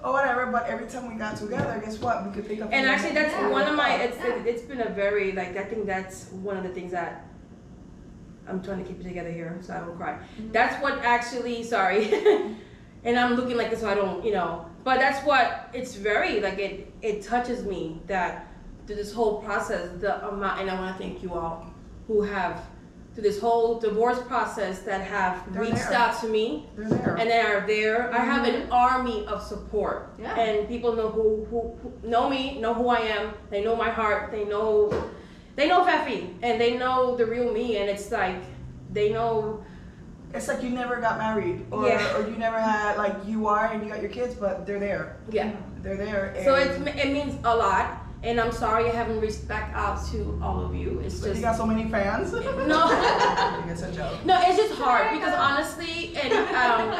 or 0.03 0.13
whatever. 0.13 0.45
But 0.47 0.67
every 0.67 0.87
time 0.87 1.11
we 1.11 1.17
got 1.17 1.37
together, 1.37 1.81
guess 1.83 1.97
what? 1.99 2.25
We 2.25 2.31
could 2.33 2.47
pick 2.47 2.61
up. 2.61 2.69
and 2.71 2.85
actually 2.87 3.13
that's 3.13 3.31
Yeah. 3.33 3.49
one 3.49 3.67
of 3.67 3.75
my 3.75 3.95
it's 3.95 4.17
Yeah. 4.17 4.43
it's 4.51 4.61
been 4.61 4.81
a 4.81 4.89
very 4.89 5.31
like 5.33 5.57
I 5.57 5.63
think 5.63 5.85
that's 5.85 6.29
one 6.31 6.57
of 6.57 6.63
the 6.63 6.69
things 6.69 6.91
that 6.91 7.25
I'm 8.47 8.61
trying 8.63 8.79
to 8.81 8.85
keep 8.89 8.99
it 9.01 9.03
together 9.03 9.31
here 9.31 9.57
so 9.61 9.73
I 9.73 9.79
don't 9.79 9.97
cry. 9.97 10.13
Mm-hmm. 10.13 10.51
That's 10.51 10.81
what 10.81 10.99
actually 11.03 11.63
sorry. 11.63 12.13
and 13.03 13.19
I'm 13.19 13.35
looking 13.35 13.57
like 13.57 13.69
this 13.69 13.81
so 13.81 13.89
I 13.89 13.95
don't, 13.95 14.23
you 14.23 14.31
know, 14.33 14.65
but 14.83 14.99
that's 14.99 15.25
what 15.25 15.69
it's 15.73 15.95
very 15.95 16.39
like 16.39 16.57
it 16.59 16.91
it 17.01 17.21
touches 17.23 17.65
me 17.65 18.01
that 18.07 18.47
through 18.85 18.95
this 18.95 19.11
whole 19.13 19.41
process 19.41 19.89
the 19.99 20.25
amount 20.29 20.61
and 20.61 20.69
I 20.71 20.79
want 20.79 20.95
to 20.97 21.03
thank 21.03 21.21
you 21.21 21.33
all 21.33 21.67
who 22.07 22.21
have 22.21 22.61
through 23.17 23.23
this 23.23 23.39
whole 23.41 23.79
divorce 23.79 24.21
process 24.27 24.81
that 24.81 25.01
have 25.01 25.51
They're 25.51 25.63
reached 25.63 25.89
there. 25.89 25.93
out 25.93 26.21
to 26.21 26.27
me 26.27 26.67
and 26.77 27.27
they 27.31 27.41
are 27.41 27.65
there. 27.65 28.13
I 28.13 28.19
have 28.19 28.45
an 28.45 28.61
mm-hmm. 28.61 28.71
army 28.71 29.25
of 29.25 29.41
support, 29.41 30.13
Yeah. 30.21 30.39
and 30.39 30.67
people 30.67 30.95
know 30.95 31.09
who, 31.09 31.43
who 31.49 31.59
who 31.81 32.07
know 32.07 32.29
me, 32.29 32.59
know 32.59 32.75
who 32.75 32.89
I 32.89 32.99
am. 32.99 33.33
They 33.49 33.63
know 33.63 33.75
my 33.75 33.89
heart. 33.89 34.29
They 34.31 34.45
know 34.45 34.93
they 35.55 35.67
know 35.67 35.83
Fefi, 35.83 36.35
and 36.43 36.61
they 36.61 36.77
know 36.77 37.15
the 37.17 37.25
real 37.25 37.51
me. 37.51 37.77
And 37.77 37.89
it's 37.89 38.11
like 38.11 38.43
they 38.93 39.09
know 39.09 39.65
It's 40.35 40.47
like 40.47 40.61
you 40.61 40.69
never 40.69 40.97
got 41.01 41.17
married, 41.17 41.65
or, 41.71 41.87
Yeah. 41.87 42.15
or 42.15 42.21
you 42.29 42.37
never 42.37 42.59
had 42.59 42.97
like 42.97 43.15
you 43.25 43.47
are 43.47 43.65
and 43.71 43.81
you 43.83 43.89
got 43.89 44.01
your 44.05 44.11
kids, 44.11 44.35
but 44.35 44.67
they're 44.67 44.83
there. 44.89 45.17
yeah. 45.31 45.53
They're 45.81 45.97
there. 45.97 46.23
So 46.45 46.53
it's 46.53 46.77
it 47.03 47.09
means 47.17 47.33
a 47.43 47.55
lot. 47.55 47.85
And 48.27 48.41
I'm 48.41 48.51
sorry 48.51 48.89
I 48.89 48.93
haven't 48.93 49.21
reached 49.21 49.47
back 49.47 49.71
out 49.73 50.05
to 50.11 50.37
all 50.43 50.65
of 50.65 50.75
you. 50.75 50.99
It's 50.99 51.21
but 51.21 51.27
just 51.27 51.37
you 51.37 51.41
got 51.43 51.55
so 51.55 51.65
many 51.65 51.89
fans. 51.89 52.33
no. 52.33 52.41
it's 53.69 53.83
a 53.83 53.91
joke. 53.93 54.25
No, 54.25 54.37
it's 54.45 54.57
just 54.57 54.73
hard 54.73 55.13
because 55.13 55.33
honestly, 55.33 56.11
and 56.17 56.33
um, 56.33 56.91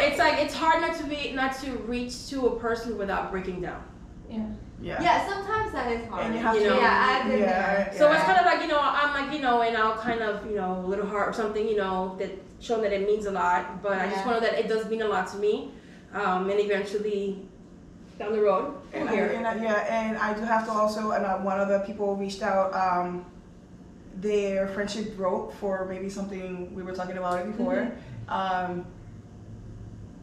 it's 0.00 0.14
it's 0.14 0.20
like 0.20 0.38
it's 0.38 0.54
hard 0.54 0.80
not 0.80 0.96
to 0.96 1.04
be 1.04 1.32
not 1.32 1.58
to 1.60 1.70
reach 1.88 2.28
to 2.30 2.46
a 2.46 2.58
person 2.58 2.96
without 2.96 3.30
breaking 3.30 3.60
down. 3.60 3.82
Yeah. 4.30 4.46
Yeah. 4.80 5.02
Yeah, 5.02 5.28
sometimes 5.28 5.72
that 5.72 5.90
is 5.92 6.08
hard. 6.08 6.26
And 6.26 6.34
you 6.34 6.40
have 6.40 6.54
You 6.54 6.62
to. 6.62 6.68
know, 6.70 6.78
yeah, 6.78 7.06
I've 7.08 7.30
been 7.30 7.40
yeah, 7.40 7.84
there. 7.84 7.92
So 7.96 8.08
yeah. 8.08 8.16
it's 8.16 8.24
kind 8.24 8.38
of 8.38 8.46
like 8.46 8.60
you 8.62 8.68
know 8.68 8.80
I'm 8.80 9.12
like 9.12 9.36
you 9.36 9.42
know 9.42 9.62
and 9.62 9.76
I'll 9.76 9.96
kind 9.96 10.20
of 10.20 10.46
you 10.46 10.56
know 10.56 10.82
a 10.84 10.86
little 10.86 11.06
heart 11.06 11.28
or 11.28 11.32
something 11.32 11.66
you 11.68 11.76
know 11.76 12.16
that 12.18 12.30
showing 12.60 12.82
that 12.82 12.92
it 12.92 13.06
means 13.06 13.26
a 13.26 13.30
lot, 13.30 13.82
but 13.82 13.98
I 13.98 14.08
just 14.08 14.24
want 14.24 14.38
to 14.38 14.40
know 14.40 14.52
that 14.52 14.58
it 14.58 14.68
does 14.68 14.88
mean 14.88 15.02
a 15.02 15.08
lot 15.08 15.26
to 15.32 15.36
me, 15.36 15.72
um, 16.14 16.48
and 16.48 16.60
eventually 16.60 17.48
down 18.18 18.32
the 18.32 18.40
road 18.40 18.74
And, 18.92 19.08
I, 19.08 19.12
here. 19.12 19.26
and 19.28 19.46
I, 19.46 19.54
yeah, 19.62 19.86
and 19.88 20.16
I 20.18 20.34
do 20.34 20.42
have 20.42 20.64
to 20.66 20.72
also, 20.72 21.10
and 21.12 21.24
uh, 21.24 21.38
one 21.38 21.60
of 21.60 21.68
the 21.68 21.80
people 21.80 22.16
reached 22.16 22.42
out, 22.42 22.72
um, 22.74 23.24
their 24.16 24.68
friendship 24.68 25.16
broke 25.16 25.52
for 25.54 25.86
maybe 25.86 26.08
something 26.08 26.72
we 26.74 26.82
were 26.82 26.92
talking 26.92 27.16
about 27.18 27.40
it 27.40 27.46
before. 27.46 27.90
Um, 28.28 28.86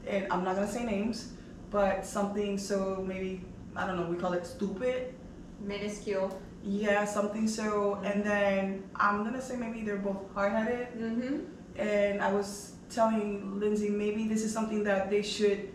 and 0.08 0.26
I'm 0.32 0.44
not 0.44 0.56
gonna 0.56 0.68
say 0.72 0.84
names, 0.86 1.34
but 1.70 2.06
something 2.06 2.58
so 2.58 3.04
maybe, 3.06 3.42
I 3.76 3.86
don't 3.86 3.98
know, 3.98 4.08
we 4.10 4.16
call 4.16 4.34
it 4.34 4.46
stupid. 4.46 5.14
Minuscule. 5.60 6.40
Yeah, 6.64 7.06
something 7.06 7.48
so, 7.48 8.00
and 8.04 8.24
then 8.24 8.84
I'm 8.96 9.24
gonna 9.24 9.42
say 9.42 9.58
maybe 9.58 9.82
they're 9.84 9.98
both 9.98 10.34
hard 10.34 10.54
headed. 10.54 10.88
Mm-hmm. 10.98 11.38
and 11.82 12.22
I 12.22 12.32
was 12.32 12.74
telling 12.90 13.60
Lindsay 13.60 13.90
maybe 13.90 14.28
this 14.28 14.44
is 14.44 14.54
something 14.54 14.84
that 14.86 15.10
they 15.10 15.22
should. 15.22 15.70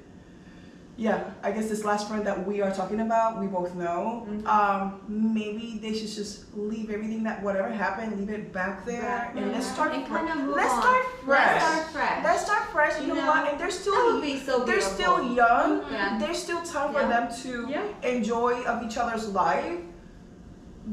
Yeah, 0.99 1.25
I 1.43 1.53
guess 1.53 1.69
this 1.69 1.85
last 1.85 2.09
friend 2.09 2.27
that 2.27 2.47
we 2.47 2.63
are 2.63 2.71
talking 2.73 3.01
about, 3.01 3.39
we 3.39 3.47
both 3.47 3.75
know. 3.75 4.27
Mhm. 4.31 4.47
Um, 4.47 5.01
maybe 5.09 5.79
they 5.83 5.93
should 5.93 6.09
just 6.09 6.57
leave 6.57 6.89
everything 6.91 7.23
that 7.25 7.43
whatever 7.43 7.69
happened, 7.69 8.19
leave 8.19 8.31
it 8.31 8.51
back 8.51 8.87
there, 8.87 9.03
Back 9.03 9.37
and 9.37 9.53
let's 9.53 9.67
start. 9.67 9.93
And 9.93 10.07
fre- 10.07 10.17
kinda 10.19 10.37
move 10.37 10.57
let's 10.57 10.73
on. 10.73 10.81
start 10.81 11.05
fresh. 11.27 11.53
Let's 11.53 11.65
start 11.67 11.87
fresh. 11.91 12.25
Let's 12.25 12.43
start 12.47 12.63
fresh. 12.73 12.95
You, 13.01 13.09
You 13.09 13.15
know, 13.15 13.21
know, 13.21 13.27
what? 13.27 13.49
And 13.51 13.61
they're 13.61 13.67
that 13.69 13.73
still 13.85 14.13
would 14.15 14.23
be 14.23 14.39
so 14.41 14.61
they're 14.65 14.81
still 14.81 15.23
young. 15.35 15.83
Yeah. 15.93 16.19
There's 16.19 16.39
still 16.43 16.63
time 16.63 16.95
for 16.95 17.03
them 17.03 17.29
to 17.43 17.67
Yeah. 17.69 17.83
enjoy 18.03 18.63
of 18.65 18.83
each 18.83 18.97
other's 18.97 19.29
life. 19.29 19.77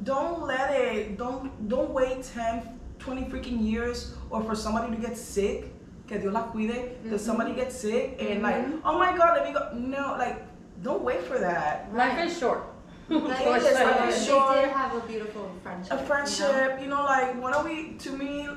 Don't 0.04 0.42
let 0.44 0.72
it. 0.76 1.18
Don't 1.18 1.70
don't 1.70 1.92
wait 1.92 2.24
10, 2.24 2.80
20 3.00 3.24
freaking 3.26 3.64
years 3.64 4.14
or 4.30 4.44
for 4.44 4.56
somebody 4.56 4.94
to 4.96 5.02
get 5.02 5.18
sick. 5.18 5.73
Que 6.14 6.20
Dios 6.22 6.32
la 6.34 6.44
cuide. 6.52 6.98
That 7.10 7.20
somebody 7.20 7.54
gets 7.56 7.76
sick 7.80 8.18
and 8.22 8.44
like, 8.44 8.64
oh 8.86 9.00
my 9.00 9.18
God, 9.18 9.38
let 9.38 9.48
me 9.48 9.54
go. 9.54 9.72
No, 9.74 10.16
like, 10.20 10.46
don't 10.84 11.02
wait 11.04 11.22
for 11.22 11.40
that. 11.40 11.92
Life 11.94 12.20
is 12.28 12.38
short. 12.38 12.66
Like, 13.10 13.42
It 13.42 13.58
is, 13.58 13.64
they 13.78 13.86
life 13.86 14.10
is 14.16 14.26
short. 14.28 14.56
did 14.56 14.70
have 14.70 14.94
a 14.96 15.00
beautiful 15.08 15.50
friendship. 15.64 15.92
A 15.92 15.96
you 15.96 16.02
know? 16.02 16.08
friendship, 16.08 16.82
you 16.82 16.88
know, 16.88 17.04
like, 17.04 17.42
why 17.42 17.52
don't 17.52 17.66
we? 17.66 17.94
To 17.98 18.12
me, 18.12 18.48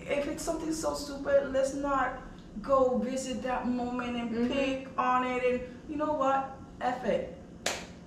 if 0.00 0.28
it's 0.28 0.44
something 0.44 0.72
so 0.72 0.94
stupid, 0.94 1.52
let's 1.52 1.74
not 1.74 2.22
go 2.62 2.98
visit 2.98 3.42
that 3.42 3.66
moment 3.68 4.16
and 4.16 4.30
Mhm. 4.30 4.52
pick 4.52 4.88
on 4.96 5.26
it. 5.26 5.42
And 5.44 5.60
you 5.88 5.96
know 5.96 6.12
what? 6.12 6.56
F 6.80 7.04
it. 7.04 7.35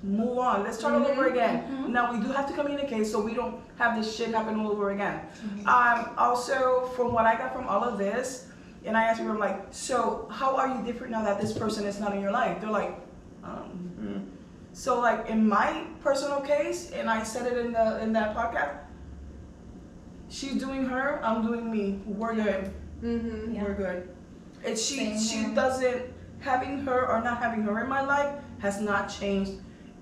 Move 0.01 0.37
on. 0.37 0.63
Let's 0.63 0.77
start 0.79 0.93
all 0.93 1.05
over 1.05 1.25
Mhm, 1.27 1.31
again. 1.31 1.63
mhm. 1.83 1.89
Now 1.89 2.11
we 2.13 2.19
do 2.19 2.27
have 2.31 2.47
to 2.47 2.53
communicate 2.53 3.05
so 3.05 3.19
we 3.21 3.33
don't 3.33 3.55
have 3.77 3.97
this 3.97 4.15
shit 4.15 4.33
happen 4.33 4.57
all 4.59 4.71
over 4.71 4.91
again. 4.91 5.19
Mm-hmm. 5.19 5.67
Um, 5.67 6.09
also, 6.17 6.85
from 6.95 7.11
what 7.13 7.25
I 7.25 7.35
got 7.37 7.53
from 7.53 7.67
all 7.67 7.83
of 7.83 7.97
this, 7.97 8.47
and 8.85 8.95
I 8.95 9.03
asked 9.03 9.19
people, 9.19 9.33
I'm 9.33 9.39
like, 9.39 9.67
so 9.71 10.27
how 10.31 10.55
are 10.55 10.69
you 10.69 10.81
different 10.85 11.11
now 11.11 11.23
that 11.23 11.39
this 11.41 11.51
person 11.51 11.85
is 11.85 11.99
not 11.99 12.15
in 12.15 12.21
your 12.21 12.31
life? 12.31 12.61
They're 12.61 12.69
like, 12.71 12.95
um, 13.43 13.91
mm. 14.01 14.25
so 14.71 15.01
like 15.01 15.27
in 15.29 15.47
my 15.47 15.83
personal 16.01 16.39
case, 16.41 16.91
and 16.91 17.09
I 17.09 17.23
said 17.23 17.51
it 17.51 17.57
in 17.57 17.73
the 17.73 18.01
in 18.01 18.13
that 18.13 18.33
podcast, 18.35 18.75
she's 20.29 20.55
doing 20.55 20.85
her, 20.85 21.19
I'm 21.23 21.45
doing 21.45 21.69
me. 21.71 21.99
We're 22.05 22.35
good. 22.35 22.71
Mhm. 23.03 23.53
Yeah. 23.55 23.63
We're 23.63 23.73
good. 23.73 24.09
It's 24.63 24.81
she 24.81 24.95
Same 24.97 25.19
she 25.19 25.37
here. 25.43 25.55
doesn't 25.55 26.01
having 26.39 26.79
her 26.85 27.07
or 27.09 27.21
not 27.21 27.37
having 27.39 27.63
her 27.63 27.83
in 27.83 27.89
my 27.89 28.01
life 28.01 28.35
has 28.59 28.79
not 28.79 29.07
changed 29.09 29.53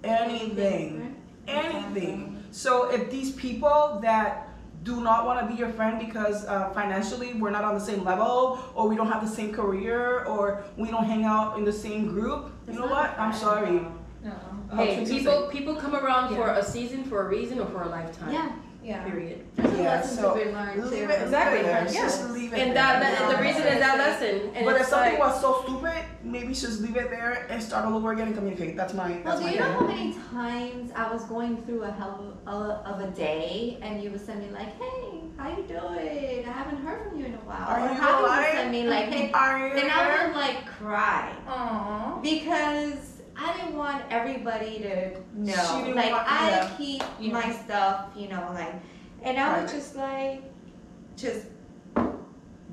anything. 0.04 1.16
Anything. 1.48 2.44
So 2.52 2.90
if 2.92 3.10
these 3.12 3.32
people 3.32 4.00
that 4.02 4.50
do 4.84 5.02
not 5.02 5.26
want 5.26 5.40
to 5.42 5.46
be 5.54 5.58
your 5.60 5.70
friend 5.70 6.00
because 6.00 6.46
uh, 6.46 6.70
financially 6.70 7.34
we're 7.34 7.50
not 7.50 7.64
on 7.64 7.74
the 7.74 7.80
same 7.80 8.04
level 8.04 8.60
or 8.76 8.88
we 8.88 8.96
don't 8.96 9.12
have 9.12 9.22
the 9.22 9.34
same 9.36 9.52
career 9.54 10.24
or 10.26 10.64
we 10.78 10.90
don't 10.90 11.04
hang 11.06 11.26
out 11.26 11.58
in 11.58 11.66
the 11.66 11.74
same 11.74 12.08
group, 12.08 12.52
you 12.68 12.74
know 12.80 12.88
what? 12.88 13.18
I'm 13.20 13.34
sorry. 13.34 13.82
No. 14.24 14.32
How 14.72 14.78
Hey, 14.78 14.96
treat 14.96 15.08
you 15.08 15.20
people 15.20 15.48
people 15.50 15.76
come 15.76 15.96
around 15.96 16.36
for 16.36 16.50
a 16.50 16.64
season, 16.64 17.04
for 17.06 17.26
a 17.26 17.30
reason, 17.30 17.60
or 17.60 17.66
for 17.68 17.84
a 17.84 17.90
lifetime. 17.90 18.34
Yeah. 18.34 18.52
Yeah. 18.84 19.04
Period. 19.04 19.46
There's 19.56 19.74
a 19.74 19.78
Yeah, 19.78 19.84
lesson 19.96 20.18
so 20.18 20.34
to 20.38 20.46
be 20.46 20.52
learned 20.52 20.86
leave 20.90 21.10
it- 21.10 21.22
Exactly. 21.24 21.60
it 21.60 21.64
there. 21.64 21.88
Yeah. 21.92 22.02
Just 22.02 22.30
leave 22.30 22.54
it 22.54 22.60
And 22.60 22.70
there. 22.70 22.76
that, 22.76 23.00
that 23.02 23.22
Yeah. 23.30 23.36
the 23.36 23.42
reason 23.44 23.64
is 23.64 23.80
that 23.80 23.98
lesson. 23.98 24.52
And 24.56 24.66
but 24.66 24.80
if 24.80 24.88
something 24.88 25.20
like, 25.20 25.20
was 25.20 25.42
so 25.42 25.62
stupid, 25.64 26.04
maybe 26.28 26.54
just 26.54 26.82
leave 26.82 26.96
it 26.98 27.10
there 27.10 27.48
and 27.50 27.62
start 27.62 27.86
all 27.86 27.96
over 27.96 28.12
again 28.12 28.28
and 28.28 28.36
communicate. 28.36 28.76
That's 28.76 28.94
my. 28.94 29.10
Well, 29.12 29.22
That's 29.24 29.40
do 29.40 29.46
my 29.46 29.54
you 29.54 29.60
know 29.60 29.72
how 29.74 29.88
many 29.88 30.14
times 30.32 30.92
I 30.96 31.12
was 31.12 31.24
going 31.26 31.62
through 31.64 31.84
a 31.84 31.92
hell 31.92 32.38
of 32.46 32.54
a, 32.56 32.72
of 32.90 33.00
a 33.02 33.12
day 33.12 33.78
and 33.82 34.02
you 34.04 34.12
would 34.12 34.24
send 34.26 34.40
me 34.42 34.50
like, 34.52 34.76
hey, 34.78 35.22
how 35.38 35.50
you 35.50 35.64
doing? 35.64 36.46
I 36.48 36.52
haven't 36.52 36.78
heard 36.84 37.10
from 37.10 37.20
you 37.20 37.26
in 37.26 37.34
a 37.34 37.38
while. 37.38 37.68
Are 37.68 37.80
or 37.80 37.88
you 37.90 37.94
how 37.96 38.26
alive? 38.26 38.46
would 38.46 38.52
send 38.60 38.72
me 38.72 38.84
like, 38.88 39.06
hey, 39.06 39.32
Are 39.32 39.68
you 39.68 39.74
and 39.76 39.92
I 39.92 40.28
would 40.28 40.36
like 40.36 40.66
cry 40.66 41.34
Aww. 41.48 42.22
because 42.22 43.22
I 43.36 43.56
didn't 43.58 43.76
want 43.76 44.04
everybody 44.10 44.80
to 44.80 45.12
She 45.16 45.20
know. 45.36 45.82
didn't 45.84 45.96
Like 45.96 46.12
want- 46.12 46.28
I 46.32 46.50
yeah. 46.50 46.72
keep 46.78 47.04
Yeah. 47.20 47.34
my 47.34 47.52
stuff, 47.52 48.08
you 48.16 48.28
know, 48.30 48.50
like, 48.54 48.74
and 49.24 49.38
I 49.40 49.62
was 49.62 49.72
just 49.72 49.96
like, 49.96 50.44
just. 51.16 51.46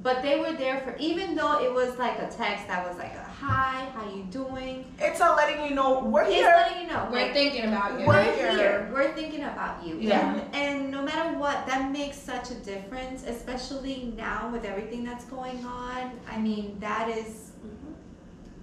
But 0.03 0.21
they 0.23 0.39
were 0.39 0.53
there 0.53 0.81
for 0.81 0.95
even 0.99 1.35
though 1.35 1.63
it 1.65 1.73
was 1.73 1.97
like 1.99 2.19
a 2.19 2.29
text 2.31 2.69
that 2.69 2.87
was 2.87 2.99
like 2.99 3.15
a 3.15 3.24
hi, 3.41 3.87
how 3.95 4.09
you 4.15 4.25
doing? 4.25 4.85
It's 4.99 5.21
a 5.21 5.35
letting 5.35 5.67
you 5.67 5.75
know 5.75 6.01
we're 6.05 6.23
It's 6.23 6.33
here. 6.35 6.47
letting 6.47 6.83
you 6.83 6.89
know. 6.89 7.09
We're 7.11 7.23
like, 7.23 7.33
thinking 7.33 7.65
about 7.65 7.99
you. 8.01 8.07
We're 8.07 8.15
we're 8.15 8.35
here. 8.35 8.57
here. 8.57 8.91
We're 8.93 9.13
thinking 9.15 9.45
about 9.45 9.85
you. 9.87 9.99
Yeah. 10.01 10.35
And, 10.35 10.55
and 10.55 10.91
no 10.91 11.03
matter 11.03 11.37
what, 11.39 11.67
that 11.67 11.91
makes 11.91 12.17
such 12.19 12.51
a 12.51 12.55
difference, 12.55 13.25
especially 13.25 14.13
now 14.17 14.51
with 14.53 14.65
everything 14.65 15.05
that's 15.05 15.25
going 15.27 15.65
on. 15.65 16.13
I 16.31 16.39
mean, 16.39 16.77
that 16.81 17.09
is, 17.09 17.53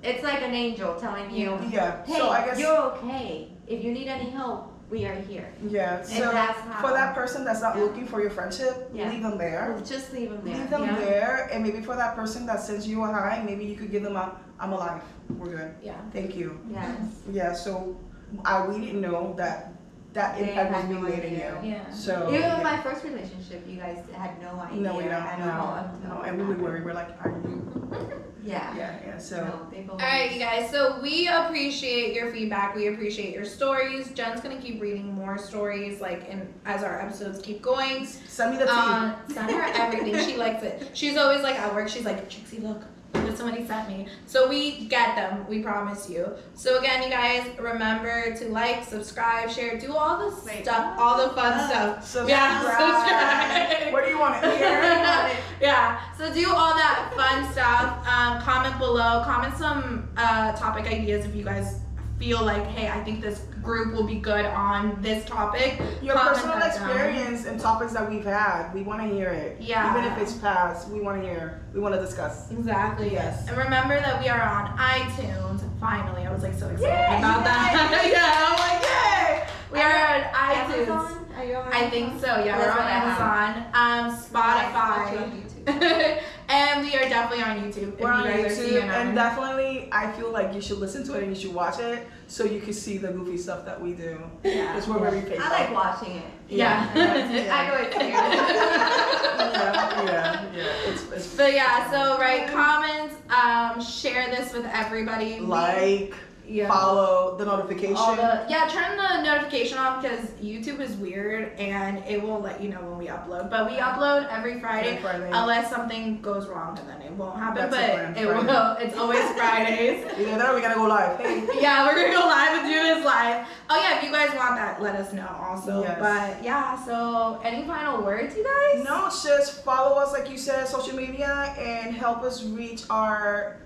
it's 0.04 0.24
like 0.24 0.42
an 0.42 0.54
angel 0.54 0.96
telling 0.96 1.32
you, 1.32 1.60
Yeah. 1.70 2.04
hey, 2.06 2.14
so 2.18 2.30
I 2.30 2.46
guess. 2.46 2.60
you're 2.60 2.78
okay. 2.94 3.50
If 3.68 3.84
you 3.84 3.92
need 3.92 4.08
any 4.08 4.30
help, 4.30 4.68
we 4.90 5.06
are 5.06 5.16
here. 5.16 5.54
Yeah. 5.70 6.02
So 6.04 6.32
that's 6.32 6.60
how- 6.60 6.82
for 6.82 6.92
that 6.92 7.16
person 7.16 7.46
that's 7.46 7.62
not 7.62 7.78
Yeah. 7.78 7.84
looking 7.84 8.06
for 8.06 8.20
your 8.20 8.30
friendship, 8.30 8.90
Yeah. 8.94 9.10
leave 9.10 9.24
them 9.24 9.38
there. 9.38 9.78
Just 9.86 10.12
leave 10.12 10.32
them 10.32 10.42
there. 10.44 10.58
Leave 10.58 10.70
them 10.70 10.84
yeah? 10.84 10.96
there, 10.96 11.50
and 11.52 11.64
maybe 11.64 11.82
for 11.82 11.96
that 11.96 12.14
person 12.16 12.46
that 12.48 12.60
sends 12.62 12.86
you 12.86 13.02
a 13.04 13.08
hi, 13.08 13.42
maybe 13.46 13.64
you 13.64 13.78
could 13.78 13.90
give 13.90 14.04
them 14.04 14.18
a 14.18 14.34
"I'm 14.62 14.72
alive, 14.74 15.02
we're 15.38 15.50
good, 15.58 15.72
Yeah. 15.84 15.96
thank 16.14 16.36
you." 16.36 16.58
Yes. 16.72 16.98
Yeah. 17.32 17.54
So 17.54 17.98
I 18.46 18.66
we 18.68 18.80
didn't 18.86 19.02
know 19.02 19.34
that 19.38 19.74
that 20.14 20.38
They 20.38 20.50
impact 20.50 20.72
was 20.72 20.76
had 20.82 20.90
being 20.90 21.02
no 21.04 21.10
made 21.10 21.24
in 21.24 21.34
you. 21.36 21.72
Yeah. 21.72 21.92
So 21.92 22.28
Even 22.30 22.42
yeah. 22.42 22.56
with 22.56 22.64
my 22.64 22.78
first 22.82 23.04
relationship, 23.06 23.64
you 23.68 23.78
guys 23.78 23.98
had 24.14 24.42
no 24.42 24.60
idea. 24.60 24.82
no, 24.82 24.98
we 24.98 25.04
don't. 25.04 25.14
at 25.14 25.40
all 25.58 25.76
No, 25.76 25.90
until 25.94 26.10
no, 26.16 26.22
and 26.24 26.38
we 26.38 26.44
would 26.44 26.58
happened. 26.58 26.64
worry. 26.64 26.82
We're 26.82 26.94
like, 26.94 27.10
"Are 27.24 27.30
you?" 27.30 27.58
Yeah. 28.44 28.76
Yeah. 28.76 28.96
Yeah. 29.06 29.18
So. 29.20 29.36
No, 29.44 29.68
they've 29.72 29.88
All 29.88 29.98
right, 29.98 30.32
you 30.34 30.40
guys. 30.40 30.72
So 30.72 31.00
we 31.00 31.28
appreciate 31.28 32.16
your 32.16 32.32
feedback. 32.32 32.76
We 32.76 32.88
appreciate 32.88 33.36
your 33.36 33.46
stories. 33.46 34.10
Jen's 34.14 34.42
gonna 34.42 34.60
keep 34.60 34.82
reading 34.82 35.14
more 35.14 35.38
stories, 35.38 36.02
like 36.02 36.28
in 36.28 36.52
as 36.66 36.84
our 36.84 37.00
episodes 37.00 37.40
keep 37.40 37.62
going. 37.62 38.06
Send 38.08 38.54
me 38.54 38.58
the 38.58 38.66
tea. 38.66 38.72
Um, 38.72 39.14
send 39.32 39.52
her 39.52 39.62
everything. 39.76 40.18
She 40.28 40.38
likes 40.38 40.64
it. 40.64 40.90
She's 40.94 41.18
always 41.18 41.44
like 41.44 41.58
at 41.60 41.72
work. 41.76 41.88
She's 41.88 42.04
like, 42.04 42.28
Trixie, 42.32 42.58
look, 42.58 42.82
what 43.14 43.38
somebody 43.38 43.66
sent 43.66 43.88
me. 43.88 44.08
So 44.26 44.50
we 44.50 44.86
get 44.86 45.16
them. 45.16 45.48
We 45.48 45.62
promise 45.62 46.10
you. 46.10 46.28
So 46.54 46.80
again, 46.80 47.04
you 47.04 47.10
guys 47.10 47.48
remember 47.60 48.36
to 48.36 48.50
like, 48.50 48.84
subscribe, 48.84 49.50
share, 49.50 49.80
do 49.80 49.94
all 49.94 50.18
the 50.20 50.36
Wait, 50.46 50.64
stuff, 50.64 50.98
what? 50.98 51.04
all 51.04 51.28
the 51.28 51.34
fun 51.34 51.70
stuff. 51.70 52.06
Subscribe. 52.06 52.30
Yeah, 52.30 52.62
subscribe. 52.62 53.94
Where 53.94 54.06
do 54.06 54.12
you 54.12 54.20
want 54.20 54.42
yeah. 55.62 56.02
So 56.18 56.34
do 56.34 56.50
all 56.50 56.74
that 56.76 57.14
fun 57.16 57.52
stuff. 57.52 58.08
Um, 58.08 58.42
comment 58.42 58.78
below. 58.78 59.24
Comment 59.24 59.56
some 59.58 60.10
uh, 60.18 60.54
topic 60.54 60.86
ideas 60.86 61.26
if 61.26 61.36
you 61.36 61.44
guys 61.44 61.80
feel 62.22 62.46
like, 62.46 62.64
hey, 62.68 62.88
I 62.88 63.04
think 63.04 63.20
this 63.20 63.40
group 63.64 63.96
will 63.96 64.06
be 64.06 64.16
good 64.16 64.46
on 64.46 65.02
this 65.02 65.26
topic. 65.26 65.82
Your 66.04 66.14
Comment 66.14 66.36
personal 66.36 66.60
that 66.60 66.76
down. 66.76 66.90
experience 66.92 67.46
and 67.48 67.60
topics 67.60 67.94
that 67.94 68.08
we've 68.08 68.24
had, 68.24 68.72
we 68.76 68.84
want 68.84 69.02
to 69.02 69.08
hear 69.08 69.30
it. 69.30 69.60
Yeah. 69.60 69.90
Even 69.92 70.12
if 70.12 70.20
it's 70.20 70.38
past, 70.38 70.88
we 70.90 71.02
want 71.02 71.20
to 71.20 71.28
hear. 71.28 71.64
We 71.74 71.80
want 71.80 71.96
to 71.96 72.00
discuss. 72.02 72.52
Exactly. 72.52 73.12
Yes. 73.12 73.48
And 73.48 73.58
remember 73.58 74.00
that 74.00 74.22
we 74.22 74.30
are 74.30 74.40
on 74.40 74.78
iTunes. 74.78 75.62
Finally, 75.80 76.28
I 76.28 76.32
was 76.32 76.44
like 76.44 76.54
so 76.54 76.70
excited 76.70 76.94
Yay! 76.94 77.18
about 77.18 77.44
that. 77.44 78.06
yeah, 78.14 78.46
I'm 78.46 78.60
like, 78.62 78.82
yay! 78.86 79.48
We 79.72 79.80
are 79.80 79.98
on 80.14 80.22
iTunes. 80.32 80.88
Amazon? 80.88 81.26
Are 81.36 81.46
you 81.46 81.56
on 81.56 81.74
I 81.74 81.90
think 81.90 82.20
so. 82.20 82.28
Yeah, 82.46 82.60
we're 82.60 82.70
on 82.70 82.88
Amazon, 82.88 83.66
um, 83.74 84.16
Spotify. 84.16 85.51
And 85.68 86.86
we 86.86 86.96
are 86.96 87.08
definitely 87.08 87.44
on 87.44 87.62
YouTube. 87.62 88.00
We're 88.00 88.12
on 88.12 88.26
you 88.26 88.46
YouTube, 88.46 88.84
and 88.84 89.16
definitely, 89.16 89.90
I 89.92 90.12
feel 90.14 90.32
like 90.32 90.54
you 90.54 90.62
should 90.62 90.80
listen 90.80 91.04
to 91.06 91.16
it 91.16 91.24
and 91.24 91.36
you 91.36 91.42
should 91.42 91.54
watch 91.54 91.80
it 91.80 92.08
so 92.28 92.44
you 92.44 92.62
can 92.62 92.74
see 92.74 92.98
the 92.98 93.10
goofy 93.10 93.38
stuff 93.38 93.66
that 93.66 93.80
we 93.80 93.94
do. 93.94 94.20
Yeah. 94.44 94.78
It's 94.78 94.88
we're 94.88 95.00
very 95.00 95.22
fake. 95.22 95.40
I 95.42 95.50
like 95.50 95.74
watching 95.74 96.18
it. 96.18 96.24
Yeah. 96.50 96.90
Yeah. 96.96 97.56
I 97.56 97.68
know 97.68 97.76
it's 97.76 97.96
weird. 97.98 98.12
yeah, 99.52 100.04
yeah, 100.06 100.56
yeah. 100.56 100.92
It's 100.92 101.12
It's 101.12 101.36
But 101.36 101.54
yeah, 101.54 101.92
so 101.92 102.20
write 102.20 102.48
comments, 102.50 103.16
um, 103.30 103.82
share 103.82 104.28
this 104.28 104.54
with 104.54 104.66
everybody. 104.66 105.40
We- 105.40 105.46
like, 105.46 106.14
yeah. 106.52 106.68
follow 106.68 107.36
the 107.38 107.46
notification. 107.46 107.94
The, 107.96 108.46
yeah, 108.50 108.68
turn 108.70 108.98
the 108.98 109.24
notification 109.24 109.78
off 109.78 110.02
because 110.02 110.26
YouTube 110.42 110.80
is 110.80 110.96
weird 110.98 111.54
and 111.58 112.04
it 112.08 112.22
won't 112.22 112.44
let 112.44 112.62
you 112.62 112.70
know 112.70 112.82
when 112.82 112.98
we 112.98 113.08
upload. 113.08 113.50
But 113.50 113.70
we 113.70 113.78
upload 113.78 114.28
every 114.30 114.60
Friday, 114.60 114.90
Every 114.90 115.02
Friday. 115.02 115.30
unless 115.34 115.70
something 115.70 116.22
goes 116.22 116.48
wrong 116.48 116.78
and 116.78 116.88
then 116.90 117.02
it 117.02 117.12
won't 117.14 117.38
happen. 117.38 117.70
That's 117.70 117.76
but 117.76 118.22
it 118.22 118.26
Friday. 118.28 118.46
will. 118.46 118.76
It's 118.80 118.98
always 118.98 119.24
Fridays. 119.38 120.06
Either 120.18 120.38
that 120.38 120.50
or 120.50 120.56
we 120.56 120.62
gotta 120.62 120.76
go 120.76 120.86
live. 120.88 121.18
Hey. 121.20 121.48
yeah, 121.62 121.86
we're 121.88 121.96
gonna 121.96 122.14
go 122.14 122.28
live 122.28 122.60
and 122.60 122.68
do 122.68 122.82
this 122.84 123.06
live. 123.06 123.48
Oh 123.70 123.78
yeah, 123.82 123.98
if 123.98 124.04
you 124.04 124.12
guys 124.12 124.36
want 124.36 124.56
that, 124.56 124.82
let 124.82 124.96
us 124.96 125.14
know 125.14 125.28
also. 125.42 125.82
Yes. 125.84 125.98
But 126.00 126.44
yeah, 126.44 126.84
so 126.86 127.40
any 127.44 127.66
final 127.66 128.04
words, 128.04 128.36
you 128.36 128.44
guys? 128.44 128.84
No, 128.84 129.08
it's 129.08 129.24
just 129.24 129.64
follow 129.64 129.96
us, 129.98 130.12
like 130.12 130.30
you 130.30 130.38
said, 130.38 130.68
social 130.68 130.96
media, 130.96 131.56
and 131.58 131.96
help 131.96 132.24
us 132.24 132.44
reach 132.44 132.84
our 132.90 133.58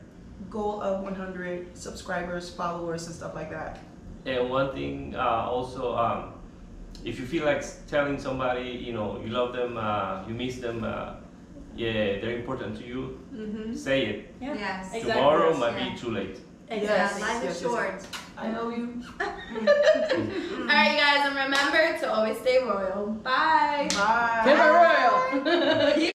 goal 0.55 0.81
of 0.81 1.03
100 1.03 1.75
subscribers, 1.77 2.49
followers, 2.49 3.05
and 3.07 3.15
stuff 3.15 3.35
like 3.35 3.51
that. 3.51 3.79
And 4.25 4.49
one 4.49 4.71
thing 4.73 5.13
uh, 5.15 5.51
also, 5.51 5.95
um, 5.95 6.33
if 7.03 7.19
you 7.19 7.25
feel 7.25 7.45
like 7.45 7.61
telling 7.87 8.17
somebody, 8.19 8.69
you 8.87 8.93
know, 8.93 9.21
you 9.23 9.29
love 9.39 9.53
them, 9.53 9.77
uh, 9.77 10.23
you 10.27 10.33
miss 10.33 10.55
them, 10.65 10.83
uh, 10.83 11.15
yeah, 11.75 12.19
they're 12.21 12.37
important 12.41 12.77
to 12.79 12.83
you, 12.87 13.19
Mm-hmm. 13.35 13.75
say 13.75 13.99
it. 14.11 14.19
Yeah. 14.41 14.55
Yes. 14.55 14.93
Exactly. 14.95 15.11
Tomorrow 15.11 15.49
Yes. 15.51 15.59
might 15.59 15.75
Yeah. 15.77 15.89
be 15.91 15.97
too 15.99 16.11
late. 16.19 16.37
Yeah, 16.69 16.81
Yes, 16.81 17.21
life 17.21 17.43
is 17.51 17.59
short. 17.61 17.99
I 18.37 18.47
know 18.47 18.69
you. 18.69 18.85
All 19.21 19.27
right, 20.79 20.91
you 20.91 20.99
guys, 21.05 21.21
and 21.27 21.35
remember 21.45 21.99
to 22.01 22.05
always 22.15 22.37
stay 22.39 22.57
royal. 22.63 23.07
Bye. 23.23 23.87
Bye. 23.93 24.41
Give 24.45 24.57
her 26.05 26.14